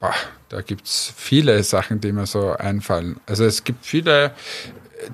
Boah, 0.00 0.14
da 0.48 0.60
gibt's 0.60 1.12
viele 1.16 1.62
Sachen, 1.62 2.00
die 2.00 2.10
mir 2.10 2.26
so 2.26 2.52
einfallen. 2.52 3.20
Also 3.26 3.44
es 3.44 3.62
gibt 3.62 3.86
viele, 3.86 4.32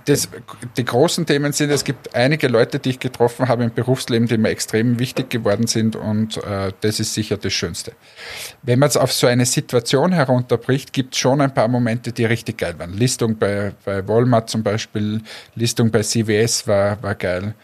das, 0.05 0.29
die 0.77 0.85
großen 0.85 1.27
Themen 1.27 1.53
sind, 1.53 1.71
es 1.71 1.85
gibt 1.85 2.15
einige 2.15 2.49
Leute, 2.49 2.79
die 2.79 2.91
ich 2.91 2.99
getroffen 3.01 3.49
habe 3.49 3.65
im 3.65 3.73
Berufsleben, 3.73 4.29
die 4.29 4.39
mir 4.39 4.51
extrem 4.51 4.99
wichtig 4.99 5.31
geworden 5.31 5.67
sind 5.67 5.97
und 5.97 6.37
äh, 6.39 6.73
das 6.81 7.01
ist 7.01 7.15
sicher 7.15 7.37
das 7.37 7.53
Schönste. 7.53 7.93
Wenn 8.63 8.79
man 8.79 8.89
es 8.89 8.97
auf 8.97 9.13
so 9.13 9.27
eine 9.27 9.47
Situation 9.47 10.13
herunterbricht, 10.13 10.93
gibt 10.93 11.15
es 11.15 11.21
schon 11.21 11.41
ein 11.41 11.53
paar 11.53 11.69
Momente, 11.69 12.13
die 12.13 12.25
richtig 12.25 12.59
geil 12.59 12.79
waren. 12.79 12.93
Listung 12.93 13.37
bei, 13.37 13.73
bei 13.85 14.07
Walmart 14.07 14.51
zum 14.51 14.63
Beispiel, 14.63 15.21
Listung 15.55 15.91
bei 15.91 16.03
CVS 16.03 16.67
war, 16.67 17.03
war 17.03 17.15
geil. 17.15 17.55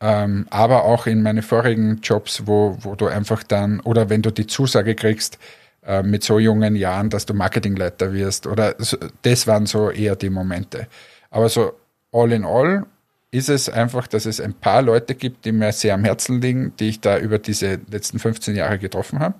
Ähm, 0.00 0.46
aber 0.50 0.84
auch 0.84 1.06
in 1.06 1.22
meine 1.22 1.42
vorigen 1.42 2.00
Jobs, 2.02 2.42
wo, 2.46 2.76
wo 2.80 2.94
du 2.94 3.06
einfach 3.06 3.42
dann, 3.42 3.80
oder 3.80 4.08
wenn 4.10 4.22
du 4.22 4.30
die 4.30 4.46
Zusage 4.46 4.94
kriegst, 4.94 5.38
äh, 5.84 6.02
mit 6.02 6.22
so 6.22 6.38
jungen 6.38 6.76
Jahren, 6.76 7.10
dass 7.10 7.26
du 7.26 7.34
Marketingleiter 7.34 8.12
wirst, 8.12 8.46
oder 8.46 8.76
das 9.22 9.46
waren 9.46 9.66
so 9.66 9.90
eher 9.90 10.16
die 10.16 10.30
Momente. 10.30 10.86
Aber 11.30 11.48
so 11.48 11.72
all 12.12 12.32
in 12.32 12.44
all 12.44 12.86
ist 13.30 13.48
es 13.48 13.68
einfach, 13.68 14.06
dass 14.06 14.24
es 14.26 14.40
ein 14.40 14.54
paar 14.54 14.82
Leute 14.82 15.14
gibt, 15.14 15.44
die 15.44 15.52
mir 15.52 15.72
sehr 15.72 15.94
am 15.94 16.04
Herzen 16.04 16.40
liegen, 16.40 16.72
die 16.78 16.88
ich 16.88 17.00
da 17.00 17.18
über 17.18 17.38
diese 17.38 17.78
letzten 17.90 18.18
15 18.18 18.56
Jahre 18.56 18.78
getroffen 18.78 19.18
habe 19.18 19.34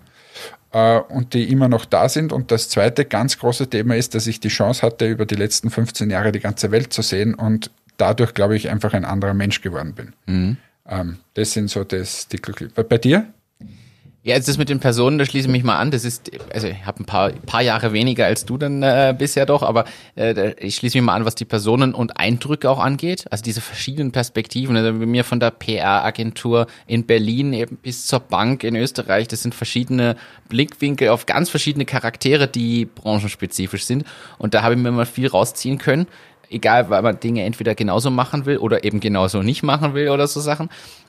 äh, 0.73 0.99
und 0.99 1.35
die 1.35 1.51
immer 1.51 1.69
noch 1.69 1.85
da 1.85 2.09
sind. 2.09 2.33
Und 2.33 2.51
das 2.51 2.69
zweite 2.69 3.05
ganz 3.05 3.39
große 3.39 3.69
Thema 3.71 3.97
ist, 3.97 4.15
dass 4.15 4.27
ich 4.27 4.41
die 4.41 4.49
Chance 4.49 4.83
hatte, 4.83 5.07
über 5.09 5.25
die 5.25 5.37
letzten 5.37 5.71
15 5.71 6.11
Jahre 6.11 6.33
die 6.33 6.41
ganze 6.41 6.71
Welt 6.71 6.93
zu 6.93 7.03
sehen 7.03 7.35
und 7.35 7.71
dadurch, 7.97 8.35
glaube 8.35 8.57
ich, 8.57 8.69
einfach 8.69 8.93
ein 8.93 9.05
anderer 9.05 9.35
Mensch 9.35 9.63
geworden 9.63 9.95
bin. 9.95 10.13
Ähm, 10.87 11.19
das 11.35 11.53
sind 11.53 11.71
so 11.71 11.85
das, 11.85 12.29
die 12.29 12.37
Glück. 12.37 12.73
Bei 12.89 12.99
dir? 12.99 13.27
Ja, 14.29 14.35
also 14.35 14.53
das 14.53 14.59
mit 14.59 14.69
den 14.69 14.79
Personen, 14.79 15.17
da 15.17 15.25
schließe 15.25 15.49
ich 15.49 15.51
mich 15.51 15.65
mal 15.65 15.79
an. 15.79 15.91
Das 15.91 16.05
ist, 16.05 16.31
also 16.53 16.67
ich 16.67 16.85
habe 16.85 17.03
ein 17.03 17.07
paar, 17.07 17.31
paar 17.47 17.63
Jahre 17.63 17.95
weniger 17.95 18.27
als 18.27 18.45
du 18.45 18.59
dann 18.59 18.83
äh, 18.83 19.15
bisher 19.17 19.47
doch, 19.47 19.63
aber 19.63 19.87
äh, 20.17 20.53
ich 20.61 20.75
schließe 20.75 20.99
mich 20.99 21.07
mal 21.07 21.15
an, 21.15 21.25
was 21.25 21.35
die 21.35 21.47
Personen 21.47 21.95
und 21.95 22.19
Eindrücke 22.19 22.69
auch 22.69 22.79
angeht. 22.79 23.25
Also 23.31 23.43
diese 23.43 23.63
verschiedenen 23.63 24.13
Perspektiven. 24.13 24.77
Also 24.77 24.99
bei 24.99 25.07
mir 25.07 25.25
von 25.25 25.41
der 25.41 25.51
PR-Agentur 25.51 26.67
in 26.87 27.07
Berlin 27.07 27.55
eben 27.55 27.79
bis 27.79 28.07
zur 28.07 28.21
Bank 28.21 28.65
in 28.65 28.77
Österreich, 28.77 29.29
das 29.29 29.41
sind 29.41 29.55
verschiedene 29.55 30.15
Blickwinkel 30.51 31.09
auf 31.09 31.25
ganz 31.25 31.49
verschiedene 31.49 31.87
Charaktere, 31.87 32.49
die 32.49 32.85
branchenspezifisch 32.85 33.87
sind. 33.87 34.05
Und 34.37 34.53
da 34.53 34.61
habe 34.61 34.75
ich 34.75 34.81
mir 34.81 34.93
mal 34.93 35.07
viel 35.07 35.29
rausziehen 35.29 35.79
können. 35.79 36.07
Egal, 36.51 36.91
weil 36.91 37.01
man 37.01 37.19
Dinge 37.19 37.45
entweder 37.45 37.75
genauso 37.75 38.11
machen 38.11 38.45
will 38.45 38.59
oder 38.59 38.85
eben 38.85 39.01
genauso 39.01 39.43
nicht 39.43 39.63
machen 39.63 39.95
will 39.95 40.11
oder 40.11 40.27
so 40.27 40.41
Sachen. 40.41 40.69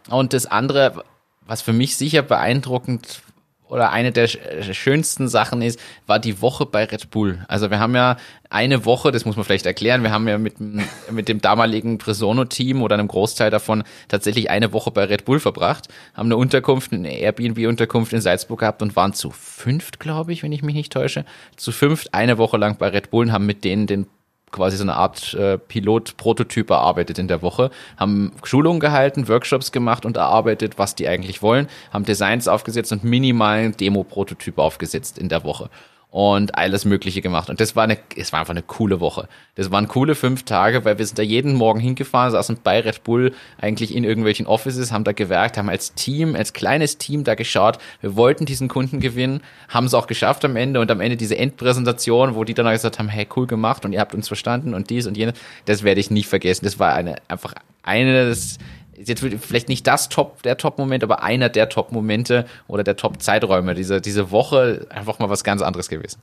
Und 0.09 0.31
das 0.31 0.45
andere, 0.45 1.03
was 1.49 1.61
für 1.63 1.73
mich 1.73 1.97
sicher 1.97 2.21
beeindruckend 2.21 3.21
oder 3.67 3.91
eine 3.91 4.11
der 4.11 4.27
sch- 4.27 4.73
schönsten 4.73 5.27
Sachen 5.27 5.61
ist, 5.61 5.79
war 6.07 6.17
die 6.17 6.41
Woche 6.41 6.65
bei 6.65 6.85
Red 6.85 7.11
Bull. 7.11 7.45
Also 7.47 7.69
wir 7.69 7.79
haben 7.79 7.93
ja 7.95 8.17
eine 8.49 8.83
Woche, 8.85 9.11
das 9.11 9.25
muss 9.25 9.35
man 9.35 9.45
vielleicht 9.45 9.67
erklären, 9.67 10.01
wir 10.01 10.11
haben 10.11 10.27
ja 10.27 10.39
mit, 10.39 10.59
dem- 10.59 10.81
mit 11.11 11.27
dem 11.29 11.39
damaligen 11.39 11.99
Presono-Team 11.99 12.81
oder 12.81 12.95
einem 12.95 13.07
Großteil 13.07 13.51
davon 13.51 13.83
tatsächlich 14.07 14.49
eine 14.49 14.73
Woche 14.73 14.89
bei 14.89 15.03
Red 15.03 15.25
Bull 15.25 15.39
verbracht, 15.39 15.87
haben 16.15 16.27
eine 16.27 16.37
Unterkunft, 16.37 16.93
eine 16.93 17.15
Airbnb-Unterkunft 17.19 18.11
in 18.13 18.21
Salzburg 18.21 18.59
gehabt 18.61 18.81
und 18.81 18.95
waren 18.95 19.13
zu 19.13 19.29
fünft, 19.29 19.99
glaube 19.99 20.33
ich, 20.33 20.41
wenn 20.41 20.51
ich 20.51 20.63
mich 20.63 20.73
nicht 20.75 20.91
täusche, 20.93 21.23
zu 21.55 21.71
fünft 21.71 22.13
eine 22.15 22.39
Woche 22.39 22.57
lang 22.57 22.77
bei 22.77 22.87
Red 22.87 23.11
Bull 23.11 23.25
und 23.27 23.31
haben 23.31 23.45
mit 23.45 23.63
denen 23.63 23.85
den 23.85 24.07
quasi 24.51 24.77
so 24.77 24.83
eine 24.83 24.95
Art 24.95 25.33
äh, 25.33 25.57
Pilot-Prototyp 25.57 26.69
erarbeitet 26.69 27.19
in 27.19 27.27
der 27.27 27.41
Woche, 27.41 27.69
haben 27.97 28.31
Schulungen 28.43 28.79
gehalten, 28.79 29.27
Workshops 29.27 29.71
gemacht 29.71 30.05
und 30.05 30.17
erarbeitet, 30.17 30.77
was 30.77 30.95
die 30.95 31.07
eigentlich 31.07 31.41
wollen, 31.41 31.67
haben 31.91 32.05
Designs 32.05 32.47
aufgesetzt 32.47 32.91
und 32.91 33.03
minimalen 33.03 33.75
Demo-Prototyp 33.75 34.57
aufgesetzt 34.57 35.17
in 35.17 35.29
der 35.29 35.43
Woche 35.43 35.69
und 36.11 36.57
alles 36.57 36.85
Mögliche 36.85 37.21
gemacht. 37.21 37.49
Und 37.49 37.59
das 37.59 37.75
war 37.75 37.83
eine, 37.83 37.97
es 38.15 38.33
war 38.33 38.39
einfach 38.39 38.53
eine 38.53 38.63
coole 38.63 38.99
Woche. 38.99 39.27
Das 39.53 39.69
waren 39.69 39.87
coole 39.87 40.15
fünf 40.15 40.43
Tage, 40.43 40.83
weil 40.83 40.97
wir 40.97 41.05
sind 41.05 41.19
da 41.19 41.23
jeden 41.23 41.53
Morgen 41.53 41.79
hingefahren, 41.79 42.31
saßen 42.31 42.59
bei 42.63 42.79
Red 42.79 43.03
Bull 43.03 43.33
eigentlich 43.61 43.93
in 43.95 44.03
irgendwelchen 44.03 44.47
Offices, 44.47 44.91
haben 44.91 45.03
da 45.03 45.11
gewerkt, 45.11 45.57
haben 45.57 45.69
als 45.69 45.93
Team, 45.93 46.35
als 46.35 46.53
kleines 46.53 46.97
Team 46.97 47.23
da 47.23 47.35
geschaut. 47.35 47.77
Wir 48.01 48.15
wollten 48.15 48.45
diesen 48.45 48.69
Kunden 48.69 48.99
gewinnen, 48.99 49.41
haben 49.67 49.85
es 49.85 49.93
auch 49.93 50.07
geschafft 50.07 50.43
am 50.45 50.55
Ende 50.55 50.79
und 50.79 50.89
am 50.89 50.99
Ende 50.99 51.15
diese 51.15 51.37
Endpräsentation, 51.37 52.33
wo 52.33 52.43
die 52.43 52.55
dann 52.55 52.69
gesagt 52.71 52.97
haben, 52.97 53.09
hey, 53.09 53.27
cool 53.35 53.45
gemacht 53.45 53.85
und 53.85 53.93
ihr 53.93 53.99
habt 53.99 54.15
uns 54.15 54.27
verstanden 54.27 54.73
und 54.73 54.89
dies 54.89 55.05
und 55.05 55.15
jenes, 55.15 55.35
das 55.65 55.83
werde 55.83 55.99
ich 55.99 56.09
nicht 56.09 56.27
vergessen. 56.27 56.65
Das 56.65 56.79
war 56.79 56.93
eine, 56.93 57.17
einfach 57.27 57.53
eine 57.83 58.25
des, 58.25 58.57
jetzt 59.03 59.23
vielleicht 59.41 59.69
nicht 59.69 59.87
das 59.87 60.09
Top, 60.09 60.43
der 60.43 60.57
Top-Moment, 60.57 61.03
aber 61.03 61.23
einer 61.23 61.49
der 61.49 61.69
Top-Momente 61.69 62.45
oder 62.67 62.83
der 62.83 62.95
Top-Zeiträume. 62.95 63.73
Diese, 63.75 64.01
diese 64.01 64.31
Woche 64.31 64.85
einfach 64.89 65.19
mal 65.19 65.29
was 65.29 65.43
ganz 65.43 65.61
anderes 65.61 65.89
gewesen. 65.89 66.19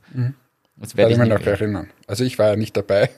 Das 0.75 0.89
Kann 0.91 0.97
werde 0.97 1.11
ich 1.11 1.17
ich 1.17 1.23
mich 1.23 1.29
nie 1.29 1.33
noch 1.35 1.45
erinnern. 1.45 1.89
Also 2.07 2.23
ich 2.23 2.37
war 2.39 2.47
ja 2.49 2.55
nicht 2.55 2.77
dabei. 2.77 3.09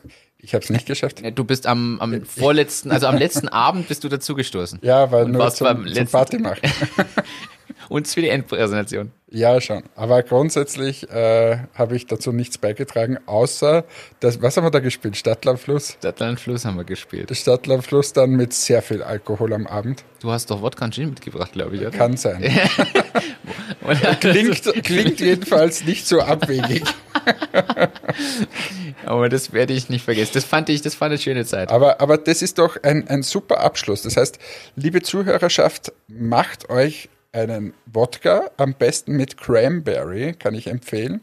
Ich 0.41 0.53
habe 0.53 0.64
es 0.64 0.70
nicht 0.70 0.86
geschafft. 0.86 1.22
Du 1.36 1.43
bist 1.43 1.68
am, 1.68 1.99
am 1.99 2.24
vorletzten, 2.24 2.91
also 2.91 3.07
am 3.07 3.18
letzten 3.18 3.49
Abend 3.49 3.89
bist 3.89 4.05
du 4.05 4.10
dazugestoßen. 4.10 4.80
Ja, 4.82 5.12
weil 5.12 5.26
nur 5.28 5.49
zum, 5.51 5.68
zum 5.68 5.86
letzten- 5.86 6.12
Party 6.12 6.38
machen. 6.39 6.62
Uns 7.88 8.13
für 8.13 8.21
die 8.21 8.30
Endpräsentation. 8.30 9.11
Ja, 9.32 9.61
schon. 9.61 9.84
Aber 9.95 10.23
grundsätzlich 10.23 11.09
äh, 11.09 11.59
habe 11.75 11.95
ich 11.95 12.07
dazu 12.07 12.32
nichts 12.32 12.57
beigetragen, 12.57 13.19
außer 13.27 13.86
das, 14.19 14.41
was 14.41 14.57
haben 14.57 14.65
wir 14.65 14.71
da 14.71 14.80
gespielt? 14.80 15.17
Stadtland 15.17 15.59
Fluss. 15.59 15.97
Stadtland 15.99 16.39
Fluss 16.39 16.65
haben 16.65 16.77
wir 16.77 16.84
gespielt. 16.84 17.30
Das 17.30 17.39
Stadtland 17.39 17.86
Fluss 17.86 18.11
dann 18.11 18.32
mit 18.32 18.53
sehr 18.53 18.82
viel 18.82 19.03
Alkohol 19.03 19.53
am 19.53 19.67
Abend. 19.67 20.03
Du 20.19 20.32
hast 20.32 20.49
doch 20.49 20.61
Wodka 20.61 20.86
und 20.86 20.95
Gin 20.95 21.09
mitgebracht, 21.09 21.53
glaube 21.53 21.75
ich, 21.75 21.82
oder? 21.82 21.91
Kann 21.91 22.17
sein. 22.17 22.43
Klingt, 24.19 24.61
klingt 24.84 25.19
jedenfalls 25.19 25.84
nicht 25.84 26.05
so 26.05 26.19
abwegig. 26.21 26.84
Aber 29.05 29.30
das 29.30 29.53
werde 29.53 29.73
ich 29.73 29.89
nicht 29.89 30.03
vergessen. 30.05 30.32
Das 30.34 30.43
fand 30.43 30.69
ich, 30.69 30.82
das 30.82 30.99
war 31.01 31.07
eine 31.07 31.17
schöne 31.17 31.45
Zeit. 31.45 31.71
Aber, 31.71 32.01
aber 32.01 32.17
das 32.17 32.41
ist 32.41 32.59
doch 32.59 32.77
ein, 32.84 33.07
ein 33.07 33.23
super 33.23 33.61
Abschluss. 33.61 34.03
Das 34.03 34.17
heißt, 34.17 34.38
liebe 34.75 35.01
Zuhörerschaft, 35.01 35.93
macht 36.07 36.69
euch 36.69 37.09
einen 37.32 37.73
Wodka, 37.86 38.49
am 38.57 38.73
besten 38.73 39.15
mit 39.15 39.38
Cranberry, 39.38 40.34
kann 40.34 40.55
ich 40.55 40.67
empfehlen, 40.67 41.21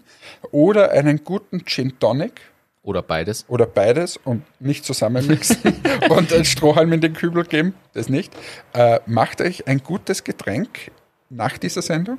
oder 0.50 0.92
einen 0.92 1.24
guten 1.24 1.64
Gin 1.64 1.98
Tonic 1.98 2.40
Oder 2.82 3.02
beides. 3.02 3.44
oder 3.48 3.66
beides 3.66 4.16
und 4.16 4.44
nicht 4.60 4.84
zusammenmixen 4.84 5.58
und 6.08 6.32
einen 6.32 6.44
Strohhalm 6.44 6.92
in 6.92 7.00
den 7.00 7.14
Kübel 7.14 7.44
geben, 7.44 7.74
das 7.94 8.08
nicht. 8.08 8.32
Äh, 8.72 9.00
macht 9.06 9.40
euch 9.40 9.66
ein 9.66 9.78
gutes 9.78 10.22
Getränk 10.22 10.92
nach 11.28 11.58
dieser 11.58 11.82
Sendung 11.82 12.18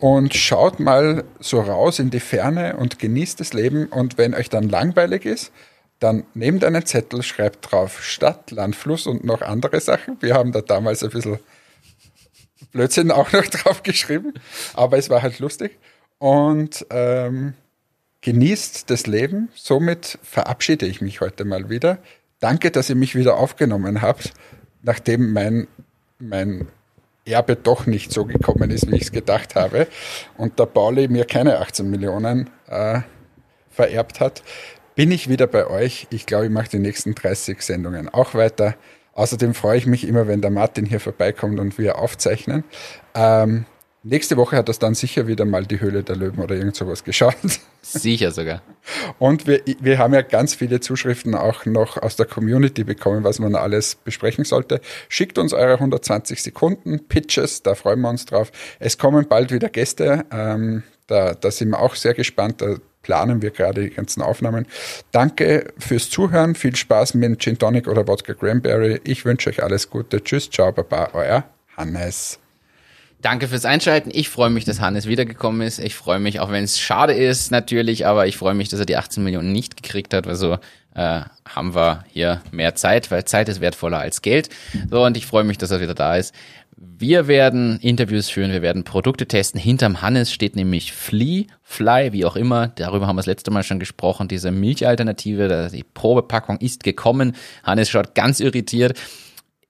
und 0.00 0.34
schaut 0.34 0.80
mal 0.80 1.24
so 1.40 1.60
raus 1.60 1.98
in 1.98 2.10
die 2.10 2.20
Ferne 2.20 2.76
und 2.76 2.98
genießt 2.98 3.40
das 3.40 3.52
Leben 3.52 3.86
und 3.86 4.18
wenn 4.18 4.34
euch 4.34 4.50
dann 4.50 4.68
langweilig 4.68 5.24
ist, 5.24 5.52
dann 5.98 6.24
nehmt 6.34 6.64
einen 6.64 6.84
Zettel, 6.84 7.22
schreibt 7.22 7.70
drauf 7.70 8.02
Stadt, 8.02 8.50
Land, 8.50 8.74
Fluss 8.74 9.06
und 9.06 9.24
noch 9.24 9.40
andere 9.40 9.80
Sachen. 9.80 10.16
Wir 10.20 10.34
haben 10.34 10.50
da 10.50 10.60
damals 10.60 11.04
ein 11.04 11.10
bisschen 11.10 11.38
Blödsinn 12.72 13.10
auch 13.10 13.32
noch 13.32 13.46
drauf 13.46 13.82
geschrieben, 13.82 14.34
aber 14.74 14.98
es 14.98 15.10
war 15.10 15.22
halt 15.22 15.38
lustig 15.38 15.78
und 16.18 16.86
ähm, 16.90 17.54
genießt 18.22 18.90
das 18.90 19.06
Leben. 19.06 19.48
Somit 19.54 20.18
verabschiede 20.22 20.86
ich 20.86 21.00
mich 21.00 21.20
heute 21.20 21.44
mal 21.44 21.68
wieder. 21.68 21.98
Danke, 22.40 22.70
dass 22.70 22.90
ihr 22.90 22.96
mich 22.96 23.14
wieder 23.14 23.36
aufgenommen 23.36 24.02
habt, 24.02 24.32
nachdem 24.82 25.32
mein, 25.32 25.68
mein 26.18 26.68
Erbe 27.24 27.54
doch 27.54 27.86
nicht 27.86 28.12
so 28.12 28.24
gekommen 28.24 28.70
ist, 28.70 28.90
wie 28.90 28.96
ich 28.96 29.02
es 29.02 29.12
gedacht 29.12 29.54
habe 29.54 29.86
und 30.36 30.58
der 30.58 30.66
Pauli 30.66 31.06
mir 31.08 31.24
keine 31.24 31.58
18 31.60 31.88
Millionen 31.88 32.50
äh, 32.68 33.00
vererbt 33.70 34.18
hat, 34.18 34.42
bin 34.94 35.10
ich 35.10 35.28
wieder 35.28 35.46
bei 35.46 35.66
euch. 35.66 36.06
Ich 36.10 36.26
glaube, 36.26 36.46
ich 36.46 36.50
mache 36.50 36.68
die 36.68 36.78
nächsten 36.78 37.14
30 37.14 37.62
Sendungen 37.62 38.08
auch 38.08 38.34
weiter. 38.34 38.74
Außerdem 39.14 39.54
freue 39.54 39.78
ich 39.78 39.86
mich 39.86 40.06
immer, 40.06 40.26
wenn 40.26 40.40
der 40.40 40.50
Martin 40.50 40.86
hier 40.86 41.00
vorbeikommt 41.00 41.60
und 41.60 41.78
wir 41.78 41.98
aufzeichnen. 41.98 42.64
Ähm, 43.14 43.66
nächste 44.02 44.36
Woche 44.36 44.56
hat 44.56 44.68
das 44.68 44.78
dann 44.78 44.94
sicher 44.94 45.26
wieder 45.26 45.44
mal 45.44 45.66
die 45.66 45.80
Höhle 45.80 46.02
der 46.02 46.16
Löwen 46.16 46.42
oder 46.42 46.54
irgend 46.54 46.76
sowas 46.76 47.04
geschaut. 47.04 47.36
Sicher 47.82 48.30
sogar. 48.30 48.62
Und 49.18 49.46
wir, 49.46 49.60
wir 49.80 49.98
haben 49.98 50.14
ja 50.14 50.22
ganz 50.22 50.54
viele 50.54 50.80
Zuschriften 50.80 51.34
auch 51.34 51.66
noch 51.66 51.96
aus 51.98 52.16
der 52.16 52.26
Community 52.26 52.84
bekommen, 52.84 53.24
was 53.24 53.38
man 53.38 53.54
alles 53.54 53.96
besprechen 53.96 54.44
sollte. 54.44 54.80
Schickt 55.08 55.36
uns 55.36 55.52
eure 55.52 55.74
120 55.74 56.42
Sekunden 56.42 57.06
Pitches, 57.08 57.62
da 57.62 57.74
freuen 57.74 58.00
wir 58.00 58.08
uns 58.08 58.24
drauf. 58.24 58.50
Es 58.78 58.98
kommen 58.98 59.26
bald 59.28 59.52
wieder 59.52 59.68
Gäste, 59.68 60.24
ähm, 60.32 60.84
da, 61.06 61.34
da 61.34 61.50
sind 61.50 61.70
wir 61.70 61.80
auch 61.80 61.94
sehr 61.96 62.14
gespannt. 62.14 62.62
Da 62.62 62.76
planen 63.02 63.42
wir 63.42 63.50
gerade 63.50 63.82
die 63.82 63.90
ganzen 63.90 64.22
Aufnahmen. 64.22 64.66
Danke 65.10 65.72
fürs 65.78 66.10
Zuhören, 66.10 66.54
viel 66.54 66.76
Spaß 66.76 67.14
mit 67.14 67.40
Gin 67.40 67.58
Tonic 67.58 67.88
oder 67.88 68.06
Wodka 68.06 68.34
Cranberry. 68.34 69.00
Ich 69.04 69.24
wünsche 69.24 69.50
euch 69.50 69.62
alles 69.62 69.90
Gute. 69.90 70.22
Tschüss, 70.22 70.50
ciao, 70.50 70.72
baba, 70.72 71.10
euer 71.12 71.44
Hannes. 71.76 72.38
Danke 73.22 73.46
fürs 73.46 73.64
Einschalten. 73.64 74.10
Ich 74.12 74.28
freue 74.28 74.50
mich, 74.50 74.64
dass 74.64 74.80
Hannes 74.80 75.06
wiedergekommen 75.06 75.64
ist. 75.64 75.78
Ich 75.78 75.94
freue 75.94 76.18
mich, 76.18 76.40
auch 76.40 76.50
wenn 76.50 76.64
es 76.64 76.80
schade 76.80 77.12
ist, 77.12 77.52
natürlich, 77.52 78.04
aber 78.04 78.26
ich 78.26 78.36
freue 78.36 78.54
mich, 78.54 78.68
dass 78.68 78.80
er 78.80 78.86
die 78.86 78.96
18 78.96 79.22
Millionen 79.22 79.52
nicht 79.52 79.80
gekriegt 79.80 80.12
hat. 80.12 80.26
Also 80.26 80.58
äh, 80.94 81.20
haben 81.48 81.74
wir 81.74 82.04
hier 82.08 82.42
mehr 82.50 82.74
Zeit, 82.74 83.12
weil 83.12 83.24
Zeit 83.24 83.48
ist 83.48 83.60
wertvoller 83.60 83.98
als 83.98 84.22
Geld. 84.22 84.48
So, 84.90 85.04
und 85.04 85.16
ich 85.16 85.26
freue 85.26 85.44
mich, 85.44 85.56
dass 85.56 85.70
er 85.70 85.80
wieder 85.80 85.94
da 85.94 86.16
ist. 86.16 86.34
Wir 86.84 87.28
werden 87.28 87.78
Interviews 87.78 88.28
führen, 88.28 88.50
wir 88.50 88.60
werden 88.60 88.82
Produkte 88.82 89.28
testen. 89.28 89.60
Hinterm 89.60 90.02
Hannes 90.02 90.32
steht 90.32 90.56
nämlich 90.56 90.92
Flea, 90.92 91.44
Fly, 91.62 92.12
wie 92.12 92.24
auch 92.24 92.34
immer. 92.34 92.72
Darüber 92.74 93.06
haben 93.06 93.14
wir 93.14 93.20
das 93.20 93.26
letzte 93.26 93.52
Mal 93.52 93.62
schon 93.62 93.78
gesprochen. 93.78 94.26
Diese 94.26 94.50
Milchalternative, 94.50 95.70
die 95.72 95.84
Probepackung 95.84 96.58
ist 96.58 96.82
gekommen. 96.82 97.36
Hannes 97.62 97.88
schaut 97.88 98.16
ganz 98.16 98.40
irritiert. 98.40 98.98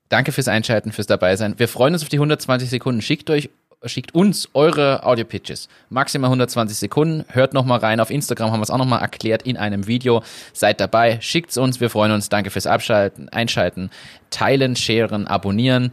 Danke 0.08 0.32
fürs 0.32 0.48
Einschalten, 0.48 0.90
fürs 0.90 1.06
Dabeisein. 1.06 1.58
Wir 1.58 1.68
freuen 1.68 1.92
uns 1.92 2.02
auf 2.02 2.08
die 2.08 2.16
120 2.16 2.70
Sekunden. 2.70 3.02
Schickt 3.02 3.28
euch 3.28 3.50
schickt 3.84 4.14
uns 4.14 4.48
eure 4.54 5.04
Audio-Pitches. 5.04 5.68
Maximal 5.90 6.28
120 6.28 6.78
Sekunden. 6.78 7.24
Hört 7.28 7.52
nochmal 7.52 7.80
rein. 7.80 8.00
Auf 8.00 8.10
Instagram 8.10 8.52
haben 8.52 8.60
wir 8.60 8.64
es 8.64 8.70
auch 8.70 8.78
nochmal 8.78 9.02
erklärt 9.02 9.42
in 9.42 9.56
einem 9.56 9.86
Video. 9.86 10.22
Seid 10.52 10.80
dabei. 10.80 11.20
Schickt's 11.20 11.58
uns. 11.58 11.80
Wir 11.80 11.90
freuen 11.90 12.12
uns. 12.12 12.28
Danke 12.28 12.50
fürs 12.50 12.66
Abschalten, 12.66 13.28
Einschalten, 13.28 13.90
Teilen, 14.30 14.76
Sharen, 14.76 15.26
Abonnieren. 15.26 15.92